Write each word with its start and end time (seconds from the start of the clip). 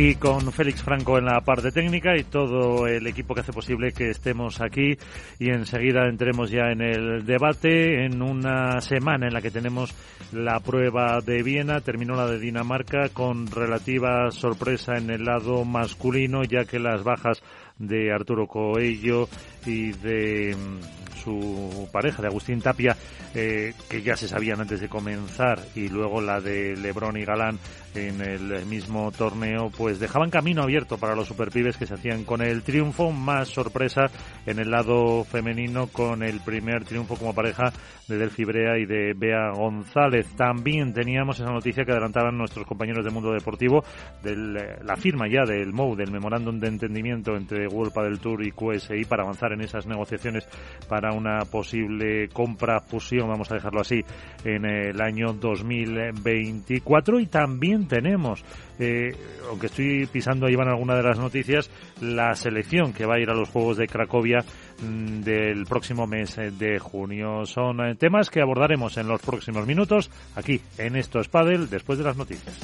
Y 0.00 0.14
con 0.14 0.52
Félix 0.52 0.80
Franco 0.80 1.18
en 1.18 1.24
la 1.24 1.40
parte 1.40 1.72
técnica 1.72 2.16
y 2.16 2.22
todo 2.22 2.86
el 2.86 3.04
equipo 3.08 3.34
que 3.34 3.40
hace 3.40 3.52
posible 3.52 3.90
que 3.90 4.10
estemos 4.10 4.60
aquí. 4.60 4.96
Y 5.40 5.50
enseguida 5.50 6.06
entremos 6.08 6.52
ya 6.52 6.70
en 6.70 6.82
el 6.82 7.26
debate. 7.26 8.04
En 8.04 8.22
una 8.22 8.80
semana 8.80 9.26
en 9.26 9.34
la 9.34 9.42
que 9.42 9.50
tenemos 9.50 9.92
la 10.30 10.60
prueba 10.60 11.18
de 11.20 11.42
Viena, 11.42 11.80
terminó 11.80 12.14
la 12.14 12.28
de 12.28 12.38
Dinamarca 12.38 13.08
con 13.08 13.48
relativa 13.48 14.30
sorpresa 14.30 14.96
en 14.96 15.10
el 15.10 15.24
lado 15.24 15.64
masculino 15.64 16.44
ya 16.44 16.64
que 16.64 16.78
las 16.78 17.02
bajas 17.02 17.42
de 17.78 18.12
Arturo 18.12 18.46
Coello 18.46 19.28
y 19.66 19.92
de 19.92 20.54
mm, 20.54 21.18
su 21.18 21.88
pareja, 21.92 22.22
de 22.22 22.28
Agustín 22.28 22.60
Tapia, 22.60 22.96
eh, 23.34 23.74
que 23.88 24.02
ya 24.02 24.16
se 24.16 24.28
sabían 24.28 24.60
antes 24.60 24.80
de 24.80 24.88
comenzar, 24.88 25.60
y 25.74 25.88
luego 25.88 26.20
la 26.20 26.40
de 26.40 26.76
Lebrón 26.76 27.16
y 27.16 27.24
Galán 27.24 27.58
en 27.94 28.20
el 28.20 28.66
mismo 28.66 29.10
torneo, 29.12 29.70
pues 29.76 29.98
dejaban 29.98 30.30
camino 30.30 30.62
abierto 30.62 30.98
para 30.98 31.14
los 31.14 31.28
superpibes 31.28 31.76
que 31.76 31.86
se 31.86 31.94
hacían 31.94 32.24
con 32.24 32.42
el 32.42 32.62
triunfo, 32.62 33.10
más 33.10 33.48
sorpresa 33.48 34.06
en 34.46 34.58
el 34.58 34.70
lado 34.70 35.24
femenino 35.24 35.88
con 35.88 36.22
el 36.22 36.40
primer 36.40 36.84
triunfo 36.84 37.16
como 37.16 37.34
pareja 37.34 37.72
de 38.08 38.16
Delphi 38.16 38.44
Brea 38.44 38.78
y 38.78 38.86
de 38.86 39.12
Bea 39.14 39.50
González. 39.54 40.26
También 40.36 40.92
teníamos 40.94 41.38
esa 41.40 41.50
noticia 41.50 41.84
que 41.84 41.92
adelantaban 41.92 42.36
nuestros 42.36 42.66
compañeros 42.66 43.04
del 43.04 43.12
mundo 43.12 43.32
deportivo 43.32 43.84
de 44.22 44.36
la 44.82 44.96
firma 44.96 45.28
ya 45.28 45.42
del 45.44 45.72
MOU, 45.72 45.96
del 45.96 46.10
Memorándum 46.10 46.58
de 46.58 46.68
Entendimiento 46.68 47.36
entre 47.36 47.66
World 47.66 47.92
del 47.94 48.20
Tour 48.20 48.46
y 48.46 48.52
QSI 48.52 49.04
para 49.04 49.22
avanzar 49.22 49.52
en 49.52 49.60
esas 49.60 49.86
negociaciones 49.86 50.46
para 50.88 51.12
una 51.12 51.40
posible 51.50 52.28
compra, 52.28 52.80
fusión, 52.80 53.28
vamos 53.28 53.50
a 53.50 53.54
dejarlo 53.54 53.80
así, 53.80 54.00
en 54.44 54.64
el 54.64 55.00
año 55.00 55.32
2024. 55.32 57.20
Y 57.20 57.26
también 57.26 57.87
tenemos, 57.88 58.44
eh, 58.78 59.10
aunque 59.48 59.66
estoy 59.66 60.06
pisando 60.06 60.46
ahí 60.46 60.54
van 60.54 60.68
algunas 60.68 60.96
de 60.98 61.02
las 61.02 61.18
noticias, 61.18 61.70
la 62.00 62.34
selección 62.34 62.92
que 62.92 63.06
va 63.06 63.16
a 63.16 63.20
ir 63.20 63.30
a 63.30 63.34
los 63.34 63.48
Juegos 63.48 63.78
de 63.78 63.86
Cracovia 63.86 64.44
mm, 64.82 65.20
del 65.22 65.64
próximo 65.64 66.06
mes 66.06 66.36
de 66.36 66.78
junio. 66.78 67.44
Son 67.46 67.80
eh, 67.80 67.94
temas 67.96 68.30
que 68.30 68.40
abordaremos 68.40 68.96
en 68.96 69.08
los 69.08 69.20
próximos 69.20 69.66
minutos 69.66 70.10
aquí 70.36 70.60
en 70.76 70.96
Esto 70.96 71.20
es 71.20 71.28
después 71.70 71.98
de 71.98 72.04
las 72.04 72.16
noticias. 72.16 72.54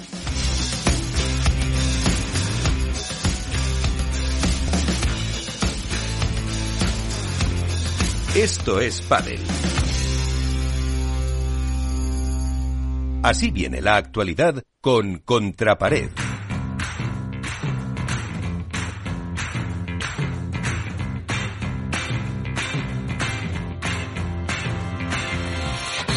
Esto 8.34 8.80
es 8.80 9.00
Padel. 9.02 9.38
Así 13.24 13.50
viene 13.50 13.80
la 13.80 13.96
actualidad 13.96 14.62
con 14.82 15.16
Contrapared. 15.20 16.10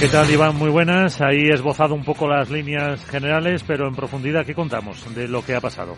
¿Qué 0.01 0.07
tal, 0.09 0.29
Iván? 0.29 0.57
Muy 0.57 0.69
buenas. 0.69 1.21
Ahí 1.21 1.47
he 1.49 1.53
esbozado 1.53 1.95
un 1.95 2.03
poco 2.03 2.27
las 2.27 2.49
líneas 2.49 3.05
generales, 3.05 3.63
pero 3.65 3.87
en 3.87 3.95
profundidad, 3.95 4.45
¿qué 4.45 4.53
contamos 4.53 5.15
de 5.15 5.29
lo 5.29 5.45
que 5.45 5.55
ha 5.55 5.61
pasado? 5.61 5.95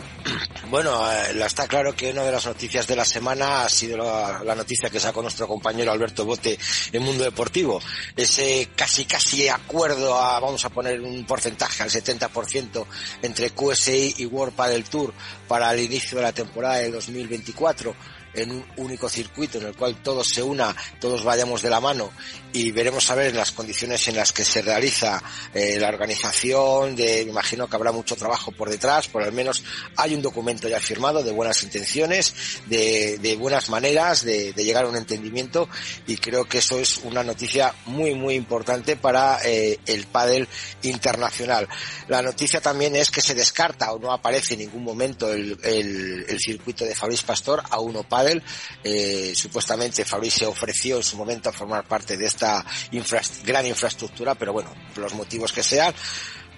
Bueno, 0.69 1.11
eh, 1.11 1.43
está 1.43 1.67
claro 1.67 1.95
que 1.95 2.11
una 2.11 2.23
de 2.23 2.31
las 2.31 2.45
noticias 2.45 2.85
de 2.85 2.95
la 2.95 3.03
semana 3.03 3.63
ha 3.63 3.69
sido 3.69 3.97
la, 3.97 4.53
noticia 4.53 4.91
que 4.91 4.99
sacó 4.99 5.19
nuestro 5.23 5.47
compañero 5.47 5.91
Alberto 5.91 6.25
Bote 6.25 6.59
en 6.91 7.01
Mundo 7.01 7.23
Deportivo. 7.23 7.81
Ese 8.15 8.69
casi 8.75 9.05
casi 9.05 9.49
acuerdo 9.49 10.15
a, 10.19 10.39
vamos 10.39 10.63
a 10.65 10.69
poner 10.69 11.01
un 11.01 11.25
porcentaje 11.25 11.81
al 11.81 11.89
70% 11.89 12.85
entre 13.23 13.49
QSI 13.49 14.15
y 14.19 14.25
World 14.27 14.53
Padel 14.53 14.83
Tour 14.83 15.11
para 15.47 15.73
el 15.73 15.79
inicio 15.79 16.19
de 16.19 16.23
la 16.23 16.33
temporada 16.33 16.75
de 16.75 16.91
2024 16.91 17.95
en 18.33 18.51
un 18.51 18.65
único 18.77 19.09
circuito 19.09 19.57
en 19.57 19.67
el 19.67 19.75
cual 19.75 20.01
todos 20.01 20.27
se 20.27 20.43
una, 20.43 20.75
todos 20.99 21.23
vayamos 21.23 21.61
de 21.61 21.69
la 21.69 21.79
mano 21.79 22.11
y 22.51 22.71
veremos 22.71 23.09
a 23.11 23.15
ver 23.15 23.35
las 23.35 23.51
condiciones 23.51 24.07
en 24.07 24.15
las 24.15 24.33
que 24.33 24.43
se 24.43 24.61
realiza 24.61 25.21
eh, 25.53 25.77
la 25.79 25.89
organización, 25.89 26.95
de, 26.95 27.23
me 27.25 27.31
imagino 27.31 27.67
que 27.67 27.75
habrá 27.75 27.91
mucho 27.91 28.15
trabajo 28.15 28.51
por 28.51 28.69
detrás, 28.69 29.07
por 29.07 29.23
al 29.23 29.31
menos 29.31 29.63
hay 29.95 30.15
un 30.15 30.21
documento 30.21 30.67
ya 30.67 30.79
firmado 30.79 31.23
de 31.23 31.31
buenas 31.31 31.61
intenciones, 31.63 32.33
de, 32.67 33.37
buenas 33.39 33.69
maneras 33.69 34.23
de, 34.23 34.53
llegar 34.53 34.85
a 34.85 34.89
un 34.89 34.97
entendimiento 34.97 35.69
y 36.05 36.17
creo 36.17 36.45
que 36.45 36.57
eso 36.57 36.79
es 36.79 36.97
una 37.03 37.23
noticia 37.23 37.73
muy 37.85 38.13
muy 38.13 38.35
importante 38.35 38.95
para 38.97 39.39
eh, 39.45 39.79
el 39.85 40.05
pádel 40.07 40.47
internacional. 40.83 41.67
La 42.07 42.21
noticia 42.21 42.59
también 42.61 42.95
es 42.95 43.09
que 43.09 43.21
se 43.21 43.35
descarta 43.35 43.91
o 43.91 43.99
no 43.99 44.11
aparece 44.11 44.55
en 44.55 44.61
ningún 44.61 44.83
momento 44.83 45.31
el, 45.31 45.57
circuito 46.39 46.85
de 46.85 46.95
Fabriz 46.95 47.21
Pastor 47.23 47.61
a 47.69 47.79
uno 47.79 48.03
Eh, 48.83 49.33
supuestamente 49.35 50.05
Fabriz 50.05 50.35
se 50.35 50.45
ofreció 50.45 50.97
en 50.97 51.03
su 51.03 51.17
momento 51.17 51.49
a 51.49 51.53
formar 51.53 51.85
parte 51.85 52.17
de 52.17 52.25
esta 52.25 52.65
gran 53.43 53.65
infraestructura, 53.65 54.35
pero 54.35 54.53
bueno, 54.53 54.73
por 54.93 55.03
los 55.03 55.13
motivos 55.13 55.51
que 55.51 55.63
sean, 55.63 55.93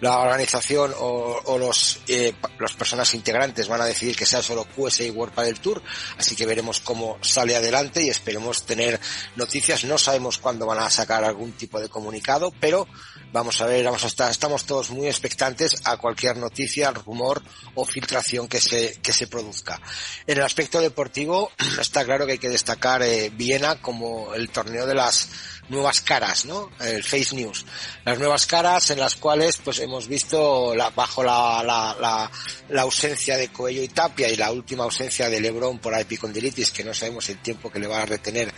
la 0.01 0.17
organización 0.17 0.93
o, 0.97 1.57
los 1.59 1.99
eh, 2.07 2.33
las 2.59 2.73
personas 2.73 3.13
integrantes 3.13 3.67
van 3.67 3.81
a 3.81 3.85
decidir 3.85 4.15
que 4.15 4.25
sea 4.25 4.41
solo 4.41 4.65
QSI 4.65 5.11
World 5.11 5.33
Padel 5.33 5.59
Tour, 5.59 5.81
así 6.17 6.35
que 6.35 6.47
veremos 6.47 6.81
cómo 6.81 7.19
sale 7.21 7.55
adelante 7.55 8.03
y 8.03 8.09
esperemos 8.09 8.65
tener 8.65 8.99
noticias. 9.35 9.85
No 9.85 9.99
sabemos 9.99 10.39
cuándo 10.39 10.65
van 10.65 10.79
a 10.79 10.89
sacar 10.89 11.23
algún 11.23 11.51
tipo 11.51 11.79
de 11.79 11.87
comunicado, 11.87 12.51
pero 12.59 12.87
vamos 13.31 13.61
a 13.61 13.65
ver, 13.65 13.85
vamos 13.85 14.03
a 14.03 14.07
estar, 14.07 14.29
estamos 14.29 14.65
todos 14.65 14.89
muy 14.91 15.07
expectantes 15.07 15.75
a 15.85 15.97
cualquier 15.97 16.37
noticia, 16.37 16.91
rumor 16.91 17.41
o 17.75 17.85
filtración 17.85 18.47
que 18.47 18.61
se 18.61 18.99
que 19.01 19.13
se 19.13 19.27
produzca. 19.27 19.79
En 20.27 20.37
el 20.37 20.43
aspecto 20.43 20.79
deportivo 20.79 21.51
está 21.81 22.05
claro 22.05 22.25
que 22.25 22.33
hay 22.33 22.37
que 22.37 22.49
destacar 22.49 23.01
eh, 23.03 23.31
Viena 23.33 23.81
como 23.81 24.33
el 24.33 24.49
torneo 24.49 24.85
de 24.85 24.95
las 24.95 25.29
nuevas 25.69 26.01
caras, 26.01 26.45
¿no? 26.45 26.69
El 26.79 27.03
Face 27.03 27.35
News. 27.35 27.65
Las 28.03 28.19
nuevas 28.19 28.45
caras 28.45 28.91
en 28.91 28.99
las 28.99 29.15
cuales 29.15 29.57
pues 29.57 29.79
hemos 29.79 30.07
visto 30.07 30.73
bajo 30.95 31.23
la, 31.23 31.63
la, 31.63 32.81
ausencia 32.81 33.37
de 33.37 33.49
Coello 33.49 33.81
y 33.81 33.87
Tapia 33.87 34.29
y 34.29 34.35
la 34.35 34.51
última 34.51 34.83
ausencia 34.83 35.29
de 35.29 35.39
Lebron 35.39 35.79
por 35.79 35.97
epicondilitis, 35.97 36.71
que 36.71 36.83
no 36.83 36.93
sabemos 36.93 37.29
el 37.29 37.37
tiempo 37.41 37.71
que 37.71 37.79
le 37.79 37.87
va 37.87 38.01
a 38.01 38.05
retener 38.05 38.53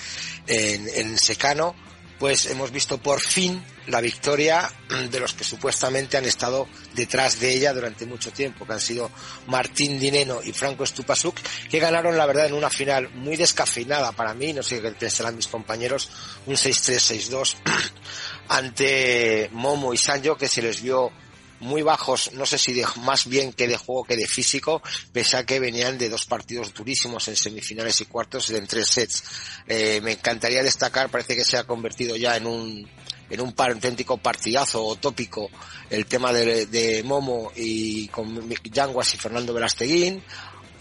en, 0.47 0.89
en 0.89 1.17
secano, 1.17 1.75
pues 2.23 2.45
hemos 2.45 2.71
visto 2.71 2.99
por 2.99 3.19
fin 3.19 3.61
la 3.87 3.99
victoria 3.99 4.71
de 5.11 5.19
los 5.19 5.33
que 5.33 5.43
supuestamente 5.43 6.15
han 6.15 6.23
estado 6.23 6.69
detrás 6.95 7.41
de 7.41 7.51
ella 7.53 7.73
durante 7.73 8.05
mucho 8.05 8.31
tiempo, 8.31 8.65
que 8.65 8.71
han 8.71 8.79
sido 8.79 9.11
Martín 9.47 9.99
Dineno 9.99 10.39
y 10.41 10.53
Franco 10.53 10.85
Stupasuk, 10.85 11.35
que 11.69 11.79
ganaron 11.79 12.17
la 12.17 12.25
verdad 12.25 12.45
en 12.45 12.53
una 12.53 12.69
final 12.69 13.09
muy 13.09 13.35
descafeinada 13.35 14.13
para 14.13 14.33
mí, 14.33 14.53
no 14.53 14.63
sé 14.63 14.81
qué 14.81 14.91
pensarán 14.91 15.35
mis 15.35 15.49
compañeros, 15.49 16.09
un 16.45 16.55
6-3-6-2 16.55 17.55
ante 18.47 19.49
Momo 19.51 19.93
y 19.93 19.97
Sanjo, 19.97 20.37
que 20.37 20.47
se 20.47 20.61
les 20.61 20.81
vio 20.81 21.11
muy 21.59 21.81
bajos, 21.81 22.31
no 22.33 22.45
sé 22.45 22.57
si 22.57 22.73
de, 22.73 22.85
más 23.01 23.27
bien 23.27 23.53
que 23.53 23.67
de 23.67 23.77
juego 23.77 24.03
que 24.03 24.17
de 24.17 24.27
físico, 24.27 24.81
pese 25.11 25.37
a 25.37 25.45
que 25.45 25.59
venían 25.59 25.97
de 25.97 26.09
dos 26.09 26.25
partidos 26.25 26.73
durísimos 26.73 27.27
en 27.27 27.35
semifinales 27.35 28.01
y 28.01 28.05
cuartos 28.05 28.49
en 28.49 28.67
tres 28.67 28.87
sets. 28.87 29.23
Eh, 29.67 30.01
me 30.01 30.13
encantaría 30.13 30.63
destacar, 30.63 31.09
parece 31.09 31.35
que 31.35 31.45
se 31.45 31.57
ha 31.57 31.63
convertido 31.63 32.15
ya 32.15 32.37
en 32.37 32.47
un 32.47 32.89
en 33.29 33.41
un 33.41 33.53
auténtico 33.57 34.17
partidazo 34.17 34.95
tópico 34.97 35.49
el 35.89 36.05
tema 36.05 36.31
de, 36.31 36.67
de 36.67 37.01
Momo 37.03 37.51
y 37.55 38.07
con 38.09 38.47
Yanguas 38.71 39.13
y 39.13 39.17
Fernando 39.17 39.53
Velasteguín 39.53 40.21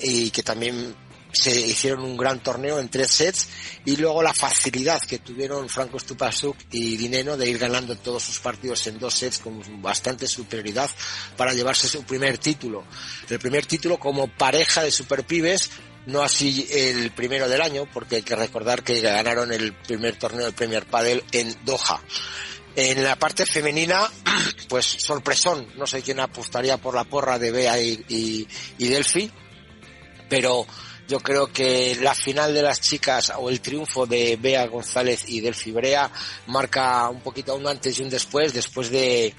y 0.01 0.31
que 0.31 0.43
también 0.43 0.95
se 1.33 1.59
hicieron 1.61 2.05
un 2.05 2.17
gran 2.17 2.43
torneo 2.43 2.79
en 2.79 2.89
tres 2.89 3.11
sets 3.11 3.49
y 3.85 3.97
luego 3.97 4.23
la 4.23 4.35
facilidad 4.35 5.01
que 5.01 5.19
tuvieron 5.19 5.69
Franco 5.69 5.99
Stupasuk 5.99 6.57
y 6.71 6.97
Dineno 6.97 7.37
de 7.37 7.49
ir 7.49 7.59
ganando 7.59 7.97
todos 7.97 8.23
sus 8.23 8.39
partidos 8.39 8.87
en 8.87 8.99
dos 8.99 9.15
sets 9.15 9.39
con 9.39 9.83
bastante 9.83 10.27
superioridad 10.27 10.91
para 11.37 11.55
llevarse 11.55 11.89
su 11.89 12.05
primer 12.05 12.39
título. 12.39 12.85
El 13.29 13.39
primer 13.39 13.67
título 13.67 13.99
como 13.99 14.29
pareja 14.29 14.83
de 14.83 14.91
superpibes 14.91 15.71
no 16.07 16.23
así 16.23 16.67
el 16.71 17.13
primero 17.13 17.49
del 17.49 17.61
año, 17.61 17.87
porque 17.93 18.17
hay 18.17 18.23
que 18.23 18.35
recordar 18.35 18.83
que 18.83 19.01
ganaron 19.01 19.53
el 19.53 19.73
primer 19.73 20.17
torneo 20.17 20.47
de 20.47 20.53
Premier 20.53 20.85
Padel 20.85 21.23
en 21.33 21.57
Doha. 21.65 22.01
En 22.75 23.05
la 23.05 23.17
parte 23.17 23.47
femenina, 23.47 24.11
pues 24.69 24.85
sorpresón, 24.85 25.69
no 25.77 25.87
sé 25.87 26.03
quién 26.03 26.21
apostaría 26.21 26.77
por 26.79 26.95
la 26.95 27.05
porra 27.05 27.39
de 27.39 27.53
Bea 27.53 27.81
y, 27.81 28.05
y, 28.09 28.49
y 28.79 28.89
Delphi, 28.89 29.31
pero 30.29 30.67
Yo 31.13 31.21
creo 31.21 31.53
que 31.53 31.95
la 32.01 32.15
final 32.15 32.55
de 32.55 32.63
las 32.63 32.81
chicas 32.81 33.35
o 33.37 33.51
el 33.51 33.61
triunfo 33.61 34.07
de 34.07 34.39
Bea 34.41 34.67
González 34.67 35.29
y 35.29 35.43
del 35.43 35.55
Fibrea 35.55 36.11
marca 36.47 37.07
un 37.11 37.21
poquito 37.21 37.55
un 37.55 37.67
antes 37.67 37.99
y 37.99 38.03
un 38.03 38.09
después, 38.09 38.55
después 38.55 38.89
de, 38.89 39.35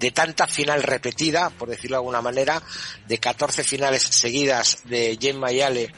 de 0.00 0.10
tanta 0.10 0.46
final 0.46 0.82
repetida, 0.82 1.50
por 1.50 1.68
decirlo 1.68 1.96
de 1.96 1.98
alguna 1.98 2.22
manera, 2.22 2.62
de 3.06 3.18
14 3.18 3.62
finales 3.62 4.04
seguidas 4.04 4.78
de 4.84 5.18
Gemma 5.20 5.52
y 5.52 5.60
Ale 5.60 5.92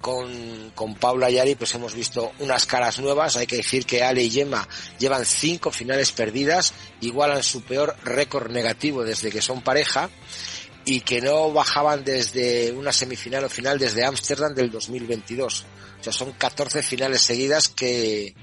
con, 0.00 0.70
con 0.72 0.94
Paula 0.94 1.30
y 1.30 1.40
Ari, 1.40 1.56
pues 1.56 1.74
hemos 1.74 1.96
visto 1.96 2.30
unas 2.38 2.64
caras 2.64 3.00
nuevas. 3.00 3.36
Hay 3.36 3.48
que 3.48 3.56
decir 3.56 3.86
que 3.86 4.04
Ale 4.04 4.22
y 4.22 4.30
Gemma 4.30 4.68
llevan 5.00 5.26
cinco 5.26 5.72
finales 5.72 6.12
perdidas, 6.12 6.74
igualan 7.00 7.42
su 7.42 7.62
peor 7.62 7.96
récord 8.04 8.52
negativo 8.52 9.02
desde 9.02 9.32
que 9.32 9.42
son 9.42 9.62
pareja 9.62 10.08
y 10.90 11.02
que 11.02 11.20
no 11.20 11.52
bajaban 11.52 12.02
desde 12.02 12.72
una 12.72 12.94
semifinal 12.94 13.44
o 13.44 13.50
final 13.50 13.78
desde 13.78 14.06
Ámsterdam 14.06 14.54
del 14.54 14.70
2022. 14.70 15.66
O 16.00 16.02
sea, 16.02 16.14
son 16.14 16.32
14 16.32 16.82
finales 16.82 17.20
seguidas 17.20 17.68
que, 17.68 18.34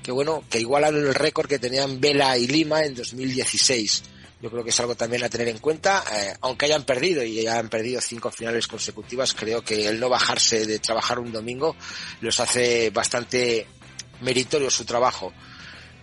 que 0.00 0.12
bueno, 0.12 0.44
que 0.48 0.60
igualan 0.60 0.94
el 0.94 1.12
récord 1.12 1.48
que 1.48 1.58
tenían 1.58 2.00
Vela 2.00 2.38
y 2.38 2.46
Lima 2.46 2.84
en 2.84 2.94
2016. 2.94 4.04
Yo 4.40 4.48
creo 4.48 4.62
que 4.62 4.70
es 4.70 4.78
algo 4.78 4.94
también 4.94 5.24
a 5.24 5.28
tener 5.28 5.48
en 5.48 5.58
cuenta, 5.58 6.04
eh, 6.12 6.36
aunque 6.42 6.66
hayan 6.66 6.84
perdido 6.84 7.24
y 7.24 7.40
hayan 7.40 7.68
perdido 7.68 8.00
cinco 8.00 8.30
finales 8.30 8.68
consecutivas, 8.68 9.34
creo 9.34 9.64
que 9.64 9.88
el 9.88 9.98
no 9.98 10.08
bajarse 10.08 10.64
de 10.64 10.78
trabajar 10.78 11.18
un 11.18 11.32
domingo 11.32 11.74
los 12.20 12.38
hace 12.38 12.90
bastante 12.90 13.66
meritorio 14.20 14.70
su 14.70 14.84
trabajo. 14.84 15.32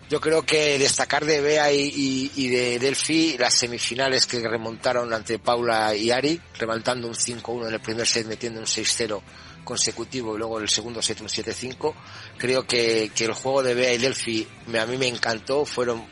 Yo 0.10 0.20
creo 0.20 0.44
que 0.44 0.80
destacar 0.80 1.24
de 1.24 1.40
Bea 1.40 1.72
y, 1.72 2.32
y, 2.36 2.48
de 2.48 2.80
Delphi 2.80 3.38
las 3.38 3.54
semifinales 3.54 4.26
que 4.26 4.40
remontaron 4.40 5.14
ante 5.14 5.38
Paula 5.38 5.96
y 5.96 6.10
Ari, 6.10 6.42
remontando 6.58 7.08
un 7.08 7.14
5-1 7.14 7.68
en 7.68 7.74
el 7.76 7.80
primer 7.80 8.08
set, 8.08 8.26
metiendo 8.26 8.60
un 8.60 8.66
6-0 8.66 9.22
consecutivo 9.64 10.34
y 10.34 10.40
luego 10.40 10.60
el 10.60 10.68
segundo 10.68 11.00
set 11.00 11.22
un 11.22 11.28
7-5. 11.28 11.94
Creo 12.40 12.66
que, 12.66 13.12
que 13.14 13.26
el 13.26 13.34
juego 13.34 13.62
de 13.62 13.76
Bea 13.76 13.94
y 13.94 14.00
Delphi 14.00 14.48
me, 14.66 14.80
a 14.80 14.88
mí 14.88 14.98
me 14.98 15.08
encantó, 15.08 15.64
fueron 15.64 16.04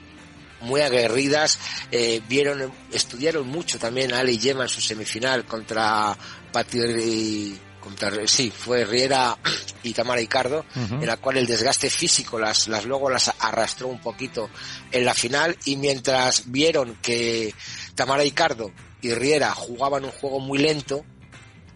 muy 0.61 0.81
aguerridas, 0.81 1.57
eh, 1.91 2.21
vieron, 2.27 2.71
estudiaron 2.91 3.47
mucho 3.47 3.79
también 3.79 4.13
a 4.13 4.19
Ale 4.19 4.33
y 4.33 4.39
Gemma 4.39 4.63
en 4.63 4.69
su 4.69 4.79
semifinal 4.79 5.45
contra 5.45 6.15
Pati 6.51 7.57
contra, 7.79 8.11
sí, 8.27 8.51
fue 8.51 8.85
Riera 8.85 9.37
y 9.83 9.93
Tamara 9.93 10.19
Ricardo, 10.19 10.65
en 10.75 11.05
la 11.05 11.17
cual 11.17 11.37
el 11.37 11.47
desgaste 11.47 11.89
físico 11.89 12.39
las, 12.39 12.67
las 12.67 12.85
luego 12.85 13.09
las 13.09 13.31
arrastró 13.39 13.87
un 13.87 14.01
poquito 14.01 14.49
en 14.91 15.05
la 15.05 15.13
final. 15.13 15.57
Y 15.65 15.77
mientras 15.77 16.43
vieron 16.51 16.97
que 17.01 17.53
Tamara 17.95 18.23
Ricardo 18.23 18.71
y 19.01 19.13
Riera 19.13 19.53
jugaban 19.53 20.05
un 20.05 20.11
juego 20.11 20.39
muy 20.39 20.59
lento, 20.59 21.05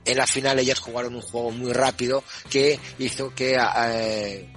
en 0.06 0.18
la 0.18 0.28
final 0.28 0.60
ellas 0.60 0.80
jugaron 0.80 1.16
un 1.16 1.22
juego 1.22 1.52
muy 1.52 1.74
rápido 1.74 2.24
que 2.50 2.80
hizo 3.00 3.34
que 3.34 3.56
eh, 3.56 4.52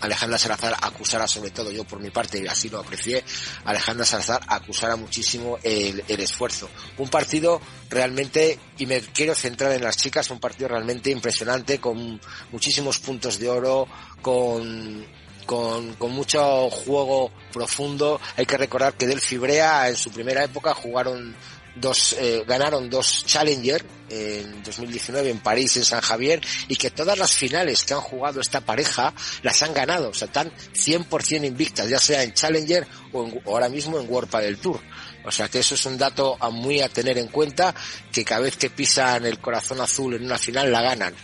Alejandra 0.00 0.38
Salazar 0.38 0.76
acusara 0.80 1.26
sobre 1.26 1.50
todo, 1.50 1.70
yo 1.70 1.84
por 1.84 2.00
mi 2.00 2.10
parte 2.10 2.38
y 2.38 2.46
así 2.46 2.68
lo 2.68 2.80
aprecié, 2.80 3.24
Alejandra 3.64 4.04
Salazar 4.04 4.40
acusara 4.46 4.96
muchísimo 4.96 5.58
el, 5.62 6.02
el, 6.08 6.20
esfuerzo. 6.20 6.68
Un 6.98 7.08
partido 7.08 7.60
realmente, 7.88 8.58
y 8.78 8.86
me 8.86 9.00
quiero 9.00 9.34
centrar 9.34 9.72
en 9.72 9.82
las 9.82 9.96
chicas, 9.96 10.30
un 10.30 10.40
partido 10.40 10.68
realmente 10.68 11.10
impresionante 11.10 11.78
con 11.78 12.20
muchísimos 12.52 12.98
puntos 12.98 13.38
de 13.38 13.48
oro, 13.48 13.86
con 14.22 15.06
con, 15.46 15.94
con, 15.94 16.10
mucho 16.10 16.68
juego 16.68 17.30
profundo. 17.52 18.20
Hay 18.36 18.44
que 18.44 18.58
recordar 18.58 18.94
que 18.94 19.06
Del 19.06 19.20
Fibrea 19.20 19.88
en 19.88 19.96
su 19.96 20.10
primera 20.10 20.44
época 20.44 20.74
jugaron 20.74 21.34
dos, 21.76 22.16
eh, 22.18 22.44
ganaron 22.46 22.90
dos 22.90 23.24
Challenger 23.26 23.84
en 24.08 24.62
2019 24.62 25.30
en 25.30 25.40
París, 25.40 25.76
en 25.76 25.84
San 25.84 26.00
Javier, 26.00 26.40
y 26.68 26.76
que 26.76 26.90
todas 26.90 27.18
las 27.18 27.32
finales 27.32 27.84
que 27.84 27.94
han 27.94 28.00
jugado 28.00 28.40
esta 28.40 28.60
pareja 28.60 29.12
las 29.42 29.62
han 29.62 29.74
ganado, 29.74 30.10
o 30.10 30.14
sea, 30.14 30.26
están 30.26 30.50
100% 30.74 31.44
invictas, 31.44 31.88
ya 31.88 31.98
sea 31.98 32.22
en 32.22 32.32
Challenger 32.32 32.86
o, 33.12 33.24
en, 33.24 33.42
ahora 33.46 33.68
mismo 33.68 33.98
en 33.98 34.10
World 34.10 34.30
del 34.36 34.58
Tour. 34.58 34.80
O 35.24 35.32
sea 35.32 35.48
que 35.48 35.58
eso 35.58 35.74
es 35.74 35.84
un 35.86 35.98
dato 35.98 36.36
a 36.38 36.50
muy 36.50 36.80
a 36.80 36.88
tener 36.88 37.18
en 37.18 37.28
cuenta, 37.28 37.74
que 38.12 38.24
cada 38.24 38.42
vez 38.42 38.56
que 38.56 38.70
pisan 38.70 39.26
el 39.26 39.40
corazón 39.40 39.80
azul 39.80 40.14
en 40.14 40.24
una 40.24 40.38
final 40.38 40.70
la 40.70 40.82
ganan. 40.82 41.14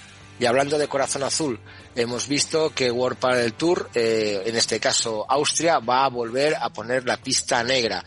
Y 0.40 0.46
hablando 0.46 0.76
de 0.76 0.88
corazón 0.88 1.22
azul, 1.22 1.60
hemos 1.94 2.26
visto 2.26 2.74
que 2.74 2.90
World 2.90 3.20
del 3.36 3.52
Tour, 3.52 3.90
eh, 3.94 4.42
en 4.44 4.56
este 4.56 4.80
caso 4.80 5.24
Austria, 5.28 5.78
va 5.78 6.04
a 6.04 6.08
volver 6.08 6.56
a 6.56 6.72
poner 6.72 7.06
la 7.06 7.16
pista 7.16 7.62
negra 7.62 8.04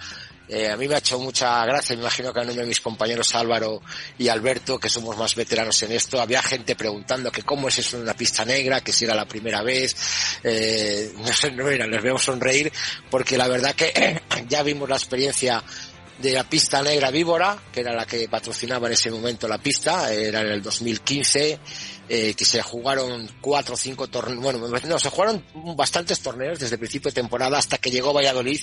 eh, 0.47 0.69
a 0.69 0.77
mí 0.77 0.87
me 0.87 0.95
ha 0.95 0.99
hecho 0.99 1.19
mucha 1.19 1.65
gracia, 1.65 1.95
me 1.95 2.03
imagino 2.03 2.31
que 2.31 2.39
a 2.39 2.43
uno 2.43 2.53
de 2.53 2.65
mis 2.65 2.81
compañeros 2.81 3.33
Álvaro 3.35 3.81
y 4.17 4.27
Alberto, 4.27 4.79
que 4.79 4.89
somos 4.89 5.17
más 5.17 5.35
veteranos 5.35 5.81
en 5.83 5.91
esto, 5.91 6.21
había 6.21 6.41
gente 6.41 6.75
preguntando 6.75 7.31
que 7.31 7.43
cómo 7.43 7.67
es 7.67 7.79
eso 7.79 7.97
en 7.97 8.03
una 8.03 8.13
pista 8.13 8.45
negra, 8.45 8.81
que 8.81 8.93
si 8.93 9.05
era 9.05 9.15
la 9.15 9.25
primera 9.25 9.61
vez, 9.63 9.95
eh, 10.43 11.13
no 11.17 11.33
sé, 11.33 11.51
no 11.51 11.69
era, 11.69 11.87
les 11.87 12.01
veo 12.01 12.17
sonreír, 12.17 12.71
porque 13.09 13.37
la 13.37 13.47
verdad 13.47 13.73
que 13.73 14.21
ya 14.47 14.63
vimos 14.63 14.89
la 14.89 14.95
experiencia 14.95 15.63
de 16.19 16.31
la 16.33 16.43
pista 16.43 16.81
negra 16.81 17.11
víbora, 17.11 17.57
que 17.71 17.81
era 17.81 17.93
la 17.93 18.05
que 18.05 18.27
patrocinaba 18.29 18.87
en 18.87 18.93
ese 18.93 19.11
momento 19.11 19.47
la 19.47 19.57
pista, 19.57 20.11
era 20.13 20.41
en 20.41 20.47
el 20.47 20.61
2015, 20.61 21.59
eh, 22.07 22.33
que 22.33 22.45
se 22.45 22.61
jugaron 22.61 23.29
cuatro 23.41 23.73
o 23.73 23.77
cinco 23.77 24.07
torneos, 24.07 24.39
bueno, 24.39 24.79
no, 24.87 24.99
se 24.99 25.09
jugaron 25.09 25.43
bastantes 25.75 26.19
torneos 26.21 26.59
desde 26.59 26.75
el 26.75 26.79
principio 26.79 27.11
de 27.11 27.15
temporada 27.15 27.57
hasta 27.57 27.77
que 27.77 27.91
llegó 27.91 28.13
Valladolid, 28.13 28.61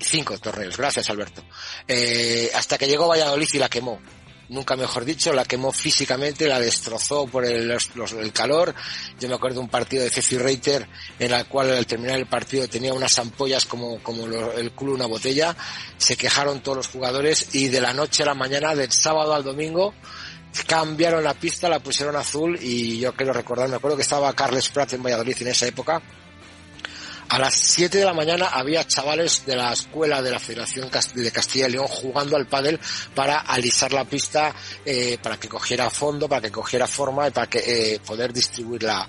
cinco 0.00 0.38
torneos, 0.38 0.76
gracias 0.76 1.08
Alberto, 1.08 1.42
eh, 1.88 2.50
hasta 2.54 2.76
que 2.76 2.86
llegó 2.86 3.08
Valladolid 3.08 3.48
y 3.52 3.58
la 3.58 3.68
quemó 3.68 4.00
nunca 4.52 4.76
mejor 4.76 5.04
dicho, 5.04 5.32
la 5.32 5.44
quemó 5.44 5.72
físicamente, 5.72 6.46
la 6.46 6.60
destrozó 6.60 7.26
por 7.26 7.44
el, 7.44 7.66
los, 7.66 8.12
el 8.12 8.32
calor. 8.32 8.74
Yo 9.18 9.28
me 9.28 9.34
acuerdo 9.34 9.56
de 9.56 9.64
un 9.64 9.68
partido 9.68 10.04
de 10.04 10.10
Ceci 10.10 10.38
Reiter 10.38 10.86
en 11.18 11.30
la 11.30 11.44
cual 11.44 11.70
al 11.70 11.86
terminar 11.86 12.18
el 12.18 12.26
partido 12.26 12.68
tenía 12.68 12.92
unas 12.92 13.18
ampollas 13.18 13.64
como, 13.64 14.02
como 14.02 14.26
lo, 14.26 14.52
el 14.52 14.72
culo 14.72 14.94
una 14.94 15.06
botella. 15.06 15.56
Se 15.96 16.16
quejaron 16.16 16.62
todos 16.62 16.76
los 16.76 16.88
jugadores 16.88 17.54
y 17.54 17.68
de 17.68 17.80
la 17.80 17.92
noche 17.92 18.22
a 18.22 18.26
la 18.26 18.34
mañana, 18.34 18.74
del 18.74 18.92
sábado 18.92 19.34
al 19.34 19.42
domingo, 19.42 19.94
cambiaron 20.66 21.24
la 21.24 21.34
pista, 21.34 21.68
la 21.68 21.80
pusieron 21.80 22.14
azul 22.16 22.58
y 22.60 22.98
yo 22.98 23.14
quiero 23.14 23.32
recordar, 23.32 23.68
me 23.68 23.76
acuerdo 23.76 23.96
que 23.96 24.02
estaba 24.02 24.32
Carles 24.34 24.68
Prat 24.68 24.92
en 24.92 25.02
Valladolid 25.02 25.36
en 25.40 25.48
esa 25.48 25.66
época 25.66 26.02
a 27.32 27.38
las 27.38 27.54
7 27.54 27.96
de 27.96 28.04
la 28.04 28.12
mañana 28.12 28.48
había 28.52 28.86
chavales 28.86 29.46
de 29.46 29.56
la 29.56 29.72
escuela 29.72 30.20
de 30.20 30.30
la 30.30 30.38
Federación 30.38 30.90
de 31.14 31.32
Castilla 31.32 31.66
y 31.66 31.72
León 31.72 31.86
jugando 31.88 32.36
al 32.36 32.44
pádel 32.44 32.78
para 33.14 33.38
alisar 33.38 33.90
la 33.94 34.04
pista, 34.04 34.54
eh, 34.84 35.16
para 35.22 35.38
que 35.38 35.48
cogiera 35.48 35.88
fondo, 35.88 36.28
para 36.28 36.42
que 36.42 36.50
cogiera 36.50 36.86
forma 36.86 37.28
y 37.28 37.30
para 37.30 37.46
que 37.46 37.94
eh, 37.94 38.00
poder 38.00 38.34
distribuir 38.34 38.82
la, 38.82 39.08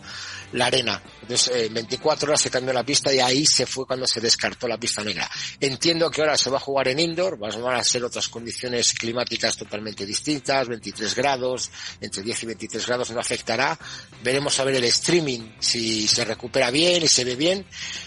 la 0.54 0.68
arena. 0.68 1.02
Entonces, 1.22 1.52
eh, 1.56 1.70
24 1.72 2.30
horas 2.30 2.42
se 2.42 2.50
cambió 2.50 2.74
la 2.74 2.84
pista 2.84 3.14
y 3.14 3.20
ahí 3.20 3.46
se 3.46 3.66
fue 3.66 3.86
cuando 3.86 4.08
se 4.08 4.22
descartó 4.22 4.68
la 4.68 4.78
pista 4.78 5.04
negra. 5.04 5.30
Entiendo 5.60 6.10
que 6.10 6.22
ahora 6.22 6.38
se 6.38 6.50
va 6.50 6.58
a 6.58 6.62
jugar 6.62 6.88
en 6.88 7.00
indoor, 7.00 7.38
van 7.38 7.76
a 7.76 7.84
ser 7.84 8.04
otras 8.04 8.30
condiciones 8.30 8.94
climáticas 8.94 9.58
totalmente 9.58 10.06
distintas, 10.06 10.68
23 10.68 11.16
grados, 11.16 11.72
entre 12.02 12.24
10 12.24 12.44
y 12.44 12.46
23 12.48 12.86
grados 12.88 13.12
no 13.12 13.20
afectará. 13.20 13.78
Veremos 14.24 14.60
a 14.60 14.64
ver 14.64 14.76
el 14.76 14.84
streaming 14.86 15.54
si 15.60 16.08
se 16.08 16.26
recupera 16.26 16.72
bien 16.72 17.04
y 17.04 17.08
se 17.08 17.24
ve 17.24 17.36
bien. 17.36 17.66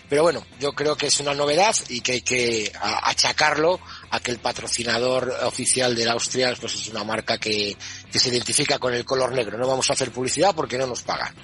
Pero 0.09 0.23
bueno, 0.23 0.47
yo 0.61 0.73
creo 0.73 0.97
que 0.97 1.07
es 1.07 1.21
una 1.21 1.35
novedad 1.35 1.75
y 1.89 2.01
que 2.01 2.13
hay 2.13 2.21
que 2.21 2.73
achacarlo 2.81 3.81
a 4.11 4.21
que 4.21 4.31
el 4.31 4.39
patrocinador 4.39 5.31
oficial 5.43 5.95
de 5.95 6.05
la 6.05 6.13
Austria 6.13 6.55
pues 6.61 6.75
es 6.75 6.89
una 6.89 7.05
marca 7.05 7.39
que, 7.39 7.77
que 8.11 8.19
se 8.19 8.29
identifica 8.29 8.79
con 8.79 8.95
el 8.95 9.05
color 9.05 9.33
negro. 9.33 9.59
No 9.59 9.67
vamos 9.67 9.89
a 9.91 9.95
hacer 9.95 10.11
publicidad 10.11 10.55
porque 10.55 10.79
no 10.79 10.87
nos 10.87 11.03
pagan. 11.03 11.35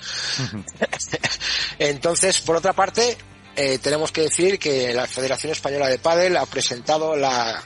Entonces, 1.79 2.41
por 2.41 2.57
otra 2.57 2.73
parte, 2.73 3.17
eh, 3.57 3.79
tenemos 3.79 4.13
que 4.13 4.23
decir 4.23 4.59
que 4.59 4.95
la 4.95 5.07
Federación 5.07 5.53
Española 5.53 5.89
de 5.89 5.99
Padel 5.99 6.37
ha 6.37 6.47
presentado 6.47 7.17
la, 7.17 7.63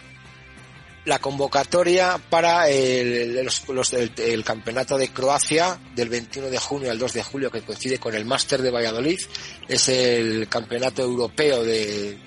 la 1.04 1.18
convocatoria 1.18 2.18
para 2.30 2.68
el, 2.68 3.44
los, 3.44 3.68
los, 3.68 3.92
el, 3.92 4.12
el, 4.16 4.44
campeonato 4.44 4.98
de 4.98 5.10
Croacia 5.10 5.78
del 5.94 6.08
21 6.08 6.48
de 6.48 6.58
junio 6.58 6.90
al 6.90 6.98
2 6.98 7.12
de 7.12 7.22
julio 7.22 7.50
que 7.50 7.62
coincide 7.62 7.98
con 7.98 8.14
el 8.14 8.24
Máster 8.24 8.62
de 8.62 8.70
Valladolid. 8.70 9.20
Es 9.68 9.88
el 9.88 10.48
campeonato 10.48 11.02
europeo 11.02 11.62
de, 11.62 12.18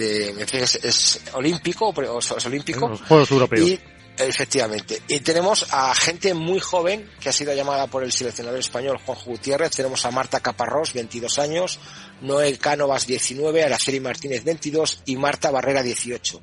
de 0.00 0.46
es, 0.52 0.74
es 0.76 1.20
olímpico 1.34 1.88
o 1.88 2.18
es 2.18 2.46
olímpico. 2.46 2.88
Los 2.88 3.02
Juegos 3.02 3.30
Europeos. 3.30 3.68
Y, 3.68 3.80
Efectivamente. 4.18 5.00
Y 5.08 5.20
tenemos 5.20 5.66
a 5.70 5.94
gente 5.94 6.34
muy 6.34 6.60
joven 6.60 7.10
que 7.20 7.30
ha 7.30 7.32
sido 7.32 7.54
llamada 7.54 7.86
por 7.86 8.04
el 8.04 8.12
seleccionador 8.12 8.60
español 8.60 8.98
Juan 9.04 9.18
Gutiérrez. 9.24 9.70
Tenemos 9.70 10.04
a 10.04 10.10
Marta 10.10 10.40
Caparrós, 10.40 10.92
22 10.92 11.38
años, 11.38 11.78
Noel 12.20 12.58
Cánovas, 12.58 13.06
19, 13.06 13.64
Araceli 13.64 13.98
Martínez, 13.98 14.44
22 14.44 15.04
y 15.06 15.16
Marta 15.16 15.50
Barrera, 15.50 15.82
18. 15.82 16.38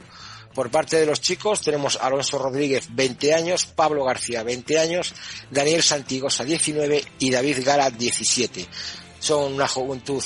Por 0.55 0.71
parte 0.71 0.97
de 0.97 1.05
los 1.05 1.21
chicos 1.21 1.61
tenemos 1.61 1.97
a 1.97 2.07
Alonso 2.07 2.39
Rodríguez, 2.39 2.87
20 2.89 3.35
años, 3.35 3.67
Pablo 3.67 4.03
García, 4.03 4.41
20 4.41 4.79
años, 4.79 5.13
Daniel 5.51 5.83
Santigosa, 5.83 6.43
19 6.43 7.03
y 7.19 7.29
David 7.29 7.59
Gala, 7.63 7.91
17. 7.91 8.65
Son 9.19 9.53
una 9.53 9.67
juventud 9.67 10.23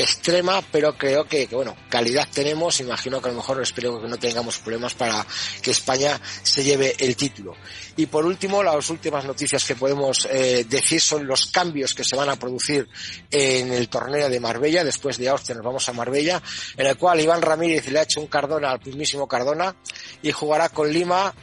extrema, 0.00 0.62
pero 0.72 0.96
creo 0.96 1.26
que, 1.26 1.46
bueno, 1.46 1.76
calidad 1.88 2.28
tenemos, 2.32 2.80
imagino 2.80 3.20
que 3.20 3.28
a 3.28 3.32
lo 3.32 3.38
mejor 3.38 3.62
espero 3.62 4.00
que 4.00 4.08
no 4.08 4.18
tengamos 4.18 4.58
problemas 4.58 4.94
para 4.94 5.26
que 5.62 5.70
España 5.70 6.20
se 6.42 6.64
lleve 6.64 6.94
el 6.98 7.16
título. 7.16 7.54
Y 7.96 8.06
por 8.06 8.24
último, 8.24 8.62
las 8.62 8.88
últimas 8.90 9.24
noticias 9.24 9.64
que 9.64 9.74
podemos 9.74 10.26
eh, 10.30 10.64
decir 10.68 11.00
son 11.00 11.26
los 11.26 11.46
cambios 11.46 11.94
que 11.94 12.04
se 12.04 12.16
van 12.16 12.28
a 12.28 12.36
producir 12.36 12.88
en 13.30 13.72
el 13.72 13.88
torneo 13.88 14.28
de 14.28 14.40
Marbella, 14.40 14.84
después 14.84 15.18
de 15.18 15.28
Austria 15.28 15.56
nos 15.56 15.64
vamos 15.64 15.88
a 15.88 15.92
Marbella, 15.92 16.42
en 16.76 16.86
el 16.86 16.96
cual 16.96 17.20
Iván 17.20 17.42
Ramírez 17.42 17.86
le 17.88 17.98
ha 17.98 18.02
hecho 18.02 18.20
un 18.20 18.26
Cardona 18.26 18.70
al 18.70 18.80
mismísimo 18.84 19.28
Cardona 19.28 19.74
y 20.22 20.32
jugará 20.32 20.68
con 20.68 20.92
Lima 20.92 21.34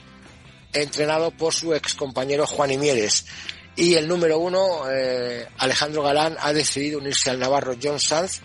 entrenado 0.74 1.32
por 1.32 1.54
su 1.54 1.74
ex 1.74 1.96
compañero 1.96 2.46
Juan 2.46 2.72
Imieres. 2.72 3.26
Y 3.78 3.94
el 3.94 4.08
número 4.08 4.40
uno, 4.40 4.90
eh, 4.92 5.48
Alejandro 5.60 6.02
Galán, 6.02 6.36
ha 6.40 6.52
decidido 6.52 6.98
unirse 6.98 7.30
al 7.30 7.40
Navarro 7.40 7.76
John 7.82 8.00
Sanz, 8.00 8.42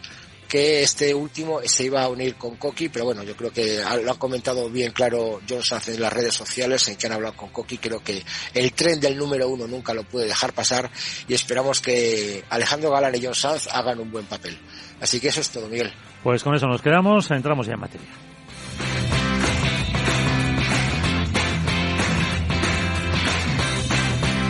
que 0.47 0.83
este 0.83 1.15
último 1.15 1.61
se 1.65 1.85
iba 1.85 2.03
a 2.03 2.09
unir 2.11 2.35
con 2.35 2.57
Coqui, 2.57 2.91
pero 2.91 3.07
bueno, 3.07 3.23
yo 3.23 3.35
creo 3.35 3.51
que 3.51 3.83
lo 4.05 4.13
ha 4.13 4.19
comentado 4.19 4.69
bien 4.69 4.93
claro 4.93 5.41
John 5.49 5.63
Sanz 5.63 5.89
en 5.89 6.03
las 6.03 6.13
redes 6.13 6.35
sociales 6.35 6.87
en 6.89 6.97
que 6.97 7.07
han 7.07 7.15
hablado 7.15 7.35
con 7.35 7.49
Coqui. 7.49 7.79
Creo 7.79 8.05
que 8.05 8.23
el 8.53 8.73
tren 8.75 9.01
del 9.01 9.17
número 9.17 9.49
uno 9.49 9.67
nunca 9.67 9.95
lo 9.95 10.05
puede 10.05 10.27
dejar 10.27 10.53
pasar 10.53 10.91
y 11.27 11.33
esperamos 11.33 11.81
que 11.81 12.45
Alejandro 12.51 12.91
Galán 12.91 13.15
y 13.15 13.25
John 13.25 13.35
Sanz 13.35 13.69
hagan 13.73 14.01
un 14.01 14.13
buen 14.13 14.27
papel. 14.27 14.59
Así 15.01 15.19
que 15.19 15.29
eso 15.29 15.41
es 15.41 15.49
todo, 15.49 15.67
Miguel. 15.67 15.91
Pues 16.23 16.43
con 16.45 16.55
eso 16.55 16.67
nos 16.67 16.83
quedamos, 16.83 17.31
entramos 17.31 17.67
ya 17.67 17.73
en 17.73 17.81
materia. 17.81 18.09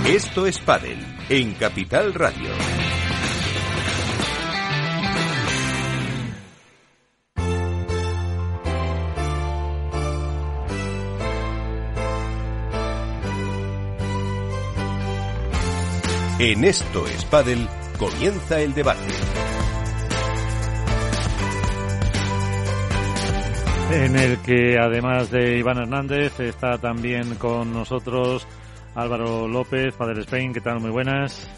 Esto 0.07 0.47
es 0.47 0.59
Padel 0.59 0.99
en 1.29 1.55
Capital 1.55 2.13
Radio. 2.13 2.51
En 16.41 16.65
Esto 16.65 17.07
es 17.07 17.25
Padel 17.27 17.69
comienza 17.97 18.61
el 18.61 18.75
debate. 18.75 19.01
En 23.93 24.17
el 24.17 24.39
que 24.39 24.79
además 24.79 25.31
de 25.31 25.59
Iván 25.59 25.79
Hernández 25.79 26.41
está 26.41 26.77
también 26.79 27.37
con 27.37 27.73
nosotros 27.73 28.49
Álvaro 28.95 29.49
López, 29.49 29.95
Padre 29.95 30.21
Spain, 30.23 30.53
¿qué 30.53 30.61
tal? 30.61 30.81
Muy 30.81 30.91
buenas. 30.91 31.49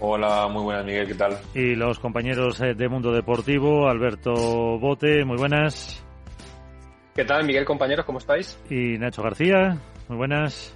Hola, 0.00 0.48
muy 0.48 0.62
buenas, 0.62 0.84
Miguel, 0.84 1.06
¿qué 1.06 1.14
tal? 1.14 1.38
Y 1.54 1.74
los 1.74 1.98
compañeros 1.98 2.60
eh, 2.60 2.74
de 2.74 2.88
Mundo 2.88 3.12
Deportivo, 3.12 3.88
Alberto 3.88 4.32
Bote, 4.78 5.24
muy 5.24 5.36
buenas. 5.36 6.02
¿Qué 7.14 7.24
tal, 7.24 7.44
Miguel, 7.44 7.64
compañeros? 7.64 8.06
¿Cómo 8.06 8.18
estáis? 8.18 8.58
Y 8.70 8.96
Nacho 8.98 9.22
García, 9.22 9.78
muy 10.08 10.16
buenas. 10.16 10.74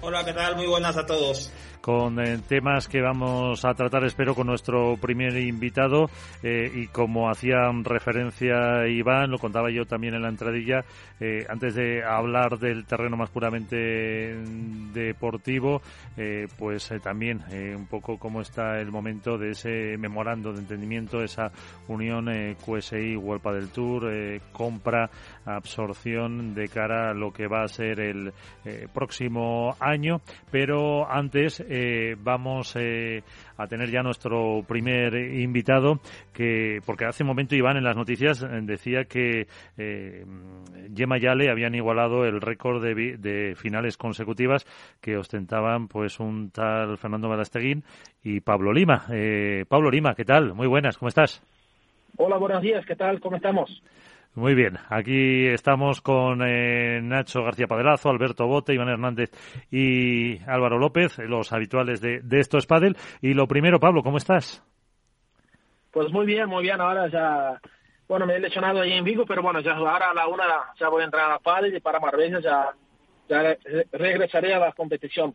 Hola, 0.00 0.24
¿qué 0.24 0.32
tal? 0.32 0.56
Muy 0.56 0.66
buenas 0.66 0.96
a 0.96 1.06
todos 1.06 1.52
con 1.84 2.18
eh, 2.18 2.38
temas 2.48 2.88
que 2.88 3.02
vamos 3.02 3.62
a 3.66 3.74
tratar, 3.74 4.04
espero, 4.04 4.34
con 4.34 4.46
nuestro 4.46 4.96
primer 4.96 5.36
invitado. 5.36 6.08
Eh, 6.42 6.72
y 6.74 6.86
como 6.86 7.28
hacía 7.28 7.70
referencia 7.82 8.88
Iván, 8.88 9.30
lo 9.30 9.38
contaba 9.38 9.70
yo 9.70 9.84
también 9.84 10.14
en 10.14 10.22
la 10.22 10.30
entradilla, 10.30 10.82
eh, 11.20 11.44
antes 11.46 11.74
de 11.74 12.02
hablar 12.02 12.58
del 12.58 12.86
terreno 12.86 13.18
más 13.18 13.28
puramente 13.28 14.34
deportivo, 14.94 15.82
pues 16.58 16.92
también 17.02 17.42
un 17.76 17.86
poco 17.86 18.18
cómo 18.18 18.40
está 18.40 18.80
el 18.80 18.90
momento 18.90 19.36
de 19.36 19.50
ese 19.50 19.96
memorando 19.98 20.52
de 20.52 20.60
entendimiento, 20.60 21.22
esa 21.22 21.50
unión 21.88 22.26
QSI, 22.64 23.16
Huelpa 23.16 23.52
del 23.52 23.70
Tour, 23.70 24.10
compra, 24.52 25.10
absorción 25.44 26.54
de 26.54 26.68
cara 26.68 27.10
a 27.10 27.14
lo 27.14 27.32
que 27.32 27.46
va 27.46 27.64
a 27.64 27.68
ser 27.68 28.00
el 28.00 28.32
próximo 28.92 29.76
año. 29.80 30.20
Pero 30.50 31.10
antes, 31.10 31.60
eh, 31.76 32.14
vamos 32.16 32.76
eh, 32.76 33.24
a 33.56 33.66
tener 33.66 33.90
ya 33.90 34.02
nuestro 34.04 34.62
primer 34.66 35.14
invitado, 35.14 35.98
que 36.32 36.80
porque 36.86 37.04
hace 37.04 37.24
un 37.24 37.28
momento 37.28 37.56
Iván 37.56 37.76
en 37.76 37.82
las 37.82 37.96
noticias 37.96 38.44
eh, 38.44 38.46
decía 38.62 39.06
que 39.06 39.48
eh, 39.76 40.24
Gemma 40.94 41.18
Yale 41.18 41.50
habían 41.50 41.74
igualado 41.74 42.24
el 42.24 42.40
récord 42.40 42.80
de, 42.80 43.16
de, 43.16 43.56
finales 43.56 43.96
consecutivas 43.96 44.64
que 45.00 45.16
ostentaban 45.16 45.88
pues 45.88 46.20
un 46.20 46.50
tal 46.50 46.96
Fernando 46.96 47.28
Balasteguín 47.28 47.82
y 48.22 48.40
Pablo 48.40 48.72
Lima. 48.72 49.06
Pablo 49.68 49.90
Lima, 49.90 50.14
¿qué 50.14 50.24
tal? 50.24 50.54
Muy 50.54 50.68
buenas, 50.68 50.96
¿cómo 50.96 51.08
estás? 51.08 51.42
Hola, 52.16 52.36
buenos 52.36 52.62
días, 52.62 52.86
¿qué 52.86 52.94
tal? 52.94 53.20
¿Cómo 53.20 53.36
estamos? 53.36 53.82
Muy 54.36 54.56
bien, 54.56 54.78
aquí 54.88 55.46
estamos 55.46 56.00
con 56.00 56.42
eh, 56.42 57.00
Nacho 57.00 57.44
García 57.44 57.68
Padelazo, 57.68 58.10
Alberto 58.10 58.48
Bote, 58.48 58.74
Iván 58.74 58.88
Hernández 58.88 59.30
y 59.70 60.42
Álvaro 60.48 60.76
López, 60.76 61.18
los 61.20 61.52
habituales 61.52 62.00
de, 62.00 62.18
de 62.20 62.40
Esto 62.40 62.58
es 62.58 62.66
Padel. 62.66 62.96
Y 63.20 63.34
lo 63.34 63.46
primero, 63.46 63.78
Pablo, 63.78 64.02
¿cómo 64.02 64.16
estás? 64.16 64.60
Pues 65.92 66.10
muy 66.12 66.26
bien, 66.26 66.48
muy 66.48 66.64
bien. 66.64 66.80
Ahora 66.80 67.06
ya, 67.06 67.60
bueno, 68.08 68.26
me 68.26 68.34
he 68.34 68.40
lesionado 68.40 68.80
ahí 68.80 68.94
en 68.94 69.04
Vigo, 69.04 69.24
pero 69.24 69.40
bueno, 69.40 69.60
ya 69.60 69.74
ahora 69.74 70.10
a 70.10 70.14
la 70.14 70.26
una 70.26 70.44
ya 70.80 70.88
voy 70.88 71.02
a 71.02 71.04
entrar 71.04 71.30
a 71.30 71.38
Padel 71.38 71.76
y 71.76 71.80
para 71.80 72.00
Marbella 72.00 72.40
ya, 72.40 72.74
ya 73.28 73.56
regresaré 73.92 74.52
a 74.52 74.58
la 74.58 74.72
competición. 74.72 75.32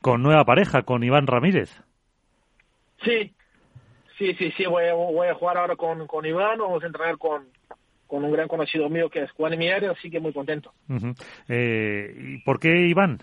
Con 0.00 0.22
nueva 0.22 0.44
pareja, 0.44 0.82
con 0.82 1.02
Iván 1.02 1.26
Ramírez. 1.26 1.82
Sí, 3.02 3.34
sí, 4.18 4.34
sí, 4.34 4.52
sí, 4.56 4.66
voy, 4.66 4.84
voy 4.92 5.26
a 5.26 5.34
jugar 5.34 5.58
ahora 5.58 5.74
con, 5.74 6.06
con 6.06 6.24
Iván, 6.24 6.58
vamos 6.58 6.80
a 6.84 6.86
entrenar 6.86 7.18
con 7.18 7.48
con 8.06 8.24
un 8.24 8.32
gran 8.32 8.48
conocido 8.48 8.88
mío 8.88 9.10
que 9.10 9.22
es 9.22 9.30
Juan 9.32 9.58
Mier, 9.58 9.86
así 9.86 10.10
que 10.10 10.20
muy 10.20 10.32
contento. 10.32 10.72
eh, 11.48 12.14
¿Y 12.16 12.38
por 12.38 12.60
qué 12.60 12.86
Iván? 12.86 13.20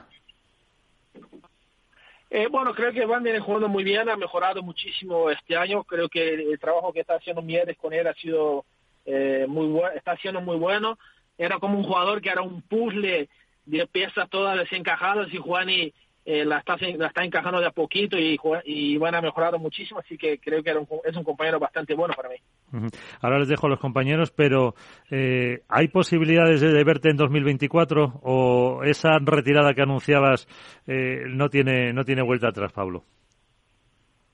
Eh, 2.30 2.48
bueno, 2.50 2.74
creo 2.74 2.94
que 2.94 3.04
Iván 3.04 3.24
viene 3.24 3.42
jugando 3.42 3.68
muy 3.68 3.84
bien, 3.84 4.10
ha 4.10 4.16
mejorado 4.16 4.64
muchísimo 4.64 5.30
este 5.30 5.58
año. 5.58 5.84
Creo 5.84 6.08
que 6.08 6.34
el 6.34 6.60
trabajo 6.60 6.94
que 6.94 7.02
está 7.02 7.16
haciendo 7.16 7.42
Mieres 7.42 7.78
con 7.78 7.94
él 7.94 8.08
ha 8.08 8.14
sido 8.14 8.64
eh, 9.06 9.46
muy 9.50 9.68
bueno, 9.68 9.90
está 9.96 10.16
siendo 10.18 10.40
muy 10.40 10.58
bueno. 10.58 10.98
Era 11.38 11.60
como 11.60 11.78
un 11.78 11.84
jugador 11.84 12.22
que 12.22 12.30
era 12.30 12.42
un 12.42 12.62
puzzle 12.62 13.28
de 13.66 13.88
piezas 13.88 14.30
todas 14.30 14.58
desencajadas 14.58 15.34
y 15.34 15.38
Juan 15.38 15.70
y 15.70 15.94
eh, 16.26 16.46
la, 16.46 16.60
está, 16.60 16.78
la 16.78 17.08
está 17.08 17.24
encajando 17.24 17.60
de 17.60 17.68
a 17.68 17.72
poquito 17.72 18.18
y, 18.18 18.40
y 18.66 18.98
van 18.98 19.16
a 19.16 19.22
mejorar 19.22 19.58
muchísimo, 19.58 20.00
así 20.00 20.18
que 20.18 20.40
creo 20.40 20.62
que 20.62 20.70
era 20.70 20.80
un, 20.80 20.88
es 21.04 21.16
un 21.16 21.24
compañero 21.24 21.60
bastante 21.60 21.96
bueno 21.96 22.14
para 22.14 22.30
mí. 22.30 22.36
Ahora 23.22 23.40
les 23.40 23.48
dejo 23.48 23.68
a 23.68 23.70
los 23.70 23.80
compañeros, 23.80 24.32
pero 24.32 24.76
eh, 25.10 25.62
¿hay 25.68 25.88
posibilidades 25.88 26.62
de, 26.62 26.84
verte 26.84 27.10
en 27.10 27.18
2024 27.18 28.22
o 28.24 28.84
esa 28.84 29.20
retirada 29.20 29.74
que 29.74 29.82
anunciabas 29.82 30.48
eh, 30.88 31.24
no 31.28 31.50
tiene 31.50 31.94
no 31.94 32.04
tiene 32.04 32.22
vuelta 32.22 32.50
atrás, 32.50 32.72
Pablo? 32.72 33.04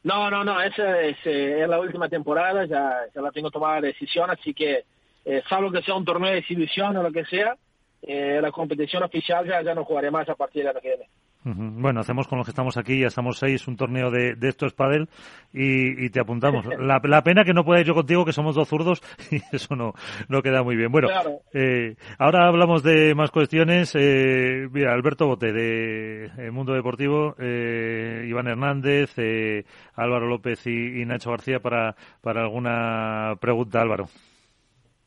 No, 0.07 0.29
no, 0.29 0.43
no, 0.43 0.61
esa 0.61 1.01
es, 1.01 1.17
eh, 1.25 1.63
es 1.63 1.67
la 1.67 1.79
última 1.79 2.07
temporada, 2.07 2.65
ya, 2.65 2.97
ya 3.13 3.21
la 3.21 3.31
tengo 3.31 3.51
tomada 3.51 3.81
la 3.81 3.87
decisión, 3.87 4.29
así 4.29 4.53
que 4.53 4.85
eh, 5.25 5.43
salvo 5.49 5.69
que 5.69 5.81
sea 5.81 5.95
un 5.95 6.05
torneo 6.05 6.31
de 6.31 6.37
exhibición 6.37 6.95
o 6.95 7.03
lo 7.03 7.11
que 7.11 7.25
sea, 7.25 7.57
eh, 8.01 8.39
la 8.41 8.51
competición 8.51 9.03
oficial 9.03 9.45
ya, 9.45 9.61
ya 9.61 9.75
no 9.75 9.83
jugaré 9.83 10.09
más 10.09 10.29
a 10.29 10.35
partir 10.35 10.63
de 10.63 10.73
la 10.73 10.79
que 10.79 10.87
viene. 10.87 11.09
Bueno, 11.55 12.01
hacemos 12.01 12.27
con 12.27 12.37
los 12.37 12.45
que 12.45 12.51
estamos 12.51 12.77
aquí, 12.77 12.99
ya 12.99 13.07
estamos 13.07 13.37
seis, 13.37 13.67
un 13.67 13.77
torneo 13.77 14.11
de, 14.11 14.35
de 14.35 14.49
estos 14.49 14.73
padel 14.73 15.07
y, 15.53 16.09
te 16.09 16.19
apuntamos. 16.19 16.65
La, 16.79 17.23
pena 17.23 17.43
que 17.43 17.53
no 17.53 17.63
pueda 17.63 17.79
ir 17.79 17.87
yo 17.87 17.93
contigo, 17.93 18.25
que 18.25 18.33
somos 18.33 18.55
dos 18.55 18.67
zurdos 18.67 19.01
y 19.31 19.41
eso 19.51 19.75
no, 19.75 19.93
no 20.27 20.41
queda 20.41 20.63
muy 20.63 20.75
bien. 20.75 20.91
Bueno, 20.91 21.09
eh, 21.53 21.95
ahora 22.17 22.47
hablamos 22.47 22.83
de 22.83 23.15
más 23.15 23.31
cuestiones. 23.31 23.95
Eh, 23.95 24.67
mira, 24.71 24.93
Alberto 24.93 25.27
Bote 25.27 25.51
de 25.51 26.25
eh, 26.37 26.51
Mundo 26.51 26.73
Deportivo, 26.73 27.35
eh, 27.39 28.25
Iván 28.27 28.47
Hernández, 28.47 29.13
eh, 29.17 29.65
Álvaro 29.95 30.27
López 30.27 30.65
y, 30.67 31.01
y, 31.01 31.05
Nacho 31.05 31.31
García 31.31 31.59
para, 31.59 31.95
para 32.21 32.41
alguna 32.41 33.35
pregunta, 33.39 33.81
Álvaro. 33.81 34.07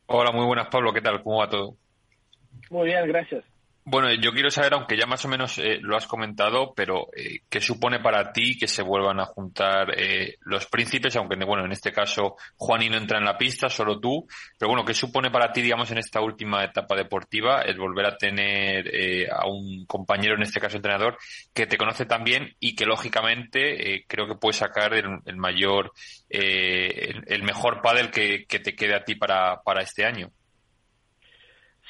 Hola, 0.06 0.32
muy 0.32 0.46
buenas, 0.46 0.68
Pablo. 0.68 0.92
¿Qué 0.92 1.00
tal? 1.00 1.22
¿Cómo 1.22 1.38
va 1.38 1.48
todo? 1.48 1.76
Muy 2.70 2.86
bien, 2.86 3.06
gracias. 3.06 3.44
Bueno, 3.84 4.12
yo 4.12 4.32
quiero 4.32 4.50
saber, 4.50 4.74
aunque 4.74 4.96
ya 4.96 5.06
más 5.06 5.24
o 5.24 5.28
menos 5.28 5.58
eh, 5.58 5.78
lo 5.80 5.96
has 5.96 6.06
comentado, 6.06 6.74
pero 6.74 7.08
eh, 7.16 7.40
¿qué 7.48 7.62
supone 7.62 7.98
para 7.98 8.30
ti 8.30 8.58
que 8.58 8.68
se 8.68 8.82
vuelvan 8.82 9.20
a 9.20 9.24
juntar 9.24 9.98
eh, 9.98 10.36
los 10.42 10.66
príncipes? 10.66 11.16
Aunque, 11.16 11.42
bueno, 11.46 11.64
en 11.64 11.72
este 11.72 11.90
caso 11.90 12.36
Juani 12.56 12.90
no 12.90 12.98
entra 12.98 13.18
en 13.18 13.24
la 13.24 13.38
pista, 13.38 13.70
solo 13.70 13.98
tú. 13.98 14.26
Pero 14.58 14.68
bueno, 14.68 14.84
¿qué 14.84 14.92
supone 14.92 15.30
para 15.30 15.50
ti, 15.50 15.62
digamos, 15.62 15.90
en 15.90 15.98
esta 15.98 16.20
última 16.20 16.62
etapa 16.62 16.94
deportiva 16.94 17.62
el 17.62 17.78
volver 17.78 18.06
a 18.06 18.16
tener 18.16 18.92
a 19.32 19.48
un 19.48 19.86
compañero, 19.86 20.34
en 20.34 20.42
este 20.42 20.60
caso 20.60 20.76
entrenador, 20.76 21.16
que 21.54 21.66
te 21.66 21.78
conoce 21.78 22.04
también 22.04 22.54
y 22.60 22.76
que 22.76 22.84
lógicamente 22.84 24.04
creo 24.06 24.26
que 24.28 24.34
puede 24.34 24.52
sacar 24.58 24.92
el, 24.94 25.36
mayor, 25.36 25.92
el, 26.28 27.42
mejor 27.42 27.80
pádel 27.80 28.10
que, 28.10 28.44
que 28.46 28.60
te 28.60 28.76
quede 28.76 28.94
a 28.94 29.04
ti 29.04 29.14
para, 29.14 29.62
para 29.62 29.82
este 29.82 30.04
año? 30.04 30.30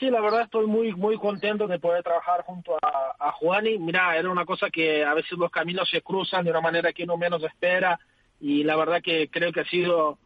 Sí, 0.00 0.10
la 0.10 0.22
verdad 0.22 0.42
estoy 0.42 0.66
muy 0.66 0.94
muy 0.94 1.18
contento 1.18 1.68
de 1.68 1.78
poder 1.78 2.02
trabajar 2.02 2.42
junto 2.44 2.74
a, 2.82 3.14
a 3.18 3.32
Juani. 3.32 3.78
Mira, 3.78 4.16
era 4.16 4.30
una 4.30 4.46
cosa 4.46 4.70
que 4.70 5.04
a 5.04 5.12
veces 5.12 5.32
los 5.32 5.50
caminos 5.50 5.90
se 5.90 6.00
cruzan 6.00 6.44
de 6.44 6.50
una 6.50 6.62
manera 6.62 6.92
que 6.92 7.04
uno 7.04 7.18
menos 7.18 7.42
espera 7.44 8.00
y 8.40 8.64
la 8.64 8.76
verdad 8.76 9.02
que 9.02 9.28
creo 9.28 9.52
que 9.52 9.60
ha 9.60 9.64
sido 9.66 10.18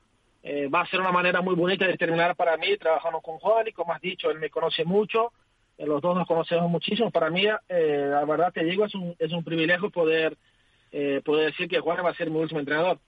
eh, 0.45 0.69
va 0.69 0.83
a 0.83 0.87
ser 0.87 1.01
una 1.01 1.11
manera 1.11 1.41
muy 1.41 1.57
bonita 1.57 1.87
de 1.87 1.97
terminar 1.97 2.37
para 2.37 2.57
mí 2.57 2.77
trabajando 2.77 3.21
con 3.21 3.39
Juan 3.39 3.67
y 3.67 3.73
como 3.73 3.95
has 3.95 4.01
dicho, 4.01 4.31
él 4.31 4.39
me 4.39 4.51
conoce 4.51 4.85
mucho, 4.85 5.33
eh, 5.79 5.87
los 5.87 6.03
dos 6.03 6.15
nos 6.15 6.29
conocemos 6.29 6.71
muchísimo. 6.71 7.11
Para 7.11 7.31
mí, 7.31 7.45
eh, 7.69 8.07
la 8.11 8.25
verdad 8.27 8.53
te 8.53 8.63
digo, 8.63 8.85
es 8.85 8.95
un, 8.95 9.17
es 9.19 9.33
un 9.33 9.43
privilegio 9.43 9.91
poder, 9.91 10.37
poder 11.25 11.47
decir 11.47 11.67
que 11.67 11.81
Juan 11.81 12.05
va 12.05 12.11
a 12.11 12.15
ser 12.15 12.31
mi 12.31 12.39
último 12.39 12.61
entrenador. 12.61 13.01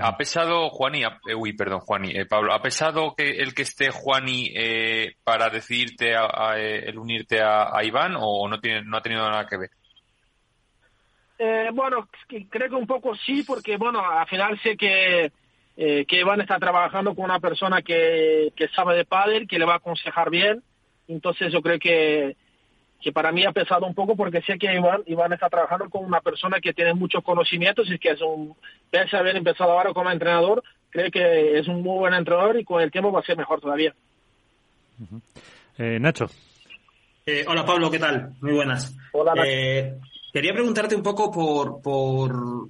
Ha 0.00 0.16
pesado 0.16 0.68
Juani, 0.70 1.02
uy, 1.36 1.52
perdón, 1.52 1.80
Juani, 1.80 2.12
Pablo, 2.24 2.52
¿ha 2.52 2.62
pesado 2.62 3.14
que 3.16 3.30
el 3.30 3.54
que 3.54 3.62
esté 3.62 3.90
Juani 3.90 4.52
para 5.24 5.50
decidirte 5.50 6.14
a, 6.16 6.56
el 6.58 6.98
unirte 6.98 7.40
a, 7.40 7.76
a, 7.76 7.84
Iván 7.84 8.14
o 8.18 8.48
no 8.48 8.60
tiene 8.60 8.82
no 8.84 8.96
ha 8.96 9.02
tenido 9.02 9.28
nada 9.28 9.46
que 9.46 9.58
ver? 9.58 9.70
Eh, 11.44 11.70
bueno, 11.72 12.08
creo 12.28 12.68
que 12.68 12.74
un 12.76 12.86
poco 12.86 13.16
sí, 13.16 13.42
porque 13.42 13.76
bueno, 13.76 14.00
al 14.00 14.28
final 14.28 14.60
sé 14.62 14.76
que, 14.76 15.32
eh, 15.76 16.04
que 16.06 16.20
Iván 16.20 16.40
está 16.40 16.56
trabajando 16.60 17.16
con 17.16 17.24
una 17.24 17.40
persona 17.40 17.82
que, 17.82 18.52
que 18.54 18.68
sabe 18.68 18.94
de 18.94 19.04
pádel, 19.04 19.48
que 19.48 19.58
le 19.58 19.64
va 19.64 19.72
a 19.72 19.78
aconsejar 19.78 20.30
bien. 20.30 20.62
Entonces 21.08 21.52
yo 21.52 21.60
creo 21.60 21.80
que, 21.80 22.36
que 23.02 23.12
para 23.12 23.32
mí 23.32 23.44
ha 23.44 23.52
pesado 23.52 23.86
un 23.86 23.94
poco 23.94 24.16
porque 24.16 24.40
sé 24.42 24.58
que 24.58 24.72
Iván, 24.72 25.02
Iván 25.06 25.32
está 25.32 25.48
trabajando 25.48 25.90
con 25.90 26.04
una 26.04 26.20
persona 26.20 26.60
que 26.60 26.72
tiene 26.72 26.94
muchos 26.94 27.22
conocimientos 27.22 27.90
y 27.90 27.98
que 27.98 28.10
es 28.10 28.20
un, 28.20 28.54
pese 28.90 29.16
a 29.16 29.20
haber 29.20 29.36
empezado 29.36 29.72
ahora 29.72 29.92
como 29.92 30.10
entrenador, 30.10 30.62
creo 30.90 31.10
que 31.10 31.58
es 31.58 31.68
un 31.68 31.82
muy 31.82 31.98
buen 31.98 32.14
entrenador 32.14 32.58
y 32.58 32.64
con 32.64 32.80
el 32.80 32.90
tiempo 32.90 33.12
va 33.12 33.20
a 33.20 33.24
ser 33.24 33.36
mejor 33.36 33.60
todavía. 33.60 33.94
eh, 35.78 35.98
Nacho. 36.00 36.26
Eh, 37.26 37.44
hola 37.46 37.64
Pablo, 37.64 37.90
¿qué 37.90 37.98
tal? 37.98 38.32
Muy 38.40 38.54
buenas. 38.54 38.96
Hola. 39.12 39.34
Eh, 39.46 39.94
Quería 40.32 40.54
preguntarte 40.54 40.96
un 40.96 41.02
poco 41.02 41.30
por, 41.30 41.82
por 41.82 42.68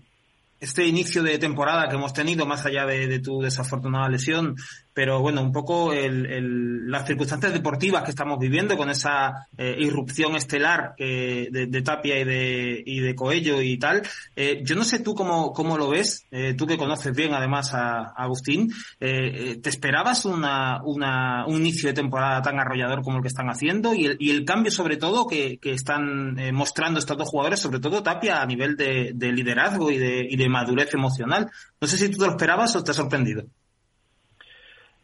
este 0.59 0.85
inicio 0.85 1.23
de 1.23 1.39
temporada 1.39 1.89
que 1.89 1.95
hemos 1.95 2.13
tenido, 2.13 2.45
más 2.45 2.67
allá 2.67 2.87
de, 2.87 3.21
tu 3.21 3.41
desafortunada 3.41 4.09
lesión, 4.09 4.57
pero 4.95 5.21
bueno, 5.21 5.43
un 5.43 5.53
poco 5.53 5.93
el, 5.93 6.91
las 6.91 7.07
circunstancias 7.07 7.53
deportivas 7.53 8.03
que 8.03 8.11
estamos 8.11 8.39
viviendo 8.39 8.77
con 8.77 8.91
esa 8.91 9.49
eh, 9.57 9.77
irrupción 9.79 10.37
estelar 10.37 10.95
que, 10.97 11.49
de, 11.51 11.83
Tapia 11.83 12.19
y 12.19 12.25
de, 12.25 12.83
y 12.85 13.01
de 13.01 13.15
Coello 13.15 13.63
y 13.63 13.79
tal. 13.79 14.03
Eh, 14.37 14.63
yo 14.65 14.77
no 14.77 14.85
sé 14.85 15.01
tú 15.01 15.15
cómo, 15.15 15.53
cómo 15.53 15.79
lo 15.79 15.89
ves, 15.89 16.27
eh, 16.31 16.55
tú 16.55 16.67
que 16.67 16.77
conoces 16.77 17.15
bien 17.15 17.35
además 17.35 17.75
a, 17.75 18.13
Agustín, 18.17 18.73
¿te 18.99 19.69
esperabas 19.69 20.25
una, 20.25 20.83
una, 20.85 21.47
un 21.47 21.57
inicio 21.57 21.89
de 21.89 21.95
temporada 21.95 22.43
tan 22.43 22.59
arrollador 22.61 23.03
como 23.03 23.17
el 23.17 23.23
que 23.23 23.29
están 23.29 23.49
haciendo 23.49 23.95
y 23.95 24.07
el, 24.07 24.17
y 24.21 24.31
el 24.31 24.45
cambio 24.45 24.71
sobre 24.71 24.97
todo 24.97 25.27
que, 25.27 25.59
que 25.59 25.73
están 25.73 26.37
mostrando 26.53 26.99
estos 26.99 27.17
dos 27.17 27.29
jugadores, 27.29 27.61
sobre 27.61 27.81
todo 27.81 28.03
Tapia 28.03 28.41
a 28.41 28.47
nivel 28.47 28.77
de, 28.77 29.13
de 29.15 29.33
liderazgo 29.33 29.91
y 29.91 29.99
de, 29.99 30.27
y 30.29 30.37
de 30.37 30.49
madurez 30.49 30.93
emocional? 30.95 31.51
No 31.81 31.89
sé 31.89 31.97
si 31.97 32.11
tú 32.11 32.19
te 32.19 32.27
lo 32.27 32.33
esperabas 32.33 32.77
o 32.77 32.85
te 32.85 32.93
ha 32.93 32.95
sorprendido. 32.95 33.45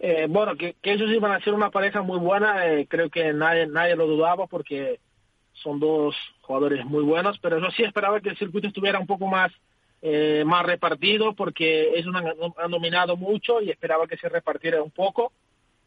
Eh, 0.00 0.26
bueno, 0.28 0.56
que, 0.56 0.76
ellos 0.82 1.10
iban 1.10 1.32
a 1.32 1.40
ser 1.40 1.54
una 1.54 1.70
pareja 1.70 2.02
muy 2.02 2.18
buena, 2.18 2.66
eh, 2.66 2.86
creo 2.88 3.10
que 3.10 3.32
nadie, 3.32 3.66
nadie 3.66 3.96
lo 3.96 4.06
dudaba 4.06 4.46
porque 4.46 5.00
son 5.54 5.80
dos 5.80 6.14
jugadores 6.42 6.84
muy 6.84 7.02
buenos, 7.02 7.38
pero 7.40 7.58
yo 7.58 7.68
sí 7.72 7.82
esperaba 7.82 8.20
que 8.20 8.28
el 8.28 8.38
circuito 8.38 8.68
estuviera 8.68 9.00
un 9.00 9.08
poco 9.08 9.26
más, 9.26 9.50
eh, 10.02 10.44
más 10.46 10.64
repartido 10.64 11.32
porque 11.34 11.98
ellos 11.98 12.14
han, 12.14 12.28
han, 12.28 12.70
dominado 12.70 13.16
mucho 13.16 13.60
y 13.60 13.70
esperaba 13.70 14.06
que 14.06 14.16
se 14.16 14.28
repartiera 14.28 14.82
un 14.82 14.92
poco, 14.92 15.32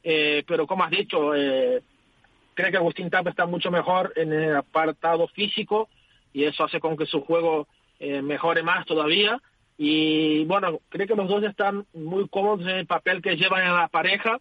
pero 0.04 0.66
como 0.68 0.84
has 0.84 0.92
dicho, 0.92 1.30
creo 1.30 2.72
que 2.72 2.78
Agustín 2.78 3.12
Tapa 3.12 3.30
está 3.30 3.46
mucho 3.46 3.70
mejor 3.70 4.12
en 4.16 4.34
el 4.34 4.56
apartado 4.56 5.28
físico 5.28 5.90
y 6.34 6.44
eso 6.44 6.64
hace 6.64 6.80
con 6.80 6.98
que 6.98 7.06
su 7.06 7.22
juego 7.22 7.68
mejore 8.00 8.64
más 8.64 8.86
todavía 8.88 9.40
y 9.78 10.46
bueno, 10.46 10.80
creo 10.90 11.08
que 11.08 11.16
los 11.16 11.28
dos 11.28 11.44
están 11.44 11.86
muy 11.94 12.28
cómodos 12.28 12.62
en 12.62 12.78
el 12.78 12.86
papel 12.86 13.22
que 13.22 13.36
llevan 13.36 13.66
en 13.66 13.76
la 13.76 13.88
pareja. 13.88 14.40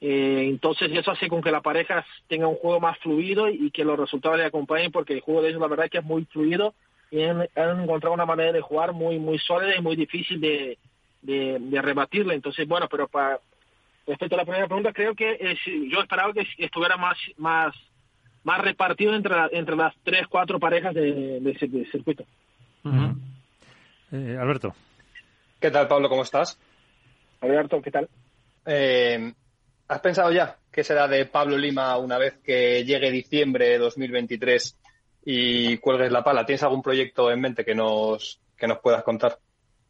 Eh, 0.00 0.44
entonces 0.48 0.90
eso 0.92 1.10
hace 1.10 1.28
con 1.28 1.42
que 1.42 1.50
la 1.50 1.60
pareja 1.60 2.06
tenga 2.28 2.46
un 2.46 2.54
juego 2.54 2.78
más 2.78 2.96
fluido 2.98 3.48
y 3.48 3.72
que 3.72 3.84
los 3.84 3.98
resultados 3.98 4.38
le 4.38 4.44
acompañen 4.44 4.92
porque 4.92 5.14
el 5.14 5.20
juego 5.20 5.42
de 5.42 5.48
ellos 5.48 5.60
la 5.60 5.66
verdad 5.66 5.86
es 5.86 5.90
que 5.90 5.98
es 5.98 6.04
muy 6.04 6.24
fluido 6.26 6.74
y 7.10 7.22
han, 7.22 7.48
encontrado 7.56 8.14
una 8.14 8.26
manera 8.26 8.52
de 8.52 8.60
jugar 8.60 8.92
muy 8.92 9.18
muy 9.18 9.40
sólida 9.40 9.74
y 9.76 9.82
muy 9.82 9.96
difícil 9.96 10.40
de, 10.40 10.78
de, 11.22 11.82
rebatirla. 11.82 12.34
Entonces 12.34 12.68
bueno, 12.68 12.86
pero 12.88 13.08
para 13.08 13.40
respecto 14.06 14.36
a 14.36 14.38
la 14.38 14.44
primera 14.44 14.68
pregunta 14.68 14.92
creo 14.92 15.16
que 15.16 15.56
yo 15.90 16.00
esperaba 16.00 16.32
que 16.32 16.46
estuviera 16.58 16.96
más 16.96 17.18
más 17.36 17.74
más 18.44 18.60
repartido 18.60 19.14
entre, 19.14 19.34
entre 19.50 19.74
las 19.74 19.92
tres 20.04 20.28
cuatro 20.28 20.60
parejas 20.60 20.94
de, 20.94 21.40
de, 21.40 21.86
circuito. 21.90 22.24
Eh, 24.12 24.36
Alberto. 24.40 24.74
¿Qué 25.60 25.70
tal, 25.70 25.86
Pablo? 25.88 26.08
¿Cómo 26.08 26.22
estás? 26.22 26.58
Alberto, 27.40 27.82
¿qué 27.82 27.90
tal? 27.90 28.08
Eh, 28.64 29.32
¿Has 29.88 30.00
pensado 30.00 30.32
ya 30.32 30.56
qué 30.72 30.82
será 30.82 31.08
de 31.08 31.26
Pablo 31.26 31.56
Lima 31.56 31.96
una 31.98 32.18
vez 32.18 32.38
que 32.44 32.84
llegue 32.84 33.10
diciembre 33.10 33.68
de 33.68 33.78
2023 33.78 34.76
y 35.24 35.76
cuelgues 35.78 36.10
la 36.10 36.24
pala? 36.24 36.46
¿Tienes 36.46 36.62
algún 36.62 36.82
proyecto 36.82 37.30
en 37.30 37.40
mente 37.40 37.64
que 37.64 37.74
nos, 37.74 38.40
que 38.56 38.66
nos 38.66 38.78
puedas 38.78 39.02
contar? 39.02 39.38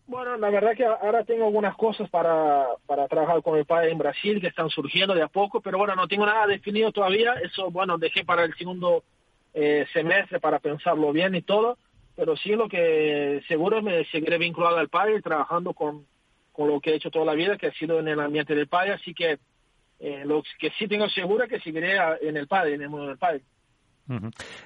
Bueno, 0.07 0.37
la 0.39 0.51
verdad 0.51 0.75
que 0.75 0.87
ahora 0.87 1.23
tengo 1.25 1.47
algunas 1.47 1.77
cosas 1.77 2.09
para, 2.09 2.67
para 2.87 3.07
trabajar 3.09 3.43
con 3.43 3.59
el 3.59 3.67
padre 3.67 3.91
en 3.93 3.99
Brasil 3.99 4.41
que 4.41 4.47
están 4.47 4.71
surgiendo 4.71 5.15
de 5.15 5.23
a 5.23 5.29
poco, 5.29 5.61
pero 5.61 5.79
bueno, 5.79 5.95
no 5.95 6.09
tengo 6.09 6.25
nada 6.25 6.47
definido 6.47 6.91
todavía. 6.91 7.35
Eso, 7.35 7.71
bueno, 7.71 7.99
dejé 7.99 8.25
para 8.25 8.45
el 8.45 8.55
segundo 8.55 9.05
eh, 9.53 9.87
semestre 9.93 10.41
para 10.41 10.61
pensarlo 10.61 11.13
bien 11.13 11.35
y 11.35 11.43
todo 11.43 11.77
pero 12.19 12.37
sí 12.37 12.51
lo 12.51 12.69
que 12.69 13.41
seguro 13.47 13.81
me 13.81 14.05
seguiré 14.07 14.39
vinculado 14.39 14.77
al 14.77 14.89
padre 14.89 15.23
trabajando 15.23 15.73
con, 15.73 16.05
con 16.51 16.67
lo 16.67 16.81
que 16.81 16.91
he 16.91 16.97
hecho 16.97 17.13
toda 17.13 17.25
la 17.25 17.35
vida, 17.35 17.57
que 17.57 17.69
ha 17.69 17.73
sido 17.75 18.01
en 18.01 18.09
el 18.09 18.19
ambiente 18.19 18.57
del 18.57 18.67
padre, 18.67 18.95
así 18.95 19.15
que 19.15 19.39
eh, 20.01 20.23
lo 20.25 20.43
que 20.59 20.71
sí 20.77 20.89
tengo 20.89 21.09
seguro 21.09 21.45
es 21.45 21.51
que 21.51 21.61
seguiré 21.61 21.97
en 22.23 22.37
el 22.37 22.49
padre, 22.49 22.75
en 22.75 22.83
el 22.83 22.89
mundo 22.89 23.07
del 23.07 23.19
padre. 23.19 23.43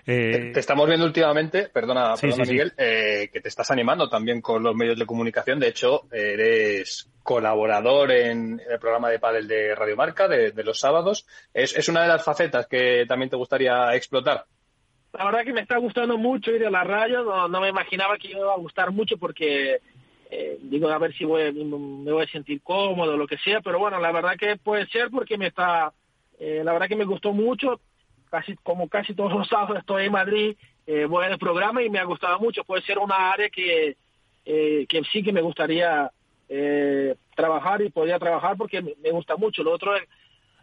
Eh, 0.06 0.52
te, 0.54 0.60
estamos 0.60 0.86
viendo 0.86 1.04
últimamente, 1.04 1.68
perdona, 1.68 2.14
Miguel, 2.22 2.72
eh, 2.78 3.28
que 3.30 3.42
te 3.42 3.48
estás 3.48 3.70
animando 3.70 4.08
también 4.08 4.40
con 4.40 4.62
los 4.62 4.74
medios 4.74 4.98
de 4.98 5.04
comunicación. 5.04 5.60
De 5.60 5.68
hecho, 5.68 6.06
eres 6.10 7.10
colaborador 7.22 8.12
en 8.12 8.62
el 8.66 8.78
programa 8.78 9.10
de 9.10 9.18
pádel 9.18 9.46
de 9.46 9.74
Radio 9.74 9.96
Marca 9.96 10.26
de, 10.26 10.54
los 10.64 10.80
sábados. 10.80 11.26
¿Es, 11.52 11.76
¿Es, 11.76 11.86
una 11.90 12.00
de 12.00 12.08
las 12.08 12.24
facetas 12.24 12.66
que 12.66 13.04
también 13.06 13.28
te 13.28 13.36
gustaría 13.36 13.94
explotar? 13.94 14.46
La 15.12 15.24
verdad 15.24 15.44
que 15.44 15.52
me 15.52 15.60
está 15.60 15.76
gustando 15.76 16.16
mucho 16.16 16.50
ir 16.52 16.64
a 16.64 16.70
la 16.70 16.84
radio, 16.84 17.22
no, 17.22 17.48
no 17.48 17.60
me 17.60 17.68
imaginaba 17.68 18.16
que 18.16 18.30
iba 18.30 18.52
a 18.52 18.58
gustar 18.58 18.90
mucho 18.92 19.16
porque 19.18 19.80
eh, 20.30 20.58
digo 20.62 20.88
a 20.88 20.98
ver 20.98 21.14
si 21.14 21.24
voy, 21.24 21.52
me 21.52 22.10
voy 22.10 22.24
a 22.24 22.28
sentir 22.28 22.62
cómodo 22.62 23.12
o 23.12 23.16
lo 23.16 23.26
que 23.26 23.36
sea, 23.38 23.60
pero 23.60 23.78
bueno, 23.78 24.00
la 24.00 24.12
verdad 24.12 24.36
que 24.38 24.56
puede 24.56 24.86
ser 24.86 25.10
porque 25.10 25.36
me 25.36 25.48
está, 25.48 25.92
eh, 26.38 26.62
la 26.64 26.72
verdad 26.72 26.88
que 26.88 26.96
me 26.96 27.04
gustó 27.04 27.32
mucho, 27.32 27.80
casi 28.30 28.56
como 28.56 28.88
casi 28.88 29.14
todos 29.14 29.32
los 29.32 29.48
sábados 29.50 29.78
estoy 29.78 30.06
en 30.06 30.12
Madrid, 30.12 30.56
eh, 30.86 31.04
voy 31.04 31.26
al 31.26 31.38
programa 31.38 31.82
y 31.82 31.90
me 31.90 31.98
ha 31.98 32.04
gustado 32.04 32.38
mucho, 32.40 32.64
puede 32.64 32.82
ser 32.82 32.98
una 32.98 33.30
área 33.30 33.50
que, 33.50 33.96
eh, 34.46 34.86
que 34.88 35.02
sí 35.12 35.22
que 35.22 35.32
me 35.32 35.42
gustaría 35.42 36.10
eh, 36.48 37.14
trabajar 37.36 37.82
y 37.82 37.90
podría 37.90 38.18
trabajar 38.18 38.56
porque 38.56 38.80
me, 38.80 38.94
me 39.02 39.10
gusta 39.10 39.36
mucho, 39.36 39.62
lo 39.62 39.72
otro 39.72 39.94
es 39.94 40.04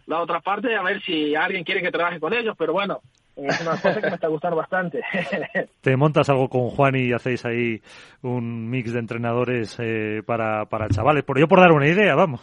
la 0.08 0.20
otra 0.20 0.40
parte, 0.40 0.76
a 0.76 0.82
ver 0.82 1.04
si 1.04 1.36
alguien 1.36 1.64
quiere 1.64 1.84
que 1.84 1.92
trabaje 1.92 2.20
con 2.20 2.34
ellos, 2.34 2.56
pero 2.58 2.74
bueno, 2.74 3.02
es 3.47 3.62
una 3.62 3.71
cosa 3.71 4.02
que 4.02 4.10
me 4.10 4.15
está 4.15 4.28
gustando 4.28 4.58
bastante. 4.58 5.02
Te 5.82 5.95
montas 5.95 6.30
algo 6.30 6.49
con 6.49 6.69
Juan 6.69 6.95
y 6.95 7.13
hacéis 7.13 7.45
ahí 7.45 7.82
un 8.21 8.69
mix 8.69 8.93
de 8.93 8.99
entrenadores 8.99 9.75
eh, 9.80 10.21
para, 10.25 10.65
para 10.65 10.89
chavales. 10.89 11.23
Por 11.23 11.39
yo 11.39 11.47
por 11.47 11.60
dar 11.60 11.71
una 11.71 11.88
idea, 11.88 12.15
vamos. 12.15 12.41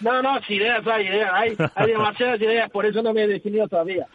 No, 0.00 0.22
no, 0.22 0.38
ideas 0.48 0.86
hay, 0.86 1.06
ideas, 1.06 1.30
hay, 1.34 1.56
hay 1.74 1.92
demasiadas 1.92 2.40
ideas, 2.40 2.70
por 2.70 2.86
eso 2.86 3.02
no 3.02 3.12
me 3.12 3.24
he 3.24 3.28
definido 3.28 3.68
todavía. 3.68 4.06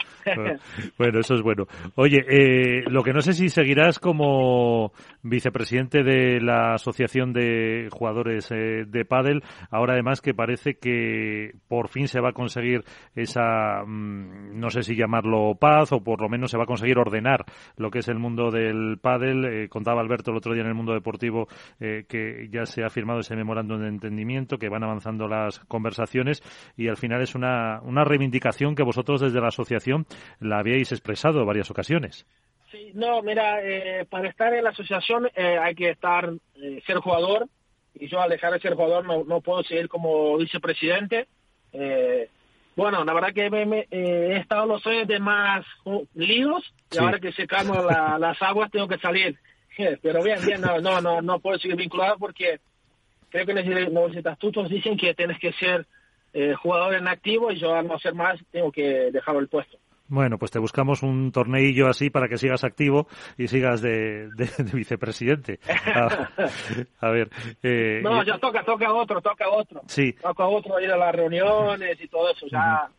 bueno, 0.97 1.19
eso 1.19 1.36
es 1.36 1.41
bueno. 1.41 1.65
Oye, 1.95 2.23
eh, 2.27 2.84
lo 2.88 3.03
que 3.03 3.13
no 3.13 3.21
sé 3.21 3.34
si 3.34 3.49
seguirás 3.49 3.99
como 3.99 4.91
vicepresidente 5.23 6.03
de 6.03 6.41
la 6.41 6.73
Asociación 6.73 7.34
de 7.34 7.89
Jugadores 7.91 8.51
eh, 8.51 8.86
de 8.88 9.06
Pádel, 9.06 9.43
ahora 9.71 9.93
además 9.93 10.21
que 10.21 10.34
parece 10.34 10.75
que 10.75 11.51
por 11.67 11.89
fin 11.89 12.08
se 12.08 12.19
va 12.19 12.30
a 12.30 12.34
conseguir 12.34 12.84
esa, 13.15 13.84
mm, 13.86 14.60
no 14.60 14.69
sé 14.69 14.84
si 14.84 14.95
llamarlo 14.95 15.56
paz, 15.56 15.91
o 15.91 16.03
por 16.03 16.21
lo 16.21 16.30
menos 16.30 16.51
se 16.51 16.58
va 16.58 16.63
a 16.63 16.67
conseguir 16.67 16.97
ordenar 16.97 17.45
lo 17.77 17.91
que 17.91 17.99
es 17.99 18.08
el 18.08 18.19
mundo 18.19 18.51
del 18.51 18.97
pádel. 19.01 19.45
Eh, 19.45 19.69
contaba 19.69 20.01
Alberto 20.01 20.32
el 20.32 20.38
otro 20.38 20.53
día 20.53 20.63
en 20.63 20.69
el 20.69 20.75
mundo 20.75 20.93
deportivo 20.93 21.47
que 21.80 22.49
ya 22.51 22.65
se 22.65 22.84
ha 22.84 22.89
firmado 22.89 23.19
ese 23.19 23.36
memorándum 23.36 23.82
de 23.82 23.88
entendimiento, 23.88 24.58
que 24.58 24.69
van 24.69 24.84
avanzando 24.84 25.27
las 25.27 25.57
conversaciones 25.67 26.41
y 26.76 26.88
al 26.88 26.98
final 26.98 27.22
es 27.22 27.36
una, 27.36 27.82
una 27.84 28.04
reivindicación 28.04 28.76
que 28.76 28.84
vosotros 28.84 29.22
desde 29.22 29.41
la 29.41 29.48
asociación 29.48 30.06
la 30.39 30.60
habíais 30.60 30.91
expresado 30.91 31.39
en 31.39 31.48
varias 31.48 31.72
ocasiones. 31.72 32.26
Sí, 32.72 32.91
no, 32.93 33.22
mira, 33.22 33.62
eh, 33.63 34.06
para 34.10 34.30
estar 34.30 34.54
en 34.54 34.63
la 34.63 34.72
asociación 34.72 35.28
eh, 35.36 35.58
hay 35.58 35.74
que 35.74 35.91
estar, 35.91 36.30
eh, 36.56 36.82
ser 36.86 36.98
jugador, 36.98 37.48
y 37.96 38.08
yo 38.10 38.20
al 38.20 38.30
dejar 38.30 38.54
de 38.54 38.60
ser 38.60 38.74
jugador 38.74 39.06
no, 39.06 39.24
no 39.24 39.41
puedo 39.41 39.63
seguir 39.63 39.88
como 39.88 40.38
vicepresidente. 40.38 41.28
bueno, 42.76 43.04
la 43.06 43.13
verdad 43.13 43.34
que 43.34 43.50
me, 43.50 43.88
he 43.89 44.38
estado 44.38 44.65
los 44.65 44.86
años 44.86 45.08
de 45.08 45.20
más 45.20 45.65
líos, 46.13 46.63
y 46.91 46.98
ahora 46.98 47.20
que 47.20 47.32
se 47.32 47.48
calman 47.48 47.86
las 48.20 48.41
aguas 48.41 48.70
tengo 48.70 48.88
que 48.88 49.00
salir. 49.00 49.38
Pero 50.02 50.24
bien, 50.24 50.39
bien, 50.46 50.62
no, 50.62 50.80
no, 50.80 51.00
no, 51.02 51.22
no 51.22 51.39
puedo 51.39 51.58
seguir 51.60 51.78
vinculado 51.78 52.17
porque 52.17 52.60
creo 53.29 53.45
que 53.45 53.51
en 53.51 53.93
los 53.93 54.15
estatutos 54.15 54.69
dicen 54.69 54.97
que 54.97 55.13
tienes 55.13 55.39
que 55.39 55.51
ser 55.53 55.85
eh, 56.33 56.53
jugador 56.55 56.95
en 56.95 57.07
activo 57.07 57.51
y 57.51 57.59
yo 57.59 57.75
al 57.75 57.87
no 57.87 57.97
ser 57.99 58.13
más 58.13 58.39
tengo 58.51 58.71
que 58.71 59.11
dejar 59.11 59.35
el 59.37 59.47
puesto. 59.47 59.77
Bueno, 60.09 60.37
pues 60.37 60.51
te 60.51 60.59
buscamos 60.59 61.03
un 61.03 61.33
torneillo 61.33 61.87
así 61.87 62.09
para 62.09 62.29
que 62.29 62.37
sigas 62.37 62.63
activo 62.63 63.07
y 63.37 63.47
sigas 63.47 63.81
de, 63.81 64.29
vicepresidente. 64.73 65.59
A, 67.01 67.09
ver. 67.09 67.29
Eh, 67.61 67.99
no, 68.01 68.23
ya 68.23 68.37
toca, 68.37 68.63
toca 68.63 68.93
otro, 68.93 69.21
toca 69.21 69.49
otro. 69.49 69.81
Sí. 69.87 70.13
Toca 70.13 70.45
otro 70.47 70.79
ir 70.79 70.91
a 70.91 70.97
las 70.97 71.13
reuniones 71.13 71.99
y 71.99 72.07
todo 72.07 72.31
eso. 72.31 72.47
Ya 72.49 72.89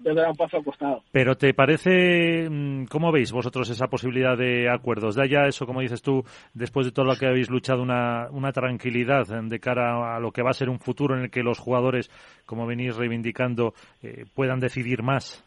un 0.00 0.36
paso 0.36 0.56
al 0.56 0.64
costado. 0.64 1.02
Pero 1.12 1.36
¿te 1.36 1.54
parece, 1.54 2.48
mm, 2.48 2.86
cómo 2.86 3.12
veis 3.12 3.32
vosotros 3.32 3.68
esa 3.70 3.88
posibilidad 3.88 4.36
de 4.36 4.68
acuerdos? 4.68 5.14
¿Da 5.14 5.26
ya 5.26 5.46
eso, 5.46 5.66
como 5.66 5.80
dices 5.80 6.02
tú, 6.02 6.22
después 6.52 6.86
de 6.86 6.92
todo 6.92 7.04
lo 7.04 7.16
que 7.16 7.26
habéis 7.26 7.50
luchado, 7.50 7.82
una, 7.82 8.28
una 8.30 8.52
tranquilidad 8.52 9.26
de 9.26 9.60
cara 9.60 10.16
a 10.16 10.20
lo 10.20 10.32
que 10.32 10.42
va 10.42 10.50
a 10.50 10.54
ser 10.54 10.68
un 10.68 10.78
futuro 10.78 11.16
en 11.16 11.24
el 11.24 11.30
que 11.30 11.42
los 11.42 11.58
jugadores, 11.58 12.10
como 12.46 12.66
venís 12.66 12.96
reivindicando, 12.96 13.74
eh, 14.02 14.24
puedan 14.34 14.60
decidir 14.60 15.02
más? 15.02 15.44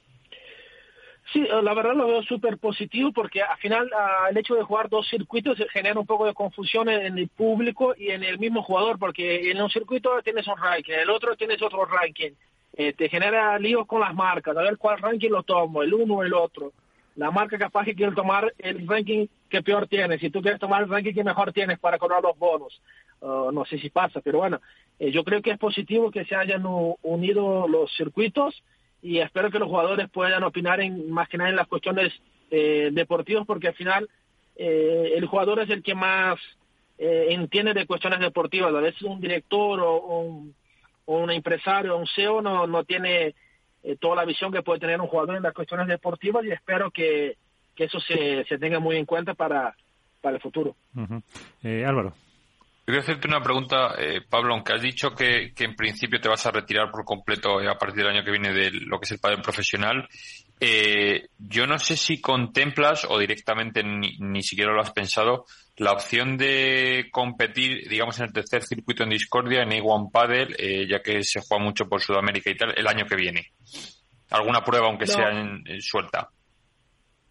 Sí, 1.33 1.41
eh, 1.41 1.61
la 1.61 1.73
verdad 1.73 1.93
lo 1.93 2.07
veo 2.07 2.23
súper 2.23 2.57
positivo 2.57 3.11
porque 3.11 3.41
al 3.41 3.57
final 3.57 3.89
ah, 3.93 4.27
el 4.29 4.37
hecho 4.37 4.55
de 4.55 4.63
jugar 4.63 4.89
dos 4.89 5.07
circuitos 5.09 5.57
genera 5.73 5.99
un 5.99 6.05
poco 6.05 6.25
de 6.25 6.33
confusión 6.33 6.87
en 6.89 7.17
el 7.17 7.27
público 7.27 7.93
y 7.97 8.11
en 8.11 8.23
el 8.23 8.39
mismo 8.39 8.63
jugador 8.63 8.97
porque 8.97 9.51
en 9.51 9.61
un 9.61 9.69
circuito 9.69 10.09
tienes 10.23 10.47
un 10.47 10.57
ranking, 10.57 10.93
en 10.93 10.99
el 11.01 11.09
otro 11.09 11.35
tienes 11.35 11.61
otro 11.61 11.85
ranking 11.85 12.31
eh, 12.77 12.93
te 12.93 13.09
genera 13.09 13.57
líos 13.57 13.87
con 13.87 13.99
las 13.99 14.13
marcas, 14.13 14.55
a 14.55 14.61
ver 14.61 14.77
cuál 14.77 14.99
ranking 14.99 15.31
lo 15.31 15.41
tomo, 15.41 15.81
el 15.81 15.93
uno 15.93 16.15
o 16.15 16.23
el 16.23 16.33
otro. 16.33 16.71
La 17.15 17.31
marca 17.31 17.57
capaz 17.57 17.85
que 17.85 17.95
quiere 17.95 18.13
tomar 18.13 18.53
el 18.59 18.87
ranking 18.87 19.25
que 19.49 19.63
peor 19.63 19.87
tiene, 19.87 20.19
si 20.19 20.29
tú 20.29 20.41
quieres 20.41 20.59
tomar 20.59 20.83
el 20.83 20.89
ranking 20.89 21.13
que 21.13 21.23
mejor 21.23 21.51
tienes 21.51 21.79
para 21.79 21.97
cobrar 21.97 22.21
los 22.21 22.37
bonos. 22.37 22.79
Uh, 23.19 23.51
no 23.51 23.65
sé 23.65 23.79
si 23.79 23.89
pasa, 23.89 24.21
pero 24.21 24.37
bueno, 24.37 24.61
eh, 24.99 25.09
yo 25.09 25.23
creo 25.23 25.41
que 25.41 25.49
es 25.49 25.57
positivo 25.57 26.11
que 26.11 26.25
se 26.25 26.35
hayan 26.35 26.63
unido 27.01 27.67
los 27.67 27.91
circuitos 27.97 28.61
y 29.01 29.17
espero 29.17 29.49
que 29.49 29.57
los 29.57 29.69
jugadores 29.69 30.07
puedan 30.09 30.43
opinar 30.43 30.79
en, 30.79 31.09
más 31.09 31.27
que 31.29 31.37
nada 31.39 31.49
en 31.49 31.55
las 31.55 31.67
cuestiones 31.67 32.13
eh, 32.51 32.89
deportivas 32.91 33.47
porque 33.47 33.69
al 33.69 33.73
final 33.73 34.07
eh, 34.55 35.13
el 35.15 35.25
jugador 35.25 35.61
es 35.61 35.69
el 35.71 35.81
que 35.81 35.95
más 35.95 36.39
eh, 36.99 37.27
entiende 37.29 37.73
de 37.73 37.87
cuestiones 37.87 38.19
deportivas. 38.19 38.73
A 38.73 38.81
veces 38.81 39.01
un 39.01 39.19
director 39.19 39.79
o 39.79 40.19
un 40.19 40.55
un 41.07 41.31
empresario, 41.31 41.97
un 41.97 42.07
CEO 42.07 42.41
no, 42.41 42.67
no 42.67 42.83
tiene 42.83 43.33
eh, 43.83 43.97
toda 43.99 44.15
la 44.15 44.25
visión 44.25 44.51
que 44.51 44.61
puede 44.61 44.79
tener 44.79 44.99
un 44.99 45.07
jugador 45.07 45.37
en 45.37 45.43
las 45.43 45.53
cuestiones 45.53 45.87
deportivas 45.87 46.45
y 46.45 46.51
espero 46.51 46.91
que, 46.91 47.37
eso 47.75 47.99
se, 47.99 48.43
se 48.45 48.57
tenga 48.57 48.79
muy 48.79 48.97
en 48.97 49.05
cuenta 49.05 49.35
para, 49.35 49.75
para 50.19 50.35
el 50.35 50.41
futuro. 50.41 50.75
Eh, 51.63 51.85
Álvaro. 51.85 52.13
Quería 52.85 53.01
hacerte 53.01 53.27
una 53.27 53.41
pregunta, 53.41 53.93
eh, 53.99 54.21
Pablo, 54.27 54.53
aunque 54.53 54.73
has 54.73 54.81
dicho 54.81 55.11
que, 55.11 55.53
que, 55.53 55.65
en 55.65 55.75
principio 55.75 56.19
te 56.19 56.29
vas 56.29 56.45
a 56.47 56.51
retirar 56.51 56.89
por 56.89 57.05
completo 57.05 57.59
a 57.59 57.77
partir 57.77 58.03
del 58.03 58.15
año 58.15 58.23
que 58.23 58.31
viene 58.31 58.51
de 58.51 58.71
lo 58.71 58.99
que 58.99 59.05
es 59.05 59.11
el 59.11 59.19
padre 59.19 59.41
profesional, 59.43 60.07
yo 60.59 61.67
no 61.67 61.77
sé 61.77 61.97
si 61.97 62.19
contemplas 62.19 63.05
o 63.09 63.19
directamente 63.19 63.83
ni, 63.83 64.17
ni 64.19 64.41
siquiera 64.41 64.73
lo 64.73 64.81
has 64.81 64.91
pensado 64.91 65.45
la 65.77 65.91
opción 65.91 66.37
de 66.37 67.07
competir, 67.11 67.87
digamos, 67.87 68.19
en 68.19 68.25
el 68.25 68.33
tercer 68.33 68.63
circuito 68.63 69.03
en 69.03 69.09
Discordia, 69.09 69.61
en 69.61 69.69
A1 69.69 70.11
Paddle, 70.11 70.55
eh, 70.57 70.87
ya 70.87 71.01
que 71.01 71.23
se 71.23 71.39
juega 71.41 71.63
mucho 71.63 71.87
por 71.87 72.01
Sudamérica 72.01 72.49
y 72.49 72.57
tal, 72.57 72.73
el 72.75 72.87
año 72.87 73.05
que 73.05 73.15
viene. 73.15 73.51
¿Alguna 74.31 74.63
prueba, 74.63 74.87
aunque 74.87 75.05
sea 75.05 75.29
en, 75.29 75.63
suelta? 75.79 76.29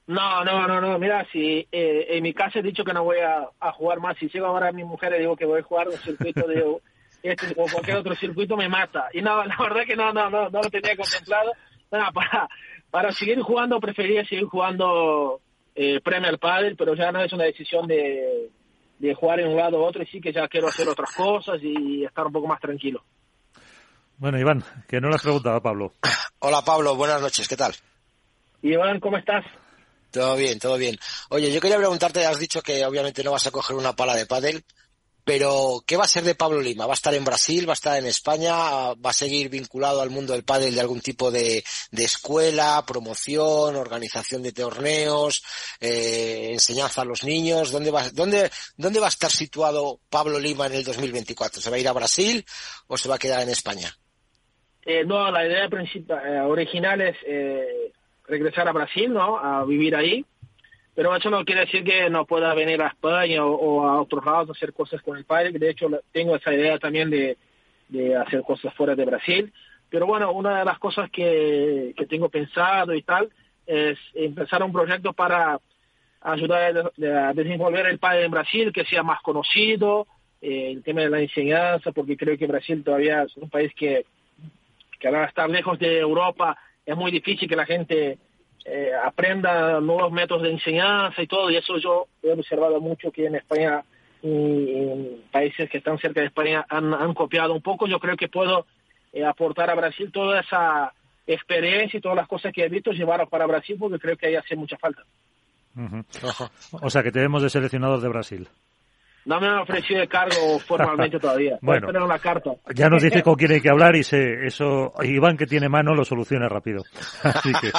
No, 0.06 0.44
no, 0.44 0.68
no, 0.68 0.80
no. 0.80 0.98
Mira, 0.98 1.26
si 1.32 1.66
eh, 1.72 2.06
en 2.10 2.22
mi 2.22 2.32
caso 2.32 2.60
he 2.60 2.62
dicho 2.62 2.84
que 2.84 2.92
no 2.92 3.02
voy 3.02 3.18
a, 3.18 3.72
jugar 3.72 3.98
más, 3.98 4.16
si 4.16 4.28
llego 4.28 4.46
ahora 4.46 4.68
a 4.68 4.72
mi 4.72 4.84
mujer 4.84 5.12
y 5.16 5.20
digo 5.20 5.36
que 5.36 5.44
voy 5.44 5.60
a 5.60 5.64
jugar 5.64 5.88
un 5.88 5.98
circuito 5.98 6.46
de 6.46 6.64
este 7.24 7.52
o 7.56 7.66
cualquier 7.66 7.96
otro 7.96 8.14
circuito, 8.14 8.56
me 8.56 8.68
mata. 8.68 9.08
Y 9.12 9.20
no, 9.22 9.44
la 9.44 9.56
verdad 9.58 9.84
que 9.84 9.96
no, 9.96 10.12
no, 10.12 10.30
no, 10.30 10.48
no 10.48 10.62
lo 10.62 10.70
tenía 10.70 10.96
contemplado. 10.96 11.52
para, 11.90 12.48
para 12.96 13.12
seguir 13.12 13.42
jugando, 13.42 13.78
prefería 13.78 14.24
seguir 14.24 14.46
jugando 14.46 15.42
eh, 15.74 16.00
Premier 16.00 16.38
Padel, 16.38 16.76
pero 16.76 16.94
ya 16.94 17.12
no 17.12 17.22
es 17.22 17.30
una 17.30 17.44
decisión 17.44 17.86
de, 17.86 18.48
de 18.98 19.14
jugar 19.14 19.40
en 19.40 19.48
un 19.48 19.56
lado 19.58 19.80
u 19.80 19.84
otro, 19.84 20.02
y 20.02 20.06
sí 20.06 20.18
que 20.18 20.32
ya 20.32 20.48
quiero 20.48 20.68
hacer 20.68 20.88
otras 20.88 21.14
cosas 21.14 21.58
y 21.62 22.06
estar 22.06 22.24
un 22.24 22.32
poco 22.32 22.46
más 22.46 22.58
tranquilo. 22.58 23.04
Bueno, 24.16 24.38
Iván, 24.38 24.64
que 24.88 24.98
no 24.98 25.10
le 25.10 25.16
has 25.16 25.22
preguntado 25.22 25.56
a 25.56 25.62
Pablo. 25.62 25.92
Hola 26.38 26.62
Pablo, 26.64 26.96
buenas 26.96 27.20
noches, 27.20 27.46
¿qué 27.46 27.56
tal? 27.58 27.74
Iván, 28.62 28.98
¿cómo 28.98 29.18
estás? 29.18 29.44
Todo 30.10 30.34
bien, 30.34 30.58
todo 30.58 30.78
bien. 30.78 30.96
Oye, 31.28 31.52
yo 31.52 31.60
quería 31.60 31.76
preguntarte, 31.76 32.24
has 32.24 32.38
dicho 32.38 32.62
que 32.62 32.82
obviamente 32.86 33.22
no 33.22 33.32
vas 33.32 33.46
a 33.46 33.50
coger 33.50 33.76
una 33.76 33.92
pala 33.92 34.14
de 34.14 34.24
pádel, 34.24 34.64
pero, 35.26 35.82
¿qué 35.84 35.96
va 35.96 36.04
a 36.04 36.06
ser 36.06 36.22
de 36.22 36.36
Pablo 36.36 36.60
Lima? 36.60 36.86
¿Va 36.86 36.92
a 36.92 36.94
estar 36.94 37.12
en 37.12 37.24
Brasil? 37.24 37.68
¿Va 37.68 37.72
a 37.72 37.74
estar 37.74 37.98
en 37.98 38.06
España? 38.06 38.94
¿Va 38.94 39.10
a 39.10 39.12
seguir 39.12 39.48
vinculado 39.48 40.00
al 40.00 40.08
mundo 40.08 40.32
del 40.32 40.44
pádel 40.44 40.72
de 40.72 40.80
algún 40.80 41.00
tipo 41.00 41.32
de, 41.32 41.64
escuela, 41.90 42.84
promoción, 42.86 43.74
organización 43.74 44.44
de 44.44 44.52
torneos, 44.52 45.42
eh, 45.80 46.50
enseñanza 46.52 47.02
a 47.02 47.04
los 47.04 47.24
niños? 47.24 47.72
¿Dónde 47.72 47.90
va, 47.90 48.08
dónde, 48.10 48.52
¿Dónde 48.76 49.00
va 49.00 49.06
a 49.06 49.08
estar 49.08 49.32
situado 49.32 49.98
Pablo 50.08 50.38
Lima 50.38 50.68
en 50.68 50.74
el 50.74 50.84
2024? 50.84 51.60
¿Se 51.60 51.70
va 51.70 51.76
a 51.76 51.80
ir 51.80 51.88
a 51.88 51.92
Brasil 51.92 52.44
o 52.86 52.96
se 52.96 53.08
va 53.08 53.16
a 53.16 53.18
quedar 53.18 53.42
en 53.42 53.48
España? 53.48 53.90
Eh, 54.84 55.04
no, 55.04 55.28
la 55.32 55.44
idea 55.44 55.68
principal, 55.68 56.24
eh, 56.24 56.40
original 56.42 57.00
es 57.00 57.16
regresar 58.28 58.68
a 58.68 58.72
Brasil, 58.72 59.12
¿no? 59.12 59.38
A 59.38 59.64
vivir 59.64 59.96
ahí 59.96 60.24
pero 60.96 61.14
eso 61.14 61.28
no 61.28 61.44
quiere 61.44 61.60
decir 61.60 61.84
que 61.84 62.08
no 62.08 62.24
pueda 62.24 62.54
venir 62.54 62.80
a 62.80 62.88
España 62.88 63.44
o, 63.44 63.86
a 63.86 64.00
otros 64.00 64.24
lados 64.24 64.48
a 64.48 64.52
hacer 64.52 64.72
cosas 64.72 65.02
con 65.02 65.18
el 65.18 65.26
padre. 65.26 65.52
De 65.52 65.68
hecho, 65.68 65.90
tengo 66.10 66.34
esa 66.34 66.54
idea 66.54 66.78
también 66.78 67.10
de, 67.10 67.36
de 67.90 68.16
hacer 68.16 68.40
cosas 68.42 68.72
fuera 68.72 68.94
de 68.94 69.04
Brasil. 69.04 69.52
Pero 69.90 70.06
bueno, 70.06 70.32
una 70.32 70.60
de 70.60 70.64
las 70.64 70.78
cosas 70.78 71.10
que, 71.10 71.92
que 71.94 72.06
tengo 72.06 72.30
pensado 72.30 72.94
y 72.94 73.02
tal 73.02 73.28
es 73.66 73.98
empezar 74.14 74.62
un 74.62 74.72
proyecto 74.72 75.12
para 75.12 75.60
ayudar 76.22 76.90
a, 76.96 77.32
desenvolver 77.34 77.86
el 77.88 77.98
padre 77.98 78.24
en 78.24 78.30
Brasil, 78.30 78.72
que 78.72 78.86
sea 78.86 79.02
más 79.02 79.20
conocido, 79.20 80.06
eh, 80.40 80.70
el 80.72 80.82
tema 80.82 81.02
de 81.02 81.10
la 81.10 81.20
enseñanza, 81.20 81.92
porque 81.92 82.16
creo 82.16 82.38
que 82.38 82.46
Brasil 82.46 82.82
todavía 82.82 83.24
es 83.24 83.36
un 83.36 83.50
país 83.50 83.70
que, 83.74 84.06
que 84.98 85.08
al 85.08 85.28
estar 85.28 85.50
lejos 85.50 85.78
de 85.78 85.98
Europa 85.98 86.56
es 86.86 86.96
muy 86.96 87.10
difícil 87.10 87.46
que 87.46 87.56
la 87.56 87.66
gente 87.66 88.18
eh, 88.68 88.90
aprenda 89.04 89.80
nuevos 89.80 90.10
métodos 90.10 90.42
de 90.42 90.50
enseñanza 90.50 91.22
y 91.22 91.28
todo, 91.28 91.50
y 91.50 91.56
eso 91.56 91.78
yo 91.78 92.08
he 92.22 92.32
observado 92.32 92.80
mucho 92.80 93.12
que 93.12 93.26
en 93.26 93.36
España 93.36 93.84
y 94.22 94.28
en 94.28 95.22
países 95.30 95.70
que 95.70 95.78
están 95.78 95.98
cerca 95.98 96.20
de 96.20 96.26
España 96.26 96.66
han, 96.68 97.14
copiado 97.14 97.54
un 97.54 97.62
poco. 97.62 97.86
Yo 97.86 98.00
creo 98.00 98.16
que 98.16 98.28
puedo 98.28 98.66
eh, 99.12 99.24
aportar 99.24 99.70
a 99.70 99.76
Brasil 99.76 100.10
toda 100.10 100.40
esa 100.40 100.92
experiencia 101.28 101.98
y 101.98 102.00
todas 102.00 102.16
las 102.16 102.26
cosas 102.26 102.52
que 102.52 102.64
he 102.64 102.68
visto 102.68 102.90
llevar 102.90 103.28
para 103.28 103.46
Brasil 103.46 103.76
porque 103.78 104.00
creo 104.00 104.16
que 104.16 104.26
ahí 104.26 104.34
hace 104.34 104.56
mucha 104.56 104.76
falta. 104.78 105.04
O 106.72 106.90
sea, 106.90 107.02
que 107.04 107.12
tenemos 107.12 107.42
de 107.42 107.50
seleccionados 107.50 108.02
de 108.02 108.08
Brasil. 108.08 108.48
No 109.26 109.40
me 109.40 109.48
han 109.48 109.58
ofrecido 109.58 110.02
el 110.02 110.08
cargo 110.08 110.60
formalmente 110.60 111.18
todavía. 111.20 111.58
bueno, 111.60 111.88
una 112.04 112.18
carta. 112.20 112.52
ya 112.72 112.88
nos 112.88 113.02
dice 113.02 113.24
con 113.24 113.34
quién 113.34 113.50
hay 113.50 113.60
que 113.60 113.68
hablar 113.68 113.96
y 113.96 114.04
se, 114.04 114.46
eso 114.46 114.92
Iván 115.02 115.36
que 115.36 115.46
tiene 115.46 115.68
mano 115.68 115.94
lo 115.94 116.04
soluciona 116.04 116.48
rápido. 116.48 116.84
Así 117.24 117.52
que, 117.60 117.72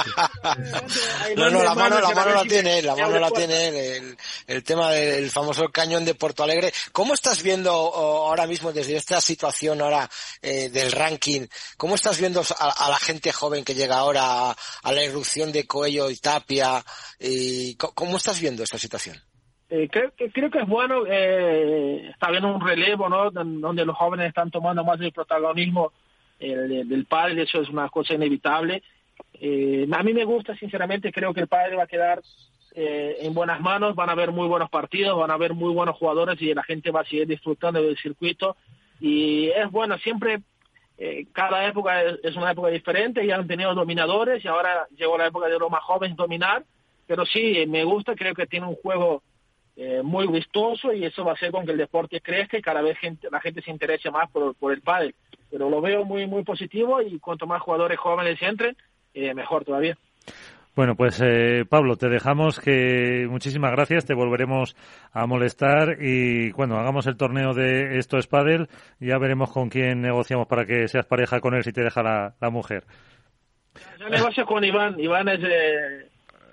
no, 1.37 1.49
no, 1.49 1.63
la 1.63 1.73
mano, 1.73 2.01
la 2.01 2.09
mano 2.09 2.35
la 2.35 2.43
tiene, 2.43 2.81
la 2.81 2.97
mano 2.97 3.17
la 3.17 3.31
tiene 3.31 3.95
el, 3.95 4.17
el 4.45 4.63
tema 4.63 4.91
del 4.91 5.29
famoso 5.29 5.69
cañón 5.69 6.03
de 6.03 6.15
Porto 6.15 6.43
Alegre. 6.43 6.73
¿Cómo 6.91 7.13
estás 7.13 7.41
viendo 7.41 7.71
ahora 7.71 8.45
mismo 8.45 8.73
desde 8.73 8.97
esta 8.97 9.21
situación 9.21 9.81
ahora 9.81 10.09
eh, 10.41 10.67
del 10.69 10.91
ranking? 10.91 11.47
¿Cómo 11.77 11.95
estás 11.95 12.19
viendo 12.19 12.41
a, 12.59 12.89
la 12.89 12.99
gente 12.99 13.31
joven 13.31 13.63
que 13.63 13.73
llega 13.73 13.95
ahora 13.95 14.51
a, 14.51 14.91
la 14.91 15.03
irrupción 15.03 15.53
de 15.53 15.65
Coello 15.65 16.09
y 16.09 16.17
Tapia? 16.17 16.83
Y, 17.19 17.75
¿Cómo 17.75 18.17
estás 18.17 18.41
viendo 18.41 18.63
esta 18.63 18.77
situación? 18.77 19.17
Eh, 19.69 19.89
creo, 19.91 20.11
que, 20.15 20.31
creo 20.31 20.49
que 20.49 20.59
es 20.59 20.67
bueno, 20.67 21.03
eh, 21.07 22.09
está 22.09 22.31
viendo 22.31 22.53
un 22.53 22.65
relevo, 22.65 23.09
¿no? 23.09 23.31
Donde 23.31 23.85
los 23.85 23.97
jóvenes 23.97 24.27
están 24.29 24.49
tomando 24.49 24.83
más 24.83 24.99
el 25.01 25.11
protagonismo 25.11 25.91
del 26.39 27.05
padre, 27.09 27.43
eso 27.43 27.61
es 27.61 27.69
una 27.69 27.89
cosa 27.89 28.13
inevitable. 28.13 28.83
Eh, 29.33 29.87
a 29.91 30.03
mí 30.03 30.13
me 30.13 30.25
gusta, 30.25 30.55
sinceramente, 30.55 31.11
creo 31.11 31.33
que 31.33 31.41
el 31.41 31.47
padre 31.47 31.75
va 31.75 31.83
a 31.83 31.87
quedar 31.87 32.21
eh, 32.75 33.17
en 33.21 33.33
buenas 33.33 33.59
manos, 33.59 33.95
van 33.95 34.09
a 34.09 34.13
haber 34.13 34.31
muy 34.31 34.47
buenos 34.47 34.69
partidos, 34.69 35.17
van 35.17 35.31
a 35.31 35.35
haber 35.35 35.53
muy 35.53 35.73
buenos 35.73 35.95
jugadores 35.95 36.41
y 36.41 36.53
la 36.53 36.63
gente 36.63 36.91
va 36.91 37.01
a 37.01 37.05
seguir 37.05 37.27
disfrutando 37.27 37.81
del 37.81 37.97
circuito. 37.97 38.55
Y 38.99 39.49
es 39.49 39.69
bueno, 39.71 39.97
siempre, 39.99 40.41
eh, 40.97 41.27
cada 41.33 41.67
época 41.67 42.01
es, 42.03 42.19
es, 42.23 42.35
una 42.35 42.51
época 42.51 42.69
diferente, 42.69 43.25
ya 43.25 43.35
han 43.35 43.47
tenido 43.47 43.73
dominadores 43.75 44.43
y 44.43 44.47
ahora 44.47 44.87
llegó 44.95 45.17
la 45.17 45.27
época 45.27 45.47
de 45.47 45.59
los 45.59 45.69
más 45.69 45.83
jóvenes 45.83 46.17
dominar. 46.17 46.63
Pero 47.05 47.25
sí, 47.25 47.65
me 47.67 47.83
gusta, 47.83 48.15
creo 48.15 48.33
que 48.33 48.47
tiene 48.47 48.67
un 48.67 48.75
juego 48.75 49.23
eh, 49.79 50.01
muy 50.03 50.27
vistoso 50.27 50.91
y 50.91 51.05
eso 51.05 51.23
va 51.23 51.31
a 51.31 51.35
hacer 51.35 51.51
con 51.51 51.63
que 51.63 51.71
el 51.71 51.77
deporte 51.77 52.19
crezca 52.19 52.57
y 52.57 52.63
cada 52.63 52.81
vez 52.81 52.97
gente, 52.97 53.27
la 53.31 53.39
gente 53.39 53.61
se 53.61 53.69
interese 53.69 54.09
más 54.09 54.27
por, 54.31 54.55
por 54.55 54.73
el 54.73 54.81
pádel. 54.81 55.13
Pero 55.51 55.69
lo 55.69 55.81
veo 55.81 56.03
muy 56.03 56.25
muy 56.25 56.43
positivo 56.43 56.99
y 56.99 57.19
cuanto 57.19 57.45
más 57.45 57.61
jugadores 57.61 57.99
jóvenes 57.99 58.41
entren, 58.41 58.75
eh, 59.13 59.35
mejor 59.35 59.65
todavía. 59.65 59.95
Bueno, 60.75 60.95
pues 60.95 61.21
eh, 61.23 61.63
Pablo, 61.69 61.95
te 61.95 62.09
dejamos 62.09 62.59
que 62.59 63.27
muchísimas 63.29 63.71
gracias, 63.71 64.05
te 64.05 64.15
volveremos 64.15 64.75
a 65.11 65.27
molestar 65.27 65.97
y 66.01 66.51
cuando 66.53 66.77
hagamos 66.77 67.05
el 67.05 67.15
torneo 67.15 67.53
de 67.53 67.99
Esto 67.99 68.17
es 68.17 68.25
Padel, 68.25 68.67
ya 68.99 69.19
veremos 69.19 69.51
con 69.51 69.69
quién 69.69 70.01
negociamos 70.01 70.47
para 70.47 70.65
que 70.65 70.87
seas 70.87 71.05
pareja 71.05 71.39
con 71.39 71.53
él 71.53 71.63
si 71.63 71.71
te 71.71 71.83
deja 71.83 72.01
la, 72.01 72.49
mujer. 72.49 72.83
Yo 73.99 74.09
negocio 74.09 74.43
con 74.47 74.63
Iván, 74.63 74.99
Iván 74.99 75.27
es... 75.29 75.39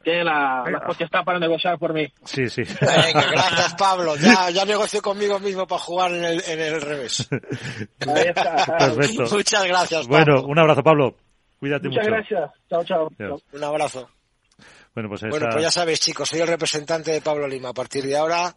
Tiene 0.04 0.24
la, 0.24 0.64
la 0.70 0.94
está 0.98 1.24
para 1.24 1.38
negociar 1.38 1.78
por 1.78 1.92
mí. 1.94 2.06
Sí, 2.24 2.48
sí. 2.48 2.62
gracias, 2.62 3.74
Pablo. 3.74 4.14
Ya, 4.16 4.50
ya 4.54 4.64
negocio 4.64 5.00
conmigo 5.00 5.40
mismo 5.40 5.66
para 5.66 5.80
jugar 5.80 6.12
en 6.12 6.24
el, 6.24 6.42
en 6.46 6.60
el 6.60 6.80
revés. 6.80 7.26
Perfecto. 7.98 9.24
Muchas 9.32 9.64
gracias, 9.64 10.06
Pablo. 10.06 10.42
Bueno, 10.42 10.46
un 10.46 10.58
abrazo, 10.58 10.82
Pablo. 10.82 11.16
Cuídate 11.58 11.88
Muchas 11.88 12.04
mucho. 12.06 12.16
gracias. 12.16 12.50
Chao, 12.68 12.84
chao. 12.84 13.08
Un 13.52 13.64
abrazo. 13.64 14.08
Bueno 14.94 15.08
pues, 15.08 15.22
bueno, 15.22 15.48
pues 15.50 15.62
ya 15.62 15.72
sabes, 15.72 15.98
chicos, 15.98 16.28
soy 16.28 16.40
el 16.40 16.46
representante 16.46 17.10
de 17.10 17.20
Pablo 17.20 17.48
Lima. 17.48 17.70
A 17.70 17.74
partir 17.74 18.04
de 18.04 18.16
ahora 18.16 18.54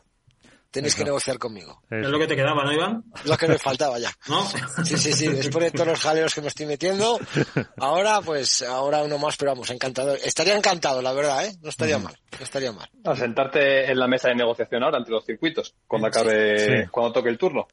tenéis 0.72 0.96
que 0.96 1.04
negociar 1.04 1.38
conmigo. 1.38 1.82
Es 1.90 2.08
lo 2.08 2.20
que 2.20 2.28
te 2.28 2.36
quedaba, 2.36 2.64
¿no, 2.64 2.74
Iván? 2.74 3.04
Lo 3.26 3.38
que 3.38 3.48
me 3.48 3.58
faltaba 3.58 4.00
ya. 4.00 4.12
¿No? 4.28 4.46
Sí, 4.84 4.98
sí, 4.98 5.14
sí. 5.14 5.28
Después 5.28 5.66
de 5.66 5.72
todos 5.72 5.88
los 5.88 6.00
jaleos 6.00 6.34
que 6.34 6.42
me 6.42 6.48
estoy 6.48 6.66
metiendo, 6.66 7.20
ahora, 7.78 8.22
pues, 8.22 8.62
ahora 8.62 9.04
uno 9.04 9.18
más, 9.18 9.38
pero 9.38 9.52
vamos, 9.52 9.70
encantado. 9.70 10.16
Estaría 10.16 10.56
encantado, 10.56 11.02
la 11.02 11.14
verdad, 11.14 11.46
¿eh? 11.46 11.58
No 11.62 11.70
estaría 11.70 11.98
mal, 11.98 12.18
no 12.38 12.44
estaría 12.44 12.72
mal. 12.72 12.90
A 13.06 13.16
sentarte 13.16 13.92
en 13.92 14.00
la 14.00 14.08
mesa 14.08 14.30
de 14.30 14.36
negociación 14.36 14.84
ahora 14.84 14.98
entre 14.98 15.14
los 15.14 15.26
circuitos, 15.26 15.76
cuando 15.88 16.08
acabe, 16.08 16.88
cuando 16.92 17.14
toque 17.14 17.30
el 17.30 17.38
turno 17.38 17.68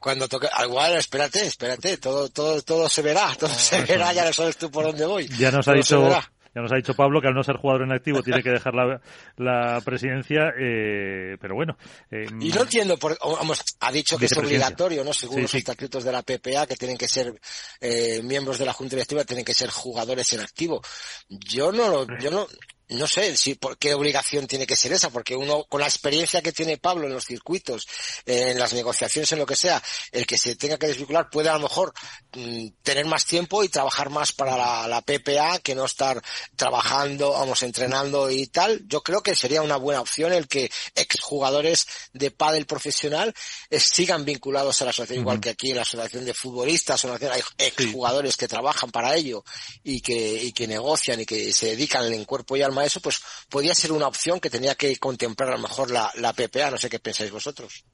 cuando 0.00 0.28
toque, 0.28 0.48
igual, 0.64 0.96
espérate, 0.96 1.46
espérate, 1.46 1.96
todo, 1.98 2.28
todo, 2.28 2.62
todo 2.62 2.88
se 2.88 3.02
verá, 3.02 3.34
todo 3.38 3.50
se 3.50 3.82
verá, 3.82 4.12
ya 4.12 4.24
no 4.24 4.32
sabes 4.32 4.56
tú 4.56 4.70
por 4.70 4.84
dónde 4.84 5.06
voy. 5.06 5.28
Ya 5.38 5.50
nos 5.50 5.66
ha 5.68 5.72
dicho, 5.72 6.08
ya 6.54 6.60
nos 6.60 6.72
ha 6.72 6.76
dicho 6.76 6.94
Pablo 6.94 7.20
que 7.20 7.28
al 7.28 7.34
no 7.34 7.42
ser 7.42 7.56
jugador 7.56 7.82
en 7.82 7.92
activo 7.92 8.22
tiene 8.22 8.42
que 8.42 8.50
dejar 8.50 8.74
la, 8.74 9.00
la 9.36 9.80
presidencia, 9.84 10.52
eh, 10.58 11.36
pero 11.40 11.54
bueno. 11.54 11.76
Eh, 12.10 12.26
y 12.40 12.50
no 12.50 12.62
entiendo, 12.62 12.96
por, 12.96 13.18
vamos, 13.20 13.62
ha 13.80 13.92
dicho 13.92 14.18
que 14.18 14.26
es 14.26 14.36
obligatorio, 14.36 15.04
¿no? 15.04 15.12
Según 15.12 15.42
los 15.42 15.54
estatutos 15.54 16.04
de 16.04 16.12
la 16.12 16.22
PPA, 16.22 16.66
que 16.66 16.76
tienen 16.76 16.96
que 16.96 17.08
ser 17.08 17.38
eh, 17.80 18.20
miembros 18.22 18.58
de 18.58 18.66
la 18.66 18.72
Junta 18.72 18.96
Directiva, 18.96 19.24
tienen 19.24 19.44
que 19.44 19.54
ser 19.54 19.70
jugadores 19.70 20.32
en 20.32 20.40
activo. 20.40 20.80
Yo 21.28 21.72
no, 21.72 22.06
yo 22.18 22.30
no, 22.30 22.46
no 22.88 23.06
sé 23.06 23.36
si 23.36 23.54
por 23.54 23.76
qué 23.76 23.94
obligación 23.94 24.46
tiene 24.46 24.66
que 24.66 24.76
ser 24.76 24.92
esa, 24.92 25.10
porque 25.10 25.36
uno 25.36 25.64
con 25.68 25.80
la 25.80 25.86
experiencia 25.86 26.40
que 26.40 26.52
tiene 26.52 26.78
Pablo 26.78 27.06
en 27.06 27.12
los 27.12 27.26
circuitos, 27.26 27.86
en 28.24 28.58
las 28.58 28.72
negociaciones, 28.72 29.30
en 29.32 29.38
lo 29.38 29.46
que 29.46 29.56
sea, 29.56 29.82
el 30.12 30.26
que 30.26 30.38
se 30.38 30.56
tenga 30.56 30.78
que 30.78 30.86
desvincular 30.86 31.28
puede 31.28 31.50
a 31.50 31.54
lo 31.54 31.60
mejor 31.60 31.92
mm, 32.32 32.68
tener 32.82 33.04
más 33.06 33.26
tiempo 33.26 33.62
y 33.62 33.68
trabajar 33.68 34.10
más 34.10 34.32
para 34.32 34.56
la, 34.56 34.88
la, 34.88 35.02
PPA 35.02 35.58
que 35.58 35.74
no 35.74 35.84
estar 35.84 36.22
trabajando, 36.56 37.32
vamos, 37.32 37.62
entrenando 37.62 38.30
y 38.30 38.46
tal. 38.46 38.82
Yo 38.86 39.02
creo 39.02 39.22
que 39.22 39.34
sería 39.34 39.62
una 39.62 39.76
buena 39.76 40.00
opción 40.00 40.32
el 40.32 40.48
que 40.48 40.70
exjugadores 40.94 41.86
de 42.12 42.30
pádel 42.30 42.66
profesional 42.66 43.34
eh, 43.70 43.80
sigan 43.80 44.24
vinculados 44.24 44.80
a 44.80 44.84
la 44.84 44.90
asociación, 44.90 45.20
igual 45.20 45.40
que 45.40 45.50
aquí 45.50 45.70
en 45.70 45.76
la 45.76 45.82
asociación 45.82 46.24
de 46.24 46.34
futbolistas, 46.34 47.04
hay 47.04 47.42
exjugadores 47.58 48.36
que 48.36 48.48
trabajan 48.48 48.90
para 48.90 49.14
ello 49.14 49.44
y 49.82 50.00
que, 50.00 50.42
y 50.44 50.52
que 50.52 50.66
negocian 50.66 51.20
y 51.20 51.26
que 51.26 51.52
se 51.52 51.66
dedican 51.66 52.12
en 52.12 52.24
cuerpo 52.24 52.56
y 52.56 52.62
alma 52.62 52.77
eso, 52.84 53.00
pues 53.00 53.20
podría 53.48 53.74
ser 53.74 53.92
una 53.92 54.06
opción 54.06 54.40
que 54.40 54.50
tenía 54.50 54.74
que 54.74 54.96
contemplar 54.98 55.50
a 55.50 55.56
lo 55.56 55.62
mejor 55.62 55.90
la, 55.90 56.10
la 56.16 56.32
PPA. 56.32 56.70
No 56.70 56.78
sé 56.78 56.88
qué 56.88 56.98
pensáis 56.98 57.30
vosotros. 57.30 57.84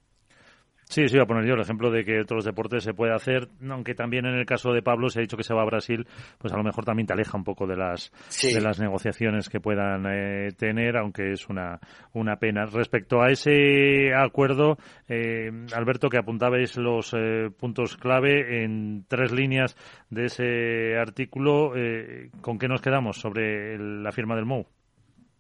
Sí, 0.94 1.08
sí, 1.08 1.16
voy 1.16 1.24
a 1.24 1.26
poner 1.26 1.44
yo 1.44 1.54
el 1.54 1.60
ejemplo 1.60 1.90
de 1.90 2.04
que 2.04 2.20
otros 2.20 2.44
deportes 2.44 2.84
se 2.84 2.94
puede 2.94 3.12
hacer, 3.12 3.48
aunque 3.68 3.96
también 3.96 4.26
en 4.26 4.36
el 4.36 4.46
caso 4.46 4.72
de 4.72 4.80
Pablo 4.80 5.08
se 5.08 5.18
ha 5.18 5.22
dicho 5.22 5.36
que 5.36 5.42
se 5.42 5.52
va 5.52 5.62
a 5.62 5.64
Brasil, 5.64 6.06
pues 6.38 6.52
a 6.52 6.56
lo 6.56 6.62
mejor 6.62 6.84
también 6.84 7.08
te 7.08 7.14
aleja 7.14 7.36
un 7.36 7.42
poco 7.42 7.66
de 7.66 7.74
las 7.76 8.12
de 8.40 8.60
las 8.60 8.78
negociaciones 8.78 9.48
que 9.48 9.58
puedan 9.58 10.06
eh, 10.06 10.52
tener, 10.56 10.96
aunque 10.96 11.32
es 11.32 11.48
una 11.48 11.80
una 12.12 12.36
pena. 12.36 12.66
Respecto 12.66 13.22
a 13.22 13.32
ese 13.32 14.14
acuerdo, 14.14 14.78
eh, 15.08 15.50
Alberto, 15.74 16.08
que 16.08 16.18
apuntabais 16.18 16.76
los 16.76 17.12
eh, 17.12 17.50
puntos 17.58 17.96
clave 17.96 18.62
en 18.62 19.04
tres 19.08 19.32
líneas 19.32 19.76
de 20.10 20.26
ese 20.26 20.96
artículo, 20.96 21.72
¿con 22.40 22.56
qué 22.56 22.68
nos 22.68 22.80
quedamos 22.80 23.16
sobre 23.16 23.76
la 23.80 24.12
firma 24.12 24.36
del 24.36 24.46
MOU? 24.46 24.64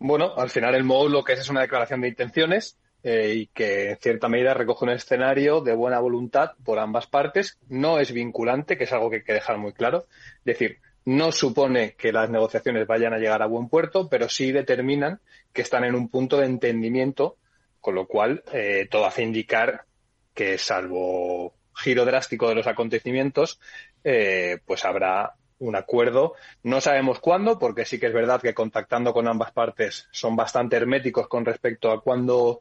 Bueno, 0.00 0.34
al 0.36 0.50
final 0.50 0.74
el 0.74 0.82
MOU 0.82 1.08
lo 1.10 1.22
que 1.22 1.34
es 1.34 1.38
es 1.38 1.48
una 1.48 1.60
declaración 1.60 2.00
de 2.00 2.08
intenciones 2.08 2.76
eh, 3.06 3.34
y 3.36 3.46
que 3.48 3.90
en 3.90 3.98
cierta 3.98 4.30
medida 4.30 4.54
recoge 4.54 4.86
un 4.86 4.90
escenario 4.90 5.60
de 5.60 5.74
buena 5.74 6.00
voluntad 6.00 6.52
por 6.64 6.78
ambas 6.78 7.06
partes. 7.06 7.58
No 7.68 7.98
es 7.98 8.12
vinculante, 8.12 8.78
que 8.78 8.84
es 8.84 8.92
algo 8.94 9.10
que 9.10 9.16
hay 9.16 9.22
que 9.24 9.34
dejar 9.34 9.58
muy 9.58 9.74
claro. 9.74 10.06
Es 10.38 10.44
decir, 10.44 10.78
no 11.04 11.30
supone 11.30 11.96
que 11.96 12.12
las 12.12 12.30
negociaciones 12.30 12.86
vayan 12.86 13.12
a 13.12 13.18
llegar 13.18 13.42
a 13.42 13.46
buen 13.46 13.68
puerto, 13.68 14.08
pero 14.08 14.30
sí 14.30 14.52
determinan 14.52 15.20
que 15.52 15.60
están 15.60 15.84
en 15.84 15.94
un 15.94 16.08
punto 16.08 16.38
de 16.38 16.46
entendimiento, 16.46 17.36
con 17.78 17.94
lo 17.94 18.06
cual 18.06 18.42
eh, 18.54 18.88
todo 18.90 19.04
hace 19.04 19.22
indicar 19.22 19.84
que, 20.32 20.56
salvo 20.56 21.52
giro 21.76 22.06
drástico 22.06 22.48
de 22.48 22.54
los 22.54 22.66
acontecimientos, 22.66 23.60
eh, 24.02 24.60
pues 24.64 24.82
habrá 24.86 25.34
un 25.58 25.76
acuerdo. 25.76 26.36
No 26.62 26.80
sabemos 26.80 27.20
cuándo, 27.20 27.58
porque 27.58 27.84
sí 27.84 28.00
que 28.00 28.06
es 28.06 28.14
verdad 28.14 28.40
que 28.40 28.54
contactando 28.54 29.12
con 29.12 29.28
ambas 29.28 29.52
partes 29.52 30.08
son 30.10 30.36
bastante 30.36 30.76
herméticos 30.76 31.28
con 31.28 31.44
respecto 31.44 31.90
a 31.90 32.00
cuándo 32.00 32.60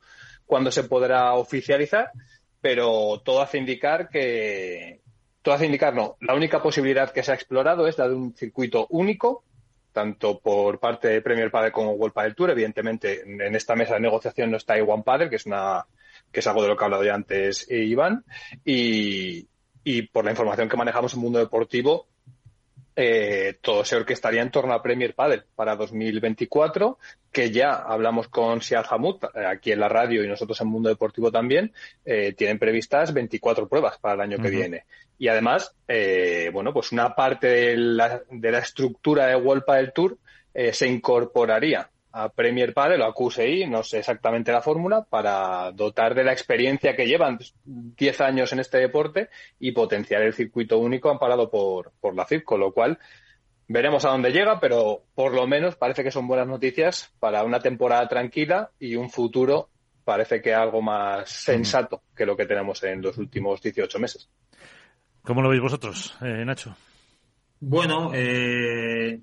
cuándo 0.54 0.70
se 0.70 0.84
podrá 0.84 1.34
oficializar, 1.34 2.12
pero 2.62 3.24
todo 3.26 3.42
hace 3.42 3.58
indicar 3.58 4.08
que, 4.08 5.02
todo 5.42 5.56
hace 5.56 5.66
indicar, 5.66 5.96
no, 5.96 6.16
la 6.22 6.36
única 6.36 6.62
posibilidad 6.62 7.12
que 7.12 7.24
se 7.24 7.32
ha 7.32 7.34
explorado 7.34 7.88
es 7.88 7.98
la 7.98 8.08
de 8.08 8.13
un 8.13 8.36
circuito 8.36 8.86
único, 8.92 9.44
tanto 9.94 10.38
por 10.38 10.80
parte 10.80 11.08
de 11.08 11.24
Premier 11.24 11.50
Padel 11.50 11.72
como 11.72 11.94
World 11.94 12.13
Padel 12.13 12.36
Tour. 12.36 12.52
Evidentemente, 12.52 13.24
en 13.26 13.56
esta 13.56 13.74
mesa 13.74 13.96
de 13.96 14.02
negociación 14.02 14.52
no 14.52 14.58
está 14.58 14.78
Iwan 14.78 15.02
Padel, 15.02 15.32
que 15.32 15.38
es 15.38 15.48
una, 15.48 15.88
que 16.32 16.42
es 16.42 16.46
algo 16.46 16.62
de 16.62 16.68
lo 16.68 16.78
que 16.78 16.84
ha 16.84 16.86
hablado 16.86 17.04
ya 17.04 17.16
antes 17.16 17.68
Iván, 17.72 18.24
y, 18.63 19.48
y 19.84 20.04
por 20.04 20.24
la 20.24 20.30
información 20.30 20.70
que 20.70 20.78
manejamos 20.78 21.13
en 21.13 21.20
el 21.20 21.24
mundo 21.24 21.39
deportivo, 21.39 22.06
eh, 22.95 23.58
todo 23.62 23.84
se 23.86 23.95
orquestaría 23.95 24.41
en 24.41 24.51
torno 24.51 24.73
a 24.73 24.84
Premier 24.84 25.15
Padel 25.15 25.43
para 25.56 25.75
2024, 25.75 26.97
que 27.32 27.51
ya 27.51 27.71
hablamos 27.73 28.27
con 28.27 28.62
Siad 28.62 28.86
Hamud 28.89 29.17
eh, 29.36 29.45
aquí 29.45 29.71
en 29.71 29.79
la 29.79 29.89
radio 29.89 30.23
y 30.23 30.27
nosotros 30.27 30.60
en 30.62 30.67
Mundo 30.67 30.89
Deportivo 30.89 31.32
también, 31.32 31.73
eh, 32.06 32.34
tienen 32.34 32.60
previstas 32.60 33.13
24 33.13 33.67
pruebas 33.67 33.97
para 33.97 34.15
el 34.15 34.21
año 34.21 34.38
que 34.41 34.49
viene. 34.49 34.86
Y 35.17 35.27
además, 35.27 35.75
eh, 35.88 36.49
bueno, 36.53 36.73
pues 36.73 36.91
una 36.91 37.15
parte 37.15 37.47
de 37.47 37.77
la, 37.77 38.21
de 38.29 38.51
la 38.51 38.60
estructura 38.60 39.27
de 39.27 39.36
World 39.36 39.63
Padel 39.65 39.93
Tour 39.93 40.17
se 40.71 40.88
incorporaría 40.88 41.89
a 42.13 42.30
Premier 42.30 42.73
Padel 42.73 43.02
o 43.02 43.06
a 43.06 43.13
QSI, 43.13 43.65
no 43.67 43.84
sé 43.84 43.99
exactamente 43.99 44.52
la 44.52 44.62
fórmula, 44.62 45.04
para 45.04 45.71
dotar 45.71 46.13
de 46.13 46.23
la 46.23 46.32
experiencia 46.32 46.95
que 46.95 47.08
llevan 47.08 47.39
10 47.65 48.21
años 48.21 48.54
en 48.54 48.60
este 48.60 48.78
deporte 48.78 49.30
y 49.60 49.71
potenciar 49.71 50.21
el 50.21 50.34
circuito 50.34 50.78
único 50.78 51.10
amparado 51.10 51.49
por, 51.49 51.91
por 51.99 52.15
la 52.15 52.26
CIP, 52.26 52.43
con 52.43 52.60
lo 52.60 52.71
cual 52.71 52.99
veremos 53.67 54.06
a 54.06 54.10
dónde 54.10 54.32
llega, 54.32 54.60
pero 54.60 55.02
por 55.15 55.34
lo 55.34 55.47
menos 55.47 55.76
parece 55.76 56.04
que 56.04 56.12
son 56.12 56.28
buenas 56.28 56.47
noticias 56.47 57.12
para 57.19 57.43
una 57.43 57.60
temporada 57.60 58.08
tranquila 58.08 58.69
y 58.80 58.95
un 58.95 59.10
futuro 59.10 59.69
parece 60.04 60.39
que 60.39 60.54
algo 60.54 60.82
más 60.84 61.30
sensato 61.30 62.04
que 62.15 62.28
lo 62.28 62.38
que 62.38 62.45
tenemos 62.45 62.84
en 62.84 63.02
los 63.02 63.17
últimos 63.17 63.60
18 63.60 63.99
meses. 63.99 64.30
¿Cómo 65.23 65.41
lo 65.41 65.49
veis 65.49 65.62
vosotros, 65.62 66.15
eh, 66.21 66.43
Nacho? 66.45 66.76
Bueno, 67.60 68.12
eh, 68.13 69.19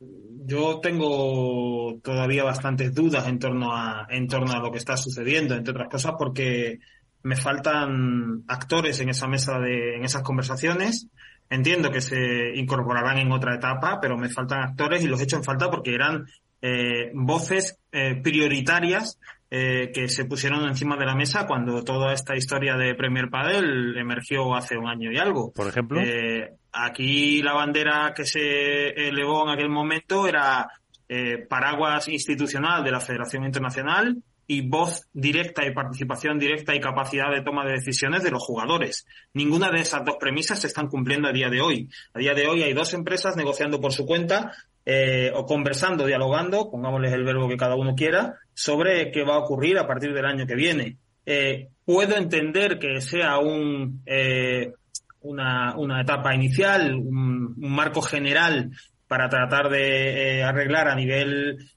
yo 0.00 0.80
tengo 0.80 1.98
todavía 2.02 2.44
bastantes 2.44 2.94
dudas 2.94 3.26
en 3.26 3.38
torno 3.38 3.74
a 3.74 4.06
en 4.10 4.28
torno 4.28 4.52
a 4.52 4.60
lo 4.60 4.70
que 4.70 4.78
está 4.78 4.96
sucediendo, 4.96 5.54
entre 5.54 5.72
otras 5.72 5.88
cosas 5.88 6.14
porque 6.18 6.78
me 7.22 7.36
faltan 7.36 8.44
actores 8.48 9.00
en 9.00 9.08
esa 9.08 9.26
mesa 9.26 9.58
de 9.58 9.96
en 9.96 10.04
esas 10.04 10.22
conversaciones. 10.22 11.08
Entiendo 11.50 11.90
que 11.90 12.02
se 12.02 12.54
incorporarán 12.56 13.18
en 13.18 13.32
otra 13.32 13.54
etapa, 13.54 13.98
pero 14.00 14.18
me 14.18 14.28
faltan 14.28 14.60
actores 14.60 15.02
y 15.02 15.08
los 15.08 15.20
he 15.20 15.24
hecho 15.24 15.36
en 15.36 15.44
falta 15.44 15.70
porque 15.70 15.94
eran 15.94 16.26
eh, 16.60 17.10
voces 17.14 17.78
eh, 17.90 18.20
prioritarias 18.22 19.18
eh, 19.50 19.90
que 19.94 20.08
se 20.08 20.26
pusieron 20.26 20.68
encima 20.68 20.96
de 20.96 21.06
la 21.06 21.14
mesa 21.14 21.46
cuando 21.46 21.82
toda 21.82 22.12
esta 22.12 22.36
historia 22.36 22.76
de 22.76 22.94
Premier 22.94 23.30
Padel 23.30 23.96
emergió 23.96 24.54
hace 24.54 24.76
un 24.76 24.86
año 24.86 25.10
y 25.10 25.16
algo. 25.16 25.52
Por 25.52 25.68
ejemplo. 25.68 26.00
Eh, 26.00 26.52
aquí 26.72 27.40
la 27.42 27.54
bandera 27.54 28.12
que 28.14 28.24
se 28.24 28.88
elevó 29.08 29.44
en 29.44 29.54
aquel 29.54 29.70
momento 29.70 30.28
era 30.28 30.68
eh, 31.08 31.46
paraguas 31.48 32.08
institucional 32.08 32.84
de 32.84 32.90
la 32.90 33.00
Federación 33.00 33.44
Internacional 33.44 34.22
y 34.50 34.66
voz 34.66 35.06
directa 35.12 35.64
y 35.66 35.72
participación 35.72 36.38
directa 36.38 36.74
y 36.74 36.80
capacidad 36.80 37.30
de 37.30 37.42
toma 37.42 37.66
de 37.66 37.72
decisiones 37.72 38.22
de 38.22 38.30
los 38.30 38.42
jugadores. 38.42 39.06
Ninguna 39.34 39.70
de 39.70 39.80
esas 39.80 40.04
dos 40.04 40.16
premisas 40.18 40.58
se 40.58 40.66
están 40.66 40.88
cumpliendo 40.88 41.28
a 41.28 41.32
día 41.32 41.50
de 41.50 41.60
hoy. 41.60 41.88
A 42.14 42.18
día 42.18 42.34
de 42.34 42.46
hoy 42.46 42.62
hay 42.62 42.72
dos 42.72 42.94
empresas 42.94 43.36
negociando 43.36 43.78
por 43.80 43.92
su 43.92 44.06
cuenta 44.06 44.52
eh, 44.86 45.30
o 45.34 45.44
conversando, 45.44 46.06
dialogando, 46.06 46.70
pongámosles 46.70 47.12
el 47.12 47.24
verbo 47.24 47.46
que 47.46 47.58
cada 47.58 47.76
uno 47.76 47.94
quiera, 47.94 48.36
sobre 48.58 49.12
qué 49.12 49.22
va 49.22 49.36
a 49.36 49.38
ocurrir 49.38 49.78
a 49.78 49.86
partir 49.86 50.12
del 50.12 50.24
año 50.24 50.44
que 50.44 50.56
viene. 50.56 50.96
Eh, 51.24 51.68
puedo 51.84 52.16
entender 52.16 52.80
que 52.80 53.00
sea 53.00 53.38
un, 53.38 54.02
eh, 54.04 54.72
una, 55.20 55.76
una 55.76 56.00
etapa 56.00 56.34
inicial, 56.34 56.92
un, 56.92 57.54
marco 57.56 58.02
general 58.02 58.72
para 59.06 59.28
tratar 59.28 59.70
de 59.70 60.42
arreglar 60.42 60.88
a 60.88 60.96
nivel 60.96 61.70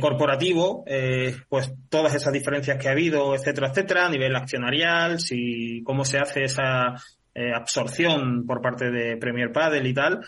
corporativo, 0.00 0.86
pues 1.50 1.70
todas 1.90 2.14
esas 2.14 2.32
diferencias 2.32 2.78
que 2.78 2.88
ha 2.88 2.92
habido, 2.92 3.34
etcétera, 3.34 3.68
etcétera, 3.68 4.06
a 4.06 4.08
nivel 4.08 4.34
accionarial, 4.34 5.20
si 5.20 5.82
cómo 5.84 6.06
se 6.06 6.18
hace 6.18 6.44
esa 6.44 6.94
absorción 7.54 8.46
por 8.46 8.62
parte 8.62 8.90
de 8.90 9.18
Premier 9.18 9.52
Padel 9.52 9.86
y 9.86 9.92
tal, 9.92 10.20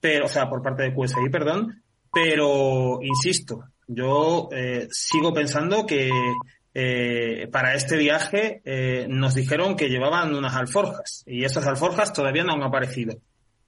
pero, 0.00 0.26
o 0.26 0.28
sea, 0.28 0.48
por 0.48 0.62
parte 0.62 0.84
de 0.84 0.94
QSI, 0.94 1.30
perdón, 1.32 1.82
pero 2.12 3.00
insisto, 3.02 3.64
yo 3.86 4.48
eh, 4.52 4.88
sigo 4.90 5.32
pensando 5.32 5.86
que 5.86 6.10
eh, 6.74 7.48
para 7.52 7.74
este 7.74 7.96
viaje 7.96 8.60
eh, 8.64 9.06
nos 9.08 9.34
dijeron 9.34 9.76
que 9.76 9.88
llevaban 9.88 10.34
unas 10.34 10.54
alforjas 10.54 11.22
y 11.26 11.44
esas 11.44 11.66
alforjas 11.66 12.12
todavía 12.12 12.44
no 12.44 12.52
han 12.52 12.62
aparecido. 12.62 13.18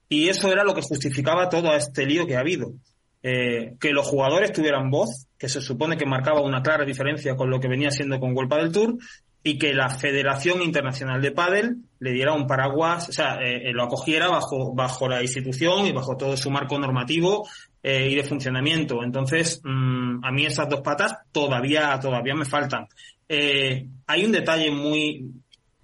Y 0.08 0.28
eso 0.28 0.50
era 0.52 0.64
lo 0.64 0.74
que 0.74 0.82
justificaba 0.82 1.48
todo 1.48 1.74
este 1.74 2.06
lío 2.06 2.26
que 2.26 2.36
ha 2.36 2.40
habido. 2.40 2.72
que 3.22 3.90
los 3.90 4.06
jugadores 4.06 4.52
tuvieran 4.52 4.88
voz, 4.88 5.26
que 5.36 5.48
se 5.48 5.60
supone 5.60 5.96
que 5.96 6.06
marcaba 6.06 6.42
una 6.42 6.62
clara 6.62 6.84
diferencia 6.84 7.34
con 7.34 7.50
lo 7.50 7.58
que 7.58 7.66
venía 7.66 7.90
siendo 7.90 8.20
con 8.20 8.34
Golpa 8.34 8.58
del 8.58 8.70
Tour, 8.70 8.98
y 9.42 9.58
que 9.58 9.74
la 9.74 9.90
Federación 9.90 10.62
Internacional 10.62 11.20
de 11.20 11.32
Padel 11.32 11.76
le 11.98 12.12
diera 12.12 12.34
un 12.34 12.46
paraguas, 12.46 13.08
o 13.08 13.12
sea, 13.12 13.40
lo 13.72 13.82
acogiera 13.82 14.28
bajo, 14.28 14.74
bajo 14.74 15.08
la 15.08 15.22
institución 15.22 15.86
y 15.86 15.92
bajo 15.92 16.16
todo 16.16 16.36
su 16.36 16.52
marco 16.52 16.78
normativo 16.78 17.48
eh, 17.88 18.08
y 18.10 18.16
de 18.16 18.24
funcionamiento. 18.24 19.04
Entonces, 19.04 19.60
mm, 19.62 20.24
a 20.24 20.32
mí 20.32 20.44
esas 20.44 20.68
dos 20.68 20.80
patas 20.80 21.18
todavía, 21.30 21.96
todavía 22.00 22.34
me 22.34 22.44
faltan. 22.44 22.88
Eh, 23.28 23.86
hay 24.08 24.24
un 24.24 24.32
detalle 24.32 24.72
muy, 24.72 25.30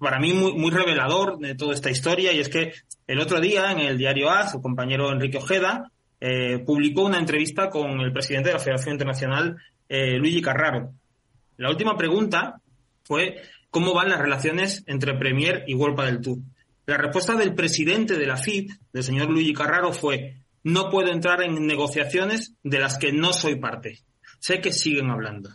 para 0.01 0.19
mí 0.19 0.33
muy, 0.33 0.53
muy 0.55 0.73
revelador 0.73 1.39
de 1.39 1.55
toda 1.55 1.75
esta 1.75 1.91
historia 1.91 2.33
y 2.33 2.41
es 2.41 2.49
que 2.49 2.73
el 3.07 3.21
otro 3.21 3.39
día 3.39 3.71
en 3.71 3.79
el 3.79 3.99
diario 3.99 4.31
A, 4.31 4.49
su 4.49 4.61
compañero 4.61 5.13
Enrique 5.13 5.39
Ojeda, 5.39 5.93
eh, 6.19 6.59
publicó 6.67 7.05
una 7.05 7.21
entrevista 7.21 7.71
con 7.71 8.01
el 8.01 8.13
presidente 8.13 8.49
de 8.49 8.55
la 8.55 8.61
Federación 8.61 8.95
Internacional, 8.95 9.57
Luigi 9.89 10.43
Carraro. 10.43 10.95
La 11.59 11.71
última 11.71 11.97
pregunta 11.97 12.61
fue 13.05 13.43
cómo 13.71 13.95
van 13.95 14.09
las 14.09 14.19
relaciones 14.19 14.83
entre 14.89 15.15
Premier 15.15 15.63
y 15.69 15.75
World 15.75 16.01
del 16.01 16.21
Tour. 16.21 16.39
La 16.87 16.97
respuesta 16.97 17.37
del 17.37 17.55
presidente 17.55 18.17
de 18.17 18.27
la 18.27 18.37
FIP, 18.37 18.73
del 18.93 19.05
señor 19.05 19.31
Luigi 19.31 19.53
Carraro, 19.53 19.93
fue 19.93 20.42
no 20.65 20.91
puedo 20.91 21.11
entrar 21.11 21.43
en 21.43 21.67
negociaciones 21.67 22.53
de 22.63 22.79
las 22.79 22.99
que 22.99 23.13
no 23.13 23.33
soy 23.33 23.57
parte. 23.57 24.01
Sé 24.39 24.61
que 24.61 24.73
siguen 24.73 25.11
hablando. 25.11 25.51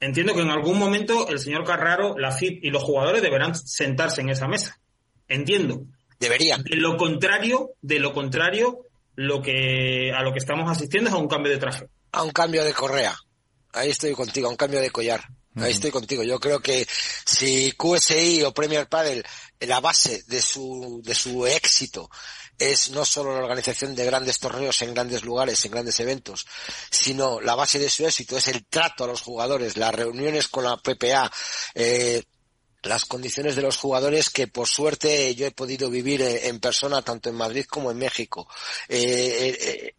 Entiendo 0.00 0.34
que 0.34 0.40
en 0.40 0.50
algún 0.50 0.78
momento 0.78 1.28
el 1.28 1.38
señor 1.38 1.64
Carraro, 1.64 2.16
la 2.18 2.32
FIP 2.32 2.64
y 2.64 2.70
los 2.70 2.82
jugadores 2.82 3.22
deberán 3.22 3.54
sentarse 3.54 4.22
en 4.22 4.30
esa 4.30 4.48
mesa. 4.48 4.80
Entiendo. 5.28 5.84
Deberían. 6.18 6.62
De 6.62 6.76
lo 6.76 6.96
contrario, 6.96 7.72
de 7.82 8.00
lo 8.00 8.12
contrario, 8.12 8.86
lo 9.14 9.42
que 9.42 10.12
a 10.12 10.22
lo 10.22 10.32
que 10.32 10.38
estamos 10.38 10.70
asistiendo 10.70 11.10
es 11.10 11.14
a 11.14 11.18
un 11.18 11.28
cambio 11.28 11.52
de 11.52 11.58
traje. 11.58 11.88
A 12.12 12.22
un 12.22 12.30
cambio 12.30 12.64
de 12.64 12.72
correa. 12.72 13.14
Ahí 13.72 13.90
estoy 13.90 14.12
contigo, 14.12 14.48
a 14.48 14.50
un 14.50 14.56
cambio 14.56 14.80
de 14.80 14.90
collar. 14.90 15.22
Ahí 15.56 15.72
estoy 15.72 15.90
contigo. 15.90 16.22
Yo 16.22 16.38
creo 16.38 16.60
que 16.60 16.86
si 16.88 17.72
QSI 17.72 18.42
o 18.44 18.54
Premier 18.54 18.88
Padel, 18.88 19.24
la 19.60 19.80
base 19.80 20.22
de 20.26 20.40
su, 20.40 21.02
de 21.04 21.14
su 21.14 21.46
éxito 21.46 22.08
es 22.60 22.90
no 22.90 23.04
solo 23.04 23.32
la 23.32 23.40
organización 23.40 23.94
de 23.94 24.04
grandes 24.04 24.38
torneos 24.38 24.80
en 24.82 24.94
grandes 24.94 25.24
lugares, 25.24 25.64
en 25.64 25.72
grandes 25.72 25.98
eventos, 25.98 26.46
sino 26.90 27.40
la 27.40 27.54
base 27.54 27.78
de 27.78 27.90
su 27.90 28.06
éxito 28.06 28.36
es 28.36 28.48
el 28.48 28.66
trato 28.66 29.04
a 29.04 29.06
los 29.08 29.22
jugadores, 29.22 29.76
las 29.76 29.94
reuniones 29.94 30.46
con 30.48 30.64
la 30.64 30.76
PPA, 30.76 31.32
eh, 31.74 32.22
las 32.82 33.06
condiciones 33.06 33.56
de 33.56 33.62
los 33.62 33.76
jugadores 33.76 34.30
que 34.30 34.46
por 34.46 34.68
suerte 34.68 35.34
yo 35.34 35.46
he 35.46 35.50
podido 35.50 35.90
vivir 35.90 36.22
en, 36.22 36.60
persona 36.60 37.02
tanto 37.02 37.28
en 37.28 37.34
Madrid 37.34 37.64
como 37.64 37.90
en 37.90 37.98
México. 37.98 38.48
Eh, 38.88 39.58
eh, 39.60 39.94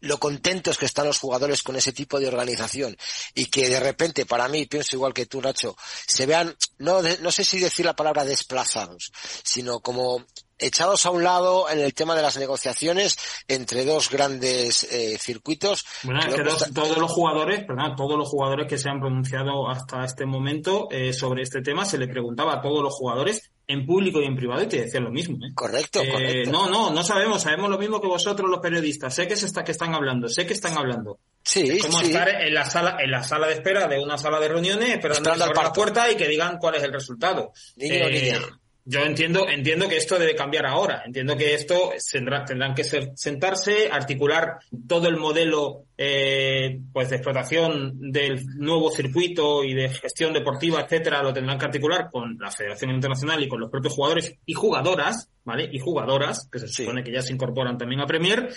lo 0.00 0.18
contentos 0.18 0.78
que 0.78 0.86
están 0.86 1.06
los 1.06 1.18
jugadores 1.18 1.62
con 1.62 1.76
ese 1.76 1.92
tipo 1.92 2.20
de 2.20 2.28
organización 2.28 2.96
y 3.34 3.46
que 3.46 3.68
de 3.68 3.80
repente, 3.80 4.26
para 4.26 4.48
mí, 4.48 4.66
pienso 4.66 4.96
igual 4.96 5.12
que 5.12 5.26
tú, 5.26 5.40
Nacho, 5.40 5.76
se 6.06 6.26
vean, 6.26 6.56
no, 6.78 7.02
no 7.02 7.32
sé 7.32 7.44
si 7.44 7.58
decir 7.58 7.84
la 7.84 7.96
palabra 7.96 8.24
desplazados, 8.24 9.10
sino 9.42 9.80
como 9.80 10.24
echados 10.58 11.06
a 11.06 11.10
un 11.10 11.22
lado 11.24 11.68
en 11.70 11.80
el 11.80 11.94
tema 11.94 12.14
de 12.14 12.22
las 12.22 12.36
negociaciones 12.36 13.18
entre 13.48 13.84
dos 13.84 14.10
grandes 14.10 14.84
eh, 14.84 15.18
circuitos. 15.18 15.84
Bueno, 16.02 16.20
que 16.20 16.42
todos 16.72 16.98
los 16.98 17.10
jugadores, 17.10 17.64
perdón, 17.64 17.96
todos 17.96 18.18
los 18.18 18.28
jugadores 18.28 18.66
que 18.66 18.78
se 18.78 18.88
han 18.88 19.00
pronunciado 19.00 19.68
hasta 19.68 20.04
este 20.04 20.26
momento 20.26 20.88
eh, 20.90 21.12
sobre 21.12 21.42
este 21.42 21.62
tema, 21.62 21.84
se 21.84 21.98
le 21.98 22.08
preguntaba 22.08 22.54
a 22.54 22.60
todos 22.60 22.82
los 22.82 22.94
jugadores 22.94 23.50
en 23.68 23.84
público 23.84 24.20
y 24.20 24.26
en 24.26 24.36
privado 24.36 24.62
y 24.62 24.68
te 24.68 24.82
decían 24.82 25.04
lo 25.04 25.10
mismo. 25.10 25.36
¿eh? 25.44 25.50
Correcto, 25.54 26.00
correcto. 26.10 26.50
No, 26.50 26.70
no, 26.70 26.90
no 26.90 27.02
sabemos, 27.02 27.42
sabemos 27.42 27.68
lo 27.68 27.78
mismo 27.78 28.00
que 28.00 28.06
vosotros 28.06 28.48
los 28.48 28.60
periodistas. 28.60 29.14
Sé 29.14 29.26
que 29.26 29.36
se 29.36 29.46
está 29.46 29.64
que 29.64 29.72
están 29.72 29.94
hablando, 29.94 30.28
sé 30.28 30.46
que 30.46 30.54
están 30.54 30.78
hablando. 30.78 31.18
Sí, 31.42 31.68
es 31.68 31.84
como 31.84 32.00
estar 32.00 32.28
en 32.28 32.54
la 32.54 32.68
sala, 32.68 32.96
en 33.00 33.10
la 33.10 33.22
sala 33.22 33.48
de 33.48 33.54
espera 33.54 33.86
de 33.88 34.00
una 34.00 34.18
sala 34.18 34.40
de 34.40 34.48
reuniones, 34.48 34.90
esperando 34.90 35.32
a 35.32 35.36
la 35.36 35.72
puerta 35.72 36.10
y 36.10 36.16
que 36.16 36.28
digan 36.28 36.58
cuál 36.58 36.76
es 36.76 36.82
el 36.82 36.92
resultado. 36.92 37.52
Niño, 37.76 38.08
niña 38.08 38.40
yo 38.88 39.00
entiendo, 39.00 39.48
entiendo 39.48 39.88
que 39.88 39.96
esto 39.96 40.16
debe 40.16 40.36
cambiar 40.36 40.64
ahora. 40.64 41.02
Entiendo 41.04 41.36
que 41.36 41.54
esto 41.54 41.90
tendrán 42.12 42.72
que 42.72 42.84
sentarse, 42.84 43.88
articular 43.90 44.60
todo 44.86 45.08
el 45.08 45.16
modelo 45.16 45.82
eh, 45.98 46.78
pues 46.92 47.10
de 47.10 47.16
explotación 47.16 48.12
del 48.12 48.46
nuevo 48.58 48.92
circuito 48.92 49.64
y 49.64 49.74
de 49.74 49.88
gestión 49.88 50.32
deportiva, 50.32 50.82
etcétera, 50.82 51.20
lo 51.20 51.32
tendrán 51.32 51.58
que 51.58 51.64
articular 51.64 52.08
con 52.12 52.38
la 52.38 52.52
Federación 52.52 52.92
Internacional 52.92 53.42
y 53.42 53.48
con 53.48 53.60
los 53.60 53.70
propios 53.70 53.92
jugadores 53.92 54.32
y 54.46 54.54
jugadoras, 54.54 55.28
¿vale? 55.44 55.68
Y 55.72 55.80
jugadoras, 55.80 56.48
que 56.50 56.60
se 56.60 56.68
supone 56.68 57.02
que 57.02 57.12
ya 57.12 57.22
se 57.22 57.32
incorporan 57.32 57.76
también 57.76 58.02
a 58.02 58.06
Premier, 58.06 58.50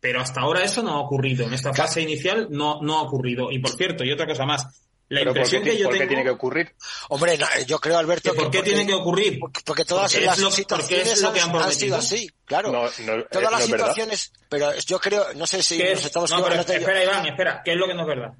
pero 0.00 0.20
hasta 0.20 0.40
ahora 0.40 0.64
eso 0.64 0.82
no 0.82 0.92
ha 0.92 1.00
ocurrido. 1.00 1.46
En 1.46 1.52
esta 1.52 1.74
fase 1.74 2.00
inicial 2.00 2.48
no, 2.50 2.80
no 2.80 2.98
ha 2.98 3.02
ocurrido. 3.02 3.52
Y 3.52 3.58
por 3.58 3.72
cierto, 3.72 4.02
y 4.02 4.12
otra 4.12 4.26
cosa 4.26 4.46
más, 4.46 4.66
la 5.08 5.22
impresión 5.22 5.62
que 5.62 5.76
yo 5.76 5.88
¿por 5.88 5.98
qué 5.98 6.06
tiene 6.06 6.22
que 6.22 6.30
ocurrir? 6.30 6.74
Hombre, 7.08 7.38
yo 7.66 7.78
creo, 7.78 7.98
Alberto. 7.98 8.34
¿Por 8.34 8.50
qué 8.50 8.62
tiene 8.62 8.86
que 8.86 8.94
ocurrir? 8.94 9.38
Porque, 9.38 9.84
todas 9.84 10.14
las 10.14 10.54
situaciones 10.54 11.22
han, 11.22 11.72
sido 11.72 11.96
así, 11.96 12.30
claro. 12.44 12.72
todas 13.30 13.52
las 13.52 13.64
situaciones, 13.64 14.32
pero 14.48 14.72
yo 14.86 14.98
creo, 14.98 15.34
no 15.34 15.46
sé 15.46 15.62
si 15.62 15.78
nos 15.78 16.04
estamos 16.04 16.30
no, 16.30 16.48
Espera, 16.48 17.02
Iván, 17.02 17.26
espera, 17.26 17.62
¿qué 17.64 17.72
es 17.72 17.76
lo 17.76 17.86
que 17.86 17.94
no 17.94 18.02
es 18.02 18.06
verdad? 18.06 18.34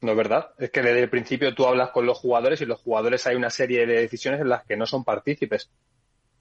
No 0.00 0.10
es 0.10 0.16
verdad. 0.16 0.50
Es 0.58 0.70
que 0.70 0.82
desde 0.82 1.04
el 1.04 1.10
principio 1.10 1.54
tú 1.54 1.64
hablas 1.64 1.90
con 1.90 2.04
los 2.04 2.18
jugadores 2.18 2.60
y 2.60 2.66
los 2.66 2.80
jugadores 2.80 3.24
hay 3.26 3.36
una 3.36 3.50
serie 3.50 3.86
de 3.86 4.00
decisiones 4.00 4.40
en 4.40 4.48
las 4.48 4.64
que 4.64 4.76
no 4.76 4.84
son 4.84 5.04
partícipes. 5.04 5.70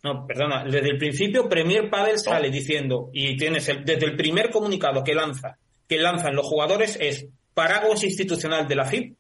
No, 0.03 0.25
perdona. 0.25 0.63
Desde 0.63 0.89
el 0.89 0.97
principio 0.97 1.47
Premier 1.47 1.89
Padel 1.89 2.17
sale 2.17 2.49
diciendo, 2.49 3.11
y 3.13 3.37
tienes 3.37 3.69
el, 3.69 3.85
desde 3.85 4.05
el 4.07 4.15
primer 4.15 4.49
comunicado 4.49 5.03
que 5.03 5.13
lanza, 5.13 5.57
que 5.87 5.97
lanzan 5.97 6.35
los 6.35 6.47
jugadores 6.47 6.97
es 6.99 7.27
paraguas 7.53 8.03
institucional 8.03 8.67
de 8.67 8.75
la 8.75 8.85
FIP, 8.85 9.15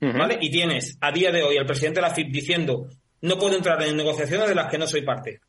¿Vale? 0.00 0.38
Y 0.40 0.50
tienes 0.50 0.96
a 1.00 1.10
día 1.10 1.32
de 1.32 1.42
hoy 1.42 1.56
al 1.56 1.66
presidente 1.66 2.00
de 2.00 2.06
la 2.06 2.14
FIP 2.14 2.30
diciendo 2.30 2.88
no 3.20 3.36
puedo 3.36 3.56
entrar 3.56 3.82
en 3.82 3.96
negociaciones 3.96 4.48
de 4.48 4.54
las 4.54 4.70
que 4.70 4.78
no 4.78 4.86
soy 4.86 5.02
parte. 5.02 5.40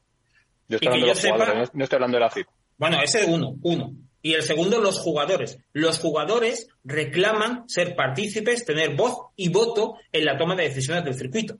Yo 0.67 0.77
estoy 0.77 0.89
hablando 0.89 1.13
de 1.13 1.29
jugadores, 1.29 1.69
no 1.73 1.83
estoy 1.83 1.95
hablando 1.97 2.17
de 2.17 2.21
la 2.21 2.29
FIP. 2.29 2.47
Bueno, 2.77 3.01
ese 3.01 3.25
uno, 3.25 3.55
uno. 3.61 3.93
Y 4.21 4.33
el 4.33 4.43
segundo, 4.43 4.81
los 4.81 4.99
jugadores. 4.99 5.59
Los 5.71 5.99
jugadores 5.99 6.67
reclaman 6.83 7.67
ser 7.69 7.95
partícipes, 7.95 8.65
tener 8.65 8.95
voz 8.95 9.17
y 9.35 9.49
voto 9.49 9.95
en 10.11 10.25
la 10.25 10.37
toma 10.37 10.55
de 10.55 10.63
decisiones 10.63 11.05
del 11.05 11.13
circuito. 11.15 11.57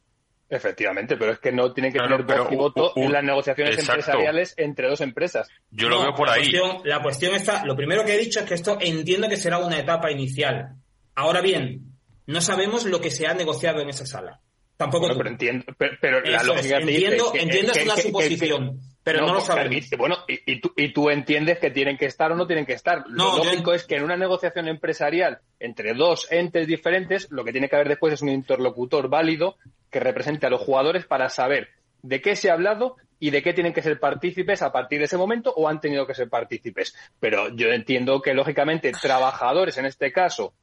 Efectivamente, 0.49 1.15
pero 1.15 1.33
es 1.33 1.39
que 1.39 1.51
no 1.51 1.71
tienen 1.73 1.93
que 1.93 1.99
tener 1.99 2.23
voz 2.23 2.51
y 2.51 2.55
voto 2.55 2.93
en 2.95 3.11
las 3.11 3.23
negociaciones 3.23 3.77
empresariales 3.79 4.55
entre 4.57 4.89
dos 4.89 4.99
empresas. 5.01 5.47
Yo 5.69 5.89
lo 5.89 6.01
veo 6.01 6.13
por 6.13 6.29
ahí. 6.29 6.51
la 6.83 7.01
cuestión 7.01 7.35
está, 7.35 7.63
lo 7.65 7.75
primero 7.75 8.03
que 8.03 8.15
he 8.15 8.17
dicho 8.17 8.39
es 8.39 8.45
que 8.45 8.55
esto 8.55 8.77
entiendo 8.81 9.29
que 9.29 9.37
será 9.37 9.59
una 9.59 9.77
etapa 9.77 10.11
inicial. 10.11 10.75
Ahora 11.15 11.41
bien, 11.41 11.98
no 12.29 12.41
sabemos 12.41 12.85
lo 12.85 13.01
que 13.01 13.09
se 13.09 13.25
ha 13.25 13.33
negociado 13.33 13.81
en 13.81 13.89
esa 13.89 14.05
sala. 14.05 14.39
Tampoco 14.77 15.07
pero 15.17 15.29
entiendo, 15.29 15.65
pero, 15.77 16.21
la 16.21 16.43
lógica 16.43 16.77
entiendo, 16.77 17.33
entiendo 17.33 17.73
es 17.73 17.83
una 17.83 17.97
suposición, 17.97 18.79
pero 19.03 19.25
no 19.25 19.33
lo 19.33 19.41
sabemos. 19.41 19.89
bueno, 19.97 20.17
y, 20.27 20.61
tú, 20.61 20.71
y, 20.77 20.93
tú, 20.93 21.09
entiendes 21.09 21.57
que 21.57 21.71
tienen 21.71 21.97
que 21.97 22.05
estar 22.05 22.31
o 22.31 22.35
no 22.35 22.47
tienen 22.47 22.65
que 22.65 22.73
estar. 22.73 23.03
lo 23.07 23.35
lógico 23.35 23.73
es 23.73 23.83
que 23.83 23.95
en 23.95 24.03
una 24.03 24.15
negociación 24.15 24.69
empresarial 24.69 25.39
entre 25.59 25.93
dos 25.95 26.31
entes 26.31 26.67
diferentes, 26.67 27.29
lo 27.31 27.43
que 27.43 27.51
tiene 27.51 27.67
que 27.67 27.75
haber 27.75 27.89
después 27.89 28.13
es 28.13 28.21
un 28.21 28.29
interlocutor 28.29 29.09
válido 29.09 29.57
que 29.89 29.99
represente 29.99 30.45
a 30.45 30.49
los 30.49 30.61
jugadores 30.61 31.05
para 31.05 31.29
saber 31.29 31.69
de 32.03 32.21
qué 32.21 32.35
se 32.35 32.49
ha 32.49 32.53
hablado 32.53 32.95
y 33.19 33.31
de 33.31 33.41
qué 33.41 33.53
tienen 33.53 33.73
que 33.73 33.81
ser 33.81 33.99
partícipes 33.99 34.61
a 34.61 34.71
partir 34.71 34.99
de 34.99 35.05
ese 35.05 35.17
momento 35.17 35.51
o 35.57 35.67
han 35.67 35.81
tenido 35.81 36.05
que 36.05 36.13
ser 36.13 36.29
partícipes. 36.29 36.95
Pero 37.19 37.49
yo 37.49 37.69
entiendo 37.69 38.21
que, 38.21 38.33
lógicamente, 38.33 38.91
trabajadores 38.93 39.77
en 39.77 39.87
este 39.87 40.13
caso 40.13 40.53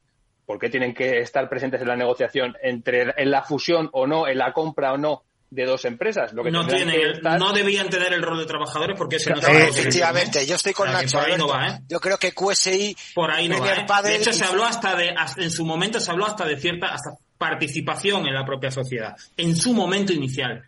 ¿Por 0.47 0.57
qué 0.57 0.69
tienen 0.69 0.93
que 0.93 1.19
estar 1.19 1.47
presentes 1.49 1.81
en 1.81 1.89
la 1.89 1.97
negociación 1.97 2.55
entre 2.63 3.13
en 3.17 3.29
la 3.29 3.43
fusión 3.43 3.89
o 3.91 4.07
no, 4.07 4.27
en 4.27 4.37
la 4.37 4.53
compra 4.53 4.93
o 4.93 4.97
no 4.97 5.23
de 5.49 5.65
dos 5.65 5.83
empresas. 5.83 6.31
Lo 6.33 6.43
que 6.43 6.51
no, 6.51 6.63
no 6.63 7.53
debían 7.53 7.89
tener 7.89 8.13
el 8.13 8.21
rol 8.21 8.39
de 8.39 8.45
trabajadores 8.45 8.97
porque 8.97 9.17
ese 9.17 9.31
no 9.31 9.39
Efectivamente, 9.39 10.45
yo 10.45 10.55
estoy 10.55 10.73
con 10.73 10.91
Nacho. 10.91 11.19
¿eh? 11.21 11.37
Yo 11.89 11.99
creo 11.99 12.17
que 12.17 12.33
QSI. 12.33 12.95
Por 13.13 13.29
ahí 13.29 13.49
no 13.49 13.59
va. 13.59 13.73
¿eh? 13.73 13.85
De 14.03 14.15
hecho, 14.15 14.31
se 14.31 14.45
habló 14.45 14.63
hasta 14.63 14.95
de, 14.95 15.13
en 15.37 15.51
su 15.51 15.65
momento 15.65 15.99
se 15.99 16.11
habló 16.11 16.25
hasta 16.25 16.45
de 16.45 16.57
cierta 16.57 16.87
hasta 16.87 17.11
participación 17.37 18.25
en 18.25 18.33
la 18.33 18.45
propia 18.45 18.71
sociedad, 18.71 19.15
en 19.35 19.55
su 19.55 19.73
momento 19.73 20.13
inicial. 20.13 20.63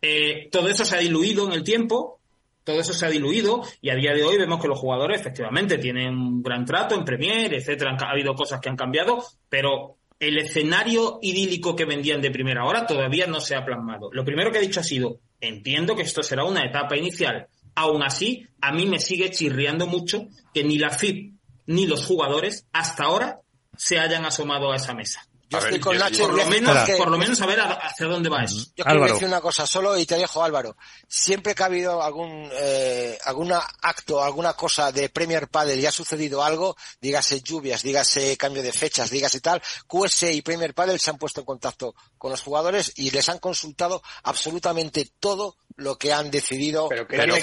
Eh, 0.00 0.48
todo 0.50 0.68
eso 0.68 0.84
se 0.84 0.96
ha 0.96 1.00
diluido 1.00 1.46
en 1.46 1.52
el 1.52 1.64
tiempo 1.64 2.20
todo 2.64 2.80
eso 2.80 2.92
se 2.94 3.06
ha 3.06 3.10
diluido 3.10 3.62
y 3.80 3.90
a 3.90 3.94
día 3.94 4.12
de 4.14 4.24
hoy 4.24 4.38
vemos 4.38 4.60
que 4.60 4.68
los 4.68 4.78
jugadores 4.78 5.20
efectivamente 5.20 5.78
tienen 5.78 6.16
un 6.16 6.42
gran 6.42 6.64
trato 6.64 6.94
en 6.94 7.04
Premier, 7.04 7.52
etcétera. 7.52 7.96
Ha 8.00 8.10
habido 8.10 8.34
cosas 8.34 8.60
que 8.60 8.70
han 8.70 8.76
cambiado, 8.76 9.22
pero 9.48 9.98
el 10.18 10.38
escenario 10.38 11.18
idílico 11.22 11.76
que 11.76 11.84
vendían 11.84 12.22
de 12.22 12.30
primera 12.30 12.64
hora 12.64 12.86
todavía 12.86 13.26
no 13.26 13.40
se 13.40 13.54
ha 13.54 13.64
plasmado. 13.64 14.10
Lo 14.12 14.24
primero 14.24 14.50
que 14.50 14.58
ha 14.58 14.62
dicho 14.62 14.80
ha 14.80 14.84
sido, 14.84 15.20
entiendo 15.40 15.94
que 15.94 16.02
esto 16.02 16.22
será 16.22 16.44
una 16.44 16.64
etapa 16.64 16.96
inicial. 16.96 17.48
Aún 17.74 18.02
así, 18.02 18.46
a 18.60 18.72
mí 18.72 18.86
me 18.86 18.98
sigue 18.98 19.30
chirriando 19.30 19.86
mucho 19.86 20.28
que 20.54 20.64
ni 20.64 20.78
la 20.78 20.90
FIP 20.90 21.34
ni 21.66 21.86
los 21.86 22.06
jugadores 22.06 22.66
hasta 22.72 23.04
ahora 23.04 23.40
se 23.76 23.98
hayan 23.98 24.24
asomado 24.24 24.72
a 24.72 24.76
esa 24.76 24.94
mesa. 24.94 25.26
Yo 25.60 25.66
estoy 25.66 25.80
con 25.80 25.98
Nacho. 25.98 26.24
Por 26.24 26.34
lo, 26.34 26.46
menos, 26.46 26.90
por 26.98 27.10
lo 27.10 27.18
menos 27.18 27.38
saber 27.38 27.60
hacia 27.60 28.06
dónde 28.06 28.28
va 28.28 28.44
eso. 28.44 28.56
Yo 28.76 28.84
quiero 28.84 29.04
decir 29.04 29.28
una 29.28 29.40
cosa 29.40 29.66
solo 29.66 29.96
y 29.98 30.06
te 30.06 30.16
dejo, 30.16 30.42
Álvaro. 30.42 30.76
Siempre 31.08 31.54
que 31.54 31.62
ha 31.62 31.66
habido 31.66 32.02
algún 32.02 32.48
eh, 32.52 33.18
alguna 33.24 33.62
acto, 33.82 34.22
alguna 34.22 34.54
cosa 34.54 34.92
de 34.92 35.08
Premier 35.08 35.48
Padel 35.48 35.80
y 35.80 35.86
ha 35.86 35.92
sucedido 35.92 36.42
algo, 36.42 36.76
dígase 37.00 37.40
lluvias, 37.40 37.82
dígase 37.82 38.36
cambio 38.36 38.62
de 38.62 38.72
fechas, 38.72 39.10
dígase 39.10 39.40
tal, 39.40 39.62
QS 39.86 40.24
y 40.34 40.42
Premier 40.42 40.74
Padel 40.74 41.00
se 41.00 41.10
han 41.10 41.18
puesto 41.18 41.40
en 41.40 41.46
contacto 41.46 41.94
con 42.18 42.30
los 42.30 42.42
jugadores 42.42 42.92
y 42.96 43.10
les 43.10 43.28
han 43.28 43.38
consultado 43.38 44.02
absolutamente 44.22 45.10
todo 45.20 45.56
lo 45.76 45.96
que 45.96 46.12
han 46.12 46.30
decidido 46.30 46.88
pero, 46.88 47.06
pero, 47.06 47.34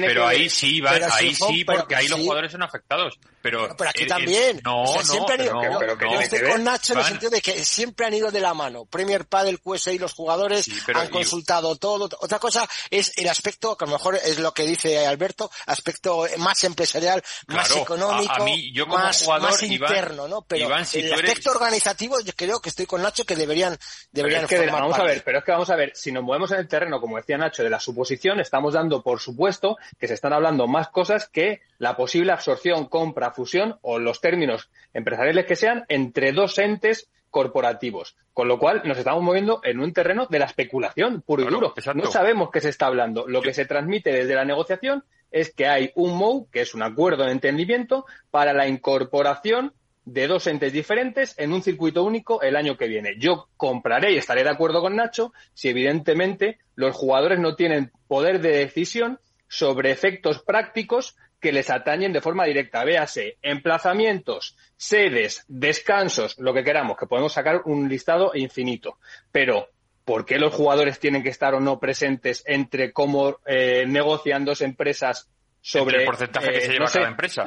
pero, 0.00 0.26
ahí 0.26 0.50
sí 0.50 0.80
va, 0.80 0.92
ahí 1.12 1.34
sí 1.34 1.64
porque 1.64 1.96
ahí 1.96 2.08
los 2.08 2.20
jugadores 2.20 2.52
son 2.52 2.62
afectados. 2.62 3.18
Pero, 3.42 3.74
pero 3.76 3.90
aquí 3.90 4.06
también. 4.06 4.60
no, 4.64 4.84
siempre 5.02 5.38
no, 5.38 5.60
han 5.60 5.70
ido, 5.70 5.78
pero, 5.78 6.12
yo 6.12 6.20
estoy 6.20 6.50
con 6.50 6.64
Nacho 6.64 6.92
en 6.92 6.98
el 6.98 7.04
sentido 7.06 7.30
de 7.30 7.40
que 7.40 7.64
siempre 7.64 8.06
han 8.06 8.14
ido 8.14 8.30
de 8.30 8.40
la 8.40 8.52
mano. 8.52 8.84
Premier 8.84 9.26
Padel, 9.26 9.60
QSI 9.60 9.98
los 9.98 10.12
jugadores 10.12 10.68
han 10.94 11.08
consultado 11.08 11.76
todo. 11.76 12.08
Otra 12.20 12.38
cosa 12.38 12.68
es 12.90 13.16
el 13.16 13.28
aspecto 13.28 13.76
que 13.76 13.84
a 13.84 13.88
lo 13.88 13.94
mejor 13.94 14.16
es 14.16 14.38
lo 14.38 14.52
que 14.52 14.64
dice 14.64 15.06
Alberto 15.06 15.50
aspecto 15.66 16.26
más 16.38 16.62
empresarial 16.64 17.22
más 17.48 17.74
económico 17.76 18.46
más, 18.88 19.26
más 19.28 19.62
interno 19.62 20.28
no 20.28 20.42
pero 20.42 20.66
el 20.66 21.12
aspecto 21.12 21.50
organizativo 21.50 22.20
yo 22.20 22.32
creo 22.34 22.60
que 22.60 22.68
estoy 22.68 22.86
con 22.86 23.02
Nacho 23.02 23.24
que 23.24 23.36
deberían 23.36 23.76
deberían 24.10 24.46
vamos 24.70 24.98
a 24.98 25.04
ver 25.04 25.22
pero 25.24 25.38
es 25.38 25.44
que 25.44 25.52
vamos 25.52 25.70
a 25.70 25.76
ver 25.76 25.92
si 25.94 26.12
nos 26.12 26.22
movemos 26.22 26.50
en 26.52 26.58
el 26.58 26.68
terreno 26.68 27.00
como 27.00 27.16
decía 27.16 27.29
Nacho, 27.38 27.62
de 27.62 27.70
la 27.70 27.80
suposición, 27.80 28.40
estamos 28.40 28.74
dando 28.74 29.02
por 29.02 29.20
supuesto 29.20 29.76
que 29.98 30.08
se 30.08 30.14
están 30.14 30.32
hablando 30.32 30.66
más 30.66 30.88
cosas 30.88 31.28
que 31.28 31.60
la 31.78 31.96
posible 31.96 32.32
absorción, 32.32 32.86
compra, 32.86 33.32
fusión 33.32 33.78
o 33.82 33.98
los 33.98 34.20
términos 34.20 34.70
empresariales 34.92 35.46
que 35.46 35.56
sean 35.56 35.84
entre 35.88 36.32
dos 36.32 36.58
entes 36.58 37.10
corporativos. 37.30 38.16
Con 38.34 38.48
lo 38.48 38.58
cual 38.58 38.82
nos 38.84 38.98
estamos 38.98 39.22
moviendo 39.22 39.60
en 39.64 39.80
un 39.80 39.92
terreno 39.92 40.26
de 40.28 40.38
la 40.38 40.46
especulación 40.46 41.22
puro 41.22 41.42
y 41.42 41.46
duro. 41.46 41.74
No 41.94 42.10
sabemos 42.10 42.50
qué 42.50 42.60
se 42.60 42.68
está 42.68 42.86
hablando. 42.86 43.26
Lo 43.26 43.42
que 43.42 43.54
se 43.54 43.66
transmite 43.66 44.12
desde 44.12 44.34
la 44.34 44.44
negociación 44.44 45.04
es 45.30 45.54
que 45.54 45.68
hay 45.68 45.92
un 45.94 46.16
MOU, 46.16 46.48
que 46.50 46.62
es 46.62 46.74
un 46.74 46.82
acuerdo 46.82 47.24
de 47.24 47.32
entendimiento, 47.32 48.04
para 48.30 48.52
la 48.52 48.66
incorporación 48.66 49.72
de 50.12 50.26
dos 50.26 50.48
entes 50.48 50.72
diferentes 50.72 51.36
en 51.38 51.52
un 51.52 51.62
circuito 51.62 52.02
único 52.02 52.42
el 52.42 52.56
año 52.56 52.76
que 52.76 52.88
viene. 52.88 53.14
Yo 53.18 53.48
compraré 53.56 54.12
y 54.12 54.16
estaré 54.16 54.42
de 54.42 54.50
acuerdo 54.50 54.80
con 54.80 54.96
Nacho 54.96 55.32
si 55.54 55.68
evidentemente 55.68 56.58
los 56.74 56.96
jugadores 56.96 57.38
no 57.38 57.54
tienen 57.54 57.92
poder 58.08 58.40
de 58.40 58.50
decisión 58.50 59.20
sobre 59.46 59.92
efectos 59.92 60.42
prácticos 60.42 61.16
que 61.38 61.52
les 61.52 61.70
atañen 61.70 62.12
de 62.12 62.20
forma 62.20 62.44
directa. 62.44 62.84
Véase, 62.84 63.38
emplazamientos, 63.40 64.56
sedes, 64.76 65.44
descansos, 65.46 66.36
lo 66.38 66.52
que 66.52 66.64
queramos, 66.64 66.96
que 66.96 67.06
podemos 67.06 67.32
sacar 67.32 67.62
un 67.64 67.88
listado 67.88 68.32
infinito. 68.34 68.98
Pero, 69.30 69.68
¿por 70.04 70.26
qué 70.26 70.38
los 70.38 70.52
jugadores 70.52 70.98
tienen 70.98 71.22
que 71.22 71.28
estar 71.28 71.54
o 71.54 71.60
no 71.60 71.78
presentes 71.78 72.42
entre 72.46 72.92
cómo 72.92 73.38
eh, 73.46 73.84
negocian 73.86 74.44
dos 74.44 74.60
empresas 74.60 75.30
sobre 75.60 75.98
el 75.98 76.04
porcentaje 76.04 76.50
que 76.50 76.60
se 76.60 76.66
eh, 76.66 76.72
lleva 76.72 76.86
cada 76.86 77.08
empresa. 77.08 77.44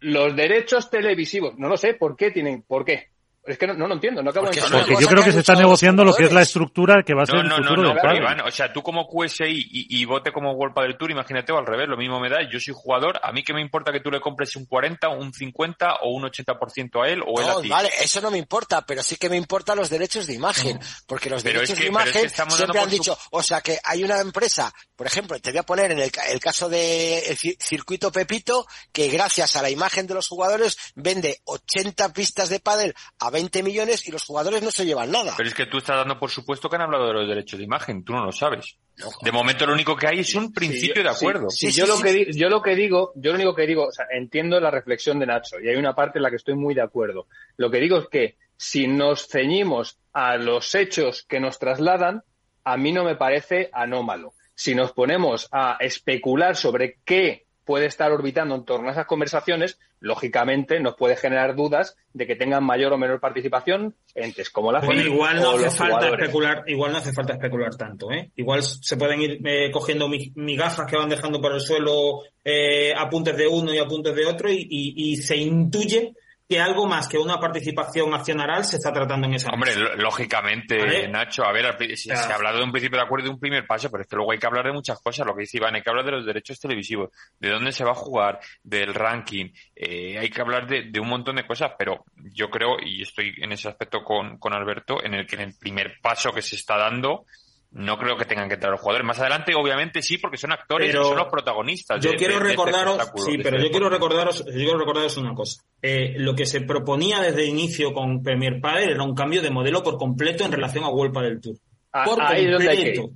Los 0.00 0.36
derechos 0.36 0.90
televisivos, 0.90 1.58
no 1.58 1.68
lo 1.68 1.76
sé, 1.76 1.94
¿por 1.94 2.16
qué 2.16 2.30
tienen, 2.30 2.62
por 2.62 2.84
qué? 2.84 3.11
Es 3.44 3.58
que 3.58 3.66
no, 3.66 3.74
no 3.74 3.88
lo 3.88 3.94
entiendo, 3.94 4.22
no 4.22 4.30
acabo 4.30 4.46
de 4.46 4.52
entender. 4.56 4.86
Porque 4.86 5.02
yo 5.02 5.08
creo 5.08 5.24
que, 5.24 5.32
se 5.32 5.40
está 5.40 5.56
negociando 5.56 6.04
lo 6.04 6.14
que 6.14 6.26
es 6.26 6.32
la 6.32 6.42
estructura 6.42 7.02
que 7.04 7.12
va 7.12 7.24
a 7.24 7.26
ser 7.26 7.40
el 7.40 7.50
futuro 7.50 7.82
del 7.82 8.16
Iván, 8.16 8.40
o 8.46 8.50
sea, 8.52 8.72
tú 8.72 8.82
como 8.82 9.08
QSI 9.08 9.44
y, 9.48 10.00
y 10.00 10.04
vote 10.04 10.30
como 10.30 10.52
World 10.52 10.76
del 10.76 10.96
Tour, 10.96 11.10
imagínate 11.10 11.50
o 11.52 11.58
al 11.58 11.66
revés, 11.66 11.88
lo 11.88 11.96
mismo 11.96 12.20
me 12.20 12.28
da, 12.28 12.38
yo 12.48 12.60
soy 12.60 12.72
jugador, 12.72 13.18
a 13.20 13.32
mí 13.32 13.42
que 13.42 13.52
me 13.52 13.60
importa 13.60 13.90
que 13.90 13.98
tú 13.98 14.12
le 14.12 14.20
compres 14.20 14.54
un 14.54 14.66
40, 14.66 15.08
un 15.08 15.32
50 15.32 15.94
o 16.02 16.10
un 16.10 16.22
80% 16.22 17.04
a 17.04 17.08
él 17.08 17.20
o 17.26 17.40
él 17.40 17.50
a 17.50 17.60
ti. 17.60 17.68
Vale, 17.68 17.90
eso 18.00 18.20
no 18.20 18.30
me 18.30 18.38
importa, 18.38 18.86
pero 18.86 19.02
sí 19.02 19.16
que 19.16 19.28
me 19.28 19.36
importan 19.36 19.76
los 19.76 19.90
derechos 19.90 20.28
de 20.28 20.34
imagen, 20.34 20.78
porque 21.08 21.28
los 21.28 21.42
derechos 21.42 21.76
de 21.76 21.86
imagen 21.86 22.30
siempre 22.30 22.78
han 22.78 22.90
dicho, 22.90 23.18
o 23.32 23.42
sea, 23.42 23.60
que 23.60 23.76
hay 23.82 24.04
una 24.04 24.20
empresa, 24.20 24.72
por 24.94 25.08
ejemplo, 25.08 25.40
te 25.40 25.50
voy 25.50 25.58
a 25.58 25.64
poner 25.64 25.90
en 25.90 25.98
el, 25.98 26.12
el 26.28 26.38
caso 26.38 26.68
de 26.68 27.36
Circuito 27.58 28.12
Pepito, 28.12 28.66
que 28.92 29.08
gracias 29.08 29.56
a 29.56 29.62
la 29.62 29.70
imagen 29.70 30.06
de 30.06 30.14
los 30.14 30.28
jugadores 30.28 30.76
vende 30.94 31.40
80 31.44 32.12
pistas 32.12 32.48
de 32.48 32.60
pádel 32.60 32.94
a 33.18 33.31
20 33.32 33.62
millones 33.62 34.06
y 34.06 34.12
los 34.12 34.24
jugadores 34.24 34.62
no 34.62 34.70
se 34.70 34.86
llevan 34.86 35.10
nada. 35.10 35.34
Pero 35.36 35.48
es 35.48 35.54
que 35.54 35.66
tú 35.66 35.78
estás 35.78 35.96
dando 35.96 36.18
por 36.18 36.30
supuesto 36.30 36.68
que 36.68 36.76
han 36.76 36.82
hablado 36.82 37.08
de 37.08 37.14
los 37.14 37.28
derechos 37.28 37.58
de 37.58 37.64
imagen, 37.64 38.04
tú 38.04 38.12
no 38.12 38.24
lo 38.24 38.32
sabes. 38.32 38.76
de 39.22 39.32
momento 39.32 39.66
lo 39.66 39.72
único 39.72 39.96
que 39.96 40.06
hay 40.06 40.20
es 40.20 40.34
un 40.34 40.52
principio 40.52 41.02
de 41.02 41.08
acuerdo. 41.08 41.50
Sí, 41.50 41.72
yo 41.72 41.86
lo 41.86 41.98
que 41.98 42.32
yo 42.32 42.48
lo 42.48 42.62
que 42.62 42.76
digo, 42.76 43.12
yo 43.16 43.32
lo 43.32 43.36
único 43.36 43.54
que 43.54 43.66
digo, 43.66 43.86
o 43.86 43.92
sea, 43.92 44.06
entiendo 44.12 44.60
la 44.60 44.70
reflexión 44.70 45.18
de 45.18 45.26
Nacho 45.26 45.58
y 45.60 45.68
hay 45.68 45.76
una 45.76 45.94
parte 45.94 46.18
en 46.18 46.22
la 46.22 46.30
que 46.30 46.36
estoy 46.36 46.54
muy 46.54 46.74
de 46.74 46.82
acuerdo. 46.82 47.26
Lo 47.56 47.70
que 47.70 47.80
digo 47.80 47.98
es 47.98 48.08
que 48.08 48.36
si 48.56 48.86
nos 48.86 49.26
ceñimos 49.26 49.98
a 50.12 50.36
los 50.36 50.74
hechos 50.76 51.24
que 51.28 51.40
nos 51.40 51.58
trasladan, 51.58 52.22
a 52.64 52.76
mí 52.76 52.92
no 52.92 53.02
me 53.02 53.16
parece 53.16 53.70
anómalo. 53.72 54.34
Si 54.54 54.74
nos 54.74 54.92
ponemos 54.92 55.48
a 55.50 55.78
especular 55.80 56.54
sobre 56.54 56.98
qué 57.04 57.46
puede 57.64 57.86
estar 57.86 58.10
orbitando 58.12 58.54
en 58.54 58.64
torno 58.64 58.88
a 58.88 58.92
esas 58.92 59.06
conversaciones, 59.06 59.78
lógicamente 60.00 60.80
nos 60.80 60.96
puede 60.96 61.16
generar 61.16 61.54
dudas 61.54 61.96
de 62.12 62.26
que 62.26 62.36
tengan 62.36 62.64
mayor 62.64 62.92
o 62.92 62.98
menor 62.98 63.20
participación 63.20 63.94
entes 64.14 64.50
como 64.50 64.72
la 64.72 64.80
bueno, 64.80 65.00
igual 65.00 65.40
no 65.40 65.52
hace 65.52 65.70
falta 65.70 66.08
especular 66.08 66.64
igual 66.66 66.92
no 66.92 66.98
hace 66.98 67.12
falta 67.12 67.34
especular 67.34 67.74
tanto 67.76 68.10
¿eh? 68.10 68.30
igual 68.36 68.62
se 68.62 68.96
pueden 68.96 69.22
ir 69.22 69.40
eh, 69.44 69.70
cogiendo 69.70 70.08
migajas 70.08 70.86
que 70.90 70.96
van 70.96 71.08
dejando 71.08 71.40
por 71.40 71.52
el 71.52 71.60
suelo 71.60 72.22
eh, 72.44 72.92
apuntes 72.96 73.36
de 73.36 73.46
uno 73.46 73.72
y 73.72 73.78
apuntes 73.78 74.14
de 74.14 74.26
otro 74.26 74.50
y, 74.50 74.66
y 74.68 75.16
se 75.16 75.36
intuye 75.36 76.14
que 76.52 76.60
algo 76.60 76.86
más 76.86 77.08
que 77.08 77.16
una 77.16 77.40
participación 77.40 78.12
accionaral 78.12 78.62
se 78.66 78.76
está 78.76 78.92
tratando 78.92 79.26
en 79.26 79.34
esa 79.34 79.48
Hombre, 79.50 79.74
lógicamente, 79.96 81.08
Nacho, 81.08 81.44
a 81.44 81.50
ver, 81.50 81.64
se, 81.96 82.12
ha 82.12 82.34
hablado 82.34 82.58
de 82.58 82.64
un 82.64 82.72
principio 82.72 82.98
de 82.98 83.04
acuerdo 83.04 83.24
y 83.24 83.28
de 83.28 83.34
un 83.34 83.40
primer 83.40 83.66
paso, 83.66 83.90
pero 83.90 84.02
es 84.02 84.08
que 84.08 84.16
luego 84.16 84.32
hay 84.32 84.38
que 84.38 84.46
hablar 84.46 84.66
de 84.66 84.72
muchas 84.72 85.00
cosas. 85.00 85.26
Lo 85.26 85.34
que 85.34 85.40
dice 85.40 85.56
Iván, 85.56 85.76
hay 85.76 85.82
que 85.82 85.88
hablar 85.88 86.04
de 86.04 86.12
los 86.12 86.26
derechos 86.26 86.60
televisivos, 86.60 87.08
de 87.40 87.48
dónde 87.48 87.72
se 87.72 87.84
va 87.84 87.92
a 87.92 87.94
jugar, 87.94 88.38
del 88.62 88.92
ranking, 88.92 89.46
eh, 89.74 90.18
hay 90.18 90.28
que 90.28 90.42
hablar 90.42 90.66
de, 90.66 91.00
un 91.00 91.08
montón 91.08 91.36
de 91.36 91.46
cosas, 91.46 91.72
pero 91.78 92.04
yo 92.34 92.50
creo, 92.50 92.76
y 92.84 93.00
estoy 93.00 93.32
en 93.38 93.52
ese 93.52 93.68
aspecto 93.68 94.04
con, 94.04 94.36
con 94.36 94.52
Alberto, 94.52 95.02
en 95.02 95.14
el 95.14 95.26
que 95.26 95.36
en 95.36 95.42
el 95.42 95.54
primer 95.58 95.94
paso 96.02 96.32
que 96.32 96.42
se 96.42 96.56
está 96.56 96.76
dando, 96.76 97.24
no 97.72 97.96
creo 97.96 98.16
que 98.16 98.26
tengan 98.26 98.48
que 98.48 98.54
entrar 98.54 98.70
los 98.70 98.80
jugadores. 98.80 99.06
Más 99.06 99.18
adelante, 99.18 99.54
obviamente, 99.54 100.02
sí, 100.02 100.18
porque 100.18 100.36
son 100.36 100.52
actores 100.52 100.90
y 100.90 100.92
son 100.92 101.16
los 101.16 101.28
protagonistas. 101.28 102.04
Yo 102.04 102.12
quiero 102.14 102.34
este 102.34 102.48
recordaros, 102.48 103.10
sí, 103.24 103.38
pero 103.42 103.58
yo 103.58 103.70
quiero 103.70 103.88
recordaros, 103.88 104.44
yo 104.44 104.52
quiero 104.52 104.78
recordaros 104.78 105.16
una 105.16 105.34
cosa. 105.34 105.62
Eh, 105.80 106.14
lo 106.18 106.34
que 106.34 106.44
se 106.44 106.60
proponía 106.60 107.20
desde 107.20 107.44
el 107.44 107.48
inicio 107.48 107.94
con 107.94 108.22
Premier 108.22 108.60
Padel 108.60 108.90
era 108.90 109.02
un 109.02 109.14
cambio 109.14 109.40
de 109.40 109.50
modelo 109.50 109.82
por 109.82 109.96
completo 109.96 110.44
en 110.44 110.52
relación 110.52 110.84
a 110.84 110.90
World 110.90 111.18
del 111.18 111.40
Tour. 111.40 111.56
Ah, 111.92 112.04
por 112.04 112.18
completo. 112.18 113.10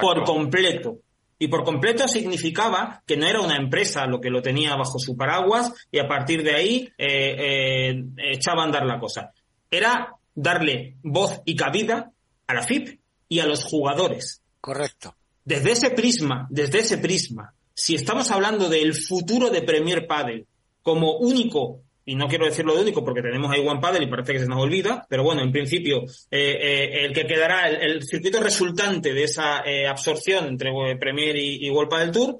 Por 0.00 0.24
completo. 0.24 0.96
Y 1.38 1.48
por 1.48 1.64
completo 1.64 2.06
significaba 2.06 3.02
que 3.06 3.16
no 3.16 3.26
era 3.26 3.40
una 3.40 3.56
empresa 3.56 4.06
lo 4.06 4.20
que 4.20 4.30
lo 4.30 4.42
tenía 4.42 4.76
bajo 4.76 4.98
su 4.98 5.16
paraguas 5.16 5.72
y 5.90 5.98
a 5.98 6.06
partir 6.06 6.42
de 6.42 6.54
ahí 6.54 6.88
eh, 6.98 7.88
eh, 7.88 8.04
echaba 8.32 8.62
a 8.62 8.66
andar 8.66 8.84
la 8.84 8.98
cosa. 8.98 9.32
Era 9.70 10.14
darle 10.34 10.96
voz 11.02 11.40
y 11.44 11.56
cabida 11.56 12.10
a 12.46 12.54
la 12.54 12.62
FIP 12.62 12.99
y 13.30 13.38
a 13.38 13.46
los 13.46 13.64
jugadores. 13.64 14.42
Correcto. 14.60 15.14
Desde 15.44 15.72
ese 15.72 15.90
prisma, 15.90 16.46
desde 16.50 16.80
ese 16.80 16.98
prisma, 16.98 17.54
si 17.72 17.94
estamos 17.94 18.30
hablando 18.30 18.68
del 18.68 18.92
futuro 18.92 19.48
de 19.48 19.62
Premier 19.62 20.06
Padel 20.06 20.46
como 20.82 21.16
único, 21.16 21.80
y 22.04 22.16
no 22.16 22.28
quiero 22.28 22.44
decirlo 22.44 22.74
de 22.74 22.82
único 22.82 23.04
porque 23.04 23.22
tenemos 23.22 23.50
ahí 23.50 23.66
One 23.66 23.80
Padel 23.80 24.02
y 24.02 24.08
parece 24.08 24.32
que 24.32 24.40
se 24.40 24.48
nos 24.48 24.60
olvida, 24.60 25.06
pero 25.08 25.22
bueno, 25.22 25.42
en 25.42 25.52
principio, 25.52 26.02
eh, 26.30 26.58
eh, 26.60 27.04
el 27.04 27.12
que 27.14 27.26
quedará, 27.26 27.68
el, 27.68 28.02
circuito 28.02 28.40
resultante 28.40 29.14
de 29.14 29.22
esa 29.22 29.60
eh, 29.60 29.86
absorción 29.86 30.46
entre 30.46 30.72
Premier 30.96 31.36
y, 31.36 31.64
y 31.66 31.70
World 31.70 31.90
Padel 31.90 32.10
Tour, 32.10 32.38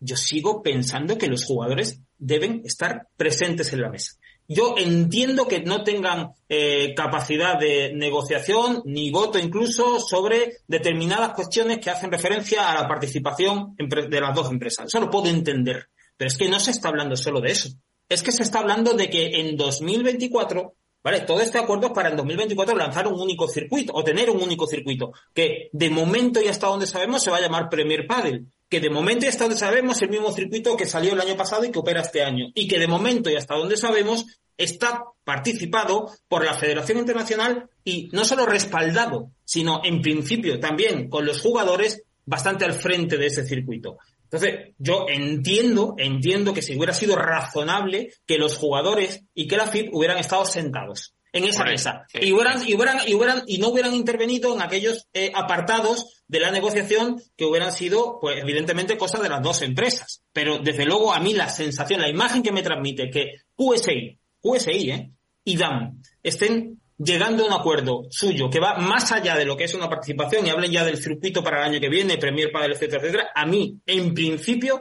yo 0.00 0.16
sigo 0.16 0.62
pensando 0.62 1.16
que 1.16 1.28
los 1.28 1.44
jugadores 1.44 2.00
deben 2.18 2.62
estar 2.64 3.06
presentes 3.16 3.72
en 3.72 3.82
la 3.82 3.90
mesa. 3.90 4.16
Yo 4.50 4.76
entiendo 4.78 5.46
que 5.46 5.60
no 5.60 5.84
tengan 5.84 6.32
eh, 6.48 6.94
capacidad 6.96 7.58
de 7.58 7.92
negociación 7.94 8.80
ni 8.86 9.10
voto 9.10 9.38
incluso 9.38 10.00
sobre 10.00 10.60
determinadas 10.66 11.34
cuestiones 11.34 11.78
que 11.78 11.90
hacen 11.90 12.10
referencia 12.10 12.70
a 12.70 12.82
la 12.82 12.88
participación 12.88 13.76
de 13.76 14.20
las 14.20 14.34
dos 14.34 14.50
empresas. 14.50 14.86
Eso 14.86 15.00
lo 15.00 15.10
puedo 15.10 15.26
entender. 15.26 15.90
Pero 16.16 16.28
es 16.28 16.38
que 16.38 16.48
no 16.48 16.58
se 16.58 16.70
está 16.70 16.88
hablando 16.88 17.14
solo 17.14 17.42
de 17.42 17.50
eso. 17.50 17.68
Es 18.08 18.22
que 18.22 18.32
se 18.32 18.42
está 18.42 18.60
hablando 18.60 18.94
de 18.94 19.10
que 19.10 19.38
en 19.40 19.56
2024 19.56 20.74
¿Vale? 21.00 21.20
Todo 21.20 21.40
este 21.40 21.58
acuerdo 21.58 21.86
es 21.86 21.92
para 21.92 22.08
el 22.08 22.16
2024 22.16 22.76
lanzar 22.76 23.06
un 23.06 23.20
único 23.20 23.46
circuito 23.46 23.92
o 23.94 24.02
tener 24.02 24.30
un 24.30 24.42
único 24.42 24.66
circuito 24.66 25.12
que 25.32 25.70
de 25.72 25.90
momento 25.90 26.42
y 26.42 26.48
hasta 26.48 26.66
donde 26.66 26.88
sabemos 26.88 27.22
se 27.22 27.30
va 27.30 27.36
a 27.36 27.40
llamar 27.40 27.70
Premier 27.70 28.04
Padel 28.06 28.48
que 28.68 28.80
de 28.80 28.90
momento 28.90 29.24
y 29.24 29.28
hasta 29.28 29.44
donde 29.44 29.58
sabemos 29.58 30.00
el 30.02 30.10
mismo 30.10 30.32
circuito 30.32 30.76
que 30.76 30.86
salió 30.86 31.12
el 31.12 31.20
año 31.20 31.36
pasado 31.36 31.64
y 31.64 31.70
que 31.70 31.78
opera 31.78 32.02
este 32.02 32.22
año 32.22 32.46
y 32.54 32.68
que 32.68 32.78
de 32.78 32.86
momento 32.86 33.30
y 33.30 33.36
hasta 33.36 33.54
donde 33.54 33.76
sabemos 33.76 34.26
está 34.56 35.04
participado 35.24 36.10
por 36.28 36.44
la 36.44 36.54
Federación 36.54 36.98
Internacional 36.98 37.70
y 37.84 38.08
no 38.12 38.24
solo 38.24 38.44
respaldado, 38.44 39.30
sino 39.44 39.82
en 39.84 40.02
principio 40.02 40.58
también 40.58 41.08
con 41.08 41.24
los 41.24 41.40
jugadores 41.40 42.02
bastante 42.26 42.64
al 42.64 42.74
frente 42.74 43.16
de 43.16 43.26
ese 43.26 43.46
circuito. 43.46 43.98
Entonces, 44.24 44.74
yo 44.76 45.06
entiendo, 45.08 45.94
entiendo 45.96 46.52
que 46.52 46.60
si 46.60 46.76
hubiera 46.76 46.92
sido 46.92 47.16
razonable 47.16 48.12
que 48.26 48.36
los 48.36 48.56
jugadores 48.56 49.22
y 49.32 49.48
que 49.48 49.56
la 49.56 49.66
FIP 49.66 49.94
hubieran 49.94 50.18
estado 50.18 50.44
sentados 50.44 51.14
en 51.32 51.44
esa 51.44 51.64
mesa 51.64 52.06
y 52.12 52.32
hubieran, 52.32 52.66
y 52.66 52.74
hubieran, 52.74 52.98
y 53.06 53.14
hubieran, 53.14 53.42
y 53.46 53.58
no 53.58 53.68
hubieran 53.68 53.94
intervenido 53.94 54.54
en 54.54 54.62
aquellos 54.62 55.08
eh, 55.12 55.30
apartados 55.34 56.22
de 56.26 56.40
la 56.40 56.50
negociación 56.50 57.20
que 57.36 57.44
hubieran 57.44 57.72
sido, 57.72 58.18
pues, 58.20 58.38
evidentemente, 58.40 58.96
cosas 58.96 59.22
de 59.22 59.28
las 59.28 59.42
dos 59.42 59.62
empresas. 59.62 60.22
Pero 60.32 60.58
desde 60.58 60.84
luego 60.84 61.12
a 61.12 61.20
mí 61.20 61.34
la 61.34 61.48
sensación, 61.48 62.00
la 62.00 62.08
imagen 62.08 62.42
que 62.42 62.52
me 62.52 62.62
transmite 62.62 63.10
que 63.10 63.36
QSI, 63.54 64.18
QSI, 64.40 64.90
eh, 64.90 65.10
y 65.44 65.56
DAM 65.56 66.02
estén 66.22 66.80
llegando 66.98 67.44
a 67.44 67.46
un 67.46 67.52
acuerdo 67.52 68.06
suyo 68.10 68.50
que 68.50 68.60
va 68.60 68.76
más 68.76 69.12
allá 69.12 69.36
de 69.36 69.44
lo 69.44 69.56
que 69.56 69.64
es 69.64 69.74
una 69.74 69.88
participación 69.88 70.46
y 70.46 70.50
hablen 70.50 70.70
ya 70.70 70.84
del 70.84 70.98
circuito 70.98 71.42
para 71.42 71.58
el 71.58 71.70
año 71.70 71.80
que 71.80 71.88
viene, 71.88 72.18
Premier 72.18 72.50
para 72.50 72.66
el 72.66 72.72
etcétera, 72.72 73.02
etcétera, 73.02 73.30
a 73.34 73.46
mí, 73.46 73.80
en 73.86 74.12
principio, 74.12 74.80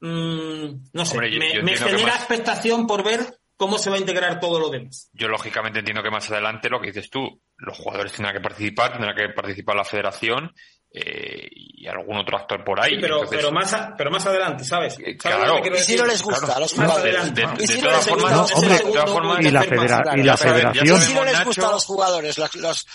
mmm, 0.00 0.66
no 0.92 1.04
sé, 1.04 1.18
me, 1.18 1.76
genera 1.76 2.14
expectación 2.14 2.86
por 2.86 3.02
ver 3.02 3.38
cómo 3.56 3.78
se 3.78 3.90
va 3.90 3.96
a 3.96 3.98
integrar 3.98 4.38
todo 4.40 4.60
lo 4.60 4.70
demás. 4.70 5.08
Yo 5.12 5.28
lógicamente 5.28 5.78
entiendo 5.78 6.02
que 6.02 6.10
más 6.10 6.30
adelante 6.30 6.68
lo 6.68 6.80
que 6.80 6.88
dices 6.88 7.10
tú, 7.10 7.42
los 7.56 7.76
jugadores 7.78 8.12
tendrán 8.12 8.34
que 8.34 8.40
participar, 8.40 8.92
tendrán 8.92 9.16
que 9.16 9.28
participar 9.34 9.76
la 9.76 9.84
federación 9.84 10.52
eh, 10.92 11.48
y 11.52 11.86
algún 11.88 12.16
otro 12.16 12.38
actor 12.38 12.64
por 12.64 12.82
ahí. 12.82 12.98
pero, 13.00 13.22
pero, 13.28 13.50
más 13.52 13.76
pero 13.98 14.10
más 14.10 14.24
adelante, 14.26 14.64
¿sabes? 14.64 14.98
Eh, 14.98 15.16
claro. 15.16 15.60
y 15.64 15.78
si 15.78 15.96
no 15.96 16.06
les 16.06 16.22
gusta 16.22 16.56
a 16.56 16.60
los 16.60 16.72
jugadores. 16.72 17.34
De, 17.34 17.42
todas 17.80 18.08
formas, 18.08 19.44
y 19.44 19.50
la, 19.50 19.62
federación. 19.62 20.86
Y 20.86 21.00
si 21.00 21.14
no 21.14 21.24
les 21.24 21.44
gusta 21.44 21.68
a 21.68 21.72
los 21.72 21.84
jugadores 21.84 22.38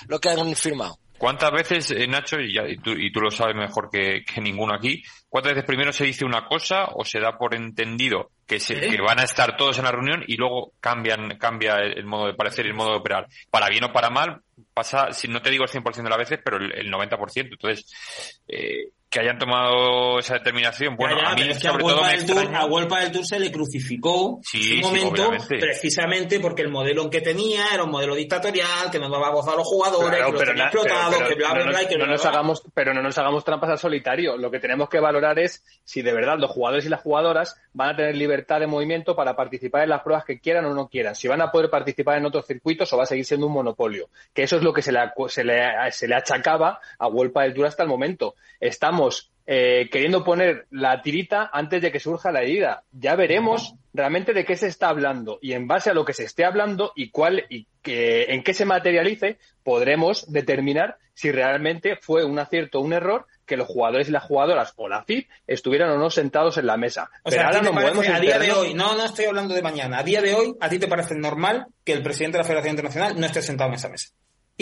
lo 0.07 0.20
que 0.20 0.30
han 0.30 0.55
firmado. 0.55 0.97
¿Cuántas 1.22 1.51
veces, 1.51 1.91
eh, 1.91 2.07
Nacho, 2.07 2.39
y, 2.39 2.78
tú, 2.78 2.93
y, 2.93 3.11
tú, 3.11 3.22
lo 3.22 3.30
sabes 3.30 3.55
mejor 3.55 3.91
que, 3.91 4.24
ninguno 4.41 4.74
aquí, 4.74 5.03
cuántas 5.30 5.53
veces 5.53 5.67
primero 5.67 5.93
se 5.93 6.03
dice 6.03 6.26
una 6.26 6.47
cosa 6.47 6.86
o 6.95 7.05
se 7.05 7.19
da 7.19 7.38
por 7.38 7.53
entendido 7.53 8.32
que, 8.47 8.59
se, 8.59 8.80
que 8.80 8.99
van 8.99 9.19
a 9.19 9.26
estar 9.26 9.55
todos 9.55 9.78
en 9.78 9.84
la 9.84 9.91
reunión 9.91 10.24
y 10.26 10.36
luego 10.36 10.74
cambian, 10.80 11.38
cambia 11.38 11.76
el, 11.76 12.07
modo 12.07 12.26
de 12.26 12.34
parecer 12.34 12.65
y 12.65 12.69
el 12.69 12.74
modo 12.74 12.93
de 12.93 12.97
operar? 12.97 13.28
Para 13.51 13.69
bien 13.69 13.84
o 13.84 13.93
para 13.93 14.09
mal, 14.09 14.41
pasa, 14.74 15.13
si 15.13 15.28
no 15.28 15.43
te 15.43 15.51
digo 15.51 15.63
el 15.63 15.69
100% 15.69 16.01
de 16.01 16.09
las 16.09 16.17
veces, 16.17 16.39
pero 16.43 16.57
el, 16.57 16.74
el 16.74 16.91
90%. 16.91 17.49
Entonces, 17.51 18.41
eh, 18.47 18.89
que 19.12 19.20
hayan 19.20 19.38
tomado 19.38 20.20
esa 20.20 20.36
determinación. 20.36 20.95
Bueno, 20.95 21.20
a 21.20 21.36
mí 21.36 21.41
es 21.41 21.66
a 21.66 21.74
del 21.74 22.26
Tour, 22.26 22.55
a 22.55 22.66
Huelpa 22.66 23.01
del 23.01 23.12
Tour 23.12 23.26
se 23.26 23.39
le 23.39 23.51
crucificó 23.51 24.39
en 24.53 24.86
un 24.86 24.89
momento 24.89 25.32
precisamente 25.49 26.39
porque 26.39 26.62
el 26.62 26.70
modelo 26.70 27.09
que 27.09 27.20
tenía 27.20 27.66
era 27.74 27.84
un 27.84 27.91
modelo 27.91 28.16
dictatorial, 28.16 28.89
que 28.89 28.99
no 28.99 29.09
daba 29.09 29.30
voz 29.32 29.45
a 29.49 29.55
los 29.57 29.68
jugadores, 29.68 30.18
que 30.18 30.32
los 30.32 30.43
tenía 30.45 30.64
explotados, 30.64 31.24
que 31.24 31.36
bla, 31.36 31.53
bla, 31.53 31.66
bla, 31.66 31.88
que 31.89 31.97
no, 31.97 32.05
nos 32.07 32.26
hagamos, 32.26 32.64
pero 32.74 32.93
no 32.93 33.01
nos 33.01 33.18
hagamos 33.18 33.43
trampas 33.43 33.72
al 33.72 33.80
solitario. 33.80 34.38
Lo 34.38 34.49
que 34.49 34.59
tenemos 34.59 34.88
que 34.88 35.01
valorar 35.01 35.38
es 35.39 35.62
si 35.84 36.01
de 36.01 36.14
verdad 36.14 36.38
los 36.39 36.49
jugadores 36.49 36.86
y 36.86 36.89
las 36.89 37.01
jugadoras 37.01 37.62
van 37.74 37.89
a 37.89 37.95
tener 37.97 38.16
libertad 38.16 38.62
de 38.62 38.68
movimiento 38.68 39.14
para 39.14 39.36
participar 39.36 39.84
en 39.84 39.89
las 39.89 40.03
pruebas 40.03 40.24
que 40.24 40.39
quieran 40.39 40.64
o 40.64 40.74
no 40.74 40.88
quieran. 40.88 41.16
Si 41.16 41.28
van 41.28 41.41
a 41.41 41.51
poder 41.51 41.70
participar 41.70 42.18
en 42.18 42.28
otros 42.28 42.47
circuitos 42.47 42.91
o 42.93 42.97
va 42.97 43.03
a 43.03 43.07
seguir 43.07 43.26
siendo 43.26 43.47
un 43.47 43.53
monopolio. 43.53 44.07
Que 44.34 44.43
eso 44.43 44.55
es 44.55 44.64
lo 44.64 44.72
que 44.72 44.82
se 44.82 44.93
le, 44.93 44.99
se 45.28 45.43
le, 45.43 45.91
se 45.91 46.07
le 46.07 46.16
achacaba 46.16 46.80
a 46.97 47.07
Huelpa 47.07 47.43
del 47.43 47.53
Tour 47.53 47.66
hasta 47.66 47.84
el 47.84 47.89
momento. 47.89 48.36
Estamos 48.62 49.01
eh, 49.47 49.89
queriendo 49.91 50.24
poner 50.24 50.68
la 50.70 51.02
tirita 51.02 51.49
antes 51.52 51.82
de 51.82 51.91
que 51.91 51.99
surja 51.99 52.32
la 52.32 52.41
herida. 52.41 52.84
Ya 52.91 53.16
veremos 53.16 53.76
realmente 53.93 54.34
de 54.34 54.45
qué 54.45 54.56
se 54.56 54.68
está 54.68 54.89
hablando 54.89 55.39
y 55.41 55.54
en 55.54 55.68
base 55.68 55.89
a 55.89 55.93
lo 55.93 56.06
que 56.06 56.14
se 56.14 56.24
esté 56.24 56.45
hablando 56.45 56.93
y 56.95 57.10
cuál 57.10 57.45
y 57.49 57.68
que, 57.82 58.26
en 58.30 58.43
qué 58.43 58.54
se 58.54 58.66
materialice, 58.66 59.39
podremos 59.64 60.32
determinar 60.32 60.97
si 61.14 61.32
realmente 61.32 61.97
fue 61.99 62.24
un 62.24 62.39
acierto 62.39 62.80
o 62.80 62.82
un 62.82 62.93
error 62.93 63.26
que 63.45 63.58
los 63.58 63.68
jugadores 63.68 64.08
y 64.08 64.12
las 64.12 64.24
jugadoras 64.24 64.74
o 64.78 64.88
la 64.88 65.04
FIP 65.04 65.28
estuvieran 65.45 65.89
o 65.89 65.97
no 65.97 66.10
sentados 66.10 66.58
en 66.58 66.68
la 66.68 66.78
mesa. 66.78 67.10
Pero 67.24 67.43
ahora 67.43 67.62
no 67.62 67.72
a 67.78 68.20
día 68.20 68.39
de 68.39 68.52
hoy, 68.52 68.74
no, 68.74 68.95
no 68.95 69.06
estoy 69.06 69.26
hablando 69.26 69.54
de 69.54 69.62
mañana, 69.62 69.99
a 69.99 70.04
día 70.04 70.22
de 70.22 70.34
hoy, 70.34 70.56
¿a 70.62 70.70
ti 70.70 70.80
te 70.80 70.88
parece 70.88 71.16
normal 71.16 71.68
que 71.84 71.93
el 71.93 72.04
presidente 72.04 72.38
de 72.38 72.43
la 72.43 72.47
Federación 72.47 72.72
Internacional 72.72 73.20
no 73.20 73.26
esté 73.26 73.41
sentado 73.41 73.70
en 73.70 73.76
esa 73.76 73.89
mesa? 73.89 74.10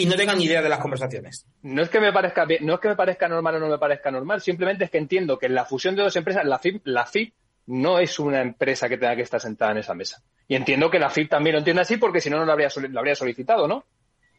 Y 0.00 0.06
no 0.06 0.16
tengan 0.16 0.38
ni 0.38 0.44
idea 0.44 0.62
de 0.62 0.68
las 0.68 0.78
conversaciones. 0.78 1.46
No 1.62 1.82
es 1.82 1.90
que 1.90 2.00
me 2.00 2.12
parezca 2.12 2.46
no 2.60 2.74
es 2.74 2.80
que 2.80 2.88
me 2.88 2.96
parezca 2.96 3.28
normal 3.28 3.56
o 3.56 3.60
no 3.60 3.68
me 3.68 3.78
parezca 3.78 4.10
normal, 4.10 4.40
simplemente 4.40 4.84
es 4.84 4.90
que 4.90 4.98
entiendo 4.98 5.38
que 5.38 5.46
en 5.46 5.54
la 5.54 5.64
fusión 5.64 5.94
de 5.94 6.02
dos 6.02 6.16
empresas, 6.16 6.44
la 6.44 6.58
FIP, 6.58 6.82
la 6.84 7.04
FIP 7.04 7.34
no 7.66 7.98
es 7.98 8.18
una 8.18 8.40
empresa 8.40 8.88
que 8.88 8.96
tenga 8.96 9.14
que 9.14 9.22
estar 9.22 9.40
sentada 9.40 9.72
en 9.72 9.78
esa 9.78 9.94
mesa. 9.94 10.22
Y 10.48 10.56
entiendo 10.56 10.90
que 10.90 10.98
la 10.98 11.10
FIP 11.10 11.28
también 11.28 11.54
lo 11.54 11.58
entiende 11.58 11.82
así 11.82 11.98
porque 11.98 12.20
si 12.20 12.30
no, 12.30 12.38
no 12.38 12.44
lo 12.44 12.52
habría, 12.52 12.68
lo 12.76 12.98
habría 12.98 13.14
solicitado, 13.14 13.68
¿no? 13.68 13.84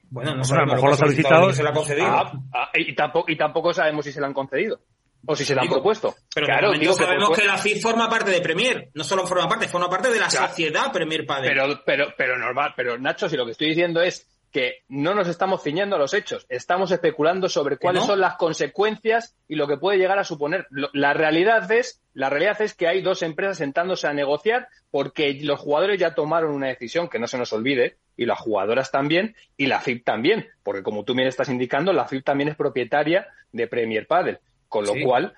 Bueno, 0.09 0.35
no 0.35 0.43
a 0.43 0.65
lo 0.65 0.65
mejor 0.65 0.89
lo 0.89 0.95
ha 0.95 0.97
solicitado. 0.97 1.53
Se 1.53 1.63
la 1.63 1.69
ha 1.69 1.73
concedido. 1.73 2.07
Ah, 2.07 2.33
ah, 2.53 2.69
y, 2.73 2.93
tampoco, 2.93 3.31
y 3.31 3.37
tampoco 3.37 3.73
sabemos 3.73 4.03
si 4.03 4.11
se 4.11 4.19
la 4.19 4.27
han 4.27 4.33
concedido. 4.33 4.81
O 5.25 5.35
si 5.35 5.45
se 5.45 5.53
la 5.53 5.61
han 5.61 5.69
propuesto. 5.69 6.15
Pero 6.33 6.47
claro, 6.47 6.73
digo 6.73 6.93
sabemos 6.93 7.29
que, 7.37 7.45
la 7.45 7.57
FIP 7.57 7.81
forma 7.81 8.09
parte 8.09 8.31
de 8.31 8.41
Premier. 8.41 8.89
No 8.95 9.03
solo 9.03 9.25
forma 9.25 9.47
parte, 9.47 9.67
forma 9.67 9.87
parte 9.87 10.09
de 10.09 10.19
la 10.19 10.29
sociedad 10.29 10.91
Premier 10.91 11.25
Padre. 11.25 11.49
Pero, 11.49 11.81
pero, 11.85 12.13
pero 12.17 12.37
normal, 12.37 12.73
pero 12.75 12.97
Nacho, 12.97 13.29
si 13.29 13.37
lo 13.37 13.45
que 13.45 13.51
estoy 13.51 13.69
diciendo 13.69 14.01
es 14.01 14.27
que 14.51 14.83
no 14.89 15.15
nos 15.15 15.27
estamos 15.27 15.63
ciñendo 15.63 15.95
a 15.95 15.99
los 15.99 16.13
hechos, 16.13 16.45
estamos 16.49 16.91
especulando 16.91 17.47
sobre 17.47 17.77
cuáles 17.77 18.03
son 18.03 18.19
las 18.19 18.35
consecuencias 18.35 19.35
y 19.47 19.55
lo 19.55 19.67
que 19.67 19.77
puede 19.77 19.97
llegar 19.97 20.19
a 20.19 20.25
suponer. 20.25 20.67
La 20.93 21.13
realidad 21.13 21.71
es, 21.71 22.01
la 22.13 22.29
realidad 22.29 22.61
es 22.61 22.73
que 22.73 22.87
hay 22.87 23.01
dos 23.01 23.21
empresas 23.21 23.57
sentándose 23.57 24.07
a 24.07 24.13
negociar 24.13 24.67
porque 24.91 25.39
los 25.41 25.59
jugadores 25.59 25.99
ya 25.99 26.15
tomaron 26.15 26.53
una 26.53 26.67
decisión 26.67 27.07
que 27.07 27.17
no 27.17 27.27
se 27.27 27.37
nos 27.37 27.53
olvide 27.53 27.95
y 28.17 28.25
las 28.25 28.39
jugadoras 28.39 28.91
también 28.91 29.35
y 29.55 29.67
la 29.67 29.79
FIP 29.79 30.03
también, 30.03 30.47
porque 30.63 30.83
como 30.83 31.05
tú 31.05 31.15
bien 31.15 31.27
estás 31.27 31.49
indicando, 31.49 31.93
la 31.93 32.07
FIP 32.07 32.25
también 32.25 32.49
es 32.49 32.55
propietaria 32.55 33.27
de 33.53 33.67
Premier 33.67 34.05
Padel, 34.05 34.39
con 34.67 34.85
lo 34.85 34.93
cual 35.03 35.33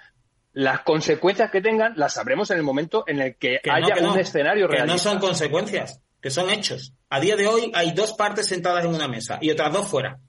las 0.54 0.82
consecuencias 0.82 1.52
que 1.52 1.62
tengan 1.62 1.94
las 1.98 2.14
sabremos 2.14 2.50
en 2.52 2.58
el 2.58 2.64
momento 2.64 3.04
en 3.08 3.22
el 3.22 3.36
que, 3.36 3.60
haya 3.70 4.08
un 4.08 4.20
escenario 4.20 4.68
real. 4.68 4.88
Que 4.88 4.92
no 4.94 4.98
son 4.98 5.20
consecuencias 5.20 6.02
que 6.24 6.32
son 6.32 6.50
hechos. 6.50 6.94
A 7.10 7.20
día 7.20 7.36
de 7.36 7.48
hoy 7.48 7.70
hay 7.76 7.92
dos 7.92 8.14
partes 8.14 8.48
sentadas 8.48 8.86
en 8.86 8.96
una 8.96 9.10
mesa 9.10 9.38
y 9.42 9.52
otras 9.52 9.74
dos 9.74 9.86
fuera. 9.86 10.20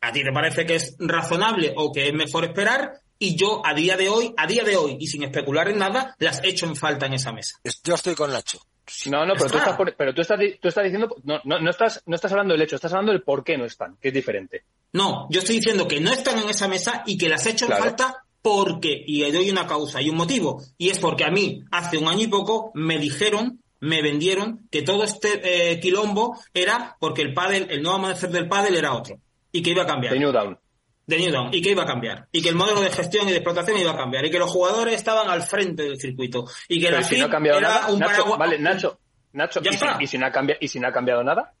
¿A 0.00 0.10
ti 0.10 0.24
te 0.24 0.32
parece 0.32 0.66
que 0.66 0.74
es 0.74 0.96
razonable 0.98 1.72
o 1.76 1.92
que 1.92 2.08
es 2.08 2.12
mejor 2.12 2.44
esperar? 2.44 3.00
Y 3.16 3.36
yo 3.36 3.62
a 3.64 3.72
día 3.74 3.96
de 3.96 4.08
hoy, 4.08 4.34
a 4.36 4.48
día 4.48 4.64
de 4.64 4.76
hoy 4.76 4.96
y 4.98 5.06
sin 5.06 5.22
especular 5.22 5.68
en 5.68 5.78
nada, 5.78 6.16
las 6.18 6.42
echo 6.42 6.66
en 6.66 6.74
falta 6.74 7.06
en 7.06 7.14
esa 7.14 7.32
mesa. 7.32 7.60
Yo 7.84 7.94
estoy 7.94 8.16
con 8.16 8.32
Nacho. 8.32 8.58
No, 9.06 9.24
no, 9.24 9.34
pero, 9.34 9.48
tú 9.48 9.56
estás, 9.56 9.76
pero 9.96 10.14
tú, 10.14 10.20
estás, 10.20 10.38
tú 10.60 10.68
estás, 10.68 10.84
diciendo, 10.84 11.08
no, 11.22 11.40
no, 11.44 11.60
no, 11.60 11.70
estás, 11.70 12.02
no 12.04 12.16
estás 12.16 12.32
hablando 12.32 12.52
del 12.52 12.62
hecho, 12.62 12.74
estás 12.74 12.92
hablando 12.92 13.12
del 13.12 13.22
por 13.22 13.44
qué 13.44 13.56
no 13.56 13.64
están, 13.64 13.96
que 13.96 14.08
es 14.08 14.14
diferente. 14.14 14.64
No, 14.92 15.28
yo 15.30 15.40
estoy 15.40 15.56
diciendo 15.56 15.88
que 15.88 16.00
no 16.00 16.12
están 16.12 16.38
en 16.40 16.50
esa 16.50 16.68
mesa 16.68 17.02
y 17.06 17.16
que 17.16 17.28
las 17.28 17.46
echo 17.46 17.64
en 17.66 17.78
falta 17.78 18.24
porque, 18.42 19.02
y 19.06 19.20
le 19.20 19.32
doy 19.32 19.48
una 19.48 19.66
causa 19.66 20.02
y 20.02 20.10
un 20.10 20.16
motivo, 20.16 20.62
y 20.76 20.90
es 20.90 20.98
porque 20.98 21.24
a 21.24 21.30
mí, 21.30 21.62
hace 21.70 21.96
un 21.96 22.08
año 22.08 22.24
y 22.24 22.26
poco, 22.26 22.72
me 22.74 22.98
dijeron 22.98 23.63
me 23.84 24.00
vendieron 24.00 24.66
que 24.70 24.82
todo 24.82 25.04
este 25.04 25.72
eh, 25.72 25.78
quilombo 25.78 26.38
era 26.54 26.96
porque 26.98 27.20
el 27.20 27.34
pádel, 27.34 27.66
el 27.70 27.82
nuevo 27.82 27.98
amanecer 27.98 28.30
del 28.30 28.48
pádel 28.48 28.76
era 28.76 28.94
otro 28.94 29.18
y 29.52 29.62
que 29.62 29.70
iba 29.70 29.82
a 29.82 29.86
cambiar. 29.86 30.14
De 30.14 30.18
New 30.18 30.32
Down. 30.32 30.58
De 31.06 31.18
New 31.18 31.30
Down 31.30 31.50
y 31.52 31.60
que 31.60 31.70
iba 31.70 31.82
a 31.82 31.86
cambiar 31.86 32.26
y 32.32 32.40
que 32.40 32.48
el 32.48 32.54
modelo 32.54 32.80
de 32.80 32.90
gestión 32.90 33.28
y 33.28 33.32
de 33.32 33.36
explotación 33.36 33.78
iba 33.78 33.92
a 33.92 33.96
cambiar 33.96 34.24
y 34.24 34.30
que 34.30 34.38
los 34.38 34.50
jugadores 34.50 34.94
estaban 34.94 35.28
al 35.28 35.42
frente 35.42 35.82
del 35.82 36.00
circuito 36.00 36.46
y 36.66 36.80
que 36.80 36.90
la 36.90 37.02
si 37.02 37.18
no 37.18 37.26
ha 37.26 37.30
cambiado 37.30 37.60
nada, 37.60 37.88
Nacho, 37.94 38.38
vale, 38.38 38.58
Nacho, 38.58 38.98
Nacho, 39.34 39.60
¿y, 40.00 40.06
si, 40.06 40.16
no 40.16 40.26
ha 40.26 40.32
cambiado, 40.32 40.58
¿y 40.62 40.68
si 40.68 40.80
no 40.80 40.88
ha 40.88 40.92
cambiado 40.92 41.22
nada? 41.22 41.52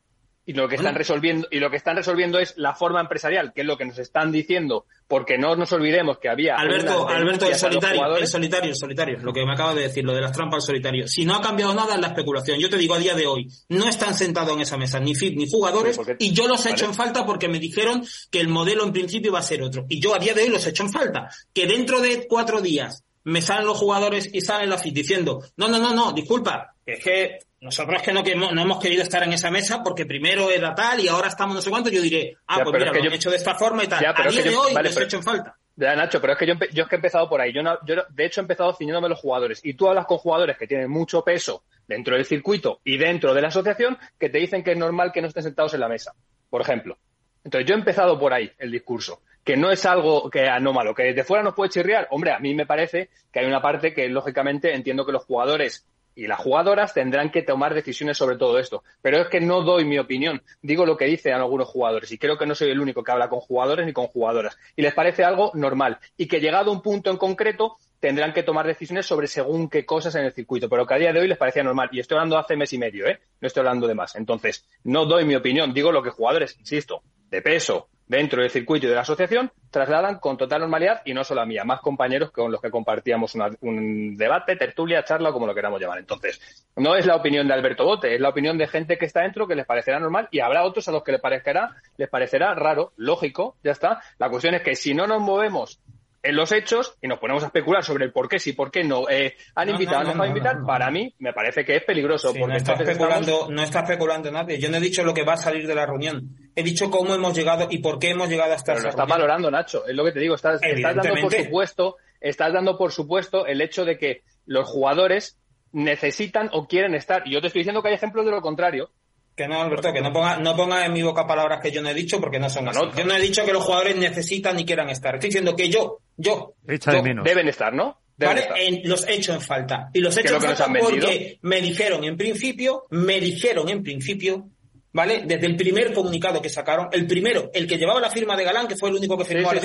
Y 0.46 0.52
lo 0.52 0.68
que 0.68 0.76
están 0.76 0.94
resolviendo 0.94 1.48
y 1.50 1.58
lo 1.58 1.70
que 1.70 1.76
están 1.76 1.96
resolviendo 1.96 2.38
es 2.38 2.54
la 2.56 2.74
forma 2.74 3.00
empresarial 3.00 3.52
que 3.54 3.62
es 3.62 3.66
lo 3.66 3.76
que 3.76 3.84
nos 3.84 3.98
están 3.98 4.30
diciendo 4.30 4.86
porque 5.08 5.38
no 5.38 5.56
nos 5.56 5.72
olvidemos 5.72 6.18
que 6.18 6.28
había 6.28 6.56
Alberto 6.56 7.08
Alberto 7.08 7.46
el 7.46 7.54
solitario 7.54 8.16
el 8.16 8.26
solitario 8.26 8.70
el 8.70 8.76
solitario 8.76 9.18
lo 9.20 9.32
que 9.32 9.44
me 9.44 9.52
acaba 9.52 9.74
de 9.74 9.82
decir 9.82 10.04
lo 10.04 10.14
de 10.14 10.20
las 10.20 10.32
trampas 10.32 10.64
solitario. 10.64 11.06
Si 11.08 11.24
no 11.24 11.34
ha 11.34 11.40
cambiado 11.40 11.74
nada 11.74 11.94
es 11.94 12.00
la 12.00 12.08
especulación 12.08 12.58
yo 12.58 12.68
te 12.68 12.76
digo 12.76 12.94
a 12.94 12.98
día 12.98 13.14
de 13.14 13.26
hoy 13.26 13.48
no 13.68 13.88
están 13.88 14.14
sentados 14.14 14.54
en 14.54 14.60
esa 14.60 14.76
mesa 14.76 15.00
ni 15.00 15.14
FIT 15.14 15.36
ni 15.36 15.48
jugadores 15.48 15.98
y 16.18 16.32
yo 16.32 16.48
los 16.48 16.64
he 16.66 16.70
hecho 16.70 16.86
en 16.86 16.94
falta 16.94 17.24
porque 17.24 17.48
me 17.48 17.58
dijeron 17.58 18.04
que 18.30 18.40
el 18.40 18.48
modelo 18.48 18.84
en 18.84 18.92
principio 18.92 19.30
iba 19.30 19.38
a 19.38 19.42
ser 19.42 19.62
otro. 19.62 19.86
Y 19.88 20.00
yo 20.00 20.14
a 20.14 20.18
día 20.18 20.34
de 20.34 20.42
hoy 20.42 20.48
los 20.48 20.66
he 20.66 20.70
hecho 20.70 20.82
en 20.82 20.92
falta. 20.92 21.28
Que 21.52 21.66
dentro 21.66 22.00
de 22.00 22.26
cuatro 22.28 22.60
días 22.60 23.04
me 23.24 23.42
salen 23.42 23.66
los 23.66 23.78
jugadores 23.78 24.28
y 24.32 24.40
salen 24.40 24.70
la 24.70 24.78
FIT 24.78 24.94
diciendo 24.94 25.42
no 25.56 25.68
no 25.68 25.78
no 25.78 25.94
no 25.94 26.12
disculpa 26.12 26.74
es 26.84 27.02
que 27.02 27.38
nosotros 27.64 28.02
que 28.02 28.12
no, 28.12 28.22
que 28.22 28.34
no, 28.34 28.50
hemos 28.50 28.78
querido 28.78 29.02
estar 29.02 29.22
en 29.22 29.32
esa 29.32 29.50
mesa 29.50 29.82
porque 29.82 30.04
primero 30.04 30.50
era 30.50 30.74
tal 30.74 31.00
y 31.00 31.08
ahora 31.08 31.28
estamos 31.28 31.56
no 31.56 31.62
sé 31.62 31.70
cuánto, 31.70 31.88
yo 31.88 32.02
diré, 32.02 32.36
ah, 32.46 32.60
pues 32.62 32.74
mira, 32.74 32.92
lo 32.92 33.10
he 33.10 33.14
hecho 33.14 33.30
de 33.30 33.36
esta 33.36 33.54
forma 33.54 33.82
y 33.82 33.86
tal. 33.86 34.04
a 34.04 34.28
día 34.28 34.42
de 34.42 34.54
hoy 34.54 34.74
les 34.82 34.94
he 34.94 35.04
hecho 35.04 35.16
en 35.16 35.22
falta. 35.22 35.56
Ya, 35.74 35.96
Nacho, 35.96 36.20
pero 36.20 36.34
es 36.34 36.38
que 36.38 36.46
yo, 36.46 36.54
yo 36.72 36.82
es 36.82 36.88
que 36.90 36.94
he 36.94 36.98
empezado 36.98 37.26
por 37.26 37.40
ahí. 37.40 37.54
Yo, 37.54 37.62
yo, 37.86 37.94
de 38.10 38.26
hecho, 38.26 38.40
he 38.40 38.42
empezado 38.42 38.74
ciñéndome 38.74 39.08
los 39.08 39.18
jugadores. 39.18 39.60
Y 39.64 39.74
tú 39.74 39.88
hablas 39.88 40.06
con 40.06 40.18
jugadores 40.18 40.56
que 40.56 40.68
tienen 40.68 40.88
mucho 40.90 41.24
peso 41.24 41.64
dentro 41.88 42.14
del 42.14 42.26
circuito 42.26 42.80
y 42.84 42.98
dentro 42.98 43.32
de 43.32 43.40
la 43.40 43.48
asociación 43.48 43.98
que 44.20 44.28
te 44.28 44.38
dicen 44.38 44.62
que 44.62 44.72
es 44.72 44.78
normal 44.78 45.10
que 45.10 45.22
no 45.22 45.28
estén 45.28 45.42
sentados 45.42 45.72
en 45.74 45.80
la 45.80 45.88
mesa, 45.88 46.12
por 46.50 46.60
ejemplo. 46.60 46.98
Entonces, 47.42 47.66
yo 47.66 47.74
he 47.74 47.78
empezado 47.78 48.20
por 48.20 48.34
ahí 48.34 48.52
el 48.58 48.70
discurso, 48.70 49.22
que 49.42 49.56
no 49.56 49.70
es 49.70 49.84
algo 49.86 50.30
que 50.30 50.48
anómalo, 50.48 50.94
que 50.94 51.04
desde 51.04 51.24
fuera 51.24 51.42
nos 51.42 51.54
puede 51.54 51.70
chirriar. 51.70 52.06
Hombre, 52.10 52.32
a 52.32 52.38
mí 52.38 52.54
me 52.54 52.66
parece 52.66 53.08
que 53.32 53.40
hay 53.40 53.46
una 53.46 53.60
parte 53.60 53.94
que, 53.94 54.08
lógicamente, 54.08 54.74
entiendo 54.74 55.06
que 55.06 55.12
los 55.12 55.24
jugadores 55.24 55.86
y 56.14 56.26
las 56.26 56.38
jugadoras 56.38 56.94
tendrán 56.94 57.30
que 57.30 57.42
tomar 57.42 57.74
decisiones 57.74 58.16
sobre 58.16 58.36
todo 58.36 58.58
esto. 58.58 58.82
Pero 59.02 59.18
es 59.18 59.28
que 59.28 59.40
no 59.40 59.62
doy 59.62 59.84
mi 59.84 59.98
opinión, 59.98 60.42
digo 60.62 60.86
lo 60.86 60.96
que 60.96 61.06
dicen 61.06 61.34
algunos 61.34 61.68
jugadores 61.68 62.10
y 62.12 62.18
creo 62.18 62.38
que 62.38 62.46
no 62.46 62.54
soy 62.54 62.70
el 62.70 62.80
único 62.80 63.02
que 63.02 63.12
habla 63.12 63.28
con 63.28 63.40
jugadores 63.40 63.86
ni 63.86 63.92
con 63.92 64.06
jugadoras. 64.06 64.56
Y 64.76 64.82
les 64.82 64.94
parece 64.94 65.24
algo 65.24 65.50
normal 65.54 65.98
y 66.16 66.26
que 66.26 66.40
llegado 66.40 66.70
a 66.70 66.74
un 66.74 66.82
punto 66.82 67.10
en 67.10 67.16
concreto 67.16 67.76
tendrán 68.00 68.32
que 68.34 68.42
tomar 68.42 68.66
decisiones 68.66 69.06
sobre 69.06 69.26
según 69.26 69.70
qué 69.70 69.86
cosas 69.86 70.14
en 70.16 70.26
el 70.26 70.32
circuito, 70.32 70.68
pero 70.68 70.86
que 70.86 70.94
a 70.94 70.98
día 70.98 71.12
de 71.12 71.20
hoy 71.20 71.28
les 71.28 71.38
parecía 71.38 71.62
normal. 71.62 71.88
Y 71.90 72.00
estoy 72.00 72.16
hablando 72.16 72.36
hace 72.36 72.56
mes 72.56 72.72
y 72.74 72.78
medio, 72.78 73.06
¿eh? 73.06 73.18
No 73.40 73.46
estoy 73.46 73.60
hablando 73.60 73.86
de 73.86 73.94
más. 73.94 74.14
Entonces, 74.16 74.66
no 74.82 75.06
doy 75.06 75.24
mi 75.24 75.34
opinión, 75.34 75.72
digo 75.72 75.90
lo 75.90 76.02
que 76.02 76.10
jugadores, 76.10 76.54
insisto, 76.58 77.02
de 77.30 77.40
peso, 77.40 77.88
dentro 78.06 78.42
del 78.42 78.50
circuito 78.50 78.86
y 78.86 78.88
de 78.90 78.94
la 78.94 79.02
asociación 79.02 79.50
trasladan 79.70 80.18
con 80.18 80.36
total 80.36 80.60
normalidad 80.60 81.02
y 81.04 81.14
no 81.14 81.24
solo 81.24 81.40
a 81.40 81.46
mí, 81.46 81.56
más 81.64 81.80
compañeros 81.80 82.30
con 82.30 82.52
los 82.52 82.60
que 82.60 82.70
compartíamos 82.70 83.34
un 83.60 84.16
debate, 84.16 84.56
tertulia, 84.56 85.04
charla, 85.04 85.32
como 85.32 85.46
lo 85.46 85.54
queramos 85.54 85.80
llamar. 85.80 85.98
Entonces, 85.98 86.40
no 86.76 86.96
es 86.96 87.06
la 87.06 87.16
opinión 87.16 87.48
de 87.48 87.54
Alberto 87.54 87.84
Bote, 87.84 88.14
es 88.14 88.20
la 88.20 88.28
opinión 88.28 88.56
de 88.58 88.68
gente 88.68 88.98
que 88.98 89.06
está 89.06 89.22
dentro 89.22 89.48
que 89.48 89.56
les 89.56 89.66
parecerá 89.66 89.98
normal 89.98 90.28
y 90.30 90.40
habrá 90.40 90.64
otros 90.64 90.86
a 90.88 90.92
los 90.92 91.02
que 91.02 91.12
les 91.12 91.20
parecerá, 91.20 91.74
les 91.96 92.08
parecerá 92.08 92.54
raro, 92.54 92.92
lógico, 92.96 93.56
ya 93.64 93.72
está. 93.72 94.00
La 94.18 94.28
cuestión 94.28 94.54
es 94.54 94.62
que 94.62 94.76
si 94.76 94.94
no 94.94 95.06
nos 95.06 95.20
movemos 95.20 95.80
en 96.24 96.36
los 96.36 96.50
hechos 96.52 96.96
y 97.02 97.06
nos 97.06 97.18
ponemos 97.18 97.42
a 97.42 97.46
especular 97.46 97.84
sobre 97.84 98.06
el 98.06 98.12
por 98.12 98.28
qué 98.28 98.38
sí, 98.38 98.54
por 98.54 98.70
qué 98.70 98.82
no. 98.82 99.08
Eh, 99.08 99.36
han 99.54 99.68
invitado, 99.68 99.98
han 99.98 100.06
dejado 100.06 100.26
invitar. 100.26 100.56
Para 100.66 100.90
mí, 100.90 101.14
me 101.18 101.32
parece 101.32 101.64
que 101.64 101.76
es 101.76 101.84
peligroso. 101.84 102.28
porque 102.28 102.46
no, 102.46 102.56
está 102.56 102.72
especulando, 102.72 103.48
no 103.50 103.62
está 103.62 103.80
especulando 103.80 104.30
nadie. 104.32 104.58
Yo 104.58 104.70
no 104.70 104.78
he 104.78 104.80
dicho 104.80 105.04
lo 105.04 105.12
que 105.12 105.22
va 105.22 105.34
a 105.34 105.36
salir 105.36 105.66
de 105.66 105.74
la 105.74 105.84
reunión. 105.84 106.30
He 106.56 106.62
dicho 106.62 106.90
cómo 106.90 107.14
hemos 107.14 107.36
llegado 107.36 107.68
y 107.70 107.78
por 107.78 107.98
qué 107.98 108.10
hemos 108.10 108.28
llegado 108.28 108.54
hasta 108.54 108.72
Pero 108.72 108.84
lo 108.84 108.90
estás 108.90 109.06
valorando, 109.06 109.50
Nacho. 109.50 109.86
Es 109.86 109.94
lo 109.94 110.04
que 110.04 110.12
te 110.12 110.20
digo. 110.20 110.34
Estás, 110.34 110.60
estás 110.62 110.96
dando 110.96 111.20
por 111.20 111.32
supuesto, 111.32 111.96
estás 112.20 112.52
dando 112.52 112.78
por 112.78 112.92
supuesto 112.92 113.46
el 113.46 113.60
hecho 113.60 113.84
de 113.84 113.98
que 113.98 114.22
los 114.46 114.68
jugadores 114.68 115.38
necesitan 115.72 116.48
o 116.52 116.66
quieren 116.66 116.94
estar. 116.94 117.22
Y 117.26 117.32
yo 117.32 117.40
te 117.42 117.48
estoy 117.48 117.60
diciendo 117.60 117.82
que 117.82 117.88
hay 117.88 117.94
ejemplos 117.94 118.24
de 118.24 118.30
lo 118.30 118.40
contrario. 118.40 118.90
Que 119.34 119.48
no, 119.48 119.60
Alberto, 119.60 119.92
que 119.92 120.00
no 120.00 120.12
ponga, 120.12 120.36
no 120.36 120.56
ponga 120.56 120.86
en 120.86 120.92
mi 120.92 121.02
boca 121.02 121.26
palabras 121.26 121.60
que 121.60 121.72
yo 121.72 121.82
no 121.82 121.88
he 121.88 121.94
dicho 121.94 122.20
porque 122.20 122.38
no 122.38 122.48
son 122.48 122.68
así. 122.68 122.78
yo 122.96 123.04
no 123.04 123.14
he 123.14 123.20
dicho 123.20 123.44
que 123.44 123.52
los 123.52 123.64
jugadores 123.64 123.96
necesitan 123.96 124.56
ni 124.56 124.64
quieran 124.64 124.90
estar. 124.90 125.14
Estoy 125.16 125.30
diciendo 125.30 125.56
que 125.56 125.68
yo, 125.68 125.98
yo, 126.16 126.54
deben 126.62 127.48
estar, 127.48 127.72
¿no? 127.72 128.00
¿Vale? 128.16 128.46
En, 128.56 128.88
los 128.88 129.06
he 129.08 129.14
hecho 129.14 129.34
en 129.34 129.40
falta. 129.40 129.90
Y 129.92 130.00
los 130.00 130.16
he 130.16 130.20
hecho 130.20 130.36
en 130.36 130.42
falta 130.42 130.66
porque 130.80 131.38
me 131.42 131.60
dijeron 131.60 132.04
en 132.04 132.16
principio, 132.16 132.84
me 132.90 133.18
dijeron 133.18 133.68
en 133.68 133.82
principio, 133.82 134.50
¿vale? 134.92 135.24
Desde 135.26 135.46
el 135.46 135.56
primer 135.56 135.92
comunicado 135.92 136.40
que 136.40 136.48
sacaron, 136.48 136.88
el 136.92 137.06
primero, 137.06 137.50
el 137.52 137.66
que 137.66 137.76
llevaba 137.76 138.00
la 138.00 138.10
firma 138.10 138.36
de 138.36 138.44
Galán, 138.44 138.68
que 138.68 138.76
fue 138.76 138.90
el 138.90 138.96
único 138.96 139.18
que 139.18 139.24
firmó 139.24 139.50
el, 139.50 139.58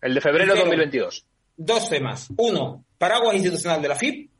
el 0.00 0.14
de 0.14 0.20
febrero 0.22 0.54
de 0.54 0.60
2022. 0.60 1.26
Dos 1.56 1.90
temas. 1.90 2.28
Uno, 2.38 2.86
paraguas 2.96 3.34
institucional 3.34 3.82
de 3.82 3.88
la 3.88 3.94
FIP. 3.94 4.30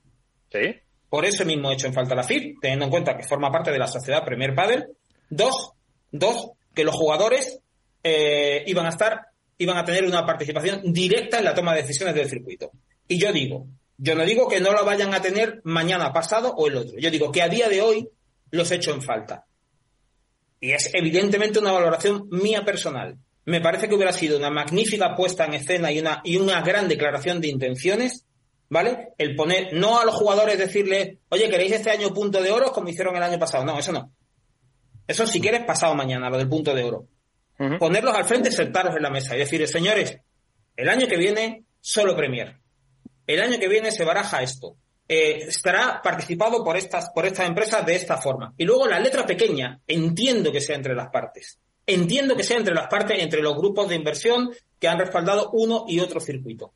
Sí. 0.51 0.75
Por 1.15 1.25
eso 1.25 1.45
mismo 1.45 1.71
he 1.71 1.75
hecho 1.75 1.87
en 1.87 1.95
falta 1.95 2.17
la 2.17 2.25
FIP, 2.25 2.59
teniendo 2.61 2.87
en 2.87 2.91
cuenta 2.91 3.17
que 3.17 3.23
forma 3.23 3.49
parte 3.49 3.71
de 3.71 3.79
la 3.79 3.87
sociedad 3.87 4.25
Premier 4.25 4.53
Padel. 4.53 4.89
Dos, 5.31 5.71
dos, 6.11 6.51
que 6.75 6.83
los 6.83 6.97
jugadores 6.97 7.61
eh, 8.03 8.65
iban 8.67 8.85
a 8.87 8.89
estar, 8.89 9.21
iban 9.57 9.77
a 9.77 9.85
tener 9.85 10.05
una 10.07 10.27
participación 10.27 10.93
directa 10.93 11.39
en 11.39 11.45
la 11.45 11.55
toma 11.55 11.73
de 11.73 11.83
decisiones 11.83 12.17
del 12.17 12.29
circuito. 12.29 12.73
Y 13.07 13.17
yo 13.17 13.33
digo, 13.33 13.69
yo 13.97 14.17
no 14.17 14.25
digo 14.25 14.49
que 14.49 14.59
no 14.59 14.73
lo 14.73 14.85
vayan 14.85 15.15
a 15.15 15.23
tener 15.23 15.61
mañana 15.63 16.13
pasado 16.13 16.53
o 16.53 16.67
el 16.67 16.79
otro. 16.79 16.99
Yo 16.99 17.13
digo 17.13 17.31
que 17.31 17.43
a 17.43 17.49
día 17.49 17.69
de 17.69 17.81
hoy 17.81 18.09
los 18.51 18.73
he 18.73 18.75
hecho 18.75 18.93
en 18.93 19.01
falta. 19.01 19.47
Y 20.59 20.73
es 20.73 20.91
evidentemente 20.95 21.61
una 21.61 21.71
valoración 21.71 22.27
mía 22.33 22.65
personal. 22.65 23.19
Me 23.45 23.61
parece 23.61 23.89
que 23.89 23.95
hubiera 23.95 24.13
sido 24.13 24.37
una 24.37 24.51
magnífica 24.51 25.15
puesta 25.15 25.45
en 25.45 25.55
escena 25.55 25.93
y 25.93 26.01
una, 26.01 26.23
y 26.25 26.39
una 26.39 26.61
gran 26.63 26.89
declaración 26.89 27.41
de 27.41 27.47
intenciones 27.47 28.25
¿vale? 28.75 29.15
El 29.19 29.37
poner, 29.37 29.73
no 29.73 30.01
a 30.01 30.05
los 30.05 30.17
jugadores 30.17 30.59
decirle, 30.59 31.21
oye, 31.29 31.49
¿queréis 31.49 31.71
este 31.75 31.93
año 31.93 32.13
punto 32.13 32.43
de 32.43 32.51
oro 32.51 32.73
como 32.73 32.89
hicieron 32.89 33.15
el 33.15 33.23
año 33.23 33.39
pasado? 33.39 33.65
No, 33.65 33.79
eso 33.79 33.93
no. 33.93 34.13
Eso 35.07 35.29
si 35.29 35.41
quieres 35.41 35.65
pasado 35.65 35.95
mañana, 35.95 36.29
lo 36.29 36.39
del 36.39 36.49
punto 36.49 36.75
de 36.75 36.83
oro. 36.83 37.07
Ponerlos 37.79 38.17
al 38.17 38.25
frente, 38.25 38.51
sentaros 38.51 38.97
en 38.97 39.03
la 39.03 39.11
mesa 39.11 39.37
y 39.37 39.39
decir, 39.39 39.65
señores, 39.69 40.19
el 40.77 40.89
año 40.89 41.07
que 41.07 41.17
viene 41.17 41.67
solo 41.81 42.17
Premier. 42.17 42.59
El 43.29 43.41
año 43.41 43.61
que 43.61 43.69
viene 43.69 43.93
se 43.93 44.05
baraja 44.05 44.43
esto. 44.43 44.77
Eh, 45.07 45.45
estará 45.47 46.03
participado 46.03 46.65
por 46.65 46.77
estas, 46.77 47.11
por 47.11 47.27
estas 47.27 47.47
empresas 47.47 47.87
de 47.87 47.95
esta 47.95 48.17
forma. 48.17 48.55
Y 48.57 48.65
luego 48.65 48.89
la 48.89 48.99
letra 48.99 49.25
pequeña, 49.25 49.79
entiendo 49.87 50.51
que 50.51 50.61
sea 50.61 50.75
entre 50.75 50.97
las 50.97 51.11
partes. 51.11 51.61
Entiendo 51.87 52.35
que 52.35 52.43
sea 52.43 52.57
entre 52.57 52.75
las 52.75 52.89
partes, 52.89 53.23
entre 53.23 53.41
los 53.41 53.57
grupos 53.57 53.89
de 53.89 53.95
inversión 53.95 54.51
que 54.81 54.89
han 54.89 54.99
respaldado 54.99 55.51
uno 55.53 55.85
y 55.87 56.01
otro 56.01 56.19
circuito 56.19 56.75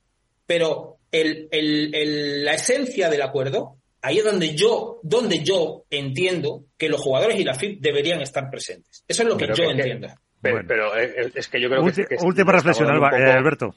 pero 0.49 0.98
el, 1.13 1.49
el, 1.51 2.45
la 2.45 2.55
esencia 2.55 3.09
del 3.09 3.23
acuerdo, 3.23 3.77
ahí 4.03 4.19
es 4.19 4.25
donde 4.25 4.55
yo, 4.55 5.01
donde 5.03 5.43
yo 5.43 5.85
entiendo 5.91 6.65
que 6.77 6.89
los 6.89 7.01
jugadores 7.01 7.39
y 7.39 7.45
la 7.45 7.55
FIP 7.55 7.81
deberían 7.81 8.21
estar 8.21 8.51
presentes. 8.51 9.05
Eso 9.07 9.23
es 9.23 9.29
lo 9.29 9.37
que 9.37 9.49
yo 9.55 9.65
entiendo. 9.65 10.09
pero, 10.41 10.95
es 10.97 11.49
que 11.49 11.61
yo 11.61 11.69
creo 11.69 11.85
que... 11.85 12.17
última 12.23 12.53
reflexión, 12.53 12.89
eh, 12.91 13.33
Alberto 13.33 13.75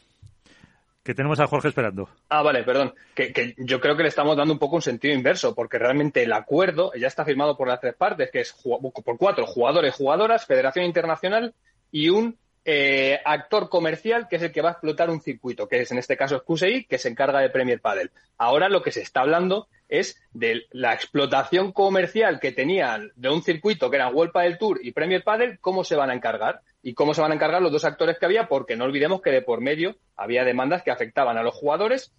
que 1.03 1.15
tenemos 1.15 1.39
a 1.39 1.47
Jorge 1.47 1.69
esperando. 1.69 2.09
Ah, 2.29 2.43
vale, 2.43 2.63
perdón. 2.63 2.93
Que, 3.15 3.33
que, 3.33 3.55
yo 3.57 3.79
creo 3.79 3.97
que 3.97 4.03
le 4.03 4.09
estamos 4.09 4.37
dando 4.37 4.53
un 4.53 4.59
poco 4.59 4.75
un 4.75 4.81
sentido 4.81 5.15
inverso, 5.15 5.55
porque 5.55 5.79
realmente 5.79 6.23
el 6.23 6.33
acuerdo 6.33 6.91
ya 6.95 7.07
está 7.07 7.25
firmado 7.25 7.57
por 7.57 7.67
las 7.67 7.79
tres 7.79 7.95
partes, 7.95 8.29
que 8.31 8.41
es 8.41 8.53
por 8.53 9.17
cuatro 9.17 9.45
jugadores, 9.47 9.95
jugadoras, 9.95 10.45
Federación 10.45 10.85
Internacional 10.85 11.53
y 11.91 12.09
un 12.09 12.37
eh, 12.63 13.19
actor 13.25 13.69
comercial 13.69 14.27
que 14.29 14.35
es 14.35 14.41
el 14.41 14.51
que 14.51 14.61
va 14.61 14.69
a 14.69 14.71
explotar 14.73 15.09
un 15.09 15.21
circuito, 15.21 15.67
que 15.67 15.81
es 15.81 15.91
en 15.91 15.97
este 15.97 16.17
caso 16.17 16.43
QSI, 16.43 16.85
que 16.85 16.97
se 16.97 17.09
encarga 17.09 17.39
de 17.39 17.49
Premier 17.49 17.81
Padel. 17.81 18.11
Ahora 18.37 18.69
lo 18.69 18.81
que 18.83 18.91
se 18.91 19.01
está 19.01 19.21
hablando 19.21 19.67
es 19.89 20.21
de 20.33 20.63
la 20.71 20.93
explotación 20.93 21.71
comercial 21.71 22.39
que 22.39 22.51
tenían 22.51 23.11
de 23.15 23.29
un 23.29 23.43
circuito 23.43 23.89
que 23.89 23.97
era 23.97 24.09
World 24.09 24.31
Padel 24.31 24.57
Tour 24.57 24.79
y 24.81 24.91
Premier 24.91 25.23
Padel, 25.23 25.59
cómo 25.59 25.83
se 25.83 25.95
van 25.95 26.09
a 26.09 26.13
encargar 26.13 26.61
y 26.81 26.93
cómo 26.93 27.13
se 27.13 27.21
van 27.21 27.31
a 27.31 27.35
encargar 27.35 27.61
los 27.61 27.71
dos 27.71 27.85
actores 27.85 28.17
que 28.17 28.25
había, 28.25 28.47
porque 28.47 28.75
no 28.75 28.85
olvidemos 28.85 29.21
que 29.21 29.31
de 29.31 29.41
por 29.41 29.61
medio 29.61 29.95
había 30.15 30.43
demandas 30.43 30.83
que 30.83 30.91
afectaban 30.91 31.37
a 31.37 31.43
los 31.43 31.53
jugadores 31.53 32.11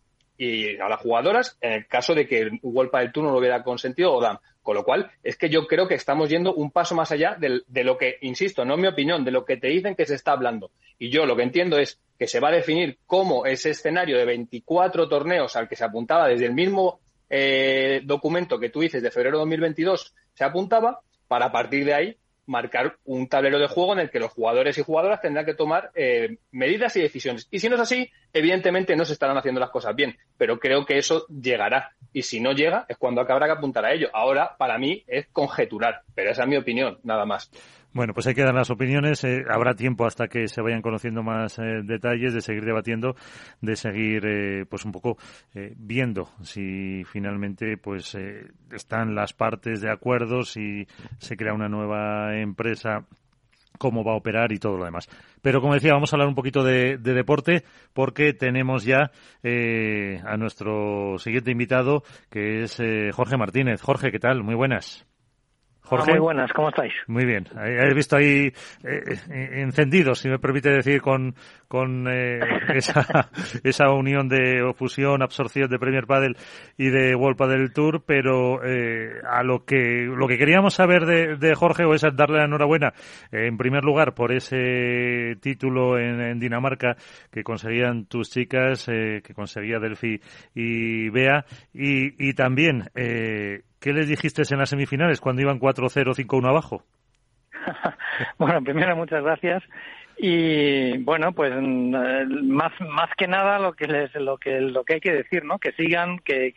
y 0.43 0.77
a 0.81 0.89
las 0.89 1.01
jugadoras 1.01 1.57
en 1.61 1.73
el 1.73 1.87
caso 1.87 2.15
de 2.15 2.27
que 2.27 2.41
el 2.41 2.59
World 2.63 2.91
Padel 2.91 3.13
Tour 3.13 3.27
no 3.27 3.33
lo 3.33 3.39
hubiera 3.39 3.63
consentido. 3.63 4.21
Con 4.61 4.75
lo 4.75 4.85
cual, 4.85 5.11
es 5.23 5.37
que 5.37 5.49
yo 5.49 5.67
creo 5.67 5.87
que 5.87 5.95
estamos 5.95 6.29
yendo 6.29 6.55
un 6.55 6.71
paso 6.71 6.95
más 6.95 7.13
allá 7.13 7.37
de, 7.39 7.85
lo 7.85 7.97
que, 7.97 8.17
insisto, 8.23 8.65
no 8.65 8.75
es 8.75 8.81
mi 8.81 8.89
opinión, 8.89 9.25
de 9.25 9.31
lo 9.31 9.45
que 9.45 9.57
te 9.57 9.69
dicen 9.69 9.95
que 9.95 10.07
se 10.07 10.17
está 10.17 10.33
hablando. 10.33 10.71
Y 10.99 11.11
yo 11.11 11.27
lo 11.27 11.37
que 11.37 11.45
entiendo 11.45 11.79
es 11.79 12.01
que 12.19 12.27
se 12.27 12.41
va 12.41 12.49
a 12.49 12.53
definir 12.53 12.99
cómo 13.07 13.47
ese 13.47 13.71
escenario 13.71 14.19
de 14.19 14.25
24 14.25 15.09
torneos 15.09 15.55
al 15.55 15.69
que 15.69 15.77
se 15.77 15.85
apuntaba 15.85 16.29
desde 16.29 16.47
el 16.47 16.55
mismo 16.55 17.01
eh, 17.31 18.01
documento 18.05 18.59
que 18.59 18.69
tú 18.69 18.81
dices 18.81 19.03
de 19.03 19.11
febrero 19.11 19.39
de 19.39 19.43
2022 19.43 20.15
se 20.35 20.45
apuntaba, 20.45 21.01
para 21.29 21.51
partir 21.51 21.85
de 21.85 21.95
ahí 21.95 22.17
marcar 22.47 22.97
un 23.05 23.29
tablero 23.29 23.59
de 23.59 23.69
juego 23.69 23.93
en 23.93 24.01
el 24.01 24.11
que 24.11 24.19
los 24.19 24.33
jugadores 24.33 24.77
y 24.79 24.83
jugadoras 24.83 25.21
tendrán 25.21 25.45
que 25.45 25.55
tomar 25.55 25.91
eh, 25.95 26.39
medidas 26.51 26.97
y 26.97 27.03
decisiones. 27.03 27.49
Y 27.51 27.61
si 27.61 27.69
no 27.69 27.77
es 27.77 27.81
así, 27.81 28.11
evidentemente 28.33 28.97
no 28.97 29.05
se 29.05 29.13
estarán 29.13 29.37
haciendo 29.37 29.61
las 29.61 29.71
cosas 29.71 29.95
bien, 29.95 30.17
pero 30.37 30.59
creo 30.59 30.85
que 30.85 30.99
eso 30.99 31.27
llegará. 31.29 31.93
Y 32.13 32.23
si 32.23 32.41
no 32.41 32.53
llega, 32.53 32.85
es 32.89 32.97
cuando 32.97 33.21
habrá 33.21 33.47
que 33.47 33.53
apuntar 33.53 33.85
a 33.85 33.93
ello. 33.93 34.09
Ahora, 34.13 34.57
para 34.59 34.79
mí, 34.79 35.05
es 35.07 35.27
conjeturar, 35.29 36.03
pero 36.15 36.31
esa 36.31 36.43
es 36.43 36.49
mi 36.49 36.57
opinión, 36.57 36.99
nada 37.05 37.25
más. 37.25 37.51
Bueno, 37.95 38.15
pues 38.15 38.27
hay 38.27 38.35
que 38.35 38.43
dar 38.43 38.55
las 38.55 38.71
opiniones. 38.71 39.23
Eh, 39.25 39.45
habrá 39.51 39.75
tiempo 39.75 40.07
hasta 40.07 40.27
que 40.27 40.49
se 40.49 40.63
vayan 40.63 40.81
conociendo 40.81 41.23
más 41.23 41.59
eh, 41.59 41.83
detalles, 41.85 42.33
de 42.33 42.41
seguir 42.41 42.65
debatiendo, 42.65 43.17
de 43.61 43.77
seguir, 43.77 44.25
eh, 44.25 44.65
pues 44.69 44.85
un 44.85 44.93
poco 44.93 45.19
viendo 45.77 46.31
si 46.43 47.05
finalmente, 47.05 47.77
pues 47.77 48.17
están 48.71 49.15
las 49.15 49.33
partes 49.35 49.81
de 49.81 49.91
acuerdo, 49.91 50.43
si 50.43 50.87
se 51.19 51.37
crea 51.37 51.53
una 51.53 51.69
nueva 51.69 52.37
empresa 52.37 53.05
cómo 53.79 54.05
va 54.05 54.13
a 54.13 54.17
operar 54.17 54.53
y 54.53 54.59
todo 54.59 54.79
lo 54.79 54.85
demás. 54.85 55.09
Pero 55.43 55.61
como 55.61 55.75
decía, 55.75 55.93
vamos 55.93 56.13
a 56.13 56.17
hablar 56.17 56.29
un 56.29 56.35
poquito 56.35 56.65
de, 56.65 56.97
de 56.97 57.15
deporte 57.15 57.65
porque 57.93 58.33
tenemos 58.33 58.85
ya 58.85 59.11
a 59.45 60.37
nuestro 60.37 61.19
siguiente 61.19 61.51
invitado 61.51 62.03
que 62.31 62.63
es 62.63 62.81
Jorge 63.15 63.37
Martínez. 63.37 63.83
Jorge, 63.83 64.11
¿qué 64.11 64.19
tal? 64.19 64.43
Muy 64.43 64.55
buenas. 64.55 65.07
Jorge. 65.85 66.13
muy 66.13 66.21
buenas, 66.21 66.53
¿cómo 66.53 66.69
estáis? 66.69 66.93
Muy 67.09 67.25
bien. 67.25 67.47
He 67.61 67.93
visto 67.93 68.17
ahí 68.17 68.53
eh, 68.85 69.19
encendidos, 69.29 70.21
si 70.21 70.29
me 70.29 70.39
permite 70.39 70.71
decir, 70.71 71.03
con, 71.03 71.35
con 71.67 72.07
eh, 72.09 72.39
esa, 72.75 73.31
esa 73.65 73.91
unión 73.91 74.29
de 74.29 74.73
fusión, 74.77 75.23
absorción 75.23 75.69
de 75.69 75.79
Premier 75.79 76.07
Padel 76.07 76.37
y 76.79 76.89
de 76.89 77.15
World 77.17 77.37
Padel 77.37 77.73
Tour, 77.73 78.05
pero 78.07 78.65
eh, 78.65 79.21
a 79.29 79.43
lo 79.43 79.65
que 79.65 80.05
lo 80.05 80.29
que 80.29 80.39
queríamos 80.39 80.75
saber 80.75 81.05
de, 81.05 81.37
de 81.37 81.55
Jorge 81.55 81.85
o 81.85 81.95
es 81.95 82.03
darle 82.15 82.39
la 82.39 82.45
enhorabuena, 82.45 82.93
en 83.33 83.57
primer 83.57 83.85
lugar, 83.85 84.15
por 84.15 84.33
ese 84.33 85.37
título 85.41 85.99
en, 85.99 86.39
Dinamarca 86.39 86.97
que 87.31 87.43
conseguían 87.43 88.07
tus 88.07 88.31
chicas, 88.31 88.87
que 88.87 89.35
conseguía 89.35 89.79
Delphi 89.79 90.21
y 90.55 91.09
Bea, 91.11 91.45
y, 91.75 92.29
y 92.29 92.35
también 92.35 92.89
¿Qué 93.83 93.93
les 93.93 94.07
dijiste 94.07 94.43
en 94.49 94.59
las 94.59 94.71
semifinales 94.71 95.21
cuando 95.21 95.43
iban 95.43 95.59
4-0, 95.59 96.15
5-1 96.15 96.49
abajo? 96.49 96.85
bueno, 98.39 98.63
primero 98.63 98.95
muchas 98.95 99.25
gracias 99.25 99.65
y 100.17 100.99
bueno, 100.99 101.33
pues 101.33 101.53
mm, 101.53 102.47
más 102.47 102.73
más 102.81 103.11
que 103.17 103.27
nada 103.27 103.59
lo 103.59 103.73
que 103.73 103.89
les 103.89 104.15
lo 104.15 104.39
que 104.39 104.61
lo 104.61 104.85
que 104.85 104.95
hay 104.95 105.01
que 105.01 105.13
decir, 105.13 105.45
¿no? 105.45 105.59
Que 105.59 105.73
sigan, 105.73 106.21
que 106.21 106.53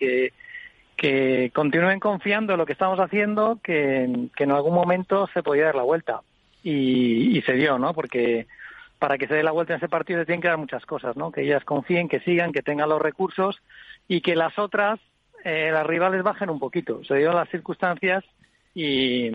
que, 0.98 1.52
continúen 1.54 2.00
confiando 2.00 2.54
en 2.54 2.60
lo 2.60 2.66
que 2.66 2.74
estamos 2.74 3.00
haciendo, 3.00 3.60
que, 3.64 4.30
que 4.36 4.44
en 4.44 4.52
algún 4.52 4.76
momento 4.76 5.28
se 5.34 5.42
podía 5.42 5.66
dar 5.66 5.76
la 5.76 5.84
vuelta 5.84 6.22
y, 6.64 7.38
y 7.38 7.42
se 7.42 7.54
dio, 7.54 7.80
¿no? 7.80 7.94
Porque 7.94 8.46
para 9.00 9.18
que 9.18 9.28
se 9.28 9.34
dé 9.34 9.44
la 9.44 9.52
vuelta 9.52 9.74
en 9.74 9.78
ese 9.78 9.90
partido 9.90 10.20
se 10.20 10.26
tienen 10.28 10.42
que 10.42 10.48
dar 10.48 10.58
muchas 10.58 10.86
cosas, 10.86 11.18
¿no? 11.18 11.32
Que 11.32 11.42
ellas 11.42 11.64
confíen, 11.66 12.08
que 12.08 12.20
sigan, 12.20 12.54
que 12.54 12.62
tengan 12.62 12.90
los 12.90 13.02
recursos 13.02 13.62
y 14.08 14.22
que 14.22 14.36
las 14.36 14.58
otras 14.60 15.00
eh, 15.46 15.70
las 15.72 15.86
rivales 15.86 16.24
bajen 16.24 16.50
un 16.50 16.58
poquito. 16.58 17.04
Se 17.04 17.16
dieron 17.16 17.36
las 17.36 17.50
circunstancias 17.50 18.24
y, 18.74 19.30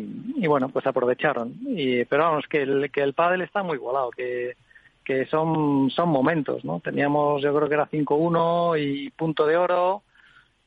bueno, 0.46 0.68
pues 0.68 0.84
aprovecharon. 0.86 1.54
Y, 1.64 2.04
pero 2.04 2.24
vamos, 2.24 2.46
que 2.48 2.62
el, 2.62 2.90
que 2.90 3.00
el 3.00 3.14
pádel 3.14 3.42
está 3.42 3.62
muy 3.62 3.76
igualado, 3.76 4.10
que, 4.10 4.56
que 5.04 5.26
son, 5.26 5.88
son 5.90 6.08
momentos, 6.08 6.64
¿no? 6.64 6.80
Teníamos, 6.80 7.42
yo 7.42 7.54
creo 7.54 7.68
que 7.68 7.74
era 7.74 7.88
5-1 7.88 8.82
y 8.82 9.10
punto 9.10 9.46
de 9.46 9.56
oro 9.56 10.02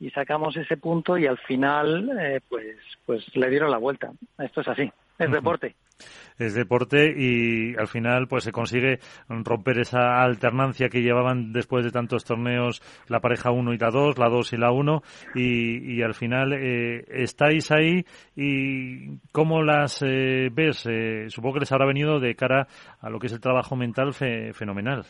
y 0.00 0.10
sacamos 0.10 0.56
ese 0.56 0.78
punto 0.78 1.18
y 1.18 1.26
al 1.26 1.38
final, 1.38 2.10
eh, 2.18 2.40
pues, 2.48 2.76
pues 3.04 3.36
le 3.36 3.50
dieron 3.50 3.70
la 3.70 3.78
vuelta. 3.78 4.12
Esto 4.38 4.62
es 4.62 4.68
así, 4.68 4.90
es 5.18 5.30
deporte 5.30 5.76
es 6.38 6.54
deporte 6.54 7.14
y 7.16 7.76
al 7.76 7.86
final 7.86 8.26
pues 8.28 8.44
se 8.44 8.52
consigue 8.52 8.98
romper 9.28 9.78
esa 9.78 10.22
alternancia 10.22 10.88
que 10.88 11.02
llevaban 11.02 11.52
después 11.52 11.84
de 11.84 11.90
tantos 11.90 12.24
torneos 12.24 12.82
la 13.08 13.20
pareja 13.20 13.50
1 13.50 13.72
y 13.72 13.78
la 13.78 13.90
2, 13.90 14.18
la 14.18 14.28
2 14.28 14.52
y 14.52 14.56
la 14.56 14.72
1 14.72 15.02
y, 15.34 15.94
y 15.94 16.02
al 16.02 16.14
final 16.14 16.52
eh, 16.52 17.04
estáis 17.08 17.70
ahí 17.70 18.04
y 18.36 19.18
cómo 19.32 19.62
las 19.62 20.02
eh, 20.02 20.50
ves, 20.52 20.86
eh, 20.90 21.26
supongo 21.28 21.54
que 21.54 21.60
les 21.60 21.72
habrá 21.72 21.86
venido 21.86 22.18
de 22.18 22.34
cara 22.34 22.66
a 23.00 23.10
lo 23.10 23.18
que 23.18 23.28
es 23.28 23.32
el 23.32 23.40
trabajo 23.40 23.76
mental 23.76 24.12
fenomenal. 24.14 25.04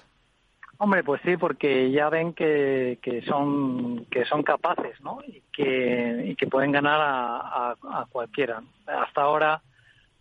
Hombre, 0.76 1.04
pues 1.04 1.20
sí, 1.24 1.36
porque 1.36 1.90
ya 1.92 2.08
ven 2.10 2.34
que, 2.34 2.98
que 3.00 3.22
son 3.22 4.06
que 4.06 4.24
son 4.24 4.42
capaces, 4.42 5.00
¿no? 5.02 5.18
Y 5.24 5.40
que, 5.52 6.24
y 6.26 6.34
que 6.34 6.48
pueden 6.48 6.72
ganar 6.72 7.00
a, 7.00 7.70
a 7.70 8.06
cualquiera. 8.10 8.60
Hasta 8.86 9.22
ahora 9.22 9.62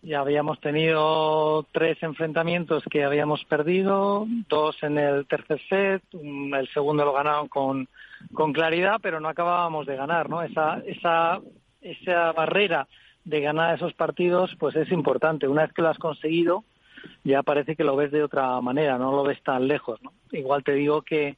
ya 0.04 0.20
habíamos 0.20 0.60
tenido 0.60 1.66
tres 1.72 2.02
enfrentamientos 2.02 2.84
que 2.90 3.04
habíamos 3.04 3.44
perdido, 3.44 4.26
dos 4.48 4.76
en 4.82 4.98
el 4.98 5.26
tercer 5.26 5.60
set, 5.68 6.02
el 6.12 6.68
segundo 6.72 7.04
lo 7.04 7.12
ganaron 7.12 7.48
con, 7.48 7.88
con 8.32 8.52
claridad, 8.52 8.98
pero 9.02 9.20
no 9.20 9.28
acabábamos 9.28 9.86
de 9.86 9.96
ganar, 9.96 10.28
¿no? 10.28 10.42
Esa, 10.42 10.82
esa, 10.86 11.40
esa 11.80 12.32
barrera 12.32 12.86
de 13.24 13.40
ganar 13.40 13.74
esos 13.74 13.94
partidos, 13.94 14.54
pues 14.58 14.76
es 14.76 14.92
importante. 14.92 15.48
Una 15.48 15.62
vez 15.62 15.72
que 15.72 15.82
lo 15.82 15.88
has 15.88 15.98
conseguido, 15.98 16.64
ya 17.24 17.42
parece 17.42 17.74
que 17.74 17.84
lo 17.84 17.96
ves 17.96 18.12
de 18.12 18.22
otra 18.22 18.60
manera, 18.60 18.98
no 18.98 19.12
lo 19.12 19.22
ves 19.22 19.42
tan 19.42 19.66
lejos, 19.66 20.02
¿no? 20.02 20.12
Igual 20.32 20.62
te 20.62 20.72
digo 20.72 21.02
que, 21.02 21.36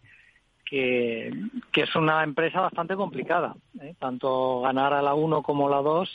que, 0.65 1.33
es 1.75 1.95
una 1.95 2.25
empresa 2.25 2.61
bastante 2.61 2.97
complicada, 2.97 3.55
¿eh? 3.81 3.95
tanto 3.99 4.61
ganar 4.63 4.93
a 4.93 5.03
la 5.03 5.15
uno 5.15 5.43
como 5.43 5.69
a 5.69 5.71
la 5.71 5.83
dos 5.83 6.11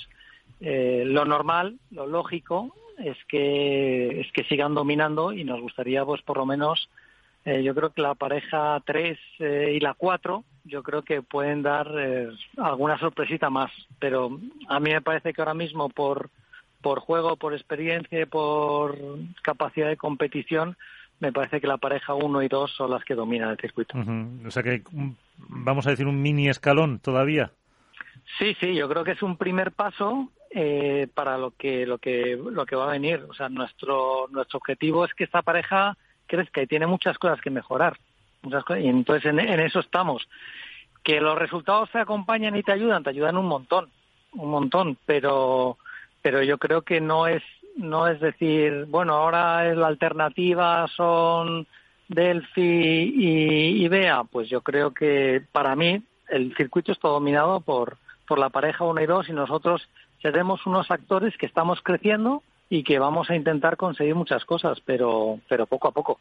eh, 0.61 1.03
lo 1.05 1.25
normal, 1.25 1.79
lo 1.89 2.05
lógico, 2.05 2.75
es 2.99 3.17
que, 3.27 4.21
es 4.21 4.31
que 4.31 4.43
sigan 4.43 4.75
dominando 4.75 5.33
y 5.33 5.43
nos 5.43 5.59
gustaría, 5.59 6.05
pues 6.05 6.21
por 6.21 6.37
lo 6.37 6.45
menos, 6.45 6.87
eh, 7.45 7.63
yo 7.63 7.73
creo 7.73 7.89
que 7.89 8.03
la 8.03 8.13
pareja 8.13 8.79
3 8.85 9.17
eh, 9.39 9.73
y 9.75 9.79
la 9.79 9.95
4, 9.95 10.43
yo 10.65 10.83
creo 10.83 11.01
que 11.01 11.23
pueden 11.23 11.63
dar 11.63 11.91
alguna 12.57 12.99
sorpresita 12.99 13.49
más. 13.49 13.71
Pero 13.97 14.39
a 14.67 14.79
mí 14.79 14.91
me 14.91 15.01
parece 15.01 15.33
que 15.33 15.41
ahora 15.41 15.55
mismo, 15.55 15.89
por, 15.89 16.29
por 16.81 16.99
juego, 16.99 17.37
por 17.37 17.53
experiencia, 17.53 18.27
por 18.27 18.99
capacidad 19.41 19.87
de 19.87 19.97
competición, 19.97 20.77
me 21.19 21.31
parece 21.31 21.59
que 21.59 21.67
la 21.67 21.77
pareja 21.77 22.13
1 22.13 22.43
y 22.43 22.47
2 22.47 22.71
son 22.71 22.91
las 22.91 23.03
que 23.03 23.15
dominan 23.15 23.49
el 23.49 23.57
circuito. 23.57 23.97
O 24.45 24.51
sea 24.51 24.61
que 24.61 24.83
vamos 25.37 25.87
a 25.87 25.89
decir 25.91 26.05
un 26.05 26.21
mini 26.21 26.49
escalón 26.49 26.99
todavía. 26.99 27.51
Sí, 28.37 28.55
sí, 28.59 28.75
yo 28.75 28.87
creo 28.87 29.03
que 29.03 29.11
es 29.11 29.23
un 29.23 29.37
primer 29.37 29.71
paso 29.71 30.29
eh, 30.53 31.07
para 31.13 31.37
lo 31.37 31.51
que 31.51 31.85
lo 31.85 31.97
que 31.97 32.37
lo 32.37 32.65
que 32.65 32.75
va 32.75 32.85
a 32.85 32.91
venir. 32.91 33.25
O 33.29 33.33
sea, 33.33 33.47
nuestro 33.47 34.27
nuestro 34.31 34.57
objetivo 34.57 35.05
es 35.05 35.13
que 35.13 35.23
esta 35.23 35.41
pareja 35.41 35.95
crezca 36.27 36.61
y 36.61 36.67
tiene 36.67 36.87
muchas 36.87 37.17
cosas 37.17 37.39
que 37.39 37.49
mejorar. 37.49 37.97
Muchas 38.41 38.65
cosas, 38.65 38.83
y 38.83 38.87
entonces 38.89 39.31
en, 39.31 39.39
eso 39.39 39.79
estamos. 39.79 40.27
Que 41.03 41.21
los 41.21 41.37
resultados 41.37 41.89
te 41.91 41.99
acompañan 41.99 42.55
y 42.57 42.63
te 42.63 42.73
ayudan, 42.73 43.01
te 43.01 43.11
ayudan 43.11 43.37
un 43.37 43.45
montón, 43.45 43.89
un 44.33 44.49
montón. 44.49 44.97
Pero 45.05 45.77
pero 46.21 46.43
yo 46.43 46.57
creo 46.57 46.81
que 46.81 46.99
no 46.99 47.27
es 47.27 47.43
no 47.77 48.07
es 48.07 48.19
decir, 48.19 48.85
bueno, 48.89 49.13
ahora 49.13 49.69
es 49.69 49.77
la 49.77 49.87
alternativa 49.87 50.85
son 50.89 51.65
Delphi 52.09 53.13
y, 53.15 53.85
y 53.85 53.87
Bea. 53.87 54.25
Pues 54.25 54.49
yo 54.49 54.59
creo 54.59 54.91
que 54.93 55.41
para 55.53 55.77
mí 55.77 56.03
el 56.27 56.53
circuito 56.57 56.91
está 56.91 57.07
dominado 57.07 57.61
por 57.61 57.97
por 58.27 58.37
la 58.39 58.49
pareja 58.49 58.83
1 58.83 59.01
y 59.01 59.05
2 59.05 59.29
y 59.29 59.33
nosotros 59.33 59.87
seremos 60.21 60.65
unos 60.65 60.89
actores 60.91 61.35
que 61.37 61.45
estamos 61.45 61.79
creciendo 61.81 62.43
y 62.73 62.83
que 62.83 62.99
vamos 62.99 63.29
a 63.29 63.35
intentar 63.35 63.75
conseguir 63.75 64.15
muchas 64.15 64.45
cosas, 64.45 64.79
pero, 64.85 65.39
pero 65.49 65.65
poco 65.65 65.89
a 65.89 65.91
poco. 65.91 66.17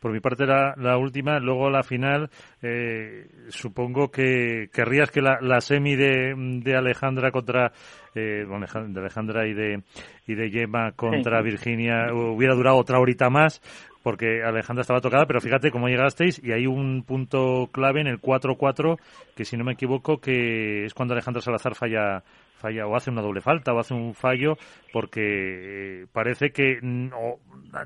Por 0.00 0.12
mi 0.12 0.20
parte, 0.20 0.46
la, 0.46 0.74
la 0.78 0.96
última, 0.96 1.38
luego 1.38 1.68
la 1.68 1.82
final, 1.82 2.30
eh, 2.62 3.28
supongo 3.50 4.10
que 4.10 4.70
querrías 4.72 5.10
que 5.10 5.20
la, 5.20 5.40
la 5.42 5.60
semi 5.60 5.96
de, 5.96 6.32
de 6.64 6.74
Alejandra 6.74 7.30
contra, 7.30 7.72
eh, 8.14 8.46
de 8.46 8.98
Alejandra 9.00 9.46
y 9.46 9.52
de, 9.52 9.82
y 10.26 10.34
de 10.34 10.50
Gemma 10.50 10.92
contra 10.92 11.42
Virginia 11.42 12.14
hubiera 12.14 12.54
durado 12.54 12.78
otra 12.78 12.98
horita 12.98 13.28
más, 13.28 13.60
porque 14.02 14.42
Alejandra 14.42 14.80
estaba 14.80 15.02
tocada, 15.02 15.26
pero 15.26 15.42
fíjate 15.42 15.70
cómo 15.70 15.88
llegasteis 15.88 16.42
y 16.42 16.52
hay 16.52 16.66
un 16.66 17.02
punto 17.02 17.68
clave 17.72 18.00
en 18.00 18.06
el 18.06 18.22
4-4 18.22 18.98
que 19.36 19.44
si 19.44 19.58
no 19.58 19.64
me 19.64 19.74
equivoco 19.74 20.16
que 20.16 20.86
es 20.86 20.94
cuando 20.94 21.12
Alejandra 21.12 21.42
Salazar 21.42 21.74
falla 21.74 22.22
falla 22.60 22.86
o 22.86 22.94
hace 22.94 23.10
una 23.10 23.22
doble 23.22 23.40
falta 23.40 23.72
o 23.72 23.78
hace 23.78 23.94
un 23.94 24.14
fallo 24.14 24.56
porque 24.92 26.02
eh, 26.02 26.06
parece 26.12 26.52
que 26.52 26.78
no, 26.82 27.38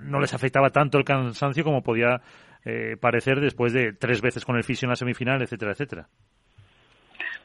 no 0.03 0.20
les 0.20 0.35
afectaba 0.35 0.70
tanto 0.70 0.99
el 0.99 1.05
cansancio 1.05 1.64
como 1.64 1.83
podía 1.83 2.20
eh, 2.64 2.97
parecer 3.01 3.41
después 3.41 3.72
de 3.72 3.93
tres 3.93 4.20
veces 4.20 4.45
con 4.45 4.57
el 4.57 4.64
fisio 4.64 4.87
en 4.87 4.91
la 4.91 4.97
semifinal, 4.97 5.41
etcétera, 5.43 5.72
etcétera. 5.72 6.09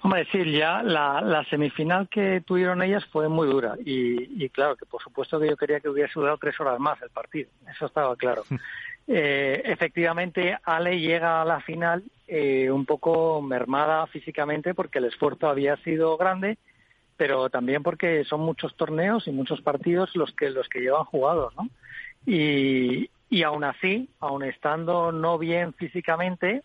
Hombre, 0.01 0.25
sí, 0.32 0.51
ya 0.51 0.82
la, 0.82 1.19
la, 1.19 1.43
semifinal 1.45 2.07
que 2.07 2.41
tuvieron 2.45 2.82
ellas 2.82 3.05
fue 3.07 3.27
muy 3.27 3.47
dura 3.47 3.75
y, 3.84 4.43
y, 4.43 4.49
claro 4.49 4.77
que 4.77 4.86
por 4.86 5.01
supuesto 5.01 5.38
que 5.39 5.49
yo 5.49 5.57
quería 5.57 5.82
que 5.82 5.89
hubiese 5.89 6.13
durado 6.15 6.38
tres 6.38 6.57
horas 6.61 6.80
más 6.80 7.01
el 7.01 7.09
partido, 7.09 7.49
eso 7.69 7.86
estaba 7.86 8.15
claro. 8.15 8.43
eh, 9.07 9.61
efectivamente, 9.65 10.57
Ale 10.63 11.01
llega 11.01 11.41
a 11.41 11.45
la 11.45 11.59
final 11.59 12.03
eh, 12.27 12.71
un 12.71 12.86
poco 12.86 13.41
mermada 13.41 14.07
físicamente 14.07 14.73
porque 14.73 14.99
el 14.99 15.05
esfuerzo 15.05 15.49
había 15.49 15.75
sido 15.77 16.15
grande, 16.15 16.57
pero 17.20 17.49
también 17.49 17.84
porque 17.84 18.24
son 18.24 18.39
muchos 18.39 18.74
torneos 18.78 19.28
y 19.28 19.32
muchos 19.32 19.61
partidos 19.61 20.15
los 20.15 20.32
que 20.32 20.49
los 20.51 20.70
que 20.70 20.80
llevan 20.80 21.03
jugados, 21.03 21.53
¿no? 21.57 21.67
Y, 22.26 23.09
y 23.30 23.43
aún 23.43 23.65
así, 23.65 24.07
aún 24.22 24.41
estando 24.43 25.11
no 25.11 25.38
bien 25.38 25.74
físicamente, 25.74 26.63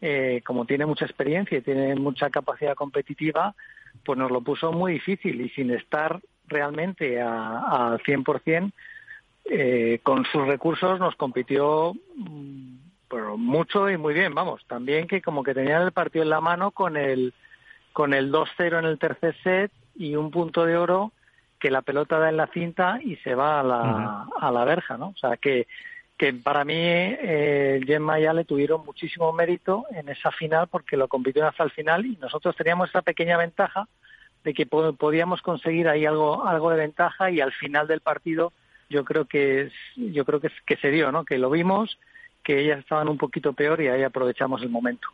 eh, 0.00 0.40
como 0.46 0.64
tiene 0.64 0.86
mucha 0.86 1.04
experiencia 1.04 1.58
y 1.58 1.60
tiene 1.60 1.94
mucha 1.96 2.30
capacidad 2.30 2.74
competitiva, 2.74 3.54
pues 4.02 4.18
nos 4.18 4.30
lo 4.30 4.40
puso 4.40 4.72
muy 4.72 4.94
difícil 4.94 5.38
y 5.38 5.50
sin 5.50 5.70
estar 5.70 6.18
realmente 6.46 7.20
al 7.20 7.98
100%, 7.98 8.72
eh, 9.50 10.00
con 10.02 10.24
sus 10.32 10.46
recursos 10.46 10.98
nos 10.98 11.14
compitió 11.16 11.92
mm, 12.16 12.76
pero 13.10 13.36
mucho 13.36 13.90
y 13.90 13.98
muy 13.98 14.14
bien, 14.14 14.34
vamos. 14.34 14.64
También 14.66 15.06
que 15.06 15.20
como 15.20 15.42
que 15.42 15.52
tenían 15.52 15.82
el 15.82 15.92
partido 15.92 16.22
en 16.22 16.30
la 16.30 16.40
mano 16.40 16.70
con 16.70 16.96
el, 16.96 17.34
con 17.92 18.14
el 18.14 18.32
2-0 18.32 18.78
en 18.78 18.86
el 18.86 18.98
tercer 18.98 19.36
set 19.42 19.70
y 19.96 20.16
un 20.16 20.30
punto 20.30 20.64
de 20.64 20.76
oro 20.76 21.12
que 21.58 21.70
la 21.70 21.82
pelota 21.82 22.18
da 22.18 22.30
en 22.30 22.36
la 22.36 22.46
cinta 22.48 23.00
y 23.02 23.16
se 23.16 23.34
va 23.34 23.60
a 23.60 23.62
la, 23.62 24.26
a 24.40 24.50
la 24.50 24.64
verja, 24.64 24.96
¿no? 24.96 25.08
O 25.08 25.16
sea 25.16 25.36
que 25.36 25.66
que 26.20 26.34
para 26.34 26.66
mí 26.66 26.74
eh, 26.76 27.80
Gemma 27.86 28.20
y 28.20 28.26
Ale 28.26 28.44
tuvieron 28.44 28.84
muchísimo 28.84 29.32
mérito 29.32 29.86
en 29.90 30.10
esa 30.10 30.30
final 30.30 30.68
porque 30.68 30.98
lo 30.98 31.08
compitieron 31.08 31.48
hasta 31.48 31.64
el 31.64 31.70
final 31.70 32.04
y 32.04 32.18
nosotros 32.20 32.54
teníamos 32.54 32.90
esa 32.90 33.00
pequeña 33.00 33.38
ventaja 33.38 33.88
de 34.44 34.52
que 34.52 34.66
podíamos 34.66 35.40
conseguir 35.40 35.88
ahí 35.88 36.04
algo 36.04 36.46
algo 36.46 36.68
de 36.72 36.76
ventaja 36.76 37.30
y 37.30 37.40
al 37.40 37.52
final 37.52 37.88
del 37.88 38.02
partido 38.02 38.52
yo 38.90 39.02
creo 39.02 39.24
que 39.24 39.70
yo 39.96 40.26
creo 40.26 40.40
que, 40.40 40.50
que 40.66 40.76
se 40.76 40.90
dio, 40.90 41.10
¿no? 41.10 41.24
Que 41.24 41.38
lo 41.38 41.48
vimos 41.48 41.98
que 42.42 42.60
ellas 42.60 42.78
estaban 42.80 43.08
un 43.08 43.18
poquito 43.18 43.52
peor 43.52 43.80
y 43.82 43.88
ahí 43.88 44.02
aprovechamos 44.02 44.62
el 44.62 44.70
momento. 44.70 45.08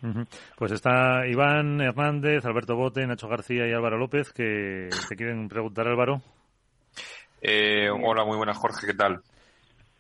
Pues 0.57 0.72
está 0.72 1.27
Iván 1.27 1.81
Hernández, 1.81 2.45
Alberto 2.45 2.77
Bote, 2.77 3.07
Nacho 3.07 3.29
García 3.29 3.66
y 3.66 3.72
Álvaro 3.72 3.99
López 3.99 4.33
que 4.33 4.89
te 5.09 5.16
quieren 5.16 5.49
preguntar, 5.49 5.89
Álvaro. 5.89 6.20
Eh, 7.41 7.89
hola, 7.91 8.24
muy 8.24 8.37
buenas, 8.37 8.57
Jorge, 8.57 8.87
¿qué 8.87 8.95
tal? 8.95 9.20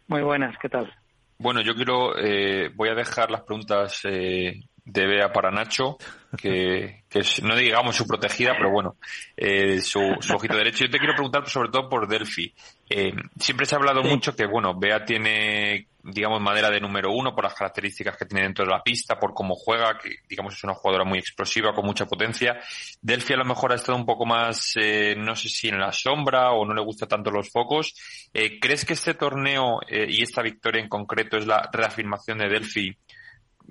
Muy 0.08 0.22
buenas, 0.22 0.56
¿qué 0.60 0.68
tal? 0.68 0.92
Bueno, 1.38 1.60
yo 1.60 1.74
quiero, 1.74 2.16
eh, 2.18 2.70
voy 2.74 2.88
a 2.88 2.94
dejar 2.94 3.30
las 3.30 3.42
preguntas 3.42 4.00
eh, 4.04 4.62
de 4.86 5.04
Bea 5.04 5.32
para 5.32 5.50
Nacho, 5.50 5.98
que, 6.38 7.02
que 7.08 7.18
es, 7.18 7.42
no 7.42 7.56
digamos 7.56 7.96
su 7.96 8.06
protegida, 8.06 8.54
pero 8.56 8.70
bueno, 8.70 8.96
eh, 9.36 9.80
su, 9.80 10.00
su, 10.20 10.34
ojito 10.34 10.56
derecho. 10.56 10.84
Yo 10.84 10.90
te 10.90 10.98
quiero 10.98 11.14
preguntar 11.14 11.48
sobre 11.48 11.70
todo 11.70 11.88
por 11.88 12.06
Delphi. 12.06 12.54
Eh, 12.88 13.12
siempre 13.36 13.66
se 13.66 13.74
ha 13.74 13.78
hablado 13.78 14.04
mucho 14.04 14.36
que, 14.36 14.46
bueno, 14.46 14.78
Bea 14.78 15.04
tiene, 15.04 15.88
digamos, 16.04 16.40
madera 16.40 16.70
de 16.70 16.80
número 16.80 17.10
uno 17.10 17.34
por 17.34 17.42
las 17.42 17.54
características 17.54 18.16
que 18.16 18.26
tiene 18.26 18.44
dentro 18.44 18.64
de 18.64 18.70
la 18.70 18.82
pista, 18.82 19.18
por 19.18 19.34
cómo 19.34 19.56
juega, 19.56 19.98
que, 19.98 20.18
digamos, 20.28 20.54
es 20.54 20.62
una 20.62 20.74
jugadora 20.74 21.04
muy 21.04 21.18
explosiva, 21.18 21.74
con 21.74 21.84
mucha 21.84 22.06
potencia. 22.06 22.60
Delphi 23.02 23.34
a 23.34 23.38
lo 23.38 23.44
mejor 23.44 23.72
ha 23.72 23.76
estado 23.76 23.98
un 23.98 24.06
poco 24.06 24.24
más, 24.24 24.72
eh, 24.76 25.16
no 25.18 25.34
sé 25.34 25.48
si 25.48 25.68
en 25.68 25.80
la 25.80 25.90
sombra 25.90 26.52
o 26.52 26.64
no 26.64 26.74
le 26.74 26.82
gusta 26.82 27.08
tanto 27.08 27.32
los 27.32 27.50
focos. 27.50 27.92
Eh, 28.32 28.60
¿Crees 28.60 28.84
que 28.84 28.92
este 28.92 29.14
torneo 29.14 29.80
eh, 29.88 30.06
y 30.08 30.22
esta 30.22 30.42
victoria 30.42 30.80
en 30.80 30.88
concreto 30.88 31.36
es 31.38 31.46
la 31.46 31.68
reafirmación 31.72 32.38
de 32.38 32.48
Delphi 32.48 32.96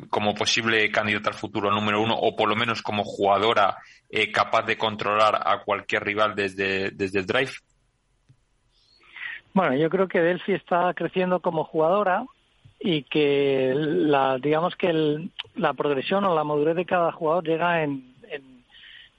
como 0.10 0.34
posible 0.34 0.92
candidata 0.92 1.30
al 1.30 1.36
futuro 1.36 1.72
número 1.72 2.02
uno 2.02 2.16
o 2.16 2.36
por 2.36 2.50
lo 2.50 2.56
menos 2.56 2.82
como 2.82 3.04
jugadora 3.04 3.78
eh, 4.10 4.32
capaz 4.32 4.64
de 4.64 4.78
controlar 4.78 5.42
a 5.46 5.64
cualquier 5.64 6.04
rival 6.04 6.36
desde, 6.36 6.92
desde 6.92 7.20
el 7.20 7.26
drive? 7.26 7.52
Bueno, 9.54 9.76
yo 9.76 9.90
creo 9.90 10.08
que 10.08 10.20
Delphi 10.20 10.54
está 10.54 10.94
creciendo 10.94 11.40
como 11.40 11.64
jugadora 11.64 12.26
y 12.80 13.04
que 13.04 13.74
la, 13.74 14.38
digamos 14.38 14.76
que 14.76 14.88
el, 14.88 15.32
la 15.56 15.74
progresión 15.74 16.26
o 16.26 16.36
la 16.36 16.44
madurez 16.44 16.76
de 16.76 16.86
cada 16.86 17.14
jugador 17.14 17.46
llega 17.46 17.82
en, 17.84 18.16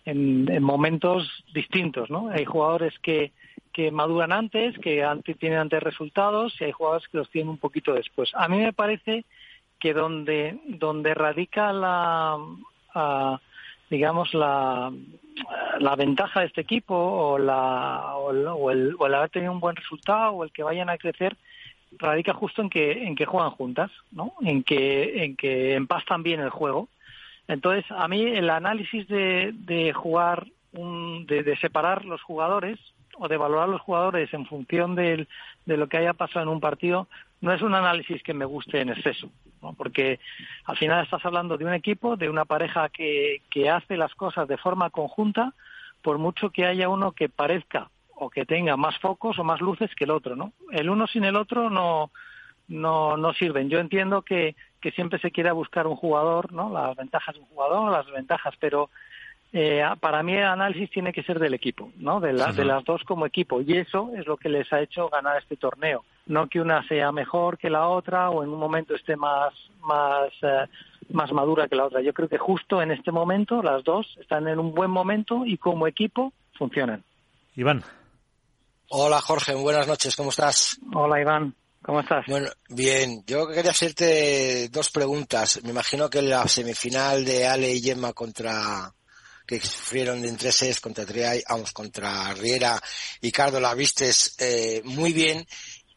en, 0.05 0.51
en, 0.51 0.63
momentos 0.63 1.45
distintos, 1.55 2.11
¿no? 2.11 2.29
Hay 2.29 2.45
jugadores 2.45 2.93
que, 3.03 3.33
que 3.73 3.91
maduran 3.91 4.31
antes, 4.31 4.79
que 4.79 5.03
antes, 5.03 5.39
tienen 5.39 5.59
antes 5.59 5.83
resultados 5.83 6.55
y 6.61 6.65
hay 6.65 6.73
jugadores 6.73 7.09
que 7.09 7.19
los 7.19 7.31
tienen 7.31 7.49
un 7.49 7.59
poquito 7.59 7.95
después. 7.95 8.31
A 8.35 8.47
mí 8.47 8.59
me 8.59 8.73
parece 8.73 9.25
que 9.79 9.93
donde, 9.93 10.59
donde 10.67 11.15
radica 11.15 11.73
la, 11.73 12.39
digamos, 13.91 14.35
la, 14.35 14.93
la 15.79 15.97
ventaja 15.97 16.41
de 16.41 16.47
este 16.47 16.63
equipo 16.63 16.95
o, 16.95 17.39
la, 17.39 18.17
o, 18.17 18.31
el, 18.31 18.95
o, 18.99 19.07
el, 19.07 19.15
haber 19.15 19.31
tenido 19.31 19.53
un 19.53 19.61
buen 19.61 19.77
resultado 19.77 20.33
o 20.33 20.45
el 20.45 20.53
que 20.53 20.63
vayan 20.63 20.89
a 20.89 20.99
crecer 20.99 21.37
radica 21.99 22.35
justo 22.35 22.63
en 22.63 22.71
que, 22.71 23.07
en 23.07 23.15
que 23.15 23.27
juegan 23.27 23.53
juntas, 23.53 23.91
¿no? 24.11 24.35
En 24.43 24.63
que, 24.63 25.25
en 25.25 25.37
que 25.37 25.75
empastan 25.75 26.23
bien 26.23 26.41
el 26.41 26.51
juego. 26.51 26.89
Entonces, 27.49 27.85
a 27.91 28.09
mí 28.09 28.23
el 28.23 28.51
análisis 28.51 29.07
de, 29.09 29.53
de 29.55 29.93
jugar, 29.93 30.47
un, 30.73 31.27
de, 31.27 31.43
de 31.43 31.57
separar 31.57 32.05
los 32.05 32.21
jugadores 32.23 32.79
o 33.19 33.29
de 33.29 33.37
valorar 33.37 33.69
los 33.69 33.81
jugadores 33.81 34.33
en 34.35 34.47
función 34.47 34.95
de, 34.95 35.27
de 35.65 35.77
lo 35.77 35.89
que 35.89 35.97
haya 35.97 36.13
pasado 36.13 36.43
en 36.43 36.49
un 36.49 36.61
partido 36.61 37.09
no 37.41 37.53
es 37.53 37.63
un 37.63 37.75
análisis 37.75 38.23
que 38.23 38.35
me 38.35 38.45
guste 38.45 38.81
en 38.81 38.91
exceso, 38.91 39.31
¿no? 39.63 39.75
porque 39.75 40.19
al 40.65 40.77
final 40.77 41.05
estás 41.05 41.25
hablando 41.25 41.57
de 41.57 41.65
un 41.65 41.75
equipo, 41.75 42.17
de 42.17 42.31
una 42.31 42.45
pareja 42.45 42.89
que, 42.89 43.43
que 43.51 43.69
hace 43.71 43.97
las 43.97 44.15
cosas 44.15 44.49
de 44.49 44.57
forma 44.57 44.91
conjunta, 44.91 45.53
por 46.03 46.19
mucho 46.19 46.51
que 46.51 46.67
haya 46.67 46.89
uno 46.89 47.13
que 47.13 47.29
parezca 47.29 47.91
o 48.15 48.31
que 48.31 48.47
tenga 48.47 48.77
más 48.77 48.99
focos 48.99 49.39
o 49.39 49.45
más 49.45 49.61
luces 49.61 49.95
que 49.95 50.05
el 50.05 50.11
otro, 50.11 50.37
¿no? 50.37 50.53
El 50.71 50.89
uno 50.89 51.07
sin 51.07 51.25
el 51.25 51.37
otro 51.37 51.69
no, 51.69 52.11
no, 52.69 53.17
no 53.17 53.33
sirven. 53.35 53.69
Yo 53.69 53.79
entiendo 53.79 54.23
que, 54.23 54.57
que 54.81 54.91
siempre 54.93 55.19
se 55.19 55.31
quiera 55.31 55.53
buscar 55.53 55.87
un 55.87 55.97
jugador, 55.97 56.53
¿no? 56.53 56.71
Las 56.71 56.97
ventajas 56.97 57.35
de 57.35 57.43
un 57.43 57.47
jugador, 57.49 57.93
las 57.93 58.11
ventajas, 58.11 58.55
pero 58.59 58.91
eh, 59.53 59.85
para 60.01 60.23
mí 60.23 60.35
el 60.35 60.45
análisis 60.45 60.91
tiene 60.91 61.13
que 61.13 61.23
ser 61.23 61.39
del 61.39 61.55
equipo, 61.55 61.93
¿no? 61.97 62.21
De, 62.21 62.33
de 62.33 62.65
las 62.65 62.85
dos 62.85 63.03
como 63.05 63.27
equipo. 63.27 63.61
Y 63.61 63.77
eso 63.77 64.11
es 64.17 64.27
lo 64.27 64.37
que 64.37 64.49
les 64.49 64.73
ha 64.73 64.81
hecho 64.81 65.09
ganar 65.09 65.39
este 65.39 65.57
torneo. 65.57 66.05
No 66.27 66.49
que 66.49 66.61
una 66.61 66.87
sea 66.89 67.13
mejor 67.13 67.57
que 67.59 67.71
la 67.71 67.89
otra 67.89 68.31
o 68.31 68.43
en 68.43 68.51
un 68.51 68.59
momento 68.59 68.95
esté 68.95 69.17
más, 69.17 69.53
más, 69.81 70.31
eh, 70.43 70.67
más 71.11 71.33
madura 71.33 71.69
que 71.69 71.77
la 71.77 71.87
otra. 71.87 72.03
Yo 72.03 72.13
creo 72.13 72.29
que 72.29 72.39
justo 72.39 72.83
en 72.83 72.91
este 72.91 73.13
momento 73.13 73.63
las 73.63 73.85
dos 73.85 74.07
están 74.21 74.49
en 74.49 74.59
un 74.59 74.75
buen 74.75 74.91
momento 74.91 75.45
y 75.47 75.57
como 75.57 75.87
equipo 75.87 76.33
funcionan. 76.59 77.05
Iván. 77.55 77.83
Hola 78.89 79.21
Jorge, 79.21 79.55
buenas 79.55 79.89
noches, 79.89 80.15
¿cómo 80.15 80.31
estás? 80.31 80.79
Hola 80.95 81.21
Iván. 81.21 81.55
¿Cómo 81.83 82.01
estás? 82.01 82.25
Bueno, 82.27 82.49
bien. 82.69 83.23
Yo 83.29 83.47
quería 83.47 83.71
hacerte 83.71 84.69
dos 84.71 84.91
preguntas. 84.91 85.61
Me 85.63 85.71
imagino 85.71 86.11
que 86.11 86.21
la 86.21 86.47
semifinal 86.49 87.25
de 87.25 87.47
Ale 87.47 87.73
y 87.73 87.81
Gemma 87.81 88.13
contra 88.13 88.93
que 89.47 89.61
sufrieron 89.61 90.25
en 90.25 90.37
tres 90.37 90.57
sets 90.57 90.81
contra 90.81 91.07
Triay, 91.07 91.45
vamos, 91.49 91.73
contra 91.73 92.35
Riera 92.35 92.83
y 93.21 93.31
Cardo 93.31 93.61
la 93.61 93.75
vistes 93.75 94.35
eh, 94.41 94.83
muy 94.85 95.13
bien. 95.13 95.47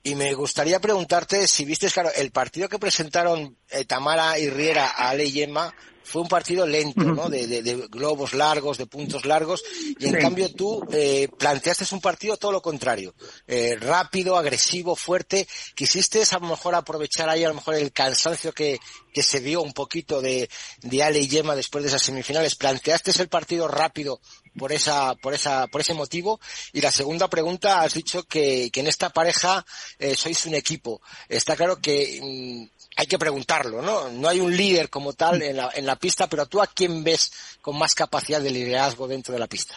Y 0.02 0.16
me 0.16 0.34
gustaría 0.34 0.80
preguntarte 0.80 1.48
si 1.48 1.66
viste, 1.66 1.90
claro, 1.90 2.10
el 2.16 2.32
partido 2.32 2.70
que 2.70 2.80
presentaron 2.80 3.58
eh, 3.70 3.86
Tamara 3.86 4.40
y 4.40 4.50
Riera 4.50 4.88
a 4.88 5.10
Ale 5.10 5.26
y 5.26 5.32
Gemma 5.32 5.74
fue 6.10 6.24
un 6.24 6.28
partido 6.28 6.66
lento, 6.66 7.04
¿no? 7.04 7.30
De, 7.30 7.46
de, 7.46 7.62
de 7.62 7.88
globos 7.88 8.34
largos, 8.34 8.80
de 8.80 8.88
puntos 8.88 9.26
largos, 9.26 9.64
y 10.00 10.08
en 10.08 10.16
sí. 10.16 10.18
cambio 10.20 10.52
tú 10.52 10.84
eh, 10.92 11.28
planteaste 11.38 11.86
un 11.94 12.02
partido 12.02 12.36
todo 12.36 12.52
lo 12.52 12.64
contrario, 12.64 13.14
eh, 13.46 13.78
rápido, 13.80 14.36
agresivo, 14.36 14.96
fuerte. 14.96 15.48
Quisiste 15.76 16.24
a 16.32 16.40
lo 16.40 16.48
mejor 16.48 16.74
aprovechar 16.74 17.30
ahí 17.30 17.44
a 17.44 17.50
lo 17.50 17.56
mejor 17.56 17.76
el 17.76 17.92
cansancio 17.92 18.54
que, 18.54 18.80
que 19.14 19.22
se 19.22 19.40
vio 19.40 19.62
un 19.62 19.74
poquito 19.74 20.20
de, 20.20 20.50
de 20.82 21.04
Ale 21.04 21.20
y 21.20 21.30
Gemma 21.30 21.56
después 21.56 21.84
de 21.84 21.90
esas 21.90 22.02
semifinales. 22.02 22.56
Planteaste 22.56 23.12
el 23.22 23.30
partido 23.30 23.68
rápido 23.68 24.20
por 24.60 24.72
esa, 24.72 25.16
por 25.16 25.34
esa, 25.34 25.68
por 25.68 25.82
ese 25.82 25.94
motivo. 25.94 26.40
Y 26.74 26.82
la 26.82 26.92
segunda 26.92 27.28
pregunta, 27.30 27.82
has 27.82 27.94
dicho 27.94 28.24
que, 28.24 28.70
que 28.72 28.82
en 28.82 28.88
esta 28.88 29.10
pareja 29.10 29.66
eh, 29.98 30.16
sois 30.16 30.46
un 30.46 30.56
equipo. 30.56 31.02
Está 31.28 31.56
claro 31.56 31.78
que 31.82 32.20
mmm, 32.22 32.68
hay 32.98 33.08
que 33.08 33.18
preguntarlo, 33.18 33.82
¿no? 33.82 34.10
No 34.10 34.28
hay 34.28 34.40
un 34.40 34.56
líder 34.56 34.90
como 34.90 35.14
tal 35.14 35.42
en 35.42 35.56
la, 35.56 35.72
en 35.74 35.86
la 35.86 35.96
pista, 35.96 36.28
pero 36.28 36.46
tú 36.46 36.62
a 36.62 36.68
quién 36.68 37.04
ves 37.04 37.58
con 37.62 37.78
más 37.78 37.96
capacidad 37.96 38.42
de 38.42 38.52
liderazgo 38.52 39.08
dentro 39.08 39.34
de 39.34 39.40
la 39.40 39.48
pista. 39.48 39.76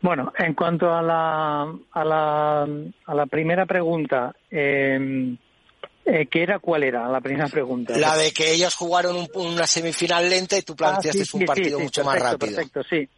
Bueno, 0.00 0.32
en 0.38 0.54
cuanto 0.54 0.94
a 0.94 1.02
la, 1.02 1.62
a 1.90 2.04
la, 2.04 2.62
a 2.62 3.14
la 3.14 3.26
primera 3.26 3.66
pregunta, 3.66 4.32
eh, 4.48 5.36
eh, 6.04 6.26
¿qué 6.30 6.42
era? 6.44 6.60
¿Cuál 6.60 6.84
era 6.84 7.08
la 7.08 7.20
primera 7.20 7.48
pregunta? 7.48 7.98
La 7.98 8.16
de 8.16 8.30
que 8.32 8.52
ellos 8.52 8.76
jugaron 8.76 9.16
un, 9.16 9.28
una 9.34 9.66
semifinal 9.66 10.30
lenta 10.30 10.56
y 10.56 10.62
tú 10.62 10.76
planteaste 10.76 11.22
ah, 11.22 11.24
sí, 11.24 11.30
sí, 11.32 11.36
un 11.36 11.44
partido 11.44 11.78
sí, 11.78 11.84
mucho 11.84 12.04
perfecto, 12.04 12.24
más 12.24 12.32
rápido. 12.32 12.56
Perfecto, 12.56 12.82
sí. 12.88 13.08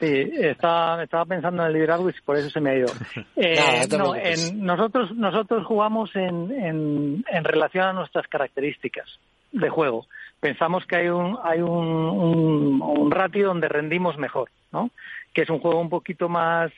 Sí, 0.00 0.30
estaba, 0.34 1.02
estaba 1.02 1.24
pensando 1.24 1.62
en 1.62 1.68
el 1.68 1.74
liderazgo 1.74 2.10
y 2.10 2.14
por 2.24 2.36
eso 2.36 2.50
se 2.50 2.60
me 2.60 2.70
ha 2.70 2.76
ido. 2.76 2.88
Eh, 3.36 3.86
no, 3.90 3.98
no 3.98 4.16
en, 4.16 4.64
nosotros, 4.64 5.14
nosotros 5.14 5.66
jugamos 5.66 6.14
en, 6.14 6.50
en, 6.50 7.24
en 7.28 7.44
relación 7.44 7.84
a 7.84 7.92
nuestras 7.92 8.26
características 8.28 9.18
de 9.52 9.68
juego. 9.68 10.06
Pensamos 10.40 10.84
que 10.86 10.96
hay 10.96 11.08
un, 11.08 11.38
hay 11.42 11.60
un, 11.60 11.70
un, 11.70 12.82
un 12.82 13.10
ratio 13.10 13.48
donde 13.48 13.68
rendimos 13.68 14.18
mejor, 14.18 14.50
¿no? 14.72 14.90
Que 15.32 15.42
es 15.42 15.50
un 15.50 15.60
juego 15.60 15.80
un 15.80 15.88
poquito 15.88 16.28
más, 16.28 16.72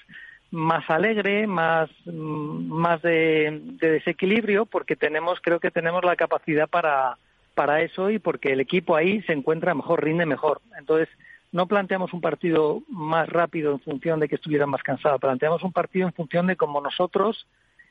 más 0.50 0.88
alegre, 0.88 1.46
más, 1.46 1.90
más 2.06 3.02
de, 3.02 3.60
de 3.80 3.90
desequilibrio, 3.92 4.66
porque 4.66 4.96
tenemos, 4.96 5.40
creo 5.42 5.58
que 5.58 5.70
tenemos 5.70 6.04
la 6.04 6.16
capacidad 6.16 6.68
para, 6.68 7.16
para 7.54 7.80
eso 7.80 8.10
y 8.10 8.18
porque 8.18 8.52
el 8.52 8.60
equipo 8.60 8.94
ahí 8.94 9.22
se 9.22 9.32
encuentra 9.32 9.74
mejor, 9.74 10.04
rinde 10.04 10.26
mejor. 10.26 10.60
Entonces, 10.78 11.08
no 11.56 11.66
planteamos 11.66 12.12
un 12.12 12.20
partido 12.20 12.82
más 12.90 13.26
rápido 13.30 13.72
en 13.72 13.80
función 13.80 14.20
de 14.20 14.28
que 14.28 14.34
estuviera 14.34 14.66
más 14.66 14.82
cansado, 14.82 15.18
planteamos 15.18 15.62
un 15.62 15.72
partido 15.72 16.06
en 16.06 16.12
función 16.12 16.46
de 16.46 16.56
cómo 16.56 16.82
nosotros 16.82 17.46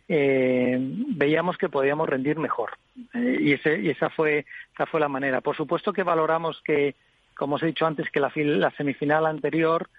eh, 0.08 0.78
veíamos 0.80 1.58
que 1.58 1.68
podíamos 1.68 2.08
rendir 2.08 2.38
mejor. 2.38 2.78
Eh, 3.16 3.40
y, 3.42 3.54
ese, 3.54 3.80
y 3.80 3.90
esa, 3.90 4.12
fue, 4.12 4.46
esa 4.72 4.86
fue 4.86 5.00
la 5.00 5.08
manera. 5.08 5.42
Por 5.42 5.56
supuesto 5.56 5.94
que 5.94 6.04
valoramos 6.04 6.62
que, 6.64 6.94
como 7.36 7.56
os 7.56 7.64
he 7.64 7.66
dicho 7.66 7.88
antes, 7.88 8.12
que 8.12 8.20
la, 8.20 8.32
la 8.36 8.70
semifinal 8.78 9.26
anterior 9.26 9.90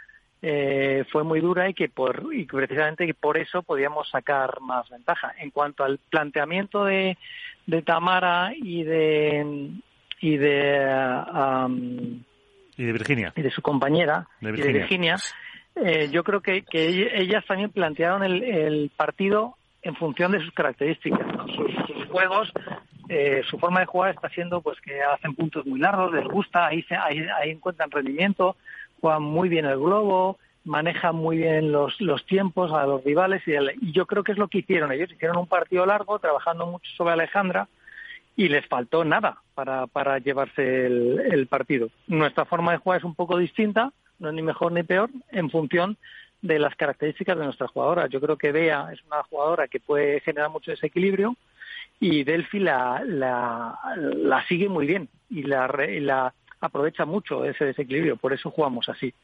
eh, 0.42 1.04
fue 1.10 1.24
muy 1.24 1.40
dura 1.40 1.68
y 1.68 1.74
que 1.74 1.88
por 1.88 2.32
y 2.32 2.44
precisamente 2.44 3.12
por 3.14 3.36
eso 3.36 3.64
podíamos 3.64 4.08
sacar 4.10 4.60
más 4.60 4.88
ventaja. 4.90 5.34
En 5.40 5.50
cuanto 5.50 5.82
al 5.82 5.98
planteamiento 5.98 6.84
de, 6.84 7.18
de 7.66 7.82
Tamara 7.82 8.52
y 8.54 8.84
de 8.84 9.72
y 10.20 10.36
de 10.36 11.26
um, 11.34 12.22
y 12.76 12.84
de 12.84 12.92
Virginia. 12.92 13.32
Y 13.36 13.42
de 13.42 13.50
su 13.50 13.62
compañera, 13.62 14.28
de 14.40 14.52
Virginia. 14.52 14.70
y 14.70 14.72
de 14.72 14.78
Virginia. 14.80 15.16
Eh, 15.76 16.08
yo 16.10 16.24
creo 16.24 16.40
que, 16.40 16.62
que 16.62 17.10
ellas 17.20 17.44
también 17.46 17.70
plantearon 17.70 18.22
el, 18.24 18.42
el 18.42 18.90
partido 18.96 19.56
en 19.82 19.94
función 19.94 20.32
de 20.32 20.40
sus 20.40 20.52
características, 20.52 21.26
¿no? 21.26 21.46
sus, 21.48 21.70
sus, 21.86 22.06
juegos, 22.06 22.50
eh, 23.08 23.42
su 23.48 23.58
forma 23.58 23.80
de 23.80 23.86
jugar 23.86 24.10
está 24.10 24.28
siendo 24.30 24.60
pues 24.60 24.80
que 24.80 25.00
hacen 25.02 25.34
puntos 25.34 25.64
muy 25.66 25.78
largos, 25.78 26.12
les 26.12 26.26
gusta, 26.26 26.66
ahí, 26.66 26.82
se, 26.82 26.96
ahí, 26.96 27.24
ahí 27.40 27.50
encuentran 27.50 27.90
rendimiento, 27.90 28.56
juegan 29.00 29.22
muy 29.22 29.48
bien 29.48 29.66
el 29.66 29.78
globo, 29.78 30.38
maneja 30.64 31.12
muy 31.12 31.38
bien 31.38 31.70
los, 31.70 32.00
los 32.00 32.26
tiempos 32.26 32.72
a 32.72 32.84
los 32.84 33.04
rivales 33.04 33.42
y, 33.46 33.92
yo 33.92 34.06
creo 34.06 34.24
que 34.24 34.32
es 34.32 34.38
lo 34.38 34.48
que 34.48 34.58
hicieron 34.58 34.92
ellos. 34.92 35.12
Hicieron 35.12 35.38
un 35.38 35.46
partido 35.46 35.86
largo, 35.86 36.18
trabajando 36.18 36.66
mucho 36.66 36.90
sobre 36.96 37.12
Alejandra 37.12 37.68
y 38.36 38.48
les 38.48 38.66
faltó 38.66 39.04
nada 39.04 39.38
para, 39.54 39.86
para 39.86 40.18
llevarse 40.18 40.86
el, 40.86 41.20
el 41.32 41.46
partido. 41.46 41.88
Nuestra 42.06 42.44
forma 42.44 42.72
de 42.72 42.78
jugar 42.78 42.98
es 42.98 43.04
un 43.04 43.14
poco 43.14 43.38
distinta, 43.38 43.92
no 44.18 44.28
es 44.28 44.34
ni 44.34 44.42
mejor 44.42 44.72
ni 44.72 44.82
peor, 44.82 45.10
en 45.30 45.50
función 45.50 45.96
de 46.42 46.58
las 46.58 46.74
características 46.76 47.38
de 47.38 47.44
nuestra 47.44 47.66
jugadora. 47.66 48.06
Yo 48.08 48.20
creo 48.20 48.36
que 48.36 48.52
Bea 48.52 48.90
es 48.92 49.02
una 49.04 49.22
jugadora 49.22 49.68
que 49.68 49.80
puede 49.80 50.20
generar 50.20 50.50
mucho 50.50 50.70
desequilibrio 50.70 51.34
y 51.98 52.24
Delphi 52.24 52.60
la, 52.60 53.02
la, 53.06 53.78
la 53.96 54.46
sigue 54.46 54.68
muy 54.68 54.86
bien 54.86 55.08
y 55.30 55.42
la, 55.42 55.66
la 55.66 56.34
aprovecha 56.60 57.04
mucho 57.04 57.44
ese 57.44 57.64
desequilibrio, 57.64 58.16
por 58.16 58.32
eso 58.32 58.50
jugamos 58.50 58.88
así. 58.88 59.14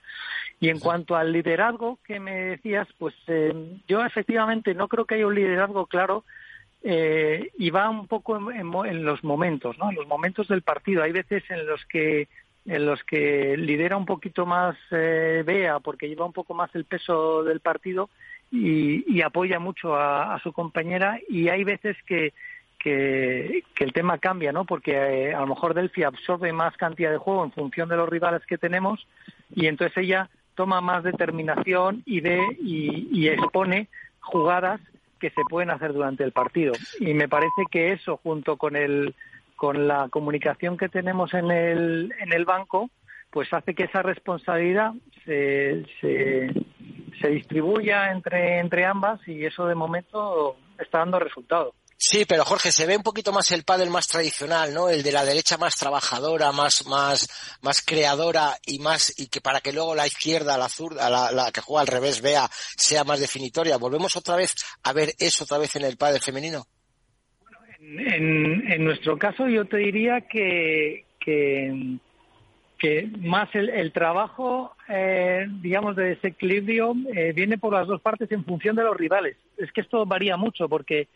Y 0.59 0.69
en 0.69 0.79
cuanto 0.79 1.17
al 1.17 1.33
liderazgo 1.33 1.99
que 2.05 2.21
me 2.21 2.35
decías, 2.35 2.89
pues 2.99 3.15
eh, 3.27 3.53
yo 3.89 4.05
efectivamente 4.05 4.75
no 4.75 4.89
creo 4.89 5.05
que 5.05 5.17
haya 5.17 5.27
un 5.27 5.35
liderazgo 5.35 5.87
claro 5.87 6.25
eh, 6.85 7.51
y 7.59 7.71
va 7.71 7.89
un 7.89 8.07
poco 8.07 8.37
en, 8.51 9.05
los 9.05 9.23
momentos, 9.23 9.79
¿no? 9.79 9.91
En 9.91 9.97
los 9.97 10.07
momentos 10.07 10.49
del 10.49 10.63
partido. 10.63 11.03
Hay 11.03 11.13
veces 11.13 11.43
en 11.51 11.67
los 11.67 11.85
que 11.87 12.29
en 12.65 12.87
los 12.87 13.03
que 13.03 13.57
lidera 13.57 13.97
un 13.97 14.07
poquito 14.07 14.47
más 14.47 14.77
eh, 14.93 15.43
Bea 15.45 15.81
porque 15.81 16.09
lleva 16.09 16.25
un 16.25 16.33
poco 16.33 16.55
más 16.55 16.73
el 16.77 16.85
peso 16.85 17.43
del 17.43 17.59
partido 17.59 18.09
y, 18.53 19.21
apoya 19.23 19.59
mucho 19.59 19.97
a, 19.97 20.39
su 20.43 20.53
compañera 20.53 21.19
y 21.29 21.49
hay 21.49 21.65
veces 21.65 21.97
que, 22.07 22.35
que, 22.79 23.65
el 23.79 23.93
tema 23.93 24.19
cambia, 24.19 24.53
¿no? 24.53 24.65
Porque 24.65 24.93
eh, 24.93 25.35
a 25.35 25.41
lo 25.41 25.47
mejor 25.47 25.75
Delphi 25.75 26.03
absorbe 26.03 26.53
más 26.53 26.77
cantidad 26.77 27.11
de 27.11 27.17
juego 27.17 27.45
en 27.45 27.53
función 27.53 27.89
de 27.89 27.97
los 27.97 28.09
rivales 28.09 28.45
que 28.47 28.59
tenemos 28.59 29.07
y 29.55 29.67
entonces 29.67 29.97
ella 29.97 30.29
toma 30.55 30.81
más 30.81 31.03
determinación 31.03 32.03
y 32.05 32.21
ve 32.21 32.41
y, 32.61 33.27
expone 33.29 33.89
jugadas 34.21 34.81
que 35.23 35.31
se 35.31 35.43
pueden 35.49 35.71
hacer 35.71 35.93
durante 35.93 36.25
el 36.25 36.33
partido. 36.33 36.73
Y 36.99 37.15
me 37.15 37.29
parece 37.29 37.63
que 37.71 37.93
eso, 37.93 38.17
junto 38.17 38.57
con 38.57 38.75
el 38.75 39.15
con 39.55 39.87
la 39.87 40.09
comunicación 40.09 40.77
que 40.77 40.89
tenemos 40.89 41.33
en 41.35 41.53
el, 41.53 42.13
en 42.19 42.33
el 42.33 42.45
banco, 42.45 42.91
pues 43.31 43.53
hace 43.53 43.77
que 43.77 43.85
esa 43.85 44.03
responsabilidad 44.03 44.93
se, 45.25 45.85
se, 46.01 47.29
distribuya 47.29 48.11
entre, 48.11 48.59
entre 48.59 48.85
ambas 48.85 49.21
y 49.29 49.45
eso 49.45 49.69
de 49.69 49.77
momento 49.77 50.57
está 50.81 50.99
dando 50.99 51.21
resultado. 51.21 51.75
Sí, 52.05 52.25
pero 52.27 52.45
Jorge, 52.45 52.73
se 52.73 52.85
ve 52.85 52.97
un 52.97 53.05
poquito 53.05 53.31
más 53.31 53.53
el 53.53 53.63
pádel 53.63 53.89
más 53.89 54.09
tradicional, 54.09 54.75
¿no? 54.75 54.89
El 54.89 55.05
de 55.05 55.13
la 55.13 55.25
derecha 55.25 55.57
más 55.57 55.77
trabajadora, 55.77 56.51
más, 56.51 56.85
más, 56.89 57.29
más 57.63 57.81
creadora 57.81 58.57
y 58.67 58.81
más, 58.81 59.15
y 59.21 59.29
que 59.29 59.41
para 59.41 59.61
que 59.61 59.73
luego 59.73 59.95
la 59.95 60.09
izquierda, 60.09 60.59
la 60.59 60.69
zurda, 60.69 61.09
la, 61.09 61.53
que 61.53 61.61
juega 61.61 61.83
al 61.83 61.87
revés, 61.87 62.21
vea, 62.21 62.49
sea 62.77 63.05
más 63.05 63.21
definitoria. 63.21 63.77
¿Volvemos 63.77 64.17
otra 64.17 64.35
vez 64.35 64.53
a 64.83 64.93
ver 64.93 65.11
eso 65.17 65.45
otra 65.45 65.59
vez 65.59 65.77
en 65.77 65.85
el 65.85 65.97
pádel 65.97 66.21
femenino? 66.21 66.65
En, 67.79 68.69
en 68.69 68.85
nuestro 68.85 69.17
caso 69.17 69.47
yo 69.47 69.65
te 69.67 69.77
diría 69.77 70.23
que, 70.23 71.07
que, 71.21 71.99
que 72.81 73.09
más 73.21 73.49
el, 73.55 73.69
el 73.69 73.93
trabajo, 73.93 74.75
eh, 74.89 75.47
digamos, 75.61 75.95
de 75.95 76.17
desequilibrio 76.17 76.95
eh, 77.15 77.33
viene 77.33 77.59
por 77.59 77.73
las 77.73 77.87
dos 77.87 78.01
partes 78.01 78.33
en 78.33 78.45
función 78.45 78.75
de 78.75 78.83
los 78.83 78.97
rivales. 78.97 79.37
Es 79.57 79.71
que 79.71 79.83
esto 79.83 80.05
varía 80.05 80.37
mucho 80.37 80.69
porque 80.69 81.07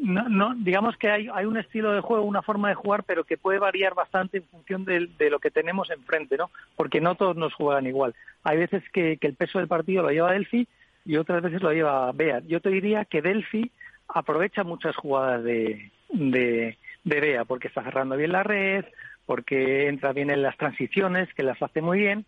no, 0.00 0.28
no, 0.28 0.54
digamos 0.54 0.96
que 0.96 1.10
hay, 1.10 1.28
hay 1.32 1.44
un 1.44 1.56
estilo 1.56 1.92
de 1.92 2.00
juego, 2.00 2.24
una 2.24 2.42
forma 2.42 2.68
de 2.68 2.74
jugar, 2.74 3.02
pero 3.04 3.24
que 3.24 3.36
puede 3.36 3.58
variar 3.58 3.94
bastante 3.94 4.38
en 4.38 4.44
función 4.44 4.84
de, 4.84 5.08
lo 5.30 5.40
que 5.40 5.50
tenemos 5.50 5.90
enfrente, 5.90 6.36
¿no? 6.36 6.50
Porque 6.76 7.00
no 7.00 7.16
todos 7.16 7.36
nos 7.36 7.52
juegan 7.54 7.86
igual. 7.86 8.14
Hay 8.44 8.58
veces 8.58 8.82
que, 8.92 9.18
el 9.20 9.34
peso 9.34 9.58
del 9.58 9.66
partido 9.66 10.02
lo 10.02 10.10
lleva 10.10 10.32
Delphi 10.32 10.68
y 11.04 11.16
otras 11.16 11.42
veces 11.42 11.62
lo 11.62 11.72
lleva 11.72 12.12
Bea. 12.12 12.40
Yo 12.46 12.60
te 12.60 12.70
diría 12.70 13.04
que 13.06 13.22
Delphi 13.22 13.72
aprovecha 14.06 14.62
muchas 14.62 14.94
jugadas 14.94 15.42
de, 15.42 15.90
de, 16.10 16.78
de 17.02 17.20
Bea, 17.20 17.44
porque 17.44 17.68
está 17.68 17.82
cerrando 17.82 18.16
bien 18.16 18.32
la 18.32 18.44
red, 18.44 18.84
porque 19.26 19.88
entra 19.88 20.12
bien 20.12 20.30
en 20.30 20.42
las 20.42 20.56
transiciones, 20.56 21.32
que 21.34 21.42
las 21.42 21.60
hace 21.60 21.82
muy 21.82 21.98
bien. 21.98 22.24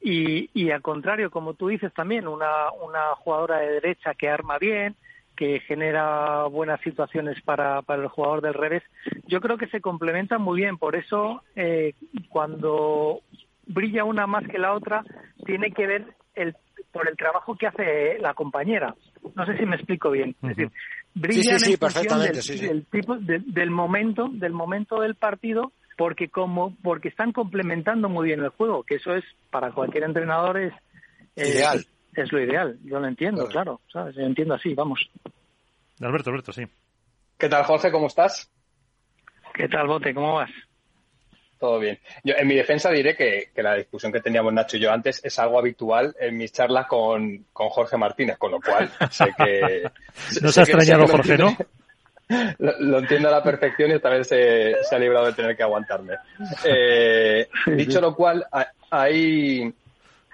Y, 0.00 0.48
y 0.54 0.70
al 0.70 0.80
contrario, 0.80 1.30
como 1.30 1.52
tú 1.52 1.68
dices 1.68 1.92
también, 1.92 2.26
una, 2.26 2.70
una 2.82 3.14
jugadora 3.16 3.58
de 3.58 3.72
derecha 3.72 4.14
que 4.14 4.30
arma 4.30 4.58
bien, 4.58 4.96
que 5.40 5.58
genera 5.60 6.44
buenas 6.48 6.82
situaciones 6.82 7.40
para, 7.40 7.80
para 7.80 8.02
el 8.02 8.08
jugador 8.08 8.42
del 8.42 8.52
revés. 8.52 8.82
Yo 9.26 9.40
creo 9.40 9.56
que 9.56 9.68
se 9.68 9.80
complementan 9.80 10.42
muy 10.42 10.60
bien, 10.60 10.76
por 10.76 10.96
eso 10.96 11.42
eh, 11.56 11.94
cuando 12.28 13.22
brilla 13.64 14.04
una 14.04 14.26
más 14.26 14.46
que 14.46 14.58
la 14.58 14.74
otra, 14.74 15.02
tiene 15.46 15.72
que 15.72 15.86
ver 15.86 16.04
el, 16.34 16.54
por 16.92 17.08
el 17.08 17.16
trabajo 17.16 17.56
que 17.56 17.68
hace 17.68 18.18
la 18.18 18.34
compañera. 18.34 18.94
No 19.34 19.46
sé 19.46 19.56
si 19.56 19.64
me 19.64 19.76
explico 19.76 20.10
bien. 20.10 20.36
Es 20.42 20.56
decir, 20.56 20.70
brillan 21.14 21.54
en 21.54 21.78
función 21.78 22.20
del, 22.20 22.84
tipo, 22.84 23.16
del 23.16 23.70
momento, 23.70 24.28
del 24.30 24.52
momento 24.52 25.00
del 25.00 25.14
partido, 25.14 25.72
porque 25.96 26.28
como 26.28 26.76
porque 26.82 27.08
están 27.08 27.32
complementando 27.32 28.10
muy 28.10 28.26
bien 28.26 28.40
el 28.40 28.50
juego, 28.50 28.82
que 28.82 28.96
eso 28.96 29.14
es 29.14 29.24
para 29.50 29.72
cualquier 29.72 30.04
entrenador 30.04 30.58
es 30.58 30.74
eh, 31.36 31.48
ideal 31.48 31.82
es 32.14 32.32
lo 32.32 32.42
ideal. 32.42 32.78
Yo 32.84 33.00
lo 33.00 33.06
entiendo, 33.06 33.46
claro. 33.46 33.80
¿sabes? 33.92 34.14
Yo 34.16 34.22
entiendo 34.22 34.54
así, 34.54 34.74
vamos. 34.74 35.00
Alberto, 36.00 36.30
Alberto, 36.30 36.52
sí. 36.52 36.66
¿Qué 37.38 37.48
tal, 37.48 37.64
Jorge? 37.64 37.90
¿Cómo 37.90 38.06
estás? 38.06 38.50
¿Qué 39.54 39.68
tal, 39.68 39.86
Bote? 39.86 40.14
¿Cómo 40.14 40.34
vas? 40.34 40.50
Todo 41.58 41.78
bien. 41.78 41.98
Yo, 42.24 42.34
en 42.38 42.48
mi 42.48 42.54
defensa 42.54 42.90
diré 42.90 43.14
que, 43.14 43.50
la 43.56 43.74
discusión 43.74 44.10
que 44.10 44.20
teníamos 44.20 44.52
Nacho 44.52 44.78
y 44.78 44.80
yo 44.80 44.90
antes 44.90 45.22
es 45.22 45.38
algo 45.38 45.58
habitual 45.58 46.16
en 46.18 46.36
mis 46.38 46.52
charlas 46.52 46.86
con, 46.86 47.46
Jorge 47.52 47.98
Martínez, 47.98 48.38
con 48.38 48.52
lo 48.52 48.60
cual 48.60 48.90
sé 49.10 49.34
que... 49.36 49.82
no 50.42 50.50
se 50.50 50.60
ha 50.60 50.62
extrañado 50.62 51.06
Jorge, 51.06 51.36
¿no? 51.36 51.56
Lo, 52.58 53.00
entiendo 53.00 53.28
a 53.28 53.32
la 53.32 53.42
perfección 53.42 53.90
y 53.90 53.94
esta 53.94 54.08
vez 54.08 54.28
se, 54.28 54.74
ha 54.90 54.98
librado 54.98 55.26
de 55.26 55.32
tener 55.32 55.56
que 55.56 55.64
aguantarme. 55.64 56.14
Eh, 56.64 57.48
dicho 57.66 58.00
lo 58.00 58.14
cual, 58.14 58.46
hay, 58.90 59.74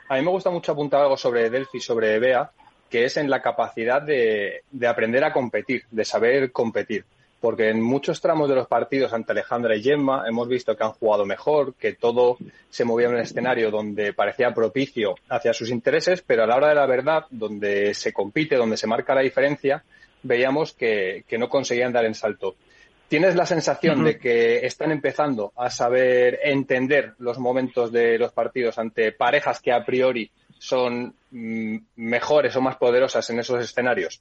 a 0.08 0.16
mí 0.16 0.22
me 0.22 0.30
gusta 0.30 0.50
mucho 0.50 0.72
apuntar 0.72 1.02
algo 1.02 1.16
sobre 1.16 1.50
Delphi, 1.50 1.80
sobre 1.80 2.18
Bea, 2.18 2.50
que 2.88 3.04
es 3.04 3.16
en 3.16 3.28
la 3.28 3.42
capacidad 3.42 4.00
de, 4.02 4.62
aprender 4.88 5.24
a 5.24 5.32
competir, 5.32 5.84
de 5.90 6.04
saber 6.04 6.52
competir. 6.52 7.04
Porque 7.40 7.68
en 7.68 7.82
muchos 7.82 8.20
tramos 8.20 8.48
de 8.48 8.54
los 8.54 8.66
partidos 8.66 9.12
ante 9.12 9.32
Alejandra 9.32 9.76
y 9.76 9.82
Gemma 9.82 10.24
hemos 10.26 10.48
visto 10.48 10.74
que 10.74 10.84
han 10.84 10.92
jugado 10.92 11.26
mejor, 11.26 11.74
que 11.74 11.92
todo 11.92 12.38
se 12.70 12.84
movía 12.84 13.08
en 13.08 13.14
un 13.14 13.20
escenario 13.20 13.70
donde 13.70 14.12
parecía 14.12 14.54
propicio 14.54 15.16
hacia 15.28 15.52
sus 15.52 15.70
intereses, 15.70 16.22
pero 16.22 16.44
a 16.44 16.46
la 16.46 16.56
hora 16.56 16.68
de 16.68 16.74
la 16.76 16.86
verdad, 16.86 17.26
donde 17.30 17.92
se 17.94 18.12
compite, 18.12 18.56
donde 18.56 18.76
se 18.76 18.86
marca 18.86 19.14
la 19.14 19.20
diferencia, 19.20 19.84
veíamos 20.22 20.72
que, 20.72 21.24
que 21.28 21.38
no 21.38 21.48
conseguían 21.48 21.92
dar 21.92 22.06
en 22.06 22.14
salto. 22.14 22.56
¿Tienes 23.08 23.36
la 23.36 23.46
sensación 23.46 24.02
de 24.02 24.18
que 24.18 24.66
están 24.66 24.90
empezando 24.90 25.52
a 25.56 25.70
saber 25.70 26.40
entender 26.42 27.14
los 27.18 27.38
momentos 27.38 27.92
de 27.92 28.18
los 28.18 28.32
partidos 28.32 28.78
ante 28.78 29.12
parejas 29.12 29.60
que 29.60 29.72
a 29.72 29.84
priori 29.84 30.28
son 30.58 31.14
mm, 31.30 31.76
mejores 31.96 32.56
o 32.56 32.60
más 32.60 32.76
poderosas 32.76 33.28
en 33.30 33.38
esos 33.38 33.62
escenarios? 33.62 34.20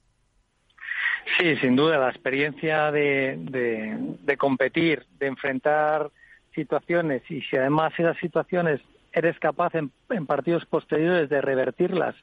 Sí, 1.38 1.56
sin 1.56 1.74
duda, 1.74 1.98
la 1.98 2.10
experiencia 2.10 2.92
de, 2.92 3.36
de, 4.22 4.36
competir, 4.36 5.04
de 5.18 5.26
enfrentar 5.26 6.10
situaciones 6.54 7.28
y 7.28 7.42
si 7.42 7.56
además 7.56 7.92
esas 7.98 8.16
situaciones 8.18 8.80
eres 9.12 9.36
capaz 9.40 9.74
en, 9.74 9.90
partidos 10.26 10.64
posteriores 10.66 11.28
de 11.28 11.40
revertirlas 11.40 12.14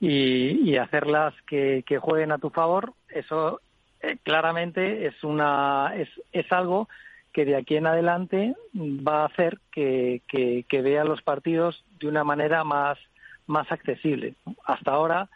y, 0.00 0.68
y 0.68 0.76
hacerlas 0.76 1.34
que, 1.46 1.84
que, 1.86 1.98
jueguen 1.98 2.32
a 2.32 2.38
tu 2.38 2.50
favor, 2.50 2.94
eso 3.08 3.60
eh, 4.04 4.18
claramente 4.22 5.06
es 5.06 5.24
una 5.24 5.92
es, 5.96 6.08
es 6.32 6.50
algo 6.52 6.88
que 7.32 7.44
de 7.44 7.56
aquí 7.56 7.76
en 7.76 7.86
adelante 7.86 8.54
va 8.74 9.22
a 9.22 9.26
hacer 9.26 9.58
que, 9.72 10.22
que, 10.28 10.82
vea 10.82 11.04
los 11.04 11.20
partidos 11.22 11.84
de 11.98 12.06
una 12.08 12.22
manera 12.22 12.62
más 12.62 12.98
más 13.46 13.70
accesible. 13.70 14.34
Hasta 14.64 14.92
ahora, 14.92 15.28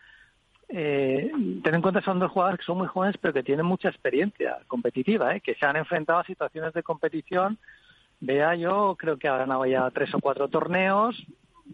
eh, 0.68 1.30
ten 1.62 1.74
en 1.74 1.82
cuenta 1.82 2.00
que 2.00 2.06
son 2.06 2.18
dos 2.20 2.30
jugadores 2.30 2.60
que 2.60 2.66
son 2.66 2.78
muy 2.78 2.86
jóvenes, 2.86 3.16
pero 3.20 3.34
que 3.34 3.42
tienen 3.42 3.66
mucha 3.66 3.88
experiencia 3.88 4.58
competitiva, 4.66 5.34
¿eh? 5.34 5.40
que 5.40 5.54
se 5.56 5.66
han 5.66 5.76
enfrentado 5.76 6.20
a 6.20 6.24
situaciones 6.24 6.72
de 6.72 6.82
competición. 6.82 7.58
Vea, 8.20 8.54
yo 8.54 8.96
creo 8.98 9.18
que 9.18 9.28
ha 9.28 9.36
ganado 9.36 9.66
ya 9.66 9.90
tres 9.90 10.14
o 10.14 10.20
cuatro 10.20 10.48
torneos 10.48 11.16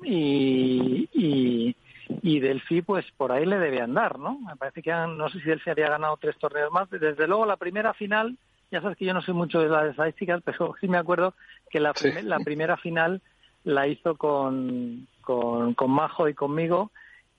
y, 0.02 1.08
y, 1.12 1.76
y 2.22 2.40
Delphi 2.40 2.82
pues 2.82 3.04
por 3.16 3.32
ahí 3.32 3.46
le 3.46 3.58
debe 3.58 3.80
andar, 3.80 4.18
¿no? 4.18 4.38
Me 4.40 4.56
parece 4.56 4.82
que 4.82 4.90
no 4.90 5.28
sé 5.28 5.40
si 5.40 5.48
Delphi 5.48 5.70
había 5.70 5.90
ganado 5.90 6.16
tres 6.16 6.36
torneos 6.38 6.72
más. 6.72 6.88
Desde 6.90 7.26
luego 7.26 7.46
la 7.46 7.56
primera 7.56 7.94
final, 7.94 8.36
ya 8.70 8.80
sabes 8.80 8.96
que 8.96 9.04
yo 9.04 9.14
no 9.14 9.22
soy 9.22 9.34
mucho 9.34 9.60
de 9.60 9.68
las 9.68 9.90
estadísticas, 9.90 10.42
pero 10.44 10.74
sí 10.80 10.88
me 10.88 10.98
acuerdo 10.98 11.34
que 11.70 11.80
la, 11.80 11.92
la 12.22 12.38
primera 12.40 12.76
final 12.76 13.20
la 13.64 13.86
hizo 13.86 14.16
con, 14.16 15.06
con, 15.22 15.74
con 15.74 15.90
Majo 15.90 16.28
y 16.28 16.34
conmigo 16.34 16.90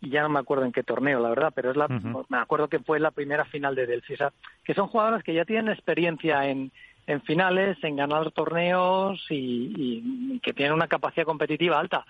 y 0.02 0.10
ya 0.10 0.22
no 0.22 0.30
me 0.30 0.40
acuerdo 0.40 0.66
en 0.66 0.72
qué 0.72 0.84
torneo, 0.84 1.20
la 1.20 1.30
verdad, 1.30 1.54
pero 1.56 1.72
es 1.72 1.78
la, 1.78 1.88
me 1.88 2.38
acuerdo 2.38 2.68
que 2.68 2.80
fue 2.80 3.00
la 3.00 3.12
primera 3.12 3.46
final 3.46 3.76
de 3.76 3.88
Delphi. 3.88 4.14
O 4.14 4.18
sea, 4.18 4.34
que 4.64 4.74
son 4.74 4.88
jugadores 4.88 5.24
que 5.24 5.34
ya 5.34 5.46
tienen 5.46 5.70
experiencia 5.70 6.48
en, 6.48 6.72
en 7.08 7.22
finales, 7.22 7.78
en 7.84 7.96
ganar 7.96 8.32
torneos 8.32 9.24
y, 9.30 9.74
y, 9.76 10.40
que 10.42 10.54
tienen 10.54 10.74
una 10.74 10.88
capacidad 10.88 11.26
competitiva 11.26 11.80
alta 11.80 12.06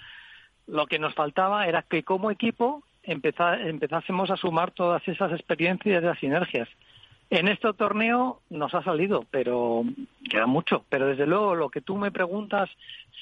lo 0.67 0.87
que 0.87 0.99
nos 0.99 1.13
faltaba 1.13 1.67
era 1.67 1.83
que 1.83 2.03
como 2.03 2.31
equipo 2.31 2.83
empezásemos 3.03 4.31
a 4.31 4.37
sumar 4.37 4.71
todas 4.71 5.07
esas 5.07 5.31
experiencias 5.31 6.01
y 6.01 6.05
las 6.05 6.19
sinergias. 6.19 6.67
En 7.29 7.47
este 7.47 7.71
torneo 7.73 8.41
nos 8.49 8.73
ha 8.73 8.83
salido, 8.83 9.25
pero 9.31 9.83
queda 10.29 10.45
mucho. 10.45 10.85
Pero 10.89 11.07
desde 11.07 11.25
luego 11.25 11.55
lo 11.55 11.69
que 11.69 11.81
tú 11.81 11.97
me 11.97 12.11
preguntas, 12.11 12.69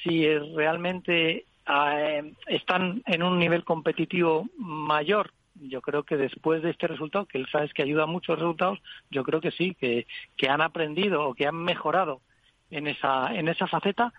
si 0.04 0.28
realmente 0.56 1.46
eh, 1.68 2.34
están 2.48 3.02
en 3.06 3.24
un 3.24 3.40
nivel 3.40 3.64
competitivo 3.64 4.48
mayor, 4.58 5.32
yo 5.56 5.82
creo 5.82 6.04
que 6.04 6.18
después 6.18 6.62
de 6.62 6.72
este 6.72 6.88
resultado, 6.88 7.26
que 7.26 7.46
sabes 7.52 7.74
que 7.74 7.84
ayuda 7.84 8.04
a 8.04 8.08
muchos 8.08 8.38
resultados, 8.38 8.80
yo 9.12 9.24
creo 9.24 9.40
que 9.40 9.52
sí, 9.52 9.76
que, 9.80 10.06
que 10.36 10.50
han 10.50 10.62
aprendido 10.62 11.28
o 11.28 11.34
que 11.34 11.48
han 11.48 11.56
mejorado 11.56 12.22
en 12.72 12.88
esa, 12.88 13.34
en 13.34 13.48
esa 13.48 13.68
faceta 13.68 14.14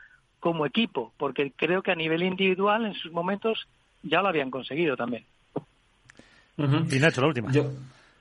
como 0.45 0.67
equipo, 0.67 1.11
porque 1.17 1.55
creo 1.57 1.83
que 1.83 1.91
a 1.91 1.95
nivel 1.95 2.23
individual 2.23 2.85
en 2.85 2.93
sus 2.93 3.11
momentos 3.11 3.67
ya 4.03 4.21
lo 4.21 4.29
habían 4.29 4.51
conseguido 4.51 4.95
también. 4.95 5.25
Y 6.59 6.99
Nacho, 6.99 7.23
la 7.23 7.29
última. 7.29 7.51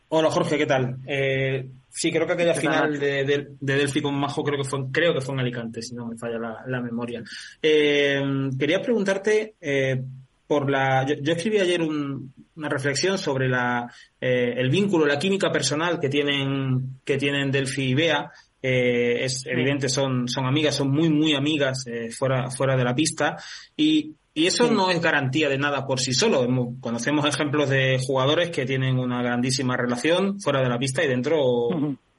Hola 0.07 0.31
Jorge, 0.31 0.57
¿qué 0.57 0.65
tal? 0.65 0.99
Eh, 1.05 1.67
sí, 1.89 2.13
creo 2.13 2.25
que 2.25 2.31
aquella 2.31 2.53
final 2.53 2.97
de, 2.97 3.25
de, 3.25 3.47
Delphi 3.59 4.01
con 4.01 4.17
Majo 4.17 4.41
creo 4.41 4.63
que 4.63 4.69
fue, 4.69 4.89
creo 4.89 5.13
que 5.13 5.19
fue 5.19 5.33
en 5.33 5.41
Alicante, 5.41 5.81
si 5.81 5.95
no 5.95 6.05
me 6.05 6.15
falla 6.15 6.63
la, 6.65 6.79
memoria. 6.79 7.21
Eh, 7.61 8.21
quería 8.57 8.81
preguntarte 8.81 9.55
eh, 9.59 10.01
por 10.47 10.71
la. 10.71 11.05
Yo, 11.05 11.33
escribí 11.33 11.59
ayer 11.59 11.81
una 11.81 12.69
reflexión 12.69 13.17
sobre 13.17 13.49
la, 13.49 13.93
el 14.21 14.69
vínculo, 14.69 15.05
la 15.05 15.19
química 15.19 15.51
personal 15.51 15.99
que 15.99 16.07
tienen 16.07 17.01
que 17.03 17.17
tienen 17.17 17.51
Delphi 17.51 17.89
y 17.89 17.93
Bea. 17.95 18.31
Es 18.63 19.45
evidente, 19.45 19.89
son, 19.89 20.27
son 20.27 20.45
amigas, 20.45 20.75
son 20.75 20.89
muy, 20.89 21.09
muy 21.09 21.35
amigas 21.35 21.85
fuera, 22.17 22.49
fuera 22.49 22.77
de 22.77 22.83
la 22.83 22.95
pista. 22.95 23.35
Y 23.75 24.15
y 24.35 24.47
eso 24.47 24.71
no 24.71 24.89
es 24.89 24.99
garantía 24.99 25.47
de 25.47 25.59
nada 25.59 25.85
por 25.85 25.99
sí 25.99 26.13
solo. 26.13 26.47
Conocemos 26.79 27.25
ejemplos 27.25 27.69
de 27.69 27.99
jugadores 28.03 28.49
que 28.49 28.65
tienen 28.65 28.97
una 28.97 29.21
grandísima 29.21 29.77
relación 29.77 30.39
fuera 30.39 30.61
de 30.61 30.69
la 30.69 30.79
pista 30.79 31.03
y 31.03 31.07
dentro 31.07 31.69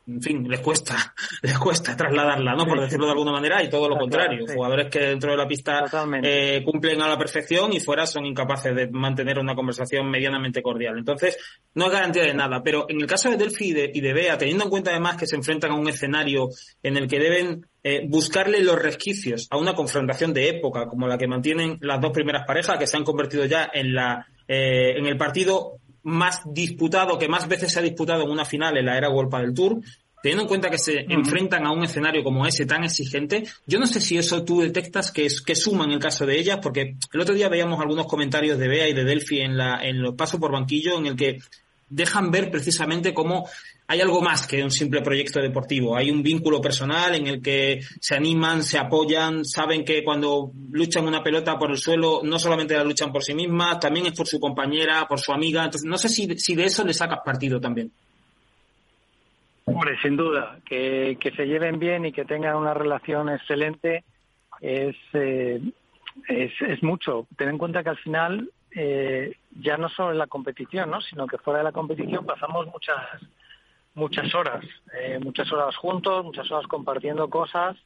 en 0.07 0.21
fin, 0.21 0.49
les 0.49 0.61
cuesta, 0.61 1.15
les 1.43 1.59
cuesta 1.59 1.97
trasladarla, 1.97 2.55
¿no? 2.55 2.67
Por 2.67 2.81
decirlo 2.81 3.07
de 3.07 3.13
alguna 3.13 3.33
manera, 3.33 3.63
y 3.63 3.71
todo 3.71 3.89
lo 3.89 3.97
contrario. 3.97 4.45
Jugadores 4.47 4.91
que 4.91 5.01
dentro 5.01 5.31
de 5.31 5.37
la 5.37 5.49
pista 5.49 5.85
eh, 6.23 6.63
cumplen 6.65 7.01
a 7.01 7.09
la 7.09 7.17
perfección 7.17 7.73
y 7.73 7.81
fuera 7.81 8.07
son 8.07 8.27
incapaces 8.27 8.75
de 8.75 8.89
mantener 8.91 9.39
una 9.39 9.55
conversación 9.55 10.11
medianamente 10.11 10.63
cordial. 10.63 10.99
Entonces, 10.99 11.39
no 11.75 11.87
es 11.87 11.93
garantía 11.93 12.25
de 12.25 12.35
nada. 12.35 12.63
Pero 12.63 12.87
en 12.89 13.01
el 13.01 13.07
caso 13.07 13.31
de 13.31 13.37
Delphi 13.37 13.69
y 13.69 13.73
de, 13.73 13.91
y 13.95 14.01
de 14.01 14.13
Bea, 14.13 14.37
teniendo 14.37 14.65
en 14.65 14.71
cuenta 14.71 14.91
además 14.91 15.17
que 15.17 15.27
se 15.27 15.37
enfrentan 15.37 15.73
a 15.73 15.77
un 15.77 15.89
escenario 15.89 16.49
en 16.83 16.97
el 16.97 17.09
que 17.09 17.19
deben 17.19 17.67
eh, 17.83 18.07
buscarle 18.07 18.63
los 18.63 18.81
resquicios 18.81 19.47
a 19.51 19.57
una 19.57 19.75
confrontación 19.75 20.33
de 20.33 20.49
época 20.49 20.87
como 20.87 21.07
la 21.07 21.19
que 21.19 21.27
mantienen 21.27 21.79
las 21.81 22.01
dos 22.01 22.13
primeras 22.13 22.47
parejas 22.47 22.79
que 22.79 22.87
se 22.87 22.97
han 22.97 23.05
convertido 23.05 23.45
ya 23.45 23.71
en 23.73 23.95
la 23.95 24.27
eh, 24.47 24.99
en 24.99 25.07
el 25.07 25.17
partido 25.17 25.81
más 26.05 26.43
disputado, 26.47 27.19
que 27.19 27.29
más 27.29 27.49
veces 27.49 27.73
se 27.73 27.81
ha 27.81 27.83
disputado 27.83 28.23
en 28.23 28.31
una 28.31 28.45
final 28.45 28.77
en 28.77 28.87
la 28.87 28.97
era 28.97 29.11
World 29.11 29.35
del 29.35 29.55
Tour, 29.55 29.81
teniendo 30.23 30.45
en 30.45 30.49
cuenta 30.49 30.71
que 30.71 30.79
se 30.79 31.05
enfrentan 31.09 31.67
a 31.67 31.71
un 31.71 31.85
escenario 31.85 32.25
como 32.25 32.47
ese 32.47 32.65
tan 32.65 32.85
exigente, 32.85 33.45
yo 33.67 33.79
no 33.79 33.87
sé 33.87 34.01
si 34.01 34.17
eso 34.17 34.43
tú 34.43 34.61
detectas 34.61 35.11
que, 35.11 35.27
es, 35.27 35.43
que 35.43 35.55
suma 35.55 35.85
en 35.85 35.91
el 35.91 35.99
caso 35.99 36.25
de 36.25 36.39
ellas, 36.39 36.61
porque 36.63 36.97
el 37.13 37.21
otro 37.21 37.35
día 37.35 37.51
veíamos 37.51 37.79
algunos 37.79 38.07
comentarios 38.07 38.59
de 38.59 38.69
Bea 38.69 38.89
y 38.89 38.95
de 38.95 39.05
Delphi 39.05 39.41
en, 39.41 39.59
la, 39.59 39.85
en 39.85 40.01
los 40.01 40.15
pasos 40.15 40.41
por 40.41 40.53
banquillo 40.53 40.99
en 40.99 41.07
el 41.07 41.17
que 41.17 41.41
dejan 41.91 42.31
ver 42.31 42.51
precisamente 42.51 43.13
cómo 43.13 43.49
hay 43.87 44.01
algo 44.01 44.23
más 44.23 44.47
que 44.47 44.63
un 44.63 44.71
simple 44.71 45.03
proyecto 45.03 45.41
deportivo. 45.41 45.97
Hay 45.97 46.11
un 46.11 46.23
vínculo 46.23 46.61
personal 46.61 47.15
en 47.15 47.27
el 47.27 47.43
que 47.43 47.81
se 48.01 48.15
animan, 48.15 48.63
se 48.63 48.79
apoyan, 48.79 49.45
saben 49.45 49.85
que 49.85 50.03
cuando 50.03 50.53
luchan 50.71 51.07
una 51.07 51.23
pelota 51.23 51.59
por 51.59 51.71
el 51.71 51.77
suelo, 51.77 52.21
no 52.23 52.39
solamente 52.39 52.75
la 52.75 52.85
luchan 52.85 53.13
por 53.13 53.23
sí 53.23 53.35
misma, 53.35 53.79
también 53.79 54.07
es 54.07 54.13
por 54.13 54.27
su 54.27 54.41
compañera, 54.41 55.07
por 55.07 55.21
su 55.21 55.33
amiga. 55.33 55.65
Entonces, 55.65 55.89
no 55.89 55.99
sé 55.99 56.09
si, 56.09 56.27
si 56.39 56.55
de 56.55 56.65
eso 56.65 56.85
le 56.85 56.95
sacas 56.95 57.19
partido 57.25 57.61
también. 57.61 57.91
Hombre, 59.67 59.97
sin 60.03 60.17
duda, 60.17 60.59
que, 60.65 61.19
que 61.21 61.31
se 61.33 61.47
lleven 61.47 61.79
bien 61.79 62.07
y 62.07 62.13
que 62.13 62.25
tengan 62.25 62.57
una 62.57 62.75
relación 62.75 63.29
excelente 63.29 64.05
es, 64.61 64.97
eh, 65.13 65.61
es, 66.29 66.53
es, 66.61 66.83
mucho. 66.83 67.27
Ten 67.37 67.51
en 67.51 67.59
cuenta 67.59 67.83
que 67.83 67.91
al 67.91 67.99
final, 67.99 68.51
eh, 68.75 69.37
ya 69.61 69.77
no 69.77 69.89
solo 69.91 70.13
en 70.13 70.19
la 70.19 70.27
competición, 70.27 70.91
¿no? 70.91 71.01
sino 71.01 71.27
que 71.27 71.39
fuera 71.39 71.59
de 71.59 71.65
la 71.65 71.73
competición 71.73 72.25
pasamos 72.27 72.67
muchas 72.67 72.97
muchas 73.95 74.35
horas, 74.35 74.65
eh, 74.99 75.19
muchas 75.23 75.51
horas 75.53 75.77
juntos, 75.77 76.25
muchas 76.25 76.51
horas 76.51 76.67
compartiendo 76.67 77.29
cosas. 77.31 77.77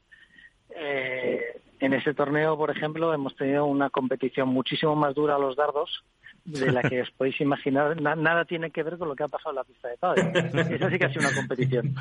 Eh, 0.71 1.61
en 1.81 1.93
ese 1.95 2.13
torneo, 2.15 2.57
por 2.57 2.71
ejemplo, 2.71 3.15
hemos 3.15 3.37
tenido 3.37 3.65
una 3.67 3.91
competición 3.91 4.49
muchísimo 4.49 4.97
más 4.97 5.15
dura 5.15 5.37
a 5.37 5.39
los 5.39 5.57
dardos 5.57 6.03
de 6.45 6.73
la 6.73 6.83
que 6.83 7.03
os 7.03 7.11
podéis 7.11 7.41
imaginar. 7.41 8.01
nada 8.01 8.45
tiene 8.45 8.71
que 8.71 8.83
ver 8.83 8.99
con 8.99 9.09
lo 9.09 9.15
que 9.15 9.23
ha 9.23 9.29
pasado 9.29 9.51
en 9.51 9.57
la 9.57 9.65
pista 9.65 9.89
de 9.89 9.99
pádel. 9.99 10.29
Esa 10.75 10.91
sí 10.91 10.99
que 10.99 11.05
ha 11.05 11.13
sido 11.13 11.29
una 11.29 11.37
competición. 11.37 11.95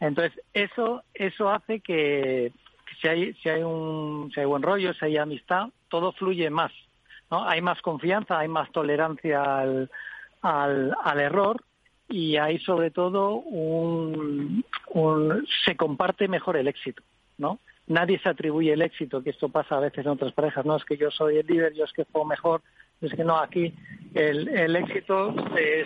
Entonces, 0.00 0.38
eso 0.52 1.02
eso 1.14 1.48
hace 1.48 1.80
que, 1.80 2.52
si 3.00 3.08
hay 3.08 3.32
si 3.34 3.48
hay 3.48 3.62
un 3.62 4.30
si 4.34 4.40
hay 4.40 4.46
buen 4.46 4.62
rollo, 4.62 4.92
si 4.94 5.04
hay 5.04 5.16
amistad, 5.16 5.68
todo 5.88 6.12
fluye 6.12 6.50
más. 6.50 6.72
¿no? 7.30 7.48
Hay 7.48 7.62
más 7.62 7.80
confianza, 7.80 8.38
hay 8.38 8.48
más 8.48 8.70
tolerancia 8.72 9.42
al, 9.42 9.90
al, 10.42 10.94
al 11.02 11.20
error 11.20 11.62
y 12.12 12.36
hay 12.36 12.58
sobre 12.58 12.90
todo 12.90 13.36
un, 13.36 14.64
se 15.64 15.76
comparte 15.76 16.28
mejor 16.28 16.58
el 16.58 16.68
éxito, 16.68 17.02
¿no? 17.38 17.58
Nadie 17.86 18.18
se 18.18 18.28
atribuye 18.28 18.74
el 18.74 18.82
éxito, 18.82 19.22
que 19.22 19.30
esto 19.30 19.48
pasa 19.48 19.76
a 19.76 19.80
veces 19.80 20.04
en 20.04 20.12
otras 20.12 20.32
parejas, 20.32 20.66
no 20.66 20.76
es 20.76 20.84
que 20.84 20.98
yo 20.98 21.10
soy 21.10 21.38
el 21.38 21.46
líder, 21.46 21.72
yo 21.72 21.84
es 21.84 21.92
que 21.92 22.04
juego 22.04 22.26
mejor, 22.26 22.60
es 23.00 23.12
que 23.14 23.24
no, 23.24 23.38
aquí 23.38 23.74
el, 24.14 24.46
el 24.48 24.76
éxito 24.76 25.34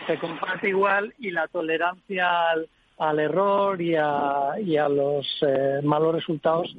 se, 0.07 0.19
comparte 0.19 0.69
igual 0.69 1.15
y 1.19 1.31
la 1.31 1.47
tolerancia 1.47 2.51
al, 2.51 2.69
al 2.99 3.21
error 3.21 3.81
y 3.81 3.95
a, 3.95 4.55
y 4.61 4.77
a 4.77 4.89
los 4.89 5.27
eh, 5.47 5.81
malos 5.85 6.15
resultados 6.15 6.77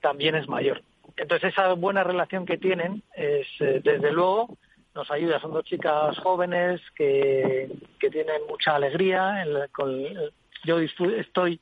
también 0.00 0.36
es 0.36 0.48
mayor. 0.48 0.82
Entonces 1.16 1.52
esa 1.52 1.72
buena 1.74 2.04
relación 2.04 2.46
que 2.46 2.56
tienen 2.56 3.02
es, 3.14 3.46
eh, 3.60 3.80
desde 3.82 4.12
luego, 4.12 4.56
nos 4.94 5.10
ayuda. 5.10 5.40
Son 5.40 5.52
dos 5.52 5.64
chicas 5.64 6.16
jóvenes 6.18 6.80
que, 6.94 7.68
que 7.98 8.10
tienen 8.10 8.42
mucha 8.48 8.76
alegría. 8.76 9.44
yo 10.64 10.78
estoy 10.78 11.60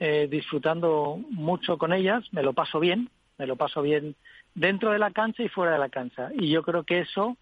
eh, 0.00 0.28
disfrutando 0.30 1.18
mucho 1.30 1.76
con 1.76 1.92
ellas, 1.92 2.24
me 2.32 2.42
lo 2.42 2.52
paso 2.52 2.78
bien, 2.78 3.10
me 3.36 3.46
lo 3.46 3.56
paso 3.56 3.82
bien 3.82 4.14
dentro 4.54 4.92
de 4.92 4.98
la 4.98 5.10
cancha 5.10 5.42
y 5.42 5.48
fuera 5.48 5.72
de 5.72 5.78
la 5.78 5.88
cancha. 5.88 6.30
Y 6.34 6.50
yo 6.50 6.62
creo 6.62 6.84
que 6.84 7.00
eso 7.00 7.36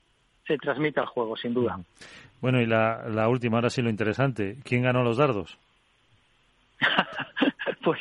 se 0.46 0.56
transmite 0.58 1.00
al 1.00 1.06
juego, 1.06 1.36
sin 1.36 1.54
duda. 1.54 1.78
Bueno, 2.40 2.60
y 2.60 2.66
la, 2.66 3.04
la 3.08 3.28
última, 3.28 3.58
ahora 3.58 3.70
sí 3.70 3.82
lo 3.82 3.90
interesante. 3.90 4.56
¿Quién 4.64 4.82
ganó 4.82 5.02
los 5.02 5.16
dardos? 5.16 5.58
pues, 7.84 8.00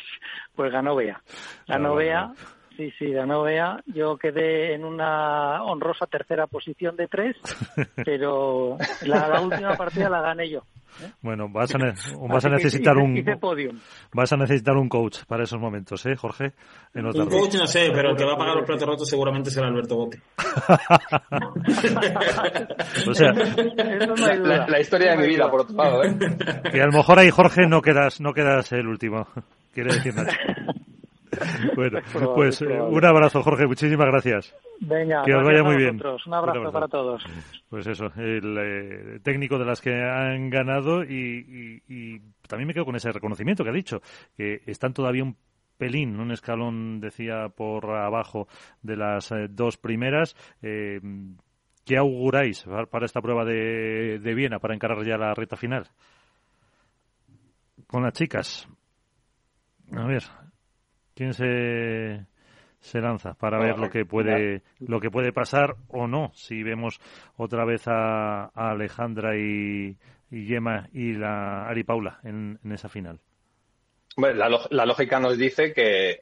pues 0.54 0.72
ganó 0.72 0.94
Bea. 0.94 1.20
Ganó 1.66 1.94
Bea. 1.94 2.32
Sí, 2.76 2.92
sí, 2.98 3.10
ganó 3.10 3.42
Bea. 3.42 3.82
Yo 3.86 4.18
quedé 4.18 4.74
en 4.74 4.84
una 4.84 5.64
honrosa 5.64 6.06
tercera 6.06 6.46
posición 6.46 6.94
de 6.96 7.08
tres, 7.08 7.34
pero 8.04 8.76
la, 9.02 9.40
última 9.40 9.74
partida 9.76 10.10
la 10.10 10.20
gané 10.20 10.50
yo. 10.50 10.60
¿eh? 11.02 11.10
Bueno, 11.22 11.48
vas 11.48 11.74
a, 11.74 11.78
vas 12.28 12.44
a 12.44 12.50
necesitar 12.50 12.98
un 12.98 13.24
vas 14.12 14.32
a 14.32 14.36
necesitar 14.36 14.76
un 14.76 14.90
coach 14.90 15.24
para 15.26 15.44
esos 15.44 15.58
momentos, 15.58 16.04
¿eh, 16.04 16.16
Jorge? 16.16 16.52
un 16.94 17.28
coach 17.28 17.54
no 17.54 17.66
sé, 17.66 17.90
pero 17.94 18.10
el 18.10 18.16
que 18.16 18.24
va 18.24 18.34
a 18.34 18.38
pagar 18.38 18.56
los 18.56 18.66
platos 18.66 18.86
rotos 18.86 19.08
seguramente 19.08 19.50
será 19.50 19.68
Alberto 19.68 19.96
Bote. 19.96 20.20
o 23.08 23.14
sea, 23.14 23.32
la, 23.32 24.80
historia 24.80 25.12
de 25.12 25.16
mi 25.16 25.28
vida, 25.28 25.50
por 25.50 25.62
otro 25.62 25.74
lado, 25.76 26.04
¿eh? 26.04 26.14
Que 26.70 26.82
a 26.82 26.86
lo 26.86 26.92
mejor 26.92 27.18
ahí 27.18 27.30
Jorge 27.30 27.66
no 27.66 27.80
quedas 27.80 28.20
no 28.20 28.34
quedas 28.34 28.70
el 28.72 28.86
último. 28.86 29.26
Quiere 29.72 29.94
decir 29.94 30.14
nada. 30.14 30.32
Bueno, 31.76 32.00
pues 32.34 32.62
eh, 32.62 32.80
un 32.80 33.04
abrazo, 33.04 33.42
Jorge. 33.42 33.66
Muchísimas 33.66 34.06
gracias. 34.06 34.54
Venga, 34.80 35.22
que 35.24 35.34
os 35.34 35.44
vaya 35.44 35.62
muy 35.62 35.76
bien. 35.76 36.00
Un 36.26 36.34
abrazo, 36.34 36.72
para 36.72 36.88
todos. 36.88 37.24
Pues 37.68 37.86
eso, 37.86 38.06
el 38.16 38.56
eh, 38.58 39.20
técnico 39.22 39.58
de 39.58 39.64
las 39.64 39.80
que 39.80 39.94
han 39.94 40.50
ganado 40.50 41.02
y, 41.04 41.82
también 42.48 42.68
me 42.68 42.74
quedo 42.74 42.84
con 42.84 42.96
ese 42.96 43.10
reconocimiento 43.12 43.64
que 43.64 43.70
ha 43.70 43.72
dicho, 43.72 44.00
que 44.36 44.62
están 44.66 44.92
todavía 44.92 45.24
un 45.24 45.36
pelín, 45.76 46.18
un 46.20 46.30
escalón, 46.30 47.00
decía, 47.00 47.48
por 47.48 47.90
abajo 47.90 48.46
de 48.82 48.96
las 48.96 49.32
eh, 49.32 49.48
dos 49.50 49.76
primeras. 49.76 50.36
¿Qué 50.60 51.96
auguráis 51.96 52.64
para 52.90 53.06
esta 53.06 53.20
prueba 53.20 53.44
de, 53.44 54.18
de 54.18 54.34
Viena, 54.34 54.58
para 54.58 54.74
encarar 54.74 55.04
ya 55.04 55.16
la 55.16 55.34
reta 55.34 55.56
final? 55.56 55.86
Con 57.86 58.02
las 58.02 58.12
chicas. 58.12 58.68
A 59.92 60.04
ver, 60.04 60.24
¿Quién 61.16 61.32
se, 61.32 62.26
se 62.78 63.00
lanza 63.00 63.32
para 63.32 63.58
ver 63.58 63.78
lo 63.78 63.88
que 63.88 64.04
puede 64.04 64.62
lo 64.80 65.00
que 65.00 65.10
puede 65.10 65.32
pasar 65.32 65.74
o 65.88 66.06
no 66.06 66.30
si 66.34 66.62
vemos 66.62 67.00
otra 67.38 67.64
vez 67.64 67.84
a, 67.86 68.50
Alejandra 68.54 69.34
y, 69.34 69.96
y 70.30 70.46
Yema 70.46 70.90
y 70.92 71.14
la 71.14 71.66
Ari 71.66 71.84
Paula 71.84 72.20
en, 72.22 72.60
esa 72.70 72.90
final? 72.90 73.18
Bueno, 74.14 74.60
la, 74.68 74.84
lógica 74.84 75.18
nos 75.18 75.38
dice 75.38 75.72
que, 75.72 76.20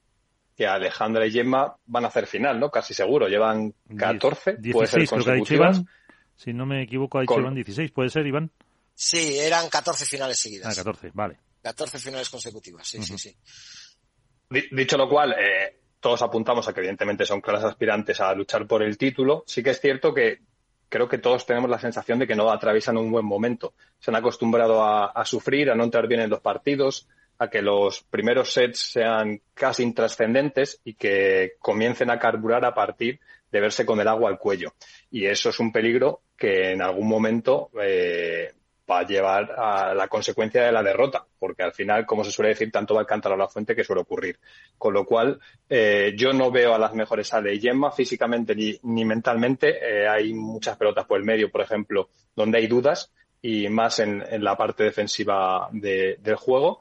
que 0.56 0.64
Alejandra 0.64 1.26
y 1.26 1.32
Gemma 1.32 1.74
van 1.86 2.04
a 2.04 2.08
hacer 2.08 2.28
final, 2.28 2.60
¿no? 2.60 2.70
Casi 2.70 2.94
seguro. 2.94 3.26
Llevan 3.26 3.74
14, 3.96 4.58
16, 4.58 4.72
puede 4.72 4.86
ser 4.86 5.08
consecutivas. 5.08 5.82
Si 6.36 6.52
no 6.52 6.66
me 6.66 6.82
equivoco, 6.82 7.18
ha 7.18 7.22
dicho 7.22 7.40
Iván 7.40 7.54
16. 7.54 7.90
¿Puede 7.90 8.10
ser, 8.10 8.26
Iván? 8.26 8.52
Sí, 8.94 9.38
eran 9.38 9.68
14 9.68 10.04
finales 10.06 10.38
seguidas. 10.38 10.72
Ah, 10.72 10.82
14, 10.84 11.10
vale. 11.14 11.38
14 11.62 11.98
finales 11.98 12.28
consecutivas, 12.28 12.86
sí, 12.86 13.02
sí, 13.02 13.18
sí. 13.18 13.36
Dicho 14.70 14.96
lo 14.96 15.08
cual, 15.08 15.32
eh, 15.32 15.76
todos 16.00 16.22
apuntamos 16.22 16.68
a 16.68 16.72
que 16.72 16.80
evidentemente 16.80 17.24
son 17.24 17.40
claras 17.40 17.64
aspirantes 17.64 18.20
a 18.20 18.34
luchar 18.34 18.66
por 18.66 18.82
el 18.82 18.98
título. 18.98 19.42
Sí 19.46 19.62
que 19.62 19.70
es 19.70 19.80
cierto 19.80 20.12
que 20.12 20.40
creo 20.88 21.08
que 21.08 21.18
todos 21.18 21.46
tenemos 21.46 21.70
la 21.70 21.78
sensación 21.78 22.18
de 22.18 22.26
que 22.26 22.36
no 22.36 22.50
atraviesan 22.50 22.96
un 22.96 23.10
buen 23.10 23.24
momento. 23.24 23.74
Se 23.98 24.10
han 24.10 24.16
acostumbrado 24.16 24.84
a, 24.84 25.24
sufrir, 25.24 25.70
a 25.70 25.74
no 25.74 25.84
entrar 25.84 26.06
bien 26.06 26.20
en 26.20 26.30
los 26.30 26.40
partidos, 26.40 27.08
a 27.38 27.48
que 27.48 27.62
los 27.62 28.02
primeros 28.02 28.52
sets 28.52 28.78
sean 28.78 29.40
casi 29.54 29.82
intrascendentes 29.82 30.80
y 30.84 30.94
que 30.94 31.54
comiencen 31.58 32.10
a 32.10 32.18
carburar 32.18 32.64
a 32.64 32.74
partir 32.74 33.18
de 33.50 33.60
verse 33.60 33.84
con 33.84 34.00
el 34.00 34.08
agua 34.08 34.30
al 34.30 34.38
cuello. 34.38 34.74
Y 35.10 35.26
eso 35.26 35.48
es 35.48 35.58
un 35.58 35.72
peligro 35.72 36.20
que 36.36 36.72
en 36.72 36.82
algún 36.82 37.08
momento 37.08 37.70
eh, 37.80 38.52
va 38.90 39.00
a 39.00 39.06
llevar 39.06 39.52
a 39.56 39.94
la 39.94 40.08
consecuencia 40.08 40.64
de 40.64 40.72
la 40.72 40.82
derrota, 40.82 41.24
porque 41.38 41.62
al 41.62 41.72
final, 41.72 42.04
como 42.04 42.24
se 42.24 42.30
suele 42.30 42.50
decir, 42.50 42.70
tanto 42.70 42.94
va 42.94 43.00
el 43.00 43.06
cántaro 43.06 43.34
a 43.34 43.38
la 43.38 43.48
fuente 43.48 43.74
que 43.74 43.84
suele 43.84 44.02
ocurrir. 44.02 44.38
Con 44.76 44.94
lo 44.94 45.04
cual, 45.04 45.40
eh, 45.68 46.12
yo 46.16 46.32
no 46.32 46.50
veo 46.50 46.74
a 46.74 46.78
las 46.78 46.94
mejores 46.94 47.32
Ale 47.32 47.54
y 47.54 47.60
Gemma 47.60 47.90
físicamente 47.90 48.54
ni, 48.54 48.78
ni 48.82 49.04
mentalmente. 49.04 49.78
Eh, 49.80 50.08
hay 50.08 50.34
muchas 50.34 50.76
pelotas 50.76 51.06
por 51.06 51.18
el 51.18 51.24
medio, 51.24 51.50
por 51.50 51.62
ejemplo, 51.62 52.08
donde 52.34 52.58
hay 52.58 52.66
dudas 52.66 53.12
y 53.40 53.68
más 53.68 53.98
en, 53.98 54.24
la 54.42 54.56
parte 54.56 54.84
defensiva 54.84 55.68
de, 55.72 56.18
del 56.20 56.36
juego. 56.36 56.80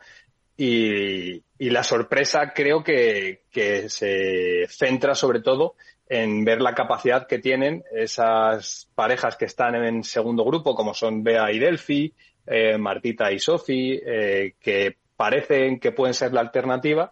Y, 0.55 1.43
y, 1.57 1.69
la 1.71 1.83
sorpresa 1.83 2.53
creo 2.53 2.83
que, 2.83 3.43
que 3.49 3.89
se 3.89 4.67
centra 4.69 5.15
sobre 5.15 5.41
todo 5.41 5.75
en 6.07 6.43
ver 6.43 6.61
la 6.61 6.75
capacidad 6.75 7.27
que 7.27 7.39
tienen 7.39 7.83
esas 7.91 8.89
parejas 8.93 9.35
que 9.35 9.45
están 9.45 9.75
en 9.75 10.03
segundo 10.03 10.43
grupo, 10.43 10.75
como 10.75 10.93
son 10.93 11.23
Bea 11.23 11.51
y 11.51 11.59
Delphi, 11.59 12.13
eh, 12.45 12.77
Martita 12.77 13.31
y 13.31 13.39
Sofi, 13.39 13.99
eh, 14.05 14.55
que 14.59 14.97
parecen 15.15 15.79
que 15.79 15.91
pueden 15.91 16.13
ser 16.13 16.33
la 16.33 16.41
alternativa, 16.41 17.11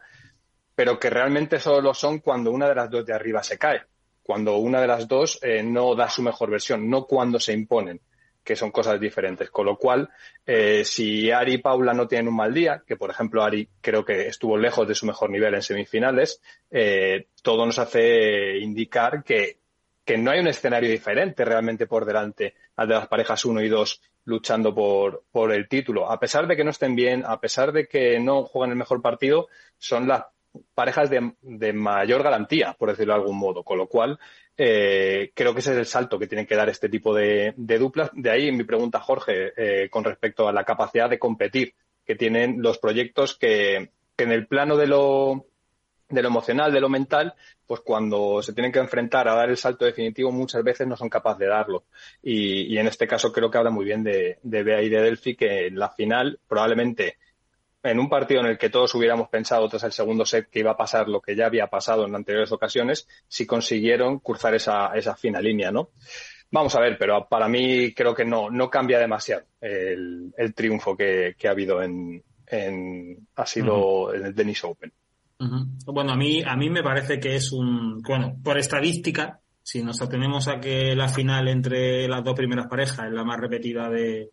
pero 0.75 0.99
que 0.99 1.09
realmente 1.09 1.59
solo 1.59 1.81
lo 1.81 1.93
son 1.93 2.19
cuando 2.19 2.51
una 2.51 2.67
de 2.67 2.75
las 2.75 2.89
dos 2.89 3.05
de 3.05 3.13
arriba 3.13 3.43
se 3.43 3.57
cae, 3.57 3.81
cuando 4.23 4.57
una 4.57 4.81
de 4.81 4.87
las 4.87 5.07
dos 5.07 5.39
eh, 5.41 5.63
no 5.63 5.95
da 5.95 6.09
su 6.09 6.21
mejor 6.21 6.49
versión, 6.51 6.89
no 6.89 7.05
cuando 7.05 7.39
se 7.39 7.53
imponen 7.53 8.01
que 8.43 8.55
son 8.55 8.71
cosas 8.71 8.99
diferentes. 8.99 9.49
Con 9.49 9.65
lo 9.65 9.77
cual, 9.77 10.09
eh, 10.45 10.83
si 10.83 11.31
Ari 11.31 11.53
y 11.53 11.57
Paula 11.59 11.93
no 11.93 12.07
tienen 12.07 12.27
un 12.29 12.35
mal 12.35 12.53
día, 12.53 12.83
que 12.85 12.95
por 12.95 13.09
ejemplo 13.09 13.43
Ari 13.43 13.67
creo 13.81 14.03
que 14.03 14.27
estuvo 14.27 14.57
lejos 14.57 14.87
de 14.87 14.95
su 14.95 15.05
mejor 15.05 15.29
nivel 15.29 15.53
en 15.53 15.61
semifinales, 15.61 16.41
eh, 16.69 17.27
todo 17.41 17.65
nos 17.65 17.79
hace 17.79 18.57
indicar 18.57 19.23
que, 19.23 19.59
que 20.03 20.17
no 20.17 20.31
hay 20.31 20.39
un 20.39 20.47
escenario 20.47 20.89
diferente 20.89 21.45
realmente 21.45 21.87
por 21.87 22.05
delante 22.05 22.55
al 22.75 22.87
de 22.87 22.95
las 22.95 23.07
parejas 23.07 23.45
1 23.45 23.61
y 23.61 23.69
2 23.69 24.01
luchando 24.25 24.73
por, 24.73 25.23
por 25.31 25.51
el 25.51 25.67
título. 25.67 26.11
A 26.11 26.19
pesar 26.19 26.47
de 26.47 26.55
que 26.55 26.63
no 26.63 26.71
estén 26.71 26.95
bien, 26.95 27.23
a 27.25 27.39
pesar 27.39 27.71
de 27.71 27.87
que 27.87 28.19
no 28.19 28.43
juegan 28.43 28.71
el 28.71 28.77
mejor 28.77 29.01
partido, 29.01 29.47
son 29.77 30.07
las 30.07 30.25
parejas 30.73 31.09
de, 31.09 31.33
de 31.41 31.73
mayor 31.73 32.23
garantía, 32.23 32.75
por 32.77 32.89
decirlo 32.89 33.13
de 33.13 33.19
algún 33.21 33.37
modo. 33.37 33.63
Con 33.63 33.77
lo 33.77 33.87
cual, 33.87 34.19
eh, 34.57 35.31
creo 35.33 35.53
que 35.53 35.59
ese 35.59 35.71
es 35.71 35.77
el 35.77 35.85
salto 35.85 36.19
que 36.19 36.27
tienen 36.27 36.45
que 36.45 36.55
dar 36.55 36.69
este 36.69 36.89
tipo 36.89 37.15
de, 37.15 37.53
duplas. 37.57 38.11
De 38.13 38.29
ahí 38.29 38.51
mi 38.51 38.63
pregunta, 38.63 38.99
Jorge, 38.99 39.53
eh, 39.55 39.89
con 39.89 40.03
respecto 40.03 40.47
a 40.47 40.53
la 40.53 40.63
capacidad 40.63 41.09
de 41.09 41.19
competir 41.19 41.73
que 42.05 42.15
tienen 42.15 42.61
los 42.61 42.77
proyectos 42.77 43.37
que, 43.37 43.91
en 44.17 44.31
el 44.31 44.47
plano 44.47 44.77
de 44.77 44.87
lo, 44.87 45.45
de 46.09 46.21
lo 46.21 46.27
emocional, 46.27 46.71
de 46.71 46.81
lo 46.81 46.89
mental, 46.89 47.33
pues 47.65 47.81
cuando 47.81 48.41
se 48.41 48.53
tienen 48.53 48.71
que 48.71 48.79
enfrentar 48.79 49.27
a 49.27 49.35
dar 49.35 49.49
el 49.49 49.57
salto 49.57 49.85
definitivo, 49.85 50.31
muchas 50.31 50.63
veces 50.63 50.87
no 50.87 50.97
son 50.97 51.09
capaces 51.09 51.39
de 51.39 51.47
darlo. 51.47 51.85
Y, 52.21 52.77
en 52.77 52.87
este 52.87 53.07
caso 53.07 53.31
creo 53.31 53.49
que 53.49 53.57
habla 53.57 53.71
muy 53.71 53.85
bien 53.85 54.03
de, 54.03 54.37
de 54.43 54.63
Bea 54.63 54.81
y 54.81 54.89
de 54.89 55.01
Delphi, 55.01 55.35
que 55.35 55.67
en 55.67 55.79
la 55.79 55.89
final 55.89 56.39
probablemente 56.47 57.17
en 57.83 57.99
un 57.99 58.09
partido 58.09 58.41
en 58.41 58.47
el 58.47 58.57
que 58.57 58.69
todos 58.69 58.93
hubiéramos 58.95 59.29
pensado 59.29 59.67
tras 59.67 59.83
el 59.83 59.91
segundo 59.91 60.25
set 60.25 60.49
que 60.49 60.59
iba 60.59 60.71
a 60.71 60.77
pasar 60.77 61.07
lo 61.07 61.21
que 61.21 61.35
ya 61.35 61.47
había 61.47 61.67
pasado 61.67 62.05
en 62.05 62.15
anteriores 62.15 62.51
ocasiones, 62.51 63.07
si 63.27 63.45
consiguieron 63.45 64.19
cruzar 64.19 64.53
esa, 64.53 64.87
esa 64.95 65.15
fina 65.15 65.41
línea, 65.41 65.71
¿no? 65.71 65.89
Vamos 66.51 66.75
a 66.75 66.81
ver, 66.81 66.97
pero 66.97 67.27
para 67.29 67.47
mí 67.47 67.93
creo 67.93 68.13
que 68.13 68.25
no, 68.25 68.49
no 68.49 68.69
cambia 68.69 68.99
demasiado 68.99 69.43
el, 69.61 70.33
el 70.37 70.53
triunfo 70.53 70.95
que, 70.95 71.35
que, 71.37 71.47
ha 71.47 71.51
habido 71.51 71.81
en, 71.81 72.21
en 72.45 73.27
ha 73.35 73.45
sido 73.45 74.13
en 74.13 74.25
el 74.25 74.35
Dennis 74.35 74.63
Open. 74.65 74.91
Bueno, 75.87 76.11
a 76.11 76.15
mí, 76.15 76.43
a 76.45 76.55
mí 76.55 76.69
me 76.69 76.83
parece 76.83 77.19
que 77.19 77.35
es 77.35 77.51
un, 77.51 78.01
bueno, 78.01 78.35
por 78.43 78.59
estadística, 78.59 79.39
si 79.63 79.81
nos 79.81 80.01
atenemos 80.01 80.47
a 80.49 80.59
que 80.59 80.93
la 80.95 81.07
final 81.07 81.47
entre 81.47 82.07
las 82.07 82.23
dos 82.23 82.35
primeras 82.35 82.67
parejas 82.67 83.07
es 83.07 83.13
la 83.13 83.23
más 83.23 83.39
repetida 83.39 83.89
de, 83.89 84.29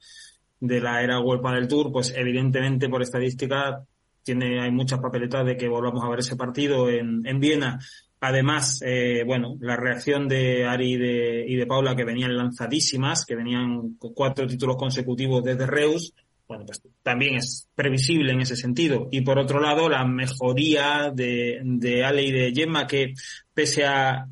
de 0.61 0.81
la 0.81 1.03
era 1.03 1.21
World 1.21 1.55
del 1.55 1.69
Tour, 1.69 1.93
pues 1.93 2.15
evidentemente 2.17 2.89
por 2.89 3.03
estadística 3.03 3.85
tiene, 4.23 4.61
hay 4.61 4.71
muchas 4.71 5.01
papeletas 5.01 5.47
de 5.47 5.57
que 5.57 5.69
volvamos 5.69 6.05
a 6.05 6.09
ver 6.09 6.19
ese 6.19 6.37
partido 6.37 6.89
en, 6.89 7.27
en 7.27 7.41
Viena. 7.41 7.79
Además, 8.21 8.83
eh, 8.85 9.23
bueno, 9.25 9.57
la 9.61 9.77
reacción 9.77 10.29
de 10.29 10.67
Ari 10.67 10.95
y 10.95 10.97
de, 10.97 11.45
y 11.47 11.55
de 11.55 11.67
Paula 11.67 11.95
que 11.95 12.05
venían 12.05 12.37
lanzadísimas, 12.37 13.25
que 13.25 13.37
venían 13.37 13.95
con 13.97 14.13
cuatro 14.13 14.47
títulos 14.47 14.77
consecutivos 14.77 15.45
desde 15.45 15.67
Reus, 15.67 16.13
bueno, 16.49 16.65
pues 16.65 16.83
también 17.03 17.37
es 17.37 17.69
previsible 17.75 18.33
en 18.33 18.41
ese 18.41 18.57
sentido. 18.57 19.09
Y 19.13 19.21
por 19.21 19.39
otro 19.39 19.61
lado, 19.61 19.89
la 19.89 20.05
mejoría 20.07 21.13
de, 21.15 21.61
de 21.63 22.05
Ale 22.05 22.23
y 22.23 22.33
de 22.33 22.53
Gemma, 22.55 22.87
que 22.87 23.13
pese 23.53 23.85
a, 23.85 24.27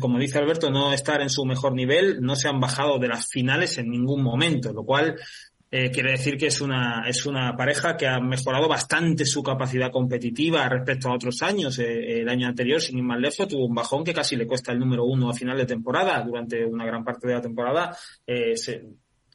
como 0.00 0.18
dice 0.18 0.38
Alberto, 0.38 0.70
no 0.70 0.92
estar 0.92 1.20
en 1.20 1.28
su 1.28 1.44
mejor 1.44 1.74
nivel, 1.74 2.22
no 2.22 2.34
se 2.34 2.48
han 2.48 2.60
bajado 2.60 2.98
de 2.98 3.08
las 3.08 3.28
finales 3.28 3.76
en 3.76 3.90
ningún 3.90 4.22
momento, 4.22 4.72
lo 4.72 4.84
cual 4.84 5.16
eh, 5.72 5.88
quiere 5.92 6.10
decir 6.10 6.36
que 6.36 6.48
es 6.48 6.60
una, 6.60 7.04
es 7.06 7.26
una 7.26 7.56
pareja 7.56 7.96
que 7.96 8.08
ha 8.08 8.18
mejorado 8.18 8.66
bastante 8.66 9.24
su 9.24 9.40
capacidad 9.40 9.92
competitiva 9.92 10.68
respecto 10.68 11.08
a 11.08 11.14
otros 11.14 11.42
años. 11.42 11.78
Eh, 11.78 12.22
el 12.22 12.28
año 12.28 12.48
anterior, 12.48 12.80
sin 12.80 12.98
ir 12.98 13.04
más 13.04 13.20
lejos, 13.20 13.46
tuvo 13.46 13.66
un 13.66 13.74
bajón 13.74 14.02
que 14.02 14.12
casi 14.12 14.34
le 14.34 14.48
cuesta 14.48 14.72
el 14.72 14.80
número 14.80 15.04
uno 15.04 15.30
a 15.30 15.32
final 15.32 15.56
de 15.56 15.66
temporada. 15.66 16.24
Durante 16.24 16.64
una 16.66 16.84
gran 16.84 17.04
parte 17.04 17.28
de 17.28 17.34
la 17.34 17.40
temporada 17.40 17.96
eh, 18.26 18.56
se, 18.56 18.82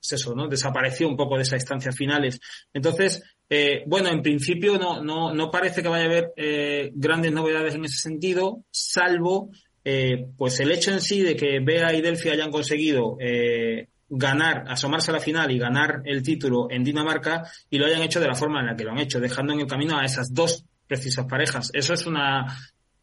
eso, 0.01 0.35
¿no? 0.35 0.49
Desapareció 0.49 1.07
un 1.07 1.15
poco 1.15 1.37
de 1.37 1.43
esas 1.43 1.61
instancias 1.61 1.95
finales. 1.95 2.39
Entonces, 2.73 3.23
bueno, 3.87 4.09
en 4.09 4.21
principio 4.21 4.77
no, 4.77 5.01
no, 5.01 5.33
no 5.33 5.49
parece 5.49 5.81
que 5.81 5.87
vaya 5.87 6.03
a 6.03 6.07
haber 6.07 6.33
grandes 6.93 7.31
novedades 7.31 7.75
en 7.75 7.85
ese 7.85 7.97
sentido, 7.97 8.65
salvo 8.69 9.49
pues 10.37 10.59
el 10.59 10.71
hecho 10.71 10.91
en 10.91 11.01
sí 11.01 11.21
de 11.21 11.35
que 11.35 11.59
Bea 11.59 11.93
y 11.93 12.01
Delphi 12.01 12.29
hayan 12.29 12.51
conseguido 12.51 13.17
eh, 13.19 13.87
ganar, 14.09 14.65
asomarse 14.67 15.11
a 15.11 15.15
la 15.15 15.19
final 15.19 15.51
y 15.51 15.57
ganar 15.57 16.01
el 16.05 16.21
título 16.21 16.67
en 16.69 16.83
Dinamarca 16.83 17.43
y 17.69 17.77
lo 17.77 17.85
hayan 17.85 18.01
hecho 18.01 18.19
de 18.19 18.27
la 18.27 18.35
forma 18.35 18.59
en 18.59 18.67
la 18.67 18.75
que 18.75 18.83
lo 18.83 18.91
han 18.91 18.99
hecho, 18.99 19.19
dejando 19.19 19.53
en 19.53 19.61
el 19.61 19.67
camino 19.67 19.97
a 19.97 20.05
esas 20.05 20.33
dos 20.33 20.65
precisas 20.87 21.25
parejas. 21.25 21.71
Eso 21.73 21.93
es 21.93 22.05
una, 22.05 22.45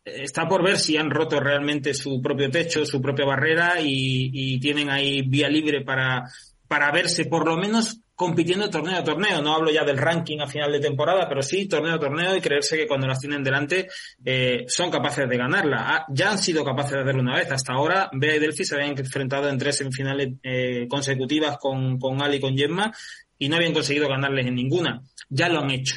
está 0.05 0.49
por 0.49 0.63
ver 0.63 0.79
si 0.79 0.97
han 0.97 1.11
roto 1.11 1.41
realmente 1.41 1.95
su 1.95 2.21
propio 2.23 2.51
techo, 2.51 2.87
su 2.87 3.01
propia 3.01 3.25
barrera 3.25 3.81
y, 3.81 4.31
y 4.33 4.61
tienen 4.61 4.91
ahí 4.91 5.23
vía 5.23 5.49
libre 5.49 5.83
para, 5.83 6.25
para 6.69 6.91
verse 6.93 7.27
por 7.27 7.47
lo 7.47 7.57
menos 7.57 8.01
compitiendo 8.23 8.71
torneo 8.71 8.99
a 8.99 9.05
torneo. 9.05 9.43
No 9.43 9.55
hablo 9.55 9.71
ya 9.71 9.85
del 9.85 9.99
ranking 9.99 10.39
a 10.41 10.47
final 10.47 10.71
de 10.71 10.81
temporada, 10.81 11.29
pero 11.29 11.43
sí 11.43 11.67
torneo 11.67 11.95
a 11.95 11.99
torneo 11.99 12.37
y 12.37 12.41
creerse 12.41 12.77
que 12.77 12.87
cuando 12.87 13.07
las 13.07 13.19
tienen 13.19 13.43
delante 13.43 13.89
eh, 14.25 14.65
son 14.69 14.91
capaces 14.91 15.29
de 15.29 15.37
ganarla. 15.37 15.77
Ah, 15.81 16.07
ya 16.09 16.31
han 16.31 16.39
sido 16.39 16.65
capaces 16.65 16.93
de 16.93 17.01
hacerlo 17.01 17.23
una 17.23 17.37
vez. 17.37 17.51
Hasta 17.51 17.73
ahora, 17.73 18.09
Bea 18.13 18.37
y 18.37 18.39
Delphi 18.39 18.65
se 18.65 18.77
habían 18.77 18.97
enfrentado 18.97 19.49
en 19.49 19.59
tres 19.59 19.77
semifinales 19.77 20.35
eh, 20.43 20.87
consecutivas 20.89 21.59
con, 21.59 21.99
con 21.99 22.23
Ali 22.23 22.37
y 22.37 22.41
con 22.41 22.57
Gemma 22.57 22.93
y 23.39 23.49
no 23.49 23.57
habían 23.57 23.73
conseguido 23.73 24.09
ganarles 24.09 24.47
en 24.47 24.55
ninguna. 24.55 25.03
Ya 25.29 25.49
lo 25.49 25.61
han 25.61 25.71
hecho. 25.71 25.97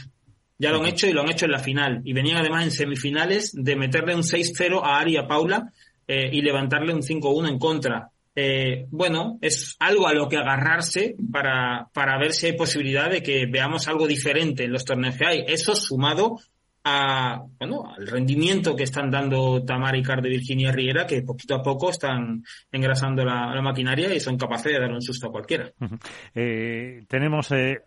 Ya 0.58 0.72
lo 0.72 0.80
han 0.80 0.88
hecho 0.88 1.08
y 1.08 1.14
lo 1.14 1.22
han 1.22 1.30
hecho 1.30 1.46
en 1.46 1.52
la 1.52 1.60
final. 1.60 2.02
Y 2.06 2.14
venían 2.14 2.38
además 2.38 2.64
en 2.64 2.72
semifinales 2.72 3.52
de 3.54 3.76
meterle 3.76 4.16
un 4.16 4.24
6-0 4.24 4.82
a 4.84 5.00
Ari 5.00 5.14
y 5.14 5.18
a 5.18 5.28
Paula 5.28 5.72
eh, 6.08 6.30
y 6.32 6.42
levantarle 6.42 6.94
un 6.94 7.02
5-1 7.02 7.50
en 7.50 7.60
contra 7.60 8.10
eh, 8.36 8.86
bueno, 8.90 9.38
es 9.42 9.76
algo 9.80 10.08
a 10.08 10.14
lo 10.14 10.28
que 10.28 10.38
agarrarse 10.38 11.16
para, 11.32 11.90
para 11.94 12.18
ver 12.18 12.34
si 12.34 12.48
hay 12.48 12.54
posibilidad 12.54 13.10
de 13.10 13.24
que 13.24 13.46
veamos 13.46 13.88
algo 13.88 14.08
diferente 14.08 14.66
en 14.66 14.74
los 14.74 14.84
torneos 14.84 15.16
que 15.16 15.26
hay. 15.26 15.46
Eso 15.48 15.76
sumado 15.76 16.40
a, 16.88 17.44
bueno, 17.58 17.92
al 17.98 18.06
rendimiento 18.06 18.76
que 18.76 18.84
están 18.84 19.10
dando 19.10 19.66
Tamara 19.66 19.98
y 19.98 20.04
de 20.04 20.30
Virginia 20.30 20.72
Riera, 20.72 21.08
que 21.08 21.24
poquito 21.24 21.56
a 21.56 21.64
poco 21.64 21.90
están 21.90 22.44
engrasando 22.72 23.26
la, 23.26 23.60
maquinaria 23.66 24.14
y 24.14 24.20
son 24.20 24.38
capaces 24.38 24.72
de 24.72 24.80
dar 24.80 24.92
un 24.92 25.02
susto 25.02 25.28
a 25.28 25.32
cualquiera. 25.32 25.72
Eh, 26.36 27.04
tenemos, 27.08 27.52
eh, 27.52 27.80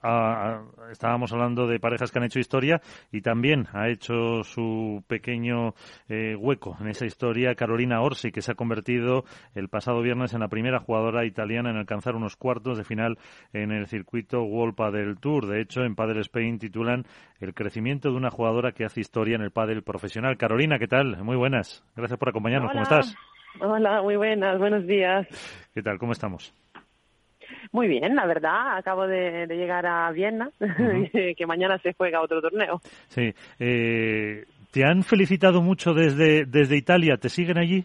estábamos 0.91 1.33
hablando 1.33 1.69
de 1.69 1.79
parejas 1.79 2.11
que 2.11 2.19
han 2.19 2.25
hecho 2.25 2.41
historia 2.41 2.81
y 3.13 3.21
también 3.21 3.69
ha 3.73 3.89
hecho 3.89 4.43
su 4.43 5.05
pequeño 5.07 5.75
eh, 6.09 6.35
hueco 6.35 6.77
en 6.81 6.89
esa 6.89 7.07
historia 7.07 7.55
Carolina 7.55 8.01
Orsi, 8.01 8.33
que 8.33 8.43
se 8.43 8.53
ha 8.53 8.57
convertido 8.57 9.25
el 9.55 9.69
pasado 9.69 10.03
viernes 10.03 10.33
en 10.33 10.41
la 10.41 10.49
primera 10.49 10.81
jugadora 10.81 11.25
italiana 11.25 11.71
en 11.71 11.77
alcanzar 11.77 12.17
unos 12.17 12.37
cuartos 12.37 12.79
de 12.79 12.85
final 12.85 13.19
en 13.53 13.71
el 13.71 13.87
circuito 13.87 14.43
World 14.43 14.75
del 14.93 15.19
Tour. 15.19 15.47
De 15.47 15.61
hecho, 15.61 15.83
en 15.83 15.95
Padel 15.95 16.19
Spain 16.19 16.59
titulan 16.59 17.07
el 17.41 17.55
crecimiento 17.55 18.11
de 18.11 18.17
una 18.17 18.31
jugadora 18.31 18.73
que 18.73 18.88
hace 18.89 19.01
historia 19.01 19.37
en 19.37 19.43
el 19.43 19.51
pádel 19.51 19.83
profesional. 19.83 20.37
Carolina, 20.37 20.79
¿qué 20.79 20.89
tal? 20.89 21.23
Muy 21.23 21.37
buenas. 21.37 21.85
Gracias 21.95 22.19
por 22.19 22.31
acompañarnos. 22.31 22.73
¿Cómo 22.73 22.83
estás? 22.83 23.15
Hola, 23.61 24.03
muy 24.03 24.17
buenas. 24.17 24.59
Buenos 24.59 24.87
días. 24.87 25.27
¿Qué 25.75 25.83
tal? 25.83 25.99
¿Cómo 25.99 26.13
estamos? 26.13 26.55
Muy 27.71 27.87
bien, 27.87 28.17
la 28.17 28.27
verdad. 28.27 28.79
Acabo 28.79 29.07
de, 29.07 29.47
llegar 29.47 29.85
a 29.87 30.11
Viena, 30.11 30.51
que 31.37 31.47
mañana 31.47 31.79
se 31.79 31.93
juega 31.93 32.23
otro 32.23 32.41
torneo. 32.41 32.81
Sí. 33.09 33.35
Eh, 33.59 34.47
¿Te 34.71 34.85
han 34.85 35.03
felicitado 35.03 35.61
mucho 35.61 35.93
desde, 35.93 36.47
desde 36.47 36.77
Italia? 36.77 37.19
¿Te 37.19 37.29
siguen 37.29 37.59
allí? 37.59 37.85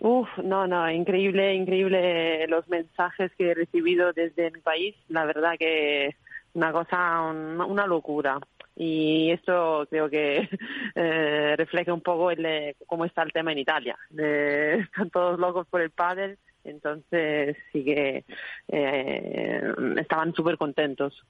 Uf, 0.00 0.28
no, 0.42 0.66
no, 0.66 0.90
increíble, 0.90 1.54
increíble 1.54 2.46
los 2.46 2.66
mensajes 2.68 3.30
que 3.36 3.50
he 3.50 3.54
recibido 3.54 4.12
desde 4.14 4.50
mi 4.52 4.60
país. 4.60 4.94
La 5.08 5.26
verdad 5.26 5.52
que 5.58 6.14
una 6.54 6.72
cosa, 6.72 7.22
una, 7.22 7.86
locura. 7.86 8.38
Y 8.80 9.32
esto 9.32 9.88
creo 9.90 10.08
que 10.08 10.48
eh, 10.94 11.54
refleja 11.56 11.92
un 11.92 12.00
poco 12.00 12.30
el, 12.30 12.76
cómo 12.86 13.04
está 13.04 13.24
el 13.24 13.32
tema 13.32 13.50
en 13.50 13.58
Italia. 13.58 13.98
están 14.10 15.10
todos 15.10 15.38
locos 15.38 15.66
por 15.66 15.80
el 15.80 15.90
pádel, 15.90 16.38
entonces 16.62 17.56
sí 17.72 17.84
que 17.84 18.24
eh, 18.68 19.74
estaban 19.96 20.32
súper 20.32 20.56
contentos. 20.56 21.24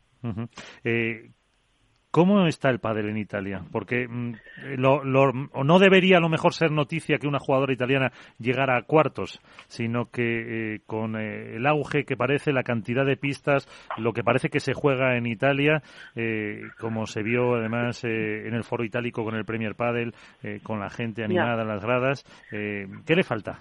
¿Cómo 2.10 2.46
está 2.46 2.70
el 2.70 2.78
pádel 2.78 3.10
en 3.10 3.18
Italia? 3.18 3.62
Porque 3.70 4.08
mm, 4.08 4.32
lo, 4.78 5.02
no 5.04 5.78
debería 5.78 6.16
a 6.16 6.20
lo 6.20 6.30
mejor 6.30 6.54
ser 6.54 6.70
noticia 6.70 7.18
que 7.18 7.28
una 7.28 7.38
jugadora 7.38 7.72
italiana 7.72 8.12
llegara 8.38 8.78
a 8.78 8.82
cuartos, 8.82 9.40
sino 9.66 10.10
que 10.10 10.74
eh, 10.74 10.80
con 10.86 11.16
eh, 11.16 11.56
el 11.56 11.66
auge 11.66 12.04
que 12.04 12.16
parece, 12.16 12.52
la 12.52 12.62
cantidad 12.62 13.04
de 13.04 13.18
pistas, 13.18 13.68
lo 13.98 14.14
que 14.14 14.24
parece 14.24 14.48
que 14.48 14.60
se 14.60 14.72
juega 14.72 15.18
en 15.18 15.26
Italia, 15.26 15.82
eh, 16.16 16.62
como 16.80 17.06
se 17.06 17.22
vio 17.22 17.56
además 17.56 18.02
en 18.04 18.54
el 18.54 18.64
foro 18.64 18.84
itálico 18.84 19.22
con 19.22 19.34
el 19.34 19.44
Premier 19.44 19.74
Padel, 19.74 20.14
con 20.62 20.80
la 20.80 20.88
gente 20.88 21.24
animada 21.24 21.62
en 21.62 21.68
las 21.68 21.82
gradas, 21.82 22.24
¿qué 22.50 23.14
le 23.14 23.22
falta? 23.22 23.60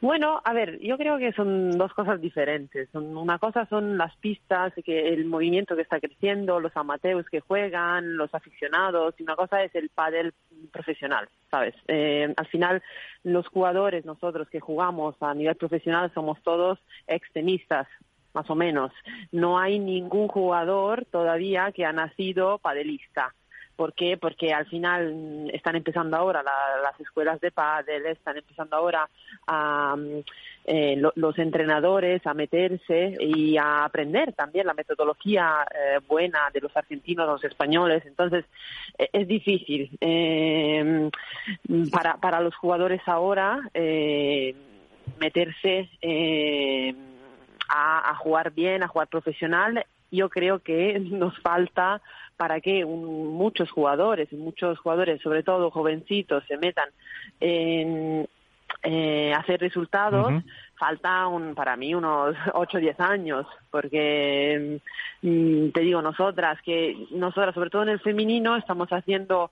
Bueno, 0.00 0.40
a 0.44 0.52
ver, 0.52 0.78
yo 0.80 0.96
creo 0.96 1.18
que 1.18 1.32
son 1.32 1.76
dos 1.78 1.92
cosas 1.94 2.20
diferentes. 2.20 2.88
una 2.94 3.38
cosa 3.38 3.66
son 3.66 3.96
las 3.98 4.14
pistas, 4.16 4.72
que 4.84 5.08
el 5.08 5.24
movimiento 5.26 5.76
que 5.76 5.82
está 5.82 6.00
creciendo, 6.00 6.60
los 6.60 6.76
amateurs 6.76 7.28
que 7.28 7.40
juegan, 7.40 8.16
los 8.16 8.34
aficionados, 8.34 9.14
y 9.18 9.22
una 9.22 9.36
cosa 9.36 9.62
es 9.62 9.74
el 9.74 9.88
pádel 9.90 10.34
profesional, 10.72 11.28
¿sabes? 11.50 11.74
Eh, 11.88 12.32
al 12.36 12.46
final, 12.46 12.82
los 13.22 13.46
jugadores, 13.48 14.04
nosotros 14.04 14.48
que 14.48 14.60
jugamos 14.60 15.14
a 15.20 15.34
nivel 15.34 15.56
profesional, 15.56 16.10
somos 16.14 16.42
todos 16.42 16.78
extremistas, 17.06 17.86
más 18.32 18.48
o 18.50 18.54
menos. 18.54 18.92
No 19.32 19.58
hay 19.58 19.78
ningún 19.78 20.28
jugador 20.28 21.04
todavía 21.06 21.72
que 21.72 21.84
ha 21.84 21.92
nacido 21.92 22.58
padelista. 22.58 23.34
¿Por 23.80 23.94
qué? 23.94 24.18
Porque 24.18 24.52
al 24.52 24.66
final 24.66 25.14
mm, 25.14 25.54
están 25.54 25.74
empezando 25.74 26.14
ahora 26.14 26.42
las 26.42 27.00
escuelas 27.00 27.40
de 27.40 27.50
pádel, 27.50 28.04
están 28.04 28.36
empezando 28.36 28.76
ahora 28.76 29.08
a, 29.46 29.96
mm, 29.96 30.18
eh, 30.66 31.02
los 31.14 31.38
entrenadores 31.38 32.26
a 32.26 32.34
meterse 32.34 33.16
y 33.18 33.56
a 33.56 33.86
aprender 33.86 34.34
también 34.34 34.66
la 34.66 34.74
metodología 34.74 35.66
eh, 35.74 35.98
buena 36.06 36.50
de 36.52 36.60
los 36.60 36.76
argentinos, 36.76 37.26
los 37.26 37.42
españoles. 37.42 38.04
Entonces, 38.04 38.44
e, 38.98 39.08
es 39.14 39.26
difícil 39.26 39.96
eh, 40.02 41.08
para, 41.90 42.18
para 42.18 42.42
los 42.42 42.54
jugadores 42.56 43.00
ahora 43.06 43.60
meterse 45.18 45.88
a, 47.70 48.10
a 48.10 48.14
jugar 48.16 48.50
bien, 48.52 48.82
a 48.82 48.88
jugar 48.88 49.08
profesional 49.08 49.86
yo 50.10 50.28
creo 50.28 50.58
que 50.58 50.98
nos 50.98 51.38
falta 51.38 52.02
para 52.40 52.58
que 52.62 52.86
muchos 52.86 53.70
jugadores, 53.70 54.32
muchos 54.32 54.78
jugadores, 54.78 55.20
sobre 55.20 55.42
todo 55.42 55.70
jovencitos, 55.70 56.42
se 56.48 56.56
metan 56.56 56.88
en 57.38 58.26
eh, 58.82 59.34
hacer 59.36 59.60
resultados, 59.60 60.42
falta 60.74 61.26
un, 61.26 61.54
para 61.54 61.76
mí 61.76 61.94
unos 61.94 62.34
8 62.54 62.78
o 62.78 62.80
10 62.80 62.98
años, 63.00 63.46
porque 63.70 64.80
mm, 65.20 65.68
te 65.68 65.80
digo, 65.82 66.00
nosotras, 66.00 66.58
que 66.62 66.96
nosotras, 67.10 67.54
sobre 67.54 67.68
todo 67.68 67.82
en 67.82 67.90
el 67.90 68.00
femenino, 68.00 68.56
estamos 68.56 68.88
haciendo 68.88 69.50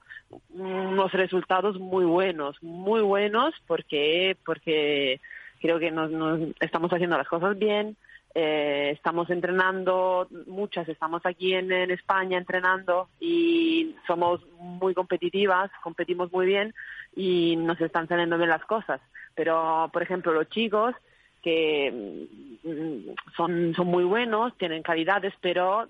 unos 0.55 1.13
resultados 1.13 1.79
muy 1.79 2.07
buenos, 2.07 2.57
muy 2.63 3.03
buenos, 3.03 3.55
porque, 3.67 4.35
porque 4.47 5.21
creo 5.61 5.79
que 5.79 5.91
nos 5.91 6.11
estamos 6.59 6.91
haciendo 6.91 7.19
las 7.19 7.29
cosas 7.29 7.59
bien, 7.59 7.99
eh, 8.35 8.91
estamos 8.95 9.31
entrenando, 9.31 10.29
muchas 10.47 10.89
estamos 10.89 11.25
aquí 11.25 11.55
en, 11.55 11.73
España 11.91 12.39
entrenando 12.39 13.09
y 13.21 13.97
somos 14.07 14.47
muy 14.59 14.95
competitivas, 14.95 15.71
competimos 15.83 16.33
muy 16.33 16.47
bien 16.47 16.75
y 17.17 17.57
nos 17.57 17.81
están 17.81 18.07
saliendo 18.09 18.37
bien 18.37 18.51
las 18.51 18.65
cosas. 18.65 19.01
Pero, 19.35 19.91
por 19.93 20.03
ejemplo, 20.03 20.33
los 20.33 20.49
chicos 20.49 20.95
que 21.43 22.27
mm, 22.65 23.35
son, 23.37 23.75
son 23.75 23.87
muy 23.87 24.05
buenos, 24.05 24.57
tienen 24.59 24.83
calidades, 24.83 25.33
pero 25.41 25.89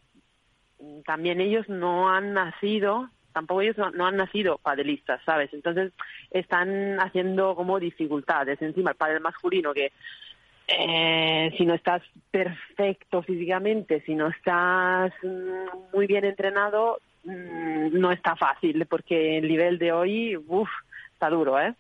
también 1.04 1.40
ellos 1.40 1.68
no 1.68 2.08
han 2.08 2.34
nacido 2.34 3.10
tampoco 3.38 3.62
ellos 3.62 3.76
no, 3.94 4.04
han 4.04 4.16
nacido 4.16 4.58
padelistas, 4.58 5.20
¿sabes? 5.24 5.52
Entonces 5.52 5.92
están 6.32 6.98
haciendo 6.98 7.54
como 7.54 7.78
dificultades. 7.78 8.60
Encima 8.60 8.90
el 8.90 8.96
padre 8.96 9.20
masculino 9.20 9.72
que 9.72 9.92
eh, 10.68 11.50
si 11.56 11.64
no 11.64 11.74
estás 11.74 12.02
perfecto 12.30 13.22
físicamente, 13.22 14.02
si 14.02 14.14
no 14.14 14.28
estás 14.28 15.12
mm, 15.22 15.94
muy 15.96 16.06
bien 16.06 16.26
entrenado, 16.26 16.98
mm, 17.24 17.98
no 17.98 18.12
está 18.12 18.36
fácil, 18.36 18.86
porque 18.86 19.38
el 19.38 19.48
nivel 19.48 19.78
de 19.78 19.92
hoy, 19.92 20.36
uff, 20.36 20.68
está 21.14 21.30
duro, 21.30 21.58
¿eh? 21.58 21.74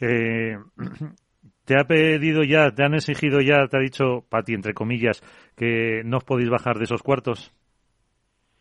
¿eh? 0.00 0.56
te 1.66 1.78
ha 1.78 1.84
pedido 1.84 2.42
ya, 2.44 2.70
te 2.70 2.82
han 2.82 2.94
exigido 2.94 3.40
ya, 3.40 3.66
te 3.68 3.76
ha 3.76 3.80
dicho, 3.80 4.24
Pati, 4.28 4.54
entre 4.54 4.74
comillas, 4.74 5.20
que 5.56 6.02
no 6.04 6.16
os 6.16 6.24
podéis 6.24 6.48
bajar 6.48 6.78
de 6.78 6.84
esos 6.84 7.02
cuartos. 7.02 7.52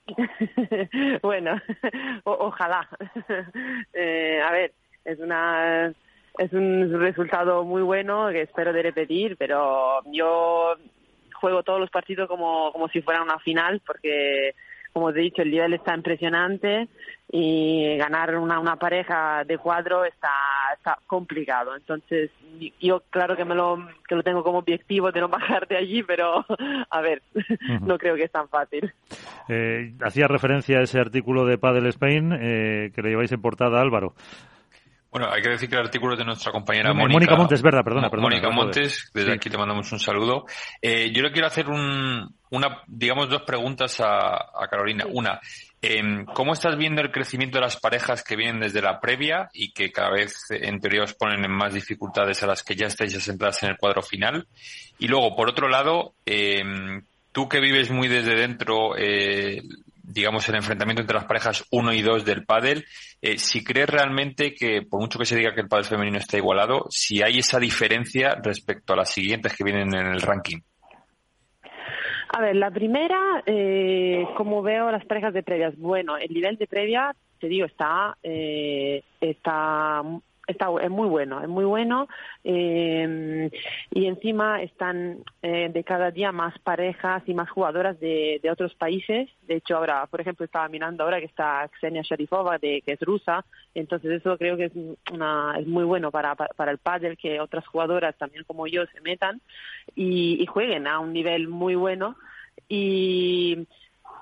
bueno, 1.23 1.55
ojalá. 2.25 2.87
eh, 3.93 4.41
a 4.41 4.51
ver, 4.51 4.73
es 5.05 5.19
una 5.19 5.93
es 6.37 6.53
un 6.53 6.99
resultado 6.99 7.63
muy 7.63 7.81
bueno 7.81 8.29
que 8.29 8.41
espero 8.41 8.73
de 8.73 8.83
repetir, 8.83 9.37
pero 9.37 10.01
yo 10.11 10.75
juego 11.33 11.63
todos 11.63 11.79
los 11.79 11.89
partidos 11.89 12.27
como, 12.27 12.71
como 12.71 12.87
si 12.89 13.01
fuera 13.01 13.21
una 13.21 13.39
final 13.39 13.81
porque 13.85 14.53
como 14.93 15.13
te 15.13 15.19
he 15.19 15.23
dicho, 15.23 15.41
el 15.41 15.51
nivel 15.51 15.73
está 15.73 15.95
impresionante 15.95 16.87
y 17.31 17.95
ganar 17.97 18.37
una, 18.37 18.59
una 18.59 18.75
pareja 18.75 19.43
de 19.45 19.57
cuadro 19.57 20.03
está, 20.03 20.29
está 20.75 20.97
complicado. 21.07 21.75
Entonces, 21.75 22.29
yo 22.79 23.01
claro 23.09 23.37
que 23.37 23.45
me 23.45 23.55
lo, 23.55 23.77
que 24.07 24.15
lo 24.15 24.23
tengo 24.23 24.43
como 24.43 24.59
objetivo 24.59 25.11
de 25.11 25.21
no 25.21 25.29
bajar 25.29 25.67
de 25.67 25.77
allí, 25.77 26.03
pero 26.03 26.45
a 26.89 27.01
ver, 27.01 27.21
no 27.81 27.97
creo 27.97 28.15
que 28.15 28.23
es 28.23 28.31
tan 28.31 28.49
fácil. 28.49 28.91
Eh, 29.47 29.93
hacía 30.01 30.27
referencia 30.27 30.79
a 30.79 30.83
ese 30.83 30.99
artículo 30.99 31.45
de 31.45 31.57
Padel 31.57 31.87
Spain 31.87 32.33
eh, 32.33 32.91
que 32.93 33.01
le 33.01 33.09
lleváis 33.09 33.31
en 33.31 33.41
portada, 33.41 33.79
Álvaro. 33.79 34.13
Bueno, 35.11 35.27
hay 35.29 35.41
que 35.41 35.49
decir 35.49 35.67
que 35.67 35.75
el 35.75 35.81
artículo 35.81 36.13
es 36.13 36.19
de 36.19 36.25
nuestra 36.25 36.53
compañera 36.53 36.93
Mónica. 36.93 37.13
Mónica 37.13 37.35
Montes, 37.35 37.61
verdad, 37.61 37.83
perdona, 37.83 38.09
perdona. 38.09 38.29
Mónica 38.29 38.49
Montes, 38.49 39.11
desde 39.13 39.33
aquí 39.33 39.49
te 39.49 39.57
mandamos 39.57 39.91
un 39.91 39.99
saludo. 39.99 40.45
Eh, 40.81 41.11
yo 41.13 41.21
le 41.21 41.33
quiero 41.33 41.47
hacer 41.47 41.67
un, 41.67 42.33
una, 42.49 42.81
digamos, 42.87 43.29
dos 43.29 43.41
preguntas 43.41 43.99
a, 43.99 44.35
a 44.35 44.67
Carolina. 44.69 45.05
Una, 45.11 45.41
eh, 45.81 46.01
¿cómo 46.33 46.53
estás 46.53 46.77
viendo 46.77 47.01
el 47.01 47.11
crecimiento 47.11 47.57
de 47.57 47.65
las 47.65 47.77
parejas 47.77 48.23
que 48.23 48.37
vienen 48.37 48.61
desde 48.61 48.81
la 48.81 49.01
previa 49.01 49.49
y 49.51 49.73
que 49.73 49.91
cada 49.91 50.11
vez, 50.11 50.45
en 50.49 50.79
teoría, 50.79 51.03
os 51.03 51.13
ponen 51.13 51.43
en 51.43 51.51
más 51.51 51.73
dificultades 51.73 52.41
a 52.43 52.47
las 52.47 52.63
que 52.63 52.75
ya 52.75 52.87
estáis 52.87 53.13
asentadas 53.13 53.61
en 53.63 53.71
el 53.71 53.77
cuadro 53.77 54.01
final? 54.01 54.47
Y 54.97 55.09
luego, 55.09 55.35
por 55.35 55.49
otro 55.49 55.67
lado, 55.67 56.13
eh, 56.25 56.63
tú 57.33 57.49
que 57.49 57.59
vives 57.59 57.91
muy 57.91 58.07
desde 58.07 58.35
dentro 58.35 58.95
eh, 58.97 59.61
digamos, 60.03 60.47
el 60.49 60.55
enfrentamiento 60.55 61.01
entre 61.01 61.15
las 61.15 61.25
parejas 61.25 61.65
1 61.71 61.93
y 61.93 62.01
2 62.01 62.25
del 62.25 62.45
pádel, 62.45 62.85
eh, 63.21 63.37
si 63.37 63.63
crees 63.63 63.89
realmente 63.89 64.53
que, 64.53 64.81
por 64.81 64.99
mucho 64.99 65.19
que 65.19 65.25
se 65.25 65.35
diga 65.35 65.53
que 65.53 65.61
el 65.61 65.67
pádel 65.67 65.85
femenino 65.85 66.17
está 66.17 66.37
igualado, 66.37 66.85
si 66.89 67.21
hay 67.21 67.39
esa 67.39 67.59
diferencia 67.59 68.35
respecto 68.43 68.93
a 68.93 68.97
las 68.97 69.09
siguientes 69.09 69.55
que 69.55 69.63
vienen 69.63 69.93
en 69.93 70.07
el 70.07 70.21
ranking. 70.21 70.59
A 72.33 72.41
ver, 72.41 72.55
la 72.55 72.71
primera, 72.71 73.43
eh, 73.45 74.25
como 74.37 74.61
veo 74.61 74.89
las 74.89 75.05
parejas 75.05 75.33
de 75.33 75.43
previas, 75.43 75.77
bueno, 75.77 76.17
el 76.17 76.33
nivel 76.33 76.57
de 76.57 76.65
previa, 76.65 77.13
te 77.39 77.47
digo, 77.47 77.65
está, 77.65 78.17
eh, 78.23 79.03
está 79.19 80.01
está, 80.51 80.67
es 80.81 80.89
muy 80.89 81.07
bueno, 81.07 81.41
es 81.41 81.49
muy 81.49 81.65
bueno 81.65 82.07
eh, 82.43 83.49
y 83.91 84.05
encima 84.05 84.61
están 84.61 85.23
eh, 85.41 85.69
de 85.73 85.83
cada 85.83 86.11
día 86.11 86.31
más 86.31 86.57
parejas 86.59 87.23
y 87.25 87.33
más 87.33 87.49
jugadoras 87.49 87.99
de, 87.99 88.39
de, 88.41 88.51
otros 88.51 88.73
países. 88.75 89.29
De 89.47 89.55
hecho, 89.55 89.77
ahora, 89.77 90.05
por 90.07 90.21
ejemplo, 90.21 90.45
estaba 90.45 90.67
mirando 90.69 91.03
ahora 91.03 91.19
que 91.19 91.25
está 91.25 91.69
Xenia 91.79 92.01
Sharifova, 92.03 92.57
de, 92.57 92.81
que 92.85 92.93
es 92.93 92.99
rusa, 93.01 93.45
entonces 93.73 94.11
eso 94.11 94.37
creo 94.37 94.57
que 94.57 94.65
es, 94.65 94.73
una, 95.11 95.55
es 95.59 95.67
muy 95.67 95.83
bueno 95.83 96.11
para, 96.11 96.35
para, 96.35 96.71
el 96.71 96.77
pádel 96.77 97.17
que 97.17 97.39
otras 97.39 97.65
jugadoras 97.67 98.17
también 98.17 98.43
como 98.45 98.67
yo 98.67 98.85
se 98.87 99.01
metan 99.01 99.41
y, 99.95 100.41
y 100.41 100.45
jueguen 100.45 100.87
a 100.87 100.99
un 100.99 101.13
nivel 101.13 101.47
muy 101.47 101.75
bueno. 101.75 102.15
Y, 102.67 103.67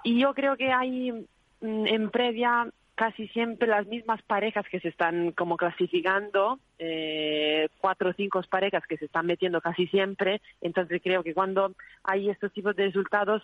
y 0.03 0.19
yo 0.19 0.33
creo 0.33 0.57
que 0.57 0.71
hay 0.71 1.11
mm, 1.11 1.87
en 1.87 2.09
previa 2.09 2.67
casi 2.99 3.29
siempre 3.29 3.65
las 3.65 3.87
mismas 3.87 4.21
parejas 4.23 4.65
que 4.69 4.81
se 4.81 4.89
están 4.89 5.31
como 5.31 5.55
clasificando, 5.55 6.59
eh, 6.77 7.69
cuatro 7.79 8.09
o 8.09 8.13
cinco 8.13 8.41
parejas 8.49 8.83
que 8.85 8.97
se 8.97 9.05
están 9.05 9.25
metiendo 9.25 9.61
casi 9.61 9.87
siempre. 9.87 10.41
Entonces 10.59 10.99
creo 11.01 11.23
que 11.23 11.33
cuando 11.33 11.71
hay 12.03 12.29
estos 12.29 12.51
tipos 12.51 12.75
de 12.75 12.87
resultados, 12.87 13.41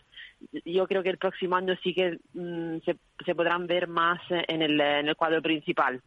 yo 0.65 0.85
creo 0.87 1.03
que 1.03 1.09
el 1.09 1.17
próximo 1.17 1.55
año 1.55 1.73
sí 1.81 1.93
que 1.93 2.19
mm, 2.33 2.79
se, 2.83 2.97
se, 3.25 3.33
podrán 3.33 3.65
ver 3.65 3.87
más 3.87 4.19
en 4.29 4.61
el, 4.61 4.81
en 4.81 5.07
el 5.07 5.15
cuadro 5.15 5.41
principal. 5.41 6.01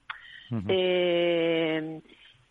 eh, 0.68 2.02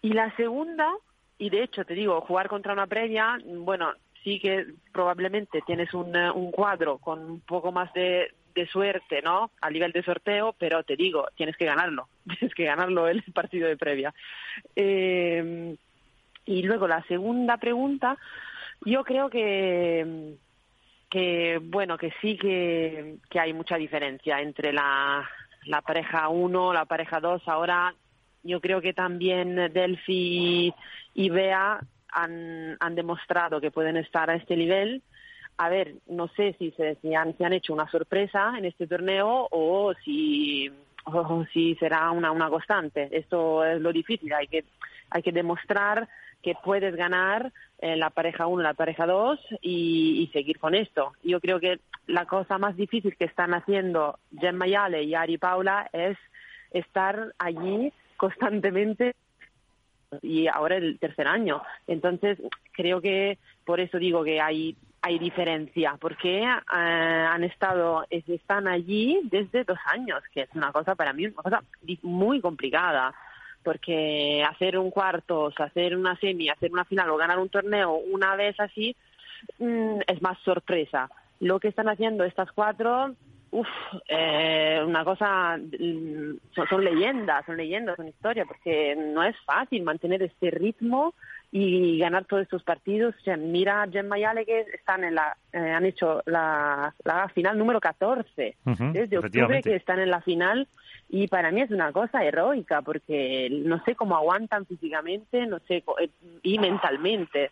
y 0.01 0.13
la 0.13 0.35
segunda, 0.35 0.95
y 1.37 1.51
de 1.51 1.61
hecho 1.61 1.85
te 1.85 1.93
digo, 1.93 2.21
jugar 2.21 2.47
contra 2.47 2.73
una 2.73 2.87
previa, 2.87 3.37
bueno, 3.45 3.93
sí 4.23 4.39
que 4.39 4.65
probablemente 4.91 5.61
tienes 5.61 5.93
un, 5.93 6.15
un 6.15 6.49
cuadro 6.49 6.97
con 6.97 7.19
un 7.19 7.41
poco 7.41 7.71
más 7.71 7.93
de, 7.93 8.31
de 8.57 8.67
suerte, 8.67 9.21
¿no? 9.21 9.51
A 9.61 9.69
nivel 9.69 9.91
de 9.91 10.03
sorteo, 10.03 10.55
pero 10.57 10.84
te 10.84 10.95
digo, 10.95 11.27
tienes 11.35 11.55
que 11.55 11.65
ganarlo, 11.65 12.09
tienes 12.39 12.53
que 12.55 12.65
ganarlo 12.65 13.07
el 13.07 13.21
partido 13.34 13.67
de 13.67 13.77
previa. 13.77 14.13
Eh, 14.75 15.75
y 16.45 16.63
luego 16.63 16.88
la 16.88 17.03
segunda 17.03 17.57
pregunta, 17.57 18.17
yo 18.81 19.03
creo 19.03 19.29
que, 19.29 20.35
que 21.09 21.59
bueno, 21.61 21.97
que 21.97 22.11
sí 22.19 22.38
que, 22.38 23.17
que 23.29 23.39
hay 23.39 23.53
mucha 23.53 23.77
diferencia 23.77 24.41
entre 24.41 24.73
la, 24.73 25.29
la 25.65 25.81
pareja 25.81 26.29
1, 26.29 26.73
la 26.73 26.85
pareja 26.85 27.19
2. 27.19 27.47
Ahora 27.47 27.93
yo 28.43 28.59
creo 28.59 28.81
que 28.81 28.93
también 28.93 29.55
Delphi 29.71 30.73
y 31.13 31.29
Bea 31.29 31.79
han, 32.09 32.77
han 32.79 32.95
demostrado 32.95 33.61
que 33.61 33.71
pueden 33.71 33.97
estar 33.97 34.29
a 34.29 34.35
este 34.35 34.55
nivel 34.55 35.03
a 35.57 35.69
ver, 35.69 35.95
no 36.07 36.27
sé 36.29 36.55
si 36.59 36.71
se, 36.71 36.95
si 37.01 37.15
han, 37.15 37.35
han, 37.39 37.53
hecho 37.53 37.73
una 37.73 37.89
sorpresa 37.89 38.53
en 38.57 38.65
este 38.65 38.85
torneo 38.85 39.47
o 39.49 39.93
si, 40.05 40.71
o 41.05 41.45
si 41.51 41.75
será 41.75 42.11
una, 42.11 42.49
constante. 42.49 43.09
Esto 43.11 43.65
es 43.65 43.81
lo 43.81 43.91
difícil, 43.91 44.31
hay 44.34 44.47
que, 44.47 44.65
hay 45.09 45.21
que 45.23 45.31
demostrar 45.31 46.07
que 46.43 46.55
puedes 46.63 46.95
ganar 46.95 47.51
en 47.79 47.99
la 47.99 48.11
pareja 48.11 48.45
1, 48.45 48.61
la 48.61 48.75
pareja 48.75 49.07
2 49.07 49.39
y, 49.61 50.21
y, 50.21 50.27
seguir 50.27 50.59
con 50.59 50.75
esto. 50.75 51.13
Yo 51.23 51.39
creo 51.39 51.59
que 51.59 51.79
la 52.05 52.25
cosa 52.25 52.57
más 52.57 52.75
difícil 52.75 53.15
que 53.17 53.25
están 53.25 53.53
haciendo 53.53 54.19
Gemma 54.39 54.67
Yale 54.67 55.03
y 55.03 55.15
Ari 55.15 55.38
Paula 55.39 55.89
es 55.91 56.17
estar 56.71 57.34
allí 57.39 57.91
constantemente 58.17 59.15
y 60.21 60.47
ahora 60.47 60.77
el 60.77 60.99
tercer 60.99 61.27
año. 61.27 61.61
Entonces, 61.88 62.39
creo 62.73 63.01
que 63.01 63.38
por 63.65 63.79
eso 63.79 63.97
digo 63.97 64.23
que 64.23 64.39
hay 64.39 64.75
hay 65.07 65.19
diferencia, 65.19 65.95
porque 65.99 66.43
eh, 66.43 66.47
han 66.69 67.43
estado, 67.45 68.05
están 68.09 68.67
allí 68.67 69.21
desde 69.23 69.63
dos 69.63 69.77
años, 69.85 70.21
que 70.34 70.41
es 70.41 70.49
una 70.53 70.73
cosa 70.73 70.95
para 70.95 71.13
mí, 71.13 71.27
una 71.27 71.43
cosa 71.43 71.63
muy 72.01 72.41
complicada, 72.41 73.13
porque 73.63 74.43
hacer 74.43 74.77
un 74.77 74.91
cuarto, 74.91 75.49
hacer 75.57 75.95
una 75.95 76.17
semi, 76.17 76.49
hacer 76.49 76.71
una 76.73 76.84
final 76.84 77.09
o 77.09 77.15
ganar 77.15 77.39
un 77.39 77.47
torneo 77.47 77.93
una 77.93 78.35
vez 78.35 78.59
así, 78.59 78.95
mm, 79.59 79.99
es 80.07 80.21
más 80.21 80.38
sorpresa. 80.39 81.09
Lo 81.39 81.59
que 81.59 81.69
están 81.69 81.88
haciendo 81.88 82.25
estas 82.25 82.51
cuatro, 82.51 83.15
uff, 83.51 83.67
eh, 84.09 84.84
una 84.85 85.05
cosa, 85.05 85.57
mm, 85.57 86.38
son, 86.53 86.67
son 86.67 86.84
leyendas, 86.84 87.45
son 87.45 87.55
leyendas, 87.55 87.95
son 87.95 88.09
historias, 88.09 88.45
porque 88.45 88.93
no 88.97 89.23
es 89.23 89.38
fácil 89.45 89.84
mantener 89.84 90.21
este 90.21 90.51
ritmo 90.51 91.13
y 91.51 91.97
ganar 91.97 92.25
todos 92.25 92.43
estos 92.43 92.63
partidos. 92.63 93.15
mira 93.37 93.83
a 93.83 93.87
Gemma 93.87 94.19
y 94.19 94.23
Ale 94.23 94.45
que 94.45 94.65
están 94.73 95.03
en 95.03 95.15
la, 95.15 95.37
eh, 95.53 95.57
han 95.57 95.85
hecho 95.85 96.21
la, 96.25 96.93
la, 97.03 97.29
final 97.29 97.57
número 97.57 97.79
14 97.79 98.57
desde 98.91 99.17
octubre 99.17 99.61
que 99.61 99.75
están 99.75 99.99
en 99.99 100.11
la 100.11 100.21
final 100.21 100.67
y 101.09 101.27
para 101.27 101.51
mí 101.51 101.61
es 101.61 101.71
una 101.71 101.91
cosa 101.93 102.23
heroica 102.23 102.81
porque 102.81 103.49
no 103.49 103.81
sé 103.85 103.95
cómo 103.95 104.17
aguantan 104.17 104.65
físicamente, 104.65 105.45
no 105.45 105.59
sé, 105.67 105.83
eh, 106.01 106.09
y 106.43 106.59
mentalmente, 106.59 107.51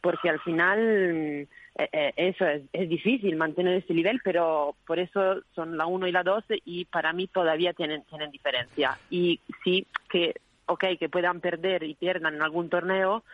porque 0.00 0.30
al 0.30 0.40
final 0.40 1.46
eh, 1.78 2.12
eso 2.16 2.46
es, 2.46 2.62
es, 2.72 2.88
difícil 2.88 3.36
mantener 3.36 3.74
ese 3.74 3.92
nivel, 3.92 4.20
pero 4.24 4.76
por 4.86 4.98
eso 4.98 5.42
son 5.54 5.76
la 5.76 5.84
1 5.84 6.06
y 6.06 6.12
la 6.12 6.22
2 6.22 6.44
y 6.64 6.86
para 6.86 7.12
mí 7.12 7.26
todavía 7.26 7.74
tienen, 7.74 8.02
tienen 8.04 8.30
diferencia. 8.30 8.98
Y 9.10 9.40
sí 9.62 9.86
que 10.08 10.34
ok, 10.66 10.84
que 10.98 11.08
puedan 11.08 11.40
perder 11.40 11.82
y 11.82 11.94
pierdan 11.94 12.34
en 12.34 12.42
algún 12.42 12.68
torneo, 12.68 13.24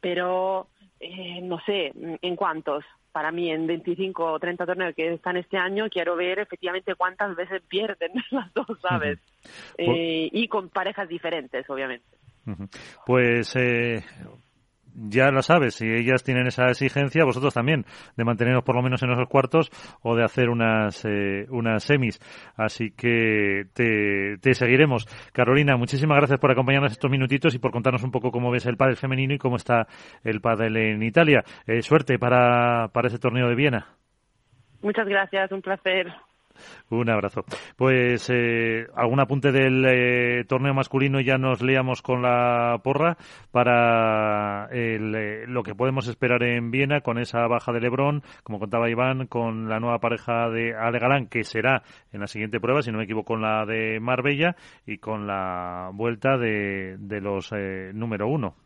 pero 0.00 0.68
eh, 1.00 1.40
no 1.42 1.60
sé 1.64 1.92
en 1.94 2.36
cuántos. 2.36 2.84
Para 3.12 3.30
mí, 3.30 3.50
en 3.50 3.66
25 3.66 4.24
o 4.24 4.38
30 4.38 4.64
torneos 4.64 4.94
que 4.94 5.12
están 5.12 5.36
este 5.36 5.58
año, 5.58 5.88
quiero 5.90 6.16
ver 6.16 6.38
efectivamente 6.38 6.94
cuántas 6.94 7.36
veces 7.36 7.62
pierden 7.68 8.12
las 8.30 8.52
dos, 8.54 8.66
¿sabes? 8.80 9.18
eh, 9.76 10.28
y 10.32 10.48
con 10.48 10.70
parejas 10.70 11.08
diferentes, 11.08 11.68
obviamente. 11.68 12.06
Pues 13.06 13.54
eh, 13.56 14.02
ya 14.94 15.30
lo 15.30 15.42
sabes, 15.42 15.74
si 15.74 15.86
ellas 15.86 16.22
tienen 16.22 16.46
esa 16.46 16.66
exigencia, 16.66 17.24
vosotros 17.24 17.54
también, 17.54 17.84
de 18.16 18.24
manteneros 18.24 18.62
por 18.62 18.76
lo 18.76 18.82
menos 18.82 19.02
en 19.02 19.10
esos 19.10 19.28
cuartos 19.28 19.70
o 20.02 20.14
de 20.14 20.24
hacer 20.24 20.48
unas, 20.48 21.04
eh, 21.04 21.46
unas 21.50 21.84
semis. 21.84 22.18
Así 22.56 22.90
que 22.90 23.66
te, 23.74 24.54
seguiremos. 24.54 25.06
Carolina, 25.32 25.76
muchísimas 25.76 26.18
gracias 26.18 26.38
por 26.38 26.50
acompañarnos 26.50 26.92
estos 26.92 27.10
minutitos 27.10 27.54
y 27.54 27.58
por 27.58 27.70
contarnos 27.70 28.02
un 28.02 28.10
poco 28.10 28.30
cómo 28.30 28.50
ves 28.50 28.66
el 28.66 28.76
pádel 28.76 28.96
femenino 28.96 29.34
y 29.34 29.38
cómo 29.38 29.56
está 29.56 29.86
el 30.24 30.40
pádel 30.40 30.76
en 30.76 31.02
Italia. 31.02 31.42
Eh, 31.66 31.82
suerte 31.82 32.18
para, 32.18 32.88
para 32.88 33.08
ese 33.08 33.18
torneo 33.18 33.48
de 33.48 33.54
Viena. 33.54 33.86
Muchas 34.82 35.06
gracias, 35.06 35.52
un 35.52 35.62
placer. 35.62 36.12
Un 36.90 37.10
abrazo. 37.10 37.44
Pues 37.76 38.28
eh, 38.30 38.86
algún 38.94 39.20
apunte 39.20 39.52
del 39.52 39.84
eh, 39.86 40.44
torneo 40.46 40.74
masculino 40.74 41.20
ya 41.20 41.38
nos 41.38 41.62
leamos 41.62 42.02
con 42.02 42.22
la 42.22 42.80
porra 42.82 43.16
para 43.50 44.68
el, 44.70 45.14
eh, 45.14 45.46
lo 45.46 45.62
que 45.62 45.74
podemos 45.74 46.06
esperar 46.06 46.42
en 46.42 46.70
Viena 46.70 47.00
con 47.00 47.18
esa 47.18 47.46
baja 47.46 47.72
de 47.72 47.80
Lebrón, 47.80 48.22
como 48.42 48.58
contaba 48.58 48.90
Iván, 48.90 49.26
con 49.26 49.68
la 49.68 49.80
nueva 49.80 49.98
pareja 49.98 50.50
de 50.50 50.74
Ale 50.74 50.98
Galán, 50.98 51.28
que 51.28 51.44
será 51.44 51.82
en 52.12 52.20
la 52.20 52.26
siguiente 52.26 52.60
prueba, 52.60 52.82
si 52.82 52.90
no 52.90 52.98
me 52.98 53.04
equivoco, 53.04 53.32
con 53.32 53.42
la 53.42 53.64
de 53.64 54.00
Marbella 54.00 54.56
y 54.86 54.98
con 54.98 55.26
la 55.26 55.90
vuelta 55.94 56.36
de, 56.36 56.96
de 56.98 57.20
los 57.20 57.50
eh, 57.52 57.92
número 57.94 58.28
uno. 58.28 58.56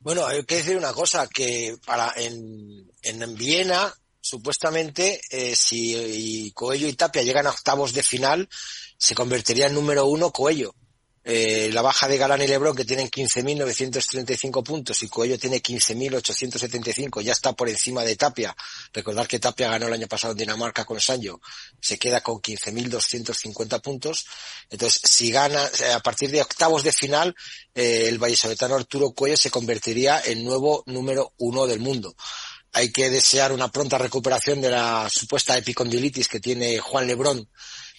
Bueno, 0.00 0.26
hay 0.26 0.44
que 0.44 0.56
decir 0.56 0.76
una 0.76 0.92
cosa, 0.92 1.26
que 1.26 1.76
para 1.86 2.12
en, 2.16 2.90
en 3.02 3.34
Viena 3.34 3.90
supuestamente, 4.24 5.20
eh, 5.28 5.54
si 5.54 6.50
Coello 6.54 6.88
y 6.88 6.94
Tapia 6.94 7.22
llegan 7.22 7.46
a 7.46 7.50
octavos 7.50 7.92
de 7.92 8.02
final, 8.02 8.48
se 8.96 9.14
convertiría 9.14 9.66
en 9.66 9.74
número 9.74 10.06
uno 10.06 10.32
Coello. 10.32 10.74
Eh, 11.26 11.70
la 11.72 11.80
baja 11.80 12.06
de 12.08 12.18
Galán 12.18 12.42
y 12.42 12.46
Lebrón, 12.46 12.76
que 12.76 12.84
tienen 12.84 13.10
15.935 13.10 14.62
puntos 14.62 15.02
y 15.02 15.08
Coello 15.08 15.38
tiene 15.38 15.62
15.875, 15.62 17.22
ya 17.22 17.32
está 17.32 17.52
por 17.52 17.68
encima 17.68 18.02
de 18.02 18.16
Tapia. 18.16 18.56
Recordar 18.92 19.26
que 19.26 19.38
Tapia 19.38 19.70
ganó 19.70 19.86
el 19.86 19.94
año 19.94 20.06
pasado 20.06 20.32
en 20.32 20.38
Dinamarca 20.38 20.86
con 20.86 21.00
Sancho, 21.00 21.40
se 21.80 21.98
queda 21.98 22.22
con 22.22 22.36
15.250 22.36 23.80
puntos. 23.82 24.26
Entonces, 24.70 25.00
si 25.04 25.30
gana, 25.30 25.70
a 25.94 26.00
partir 26.00 26.30
de 26.30 26.42
octavos 26.42 26.82
de 26.82 26.92
final, 26.92 27.34
eh, 27.74 28.06
el 28.08 28.18
vallesoletano 28.18 28.74
Arturo 28.74 29.12
Coello 29.12 29.36
se 29.36 29.50
convertiría 29.50 30.20
en 30.24 30.44
nuevo 30.44 30.82
número 30.86 31.32
uno 31.38 31.66
del 31.66 31.80
mundo 31.80 32.14
hay 32.74 32.90
que 32.90 33.08
desear 33.08 33.52
una 33.52 33.70
pronta 33.70 33.98
recuperación 33.98 34.60
de 34.60 34.70
la 34.70 35.08
supuesta 35.08 35.56
epicondilitis 35.56 36.28
que 36.28 36.40
tiene 36.40 36.78
Juan 36.78 37.06
Lebrón 37.06 37.48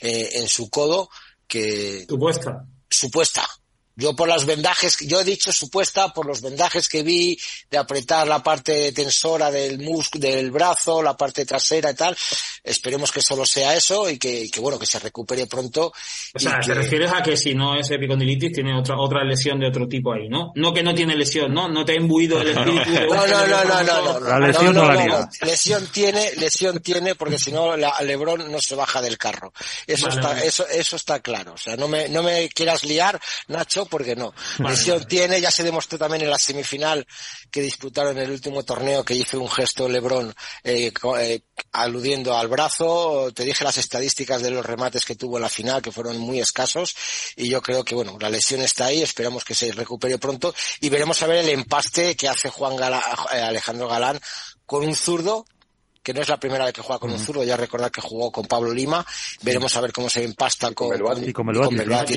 eh, 0.02 0.30
en 0.34 0.48
su 0.48 0.70
codo, 0.70 1.10
que... 1.48 2.06
Supuesta. 2.08 2.66
Supuesta, 2.90 3.48
yo 3.96 4.16
por 4.16 4.28
las 4.28 4.46
vendajes, 4.46 4.98
yo 5.00 5.22
he 5.22 5.24
dicho 5.24 5.52
supuesta 5.52 6.14
por 6.14 6.26
los 6.26 6.42
vendajes 6.42 6.90
que 6.90 7.04
vi 7.04 7.38
de 7.70 7.78
apretar 7.78 8.28
la 8.28 8.44
parte 8.44 8.92
tensora 8.92 9.50
del 9.50 9.80
muslo, 9.80 10.20
del 10.20 10.52
brazo, 10.52 11.02
la 11.02 11.16
parte 11.16 11.46
trasera 11.46 11.92
y 11.92 11.96
tal. 11.96 12.16
Esperemos 12.64 13.12
que 13.12 13.22
solo 13.22 13.46
sea 13.46 13.76
eso 13.76 14.10
y 14.10 14.18
que, 14.18 14.50
que 14.50 14.60
bueno, 14.60 14.78
que 14.78 14.86
se 14.86 15.00
recupere 15.00 15.48
pronto. 15.48 15.94
O 16.34 16.40
sea, 16.40 16.60
te 16.60 16.74
refieres 16.74 17.12
a 17.14 17.24
que 17.24 17.38
si 17.38 17.56
no 17.56 17.78
es 17.78 17.90
epicondilitis 17.90 18.52
tiene 18.54 18.78
otra, 18.78 18.98
otra 19.00 19.24
lesión 19.24 19.60
de 19.60 19.68
otro 19.68 19.88
tipo 19.88 20.14
ahí, 20.14 20.28
¿no? 20.28 20.52
No 20.56 20.74
que 20.74 20.84
no 20.84 20.94
tiene 20.94 21.16
lesión, 21.16 21.54
¿no? 21.54 21.70
No 21.70 21.86
te 21.86 21.94
ha 21.94 21.96
imbuido 21.96 22.42
el 22.42 22.50
espíritu 22.50 22.92
de 22.92 23.08
No, 23.08 23.28
no, 23.28 23.48
no, 23.48 23.64
no, 23.64 23.84
no, 23.84 24.20
La 24.20 24.40
lesión 24.40 24.76
no, 24.76 24.92
la 24.92 25.30
Lesión 25.42 25.88
tiene, 25.88 26.32
lesión 26.36 26.80
tiene 26.80 27.16
porque 27.16 27.38
si 27.38 27.52
no, 27.52 27.78
la, 27.78 27.94
Lebrón 28.02 28.52
no 28.52 28.60
se 28.60 28.76
baja 28.76 29.02
del 29.02 29.18
carro. 29.18 29.54
Eso 29.88 30.08
Vale, 30.08 30.20
está, 30.20 30.34
vale. 30.34 30.48
eso, 30.48 30.68
eso 30.68 30.96
está 30.96 31.20
claro. 31.20 31.54
O 31.54 31.58
sea, 31.58 31.76
no 31.76 31.88
me, 31.88 32.10
no 32.10 32.24
me 32.24 32.50
quieras 32.50 32.84
liar, 32.84 33.20
Nacho, 33.48 33.85
porque 33.88 34.16
no. 34.16 34.34
Lesión 34.60 35.06
tiene, 35.06 35.40
ya 35.42 35.52
se 35.52 35.64
demostró 35.64 35.98
también 35.98 36.24
en 36.24 36.30
la 36.30 36.38
semifinal 36.40 37.06
que 37.52 37.62
disputaron 37.62 38.18
en 38.18 38.24
el 38.24 38.32
último 38.32 38.64
torneo 38.64 39.04
que 39.04 39.14
hizo 39.16 39.40
un 39.40 39.50
gesto 39.50 39.88
Lebrón 39.90 40.34
eh, 40.64 40.92
eh, 41.20 41.42
aludiendo 41.72 42.36
al 42.38 42.48
brazo. 42.48 43.32
Te 43.34 43.44
dije 43.44 43.64
las 43.64 43.78
estadísticas 43.78 44.42
de 44.42 44.52
los 44.52 44.66
remates 44.66 45.06
que 45.06 45.16
tuvo 45.16 45.38
en 45.38 45.44
la 45.44 45.50
final, 45.50 45.82
que 45.82 45.92
fueron 45.92 46.18
muy 46.18 46.40
escasos. 46.40 46.96
Y 47.36 47.50
yo 47.50 47.62
creo 47.62 47.84
que, 47.84 47.96
bueno, 47.96 48.18
la 48.20 48.30
lesión 48.30 48.62
está 48.62 48.86
ahí, 48.86 49.02
esperamos 49.02 49.44
que 49.44 49.56
se 49.56 49.72
recupere 49.72 50.18
pronto. 50.18 50.54
Y 50.82 50.90
veremos 50.90 51.22
a 51.24 51.28
ver 51.28 51.38
el 51.38 51.50
empaste 51.50 52.16
que 52.16 52.28
hace 52.28 52.50
Juan 52.50 52.76
Gala- 52.76 53.04
eh, 53.34 53.42
Alejandro 53.42 53.88
Galán 53.88 54.20
con 54.66 54.84
un 54.86 54.96
zurdo 54.96 55.46
que 56.06 56.14
no 56.14 56.22
es 56.22 56.30
la 56.30 56.38
primera 56.40 56.66
vez 56.66 56.74
que 56.76 56.84
juega 56.84 57.00
con 57.00 57.12
un 57.12 57.18
zurdo, 57.18 57.44
ya 57.44 57.58
recordar 57.58 57.90
que 57.90 58.00
jugó 58.00 58.32
con 58.32 58.46
Pablo 58.46 58.72
Lima, 58.72 59.04
veremos 59.42 59.76
a 59.76 59.82
ver 59.82 59.92
cómo 59.92 60.08
se 60.08 60.24
empasta 60.24 60.72
con, 60.74 60.96
y 61.28 61.34
con, 61.34 61.48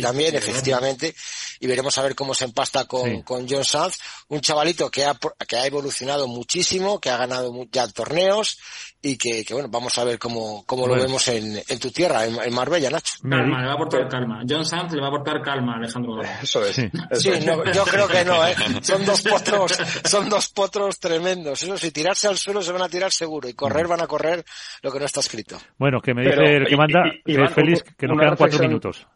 también, 0.02 0.36
efectivamente, 0.36 1.15
y 1.59 1.66
veremos 1.66 1.97
a 1.97 2.02
ver 2.02 2.15
cómo 2.15 2.35
se 2.35 2.44
empasta 2.44 2.85
con, 2.85 3.23
con 3.23 3.48
John 3.48 3.65
Sanz, 3.65 3.97
un 4.28 4.43
chavalito 4.43 4.90
que 4.90 5.06
ha, 5.06 5.19
que 5.47 5.56
ha 5.56 5.65
evolucionado 5.65 6.28
muchísimo, 6.28 7.01
que 7.01 7.09
ha 7.09 7.16
ganado 7.16 7.51
ya 7.73 7.89
torneos 7.89 8.59
y 9.01 9.16
que, 9.16 9.45
que, 9.45 9.55
bueno, 9.55 9.69
vamos 9.70 9.97
a 9.99 10.05
ver 10.05 10.19
cómo, 10.19 10.65
cómo 10.66 10.87
lo 10.87 10.95
vemos 10.97 11.29
en, 11.29 11.57
en, 11.69 11.79
tu 11.79 11.91
tierra, 11.91 12.27
en, 12.27 12.55
Marbella, 12.55 12.91
Nacho. 12.91 13.15
Calma, 13.23 13.61
le 13.61 13.66
va 13.66 13.73
a 13.73 13.75
aportar 13.75 14.09
calma. 14.09 14.43
John 14.49 14.65
Sanz 14.65 14.93
le 14.93 15.01
va 15.01 15.07
a 15.07 15.11
aportar 15.11 15.41
calma, 15.41 15.77
Alejandro. 15.77 16.20
Eso 16.43 16.65
es. 16.65 16.75
Sí, 16.75 17.31
yo 17.75 17.85
creo 17.85 18.09
que 18.09 18.25
no, 18.25 18.45
¿eh? 18.45 18.55
Son 18.83 19.05
dos 19.05 19.23
potros, 19.23 19.73
son 20.05 20.29
dos 20.29 20.49
potros 20.49 20.99
tremendos. 20.99 21.62
Eso 21.62 21.77
si 21.77 21.91
tirarse 21.93 22.27
al 22.27 22.37
suelo 22.37 22.62
se 22.62 22.73
van 22.73 22.83
a 22.83 22.89
tirar 22.89 23.12
seguro 23.12 23.49
y 23.49 23.55
correr 23.55 23.87
van 23.87 24.01
a 24.01 24.07
correr 24.07 24.45
lo 24.83 24.91
que 24.91 24.99
no 24.99 25.05
está 25.05 25.20
escrito. 25.20 25.59
Bueno, 25.79 26.01
que 26.01 26.15
me 26.15 26.23
dice 26.23 26.57
el 26.57 26.66
que 26.66 26.77
manda, 26.77 27.03
es 27.25 27.55
feliz, 27.55 27.85
que 27.97 28.07
nos 28.07 28.19
quedan 28.19 28.37
cuatro 28.37 28.59
minutos. 28.61 29.07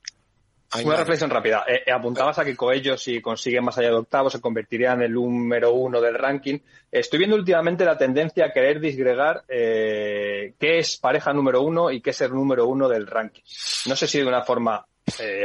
Una 0.84 0.96
reflexión 0.96 1.28
rápida. 1.28 1.64
Eh, 1.68 1.82
eh, 1.86 1.92
apuntabas 1.92 2.38
a 2.38 2.44
que 2.44 2.56
Coello, 2.56 2.96
si 2.96 3.20
consigue 3.20 3.60
más 3.60 3.76
allá 3.76 3.88
de 3.88 3.96
octavo, 3.96 4.30
se 4.30 4.40
convertiría 4.40 4.92
en 4.92 5.02
el 5.02 5.12
número 5.12 5.72
uno 5.72 6.00
del 6.00 6.14
ranking. 6.14 6.58
Estoy 6.90 7.18
viendo 7.18 7.36
últimamente 7.36 7.84
la 7.84 7.98
tendencia 7.98 8.46
a 8.46 8.52
querer 8.52 8.80
disgregar 8.80 9.44
eh, 9.48 10.54
qué 10.58 10.78
es 10.78 10.96
pareja 10.96 11.32
número 11.32 11.62
uno 11.62 11.90
y 11.90 12.00
qué 12.00 12.10
es 12.10 12.20
el 12.22 12.32
número 12.32 12.66
uno 12.66 12.88
del 12.88 13.06
ranking. 13.06 13.42
No 13.86 13.96
sé 13.96 14.06
si 14.06 14.18
de 14.18 14.26
una 14.26 14.42
forma 14.42 14.86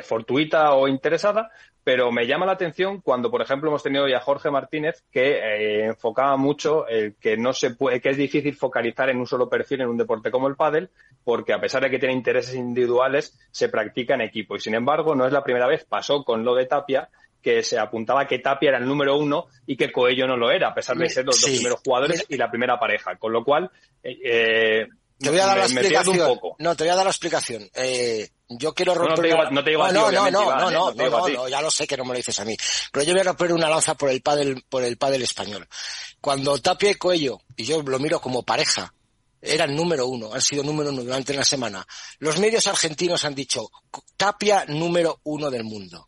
fortuita 0.04 0.74
o 0.74 0.88
interesada, 0.88 1.52
pero 1.88 2.12
me 2.12 2.28
llama 2.28 2.46
la 2.46 2.52
atención 2.52 3.00
cuando, 3.00 3.32
por 3.32 3.42
ejemplo, 3.42 3.70
hemos 3.70 3.82
tenido 3.82 4.10
ya 4.10 4.18
a 4.18 4.20
Jorge 4.20 4.52
Martínez 4.52 5.06
que 5.10 5.38
eh, 5.38 5.86
enfocaba 5.86 6.36
mucho 6.36 6.86
el 6.86 7.16
que 7.16 7.38
no 7.38 7.54
se 7.54 7.76
puede, 7.76 8.02
que 8.02 8.10
es 8.10 8.18
difícil 8.18 8.58
focalizar 8.58 9.10
en 9.10 9.18
un 9.20 9.26
solo 9.26 9.48
perfil 9.48 9.80
en 9.80 9.88
un 9.88 9.98
deporte 9.98 10.30
como 10.30 10.50
el 10.50 10.58
pádel, 10.58 10.90
porque 11.24 11.54
a 11.54 11.62
pesar 11.62 11.84
de 11.84 11.90
que 11.90 11.98
tiene 11.98 12.14
intereses 12.14 12.56
individuales, 12.56 13.40
se 13.52 13.70
practica 13.70 14.16
en 14.16 14.22
equipo. 14.22 14.58
Y 14.58 14.60
sin 14.60 14.76
embargo, 14.76 15.16
no 15.16 15.26
es 15.26 15.32
la 15.32 15.46
primera 15.46 15.66
vez, 15.66 15.86
pasó 15.86 16.26
con 16.26 16.44
lo 16.44 16.56
de 16.56 16.66
Tapia, 16.66 17.08
que 17.42 17.64
se 17.64 17.80
apuntaba 17.80 18.28
que 18.28 18.40
Tapia 18.40 18.68
era 18.68 18.80
el 18.80 18.86
número 18.86 19.18
uno 19.18 19.46
y 19.66 19.78
que 19.78 19.90
Coello 19.90 20.28
no 20.28 20.36
lo 20.36 20.52
era, 20.52 20.68
a 20.68 20.76
pesar 20.76 20.98
de 20.98 21.08
ser 21.08 21.24
los 21.26 21.40
dos 21.40 21.50
primeros 21.50 21.80
jugadores 21.86 22.26
y 22.28 22.36
la 22.36 22.52
primera 22.52 22.78
pareja. 22.78 23.16
Con 23.16 23.32
lo 23.32 23.46
cual, 23.46 23.72
eh, 24.04 24.88
te 25.18 25.30
voy 25.30 25.40
a 25.40 25.46
dar 25.46 25.58
la 25.58 25.64
explicación. 25.64 26.38
No, 26.60 26.76
te 26.76 26.84
voy 26.84 26.92
a 26.92 26.96
dar 26.96 27.06
la 27.06 27.12
explicación. 27.12 27.64
Eh, 27.74 28.28
yo 28.50 28.74
quiero 28.74 28.94
romper. 28.96 29.18
No, 29.52 29.64
te 29.64 29.70
digo, 29.72 29.88
no, 29.92 30.12
no, 30.12 30.32
no, 30.32 30.32
no, 30.32 30.72
no, 30.72 30.94
no, 30.94 31.28
no, 31.28 31.48
ya 31.48 31.62
lo 31.62 31.72
sé 31.72 31.86
que 31.88 31.98
no 31.98 32.04
me 32.04 32.12
lo 32.12 32.18
dices 32.18 32.40
a 32.40 32.46
mí. 32.46 32.56
Pero 32.92 33.06
yo 33.06 33.14
voy 33.14 33.22
a 33.22 33.26
romper 33.26 33.54
una 33.54 33.70
lanza 33.70 33.96
por 33.96 34.10
el 34.10 34.22
pádel, 34.22 34.64
por 34.70 34.84
el 34.84 34.98
pádel 34.98 35.24
español. 35.24 35.68
Cuando 36.22 36.58
Tapia 36.60 36.92
y 36.92 36.96
Coello, 36.96 37.40
y 37.56 37.66
yo 37.66 37.82
lo 37.82 38.00
miro 38.00 38.20
como 38.20 38.44
pareja, 38.44 38.94
eran 39.42 39.76
número 39.76 40.08
uno, 40.08 40.34
han 40.34 40.42
sido 40.42 40.64
número 40.64 40.90
uno 40.90 41.04
durante 41.04 41.34
la 41.34 41.44
semana. 41.44 41.86
Los 42.20 42.40
medios 42.40 42.68
argentinos 42.68 43.24
han 43.26 43.36
dicho 43.36 43.70
Tapia 44.16 44.66
número 44.68 45.20
uno 45.24 45.50
del 45.52 45.64
mundo. 45.64 46.08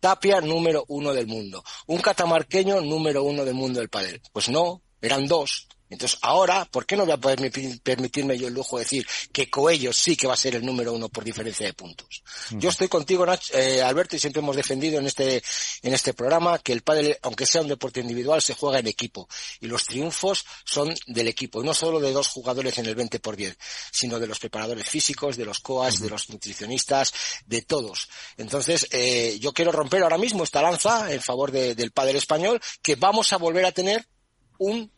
Tapia 0.00 0.40
número 0.40 0.84
uno 0.88 1.12
del 1.12 1.26
mundo. 1.26 1.64
Un 1.86 1.98
catamarqueño 1.98 2.80
número 2.80 3.22
uno 3.22 3.44
del 3.44 3.54
mundo 3.54 3.80
del 3.80 3.88
pádel. 3.88 4.20
Pues 4.32 4.48
no, 4.48 4.82
eran 5.00 5.26
dos. 5.26 5.68
Entonces, 5.88 6.18
ahora, 6.22 6.64
¿por 6.64 6.84
qué 6.84 6.96
no 6.96 7.04
voy 7.04 7.12
a 7.12 7.16
poder 7.16 7.50
permitirme 7.82 8.36
yo 8.36 8.48
el 8.48 8.54
lujo 8.54 8.76
de 8.76 8.84
decir 8.84 9.06
que 9.32 9.48
Coello 9.48 9.92
sí 9.92 10.16
que 10.16 10.26
va 10.26 10.34
a 10.34 10.36
ser 10.36 10.56
el 10.56 10.66
número 10.66 10.92
uno 10.92 11.08
por 11.08 11.22
diferencia 11.22 11.66
de 11.66 11.74
puntos? 11.74 12.22
Yo 12.50 12.70
estoy 12.70 12.88
contigo, 12.88 13.24
eh, 13.52 13.82
Alberto, 13.82 14.16
y 14.16 14.18
siempre 14.18 14.40
hemos 14.40 14.56
defendido 14.56 14.98
en 14.98 15.06
este, 15.06 15.42
en 15.82 15.94
este 15.94 16.12
programa 16.12 16.58
que 16.58 16.72
el 16.72 16.82
pádel, 16.82 17.16
aunque 17.22 17.46
sea 17.46 17.62
un 17.62 17.68
deporte 17.68 18.00
individual, 18.00 18.42
se 18.42 18.54
juega 18.54 18.80
en 18.80 18.88
equipo. 18.88 19.28
Y 19.60 19.66
los 19.66 19.84
triunfos 19.84 20.44
son 20.64 20.94
del 21.06 21.28
equipo. 21.28 21.62
Y 21.62 21.66
no 21.66 21.74
solo 21.74 22.00
de 22.00 22.12
dos 22.12 22.28
jugadores 22.28 22.78
en 22.78 22.86
el 22.86 22.94
20 22.94 23.20
por 23.20 23.36
10, 23.36 23.56
sino 23.92 24.18
de 24.18 24.26
los 24.26 24.38
preparadores 24.38 24.88
físicos, 24.88 25.36
de 25.36 25.44
los 25.44 25.60
coas, 25.60 26.00
de 26.00 26.10
los 26.10 26.28
nutricionistas, 26.30 27.12
de 27.46 27.62
todos. 27.62 28.08
Entonces, 28.36 28.88
eh, 28.90 29.38
yo 29.40 29.52
quiero 29.52 29.72
romper 29.72 30.02
ahora 30.02 30.18
mismo 30.18 30.42
esta 30.42 30.62
lanza 30.62 31.12
en 31.12 31.20
favor 31.20 31.52
del 31.52 31.92
pádel 31.92 32.16
español, 32.16 32.60
que 32.82 32.96
vamos 32.96 33.32
a 33.32 33.36
volver 33.36 33.64
a 33.66 33.72
tener 33.72 34.06
un 34.58 34.90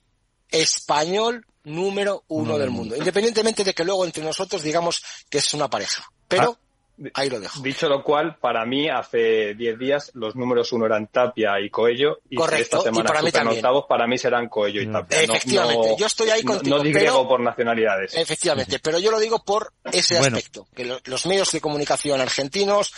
español 0.50 1.46
número 1.64 2.24
uno 2.28 2.58
del 2.58 2.70
mundo. 2.70 2.96
Independientemente 2.96 3.64
de 3.64 3.74
que 3.74 3.84
luego 3.84 4.04
entre 4.04 4.24
nosotros 4.24 4.62
digamos 4.62 5.02
que 5.28 5.38
es 5.38 5.54
una 5.54 5.68
pareja. 5.68 6.04
Pero 6.26 6.58
ah, 6.58 7.08
ahí 7.14 7.30
lo 7.30 7.40
dejo. 7.40 7.60
Dicho 7.62 7.88
lo 7.88 8.02
cual, 8.02 8.36
para 8.40 8.64
mí 8.64 8.88
hace 8.88 9.54
10 9.54 9.78
días 9.78 10.10
los 10.14 10.34
números 10.34 10.72
uno 10.72 10.86
eran 10.86 11.06
Tapia 11.08 11.60
y 11.60 11.70
Coello. 11.70 12.18
Y 12.28 12.40
esta 12.54 12.80
semana 12.80 13.08
para 13.08 13.22
mí 13.22 13.30
también. 13.30 13.58
octavos, 13.58 13.84
para 13.88 14.06
mí 14.06 14.18
serán 14.18 14.48
Coello 14.48 14.82
y 14.82 14.86
mm. 14.86 14.92
Tapia. 14.92 15.22
Efectivamente, 15.22 15.96
yo 15.98 16.06
estoy 16.06 16.30
ahí 16.30 16.42
contigo. 16.42 16.76
No, 16.78 16.82
digo 16.82 17.28
por 17.28 17.40
nacionalidades. 17.40 18.14
Efectivamente, 18.16 18.78
pero 18.78 18.98
yo 18.98 19.10
lo 19.10 19.20
digo 19.20 19.44
por 19.44 19.72
ese 19.92 20.18
aspecto. 20.18 20.66
Que 20.74 20.98
los 21.04 21.26
medios 21.26 21.50
de 21.52 21.60
comunicación 21.60 22.20
argentinos, 22.20 22.92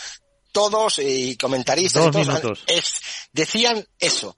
todos 0.51 0.99
y 0.99 1.37
comentaristas 1.37 2.07
y 2.07 2.11
todos, 2.11 2.65
decían 3.33 3.85
eso 3.99 4.35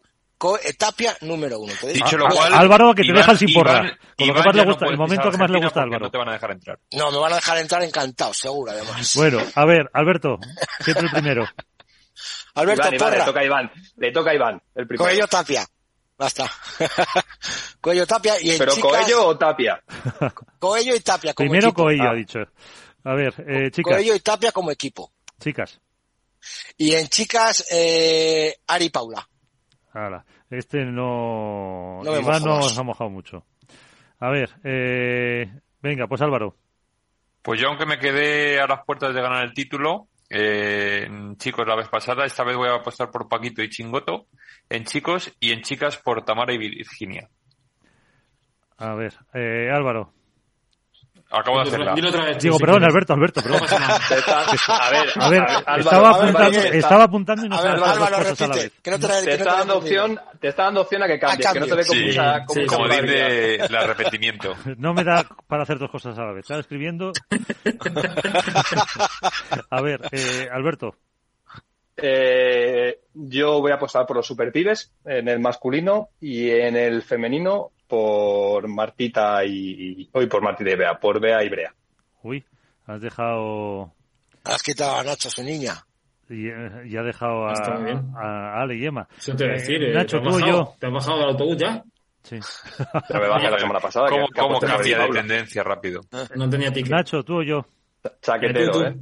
Tapia 0.78 1.16
número 1.22 1.60
uno. 1.60 1.74
Dicho 1.94 2.18
lo 2.18 2.28
cual, 2.28 2.54
Álvaro, 2.54 2.94
que 2.94 3.04
te 3.04 3.14
dejan 3.14 3.38
sin 3.38 3.54
porra. 3.54 3.98
el 4.18 4.98
momento 4.98 5.32
que 5.32 5.38
más 5.38 5.50
le 5.50 5.60
gusta 5.60 5.80
a 5.82 5.84
Álvaro. 5.84 6.06
No 6.06 6.12
te 6.12 6.18
van 6.18 6.30
a 6.30 6.34
dejar 6.34 6.52
entrar. 6.52 6.80
No, 6.92 7.12
me 7.12 7.18
van 7.18 7.34
a 7.34 7.36
dejar 7.36 7.58
entrar 7.60 7.84
encantado, 7.84 8.34
seguro, 8.34 8.72
además. 8.72 9.14
Bueno, 9.16 9.40
a 9.56 9.66
ver, 9.66 9.90
Alberto, 9.94 10.40
siempre 10.82 11.06
el 11.06 11.12
primero. 11.12 11.46
Alberto 12.56 12.94
Iván, 12.94 13.12
le 13.12 13.26
toca 13.26 13.40
a 13.40 13.46
Iván, 13.46 13.72
le 13.98 14.12
toca 14.12 14.32
a 14.32 14.36
Iván, 14.36 14.62
el 14.76 14.88
primero. 14.88 15.06
Coello 15.06 15.28
Tapia. 15.28 15.66
Basta. 16.18 16.50
Coello 17.82 18.06
Tapia 18.06 18.40
y 18.40 18.52
en 18.52 18.58
¿Pero 18.60 18.74
chicas... 18.74 18.92
Coello 18.92 19.28
o 19.28 19.38
Tapia? 19.38 19.84
Coello 20.60 20.96
y 20.96 21.00
Tapia 21.00 21.34
como 21.34 21.50
Primero 21.50 21.70
equipo. 21.70 21.84
Coello, 21.84 22.10
ha 22.10 22.14
dicho. 22.14 22.40
A 23.04 23.14
ver, 23.16 23.34
eh, 23.48 23.72
chicas. 23.72 23.94
Coello 23.94 24.16
y 24.16 24.20
Tapia 24.20 24.52
como 24.52 24.72
equipo. 24.72 25.12
Chicas. 25.40 25.82
Y 26.78 26.94
en 26.94 27.08
chicas, 27.08 27.66
eh, 27.72 28.56
Ari 28.68 28.90
Paula. 28.90 29.28
Hala. 29.94 30.26
Este 30.58 30.86
no. 30.86 32.02
no 32.04 32.20
Iván 32.20 32.44
no 32.44 32.58
nos 32.58 32.78
ha 32.78 32.84
mojado 32.84 33.10
mucho. 33.10 33.46
A 34.20 34.30
ver, 34.30 34.52
eh... 34.64 35.52
venga, 35.82 36.08
pues 36.08 36.22
Álvaro. 36.22 36.56
Pues 37.42 37.60
yo, 37.60 37.68
aunque 37.68 37.86
me 37.86 38.00
quedé 38.00 38.62
a 38.62 38.68
las 38.68 38.86
puertas 38.86 39.14
de 39.14 39.22
ganar 39.22 39.44
el 39.44 39.54
título, 39.54 40.08
eh, 40.30 41.08
chicos 41.38 41.68
la 41.68 41.76
vez 41.76 41.90
pasada, 41.90 42.26
esta 42.26 42.44
vez 42.44 42.56
voy 42.56 42.70
a 42.70 42.76
apostar 42.76 43.12
por 43.12 43.28
Paquito 43.28 43.62
y 43.62 43.70
Chingoto, 43.70 44.28
en 44.70 44.86
chicos 44.86 45.36
y 45.40 45.52
en 45.52 45.62
chicas 45.62 45.98
por 45.98 46.24
Tamara 46.24 46.54
y 46.54 46.58
Virginia. 46.58 47.30
A 48.78 48.94
ver, 48.96 49.14
eh, 49.34 49.70
Álvaro. 49.72 50.14
Acabo 51.34 51.58
de 51.58 51.64
hacerla. 51.64 51.96
Digo, 52.40 52.60
perdón, 52.60 52.84
Alberto, 52.84 53.14
Alberto, 53.14 53.42
perdón. 53.42 53.62
a 54.68 54.92
ver, 54.92 55.10
a 55.16 55.30
ver, 55.30 55.44
estaba, 55.80 56.12
apuntando, 56.12 56.60
estaba 56.60 57.04
apuntando 57.06 57.46
y 57.46 57.50
no 57.50 57.64
las 57.64 57.80
dos 57.80 58.10
cosas 58.10 58.42
a 58.42 58.48
la 58.48 58.56
vez. 58.56 58.72
te, 59.26 59.34
está 59.34 59.58
dando 59.58 59.78
opción, 59.78 60.20
te 60.40 60.50
está 60.50 60.66
dando 60.66 60.82
opción 60.82 61.02
a 61.02 61.08
que 61.08 61.18
cambies, 61.18 61.52
que 61.52 61.60
no 61.60 61.66
te 61.66 61.72
como, 61.72 61.86
sí, 61.86 62.16
como, 62.46 62.68
como 62.68 62.88
dice 62.88 63.56
el 63.56 63.76
arrepentimiento. 63.76 64.54
No 64.78 64.94
me 64.94 65.04
da 65.04 65.26
para 65.48 65.64
hacer 65.64 65.80
dos 65.80 65.90
cosas 65.90 66.16
a 66.18 66.24
la 66.24 66.34
vez. 66.34 66.44
Estaba 66.44 66.60
escribiendo. 66.60 67.14
a 69.70 69.82
ver, 69.82 70.02
eh, 70.12 70.50
Alberto. 70.52 70.98
Eh, 71.96 73.00
yo 73.14 73.62
voy 73.62 73.72
a 73.72 73.76
apostar 73.76 74.06
por 74.06 74.18
los 74.18 74.28
superpibes 74.28 74.92
en 75.06 75.30
el 75.30 75.40
masculino 75.40 76.10
y 76.20 76.50
en 76.50 76.76
el 76.76 77.04
femenino 77.04 77.72
por 77.88 78.68
Martita 78.68 79.44
y, 79.46 80.10
hoy 80.14 80.28
por 80.28 80.42
Martita 80.42 80.72
y 80.72 80.76
Bea, 80.76 81.00
por 81.00 81.20
Bea 81.20 81.44
y 81.44 81.50
Brea. 81.50 81.74
Uy, 82.24 82.44
has 82.86 83.02
dejado. 83.02 83.92
Has 84.44 84.62
quitado 84.64 84.98
a 84.98 85.04
Nacho, 85.04 85.30
su 85.30 85.44
niña. 85.44 85.86
Y, 86.30 86.48
y 86.48 86.98
ha 86.98 87.04
dejado 87.04 87.48
a, 87.48 87.54
a, 87.54 88.62
Ale 88.62 88.76
y 88.76 88.86
Emma. 88.86 89.08
Eso 89.18 89.36
te 89.36 89.46
eh, 89.46 89.50
decir, 89.50 89.84
eh, 89.84 89.94
Nacho, 89.94 90.22
tú 90.22 90.40
y 90.40 90.48
yo. 90.48 90.74
¿Te 90.80 90.88
has 90.88 90.94
bajado 90.94 91.20
del 91.20 91.30
autobús 91.30 91.58
ya? 91.58 91.84
Sí. 92.24 92.40
Pero 93.08 93.22
me 93.22 93.28
bajé 93.28 93.50
la 93.52 93.60
semana 93.60 93.80
pasada. 93.80 94.10
¿Cómo, 94.10 94.28
que, 94.28 94.40
cómo 94.40 94.60
cambia 94.60 95.00
de 95.00 95.10
tendencia 95.10 95.64
rápido? 95.64 96.02
No 96.36 96.50
tenía 96.50 96.72
ticket. 96.72 96.92
Nacho, 96.92 97.24
tú 97.24 97.40
o 97.40 97.44
yo. 97.44 97.66
Chaquetero, 98.22 98.88
¿eh? 98.88 98.96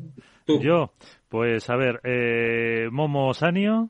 Tú, 0.46 0.60
Yo, 0.62 0.92
pues 1.30 1.70
a 1.70 1.76
ver, 1.76 2.02
eh, 2.04 2.90
Momo 2.92 3.34
Sanio. 3.34 3.90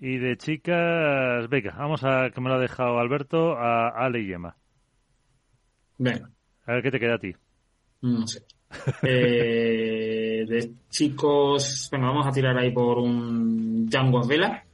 Y 0.00 0.18
de 0.18 0.36
chicas, 0.36 1.48
venga, 1.48 1.74
vamos 1.76 2.04
a 2.04 2.30
que 2.32 2.40
me 2.40 2.48
lo 2.48 2.54
ha 2.54 2.60
dejado 2.60 2.98
Alberto, 2.98 3.56
a 3.56 3.88
Ale 3.88 4.20
y 4.22 4.32
Emma. 4.32 4.56
Venga. 5.98 6.30
A 6.66 6.72
ver 6.74 6.82
qué 6.82 6.90
te 6.92 7.00
queda 7.00 7.14
a 7.16 7.18
ti. 7.18 7.34
No 8.02 8.26
sé. 8.26 8.44
eh, 9.02 10.44
de 10.46 10.70
chicos, 10.88 11.88
bueno, 11.90 12.08
vamos 12.08 12.26
a 12.26 12.30
tirar 12.30 12.56
ahí 12.56 12.70
por 12.70 12.98
un 12.98 13.86
Django 13.88 14.24
Vela. 14.26 14.64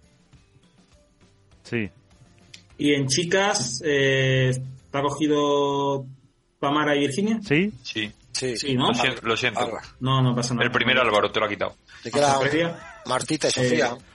Sí. 1.62 1.88
Y 2.76 2.92
en 2.92 3.06
chicas, 3.06 3.80
eh, 3.84 4.50
¿te 4.90 4.98
ha 4.98 5.00
cogido 5.00 6.04
Pamara 6.58 6.94
y 6.96 7.00
Virginia? 7.00 7.38
Sí. 7.42 7.72
Sí. 7.82 8.12
Sí, 8.32 8.56
sí 8.56 8.74
¿no? 8.74 8.88
Lo 8.88 8.94
siento. 8.94 9.20
Lo 9.22 9.36
siento. 9.36 9.70
No, 10.00 10.20
no 10.20 10.34
pasa 10.34 10.54
nada. 10.54 10.66
El 10.66 10.72
primer 10.72 10.98
Álvaro 10.98 11.30
te 11.30 11.38
lo 11.38 11.46
ha 11.46 11.48
quitado. 11.48 11.76
Te 12.02 12.10
queda 12.10 12.38
Martita 13.06 13.48
y 13.48 13.50
Sofía. 13.52 13.96
Eh, 13.96 14.13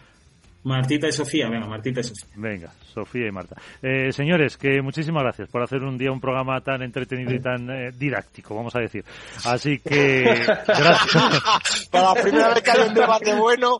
Martita 0.63 1.07
y 1.07 1.11
Sofía, 1.11 1.49
venga, 1.49 1.67
Martita 1.67 2.01
y 2.01 2.03
Sofía. 2.03 2.29
Venga, 2.35 2.73
Sofía 2.93 3.27
y 3.27 3.31
Marta. 3.31 3.55
Eh, 3.81 4.11
señores, 4.11 4.57
que 4.57 4.81
muchísimas 4.81 5.23
gracias 5.23 5.49
por 5.49 5.63
hacer 5.63 5.83
un 5.83 5.97
día 5.97 6.11
un 6.11 6.19
programa 6.19 6.59
tan 6.61 6.81
entretenido 6.81 7.33
y 7.33 7.39
tan 7.39 7.69
eh, 7.69 7.91
didáctico, 7.97 8.55
vamos 8.55 8.75
a 8.75 8.79
decir. 8.79 9.05
Así 9.45 9.79
que, 9.79 10.23
gracias. 10.67 11.89
Para 11.91 12.13
la 12.13 12.21
primera 12.21 12.53
vez 12.53 12.61
que 12.61 12.71
hay 12.71 12.87
un 12.87 12.93
debate 12.93 13.35
bueno. 13.35 13.79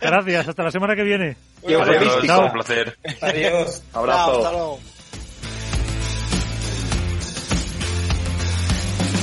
Gracias, 0.00 0.48
hasta 0.48 0.62
la 0.62 0.70
semana 0.70 0.94
que 0.94 1.02
viene. 1.02 1.36
Adiós, 1.64 2.40
un 2.40 2.52
placer. 2.52 2.96
Adiós. 3.20 3.84
Abrazo. 3.92 4.78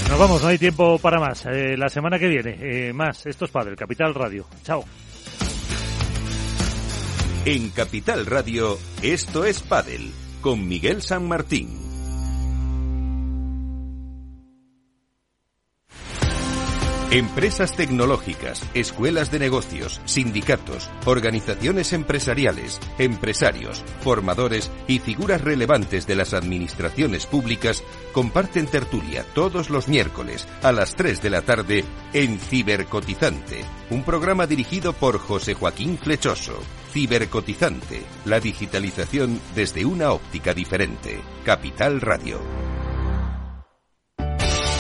Nos 0.10 0.20
vamos, 0.20 0.42
no 0.42 0.48
hay 0.48 0.58
tiempo 0.58 1.00
para 1.00 1.20
más. 1.20 1.46
Eh, 1.48 1.76
la 1.76 1.90
semana 1.90 2.20
que 2.20 2.28
viene, 2.28 2.58
eh, 2.62 2.94
más. 2.94 3.26
Esto 3.26 3.46
es 3.46 3.52
Padre, 3.52 3.76
Capital 3.76 4.14
Radio. 4.14 4.46
Chao. 4.64 4.86
En 7.46 7.70
Capital 7.70 8.26
Radio, 8.26 8.80
esto 9.04 9.46
es 9.46 9.62
Padel, 9.62 10.12
con 10.42 10.68
Miguel 10.68 11.04
San 11.04 11.28
Martín. 11.28 11.70
Empresas 17.12 17.76
tecnológicas, 17.76 18.64
escuelas 18.74 19.30
de 19.30 19.38
negocios, 19.38 20.02
sindicatos, 20.06 20.90
organizaciones 21.06 21.94
empresariales, 21.94 22.80
empresarios, 22.98 23.86
formadores 24.02 24.72
y 24.88 24.98
figuras 24.98 25.42
relevantes 25.42 26.08
de 26.08 26.16
las 26.16 26.34
administraciones 26.34 27.28
públicas 27.28 27.84
comparten 28.12 28.66
tertulia 28.66 29.24
todos 29.36 29.70
los 29.70 29.88
miércoles 29.88 30.48
a 30.64 30.72
las 30.72 30.96
3 30.96 31.22
de 31.22 31.30
la 31.30 31.44
tarde 31.44 31.86
en 32.12 32.40
Cibercotizante, 32.40 33.64
un 33.92 34.04
programa 34.04 34.48
dirigido 34.48 34.94
por 34.94 35.20
José 35.20 35.54
Joaquín 35.54 36.00
Flechoso. 36.00 36.60
Cibercotizante, 36.96 38.04
la 38.24 38.40
digitalización 38.40 39.42
desde 39.54 39.84
una 39.84 40.14
óptica 40.14 40.54
diferente. 40.54 41.20
Capital 41.44 42.00
Radio. 42.00 42.40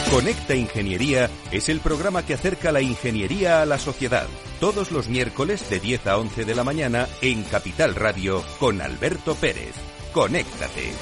Conecta 0.10 0.56
Ingeniería 0.56 1.30
es 1.52 1.68
el 1.68 1.82
programa 1.82 2.26
que 2.26 2.36
acerca 2.36 2.72
la 2.72 2.80
ingeniería 2.80 3.62
a 3.62 3.66
la 3.66 3.78
sociedad. 3.78 4.28
Todos 4.62 4.94
los 4.94 5.10
miércoles 5.10 5.70
de 5.70 5.82
10 5.82 6.08
a 6.08 6.18
11 6.18 6.46
de 6.46 6.56
la 6.56 6.64
mañana 6.64 7.10
en 7.22 7.44
Capital 7.44 7.96
Radio 7.96 8.42
con 8.60 8.82
Alberto 8.82 9.36
Pérez. 9.36 9.76
Conéctate. 10.14 10.94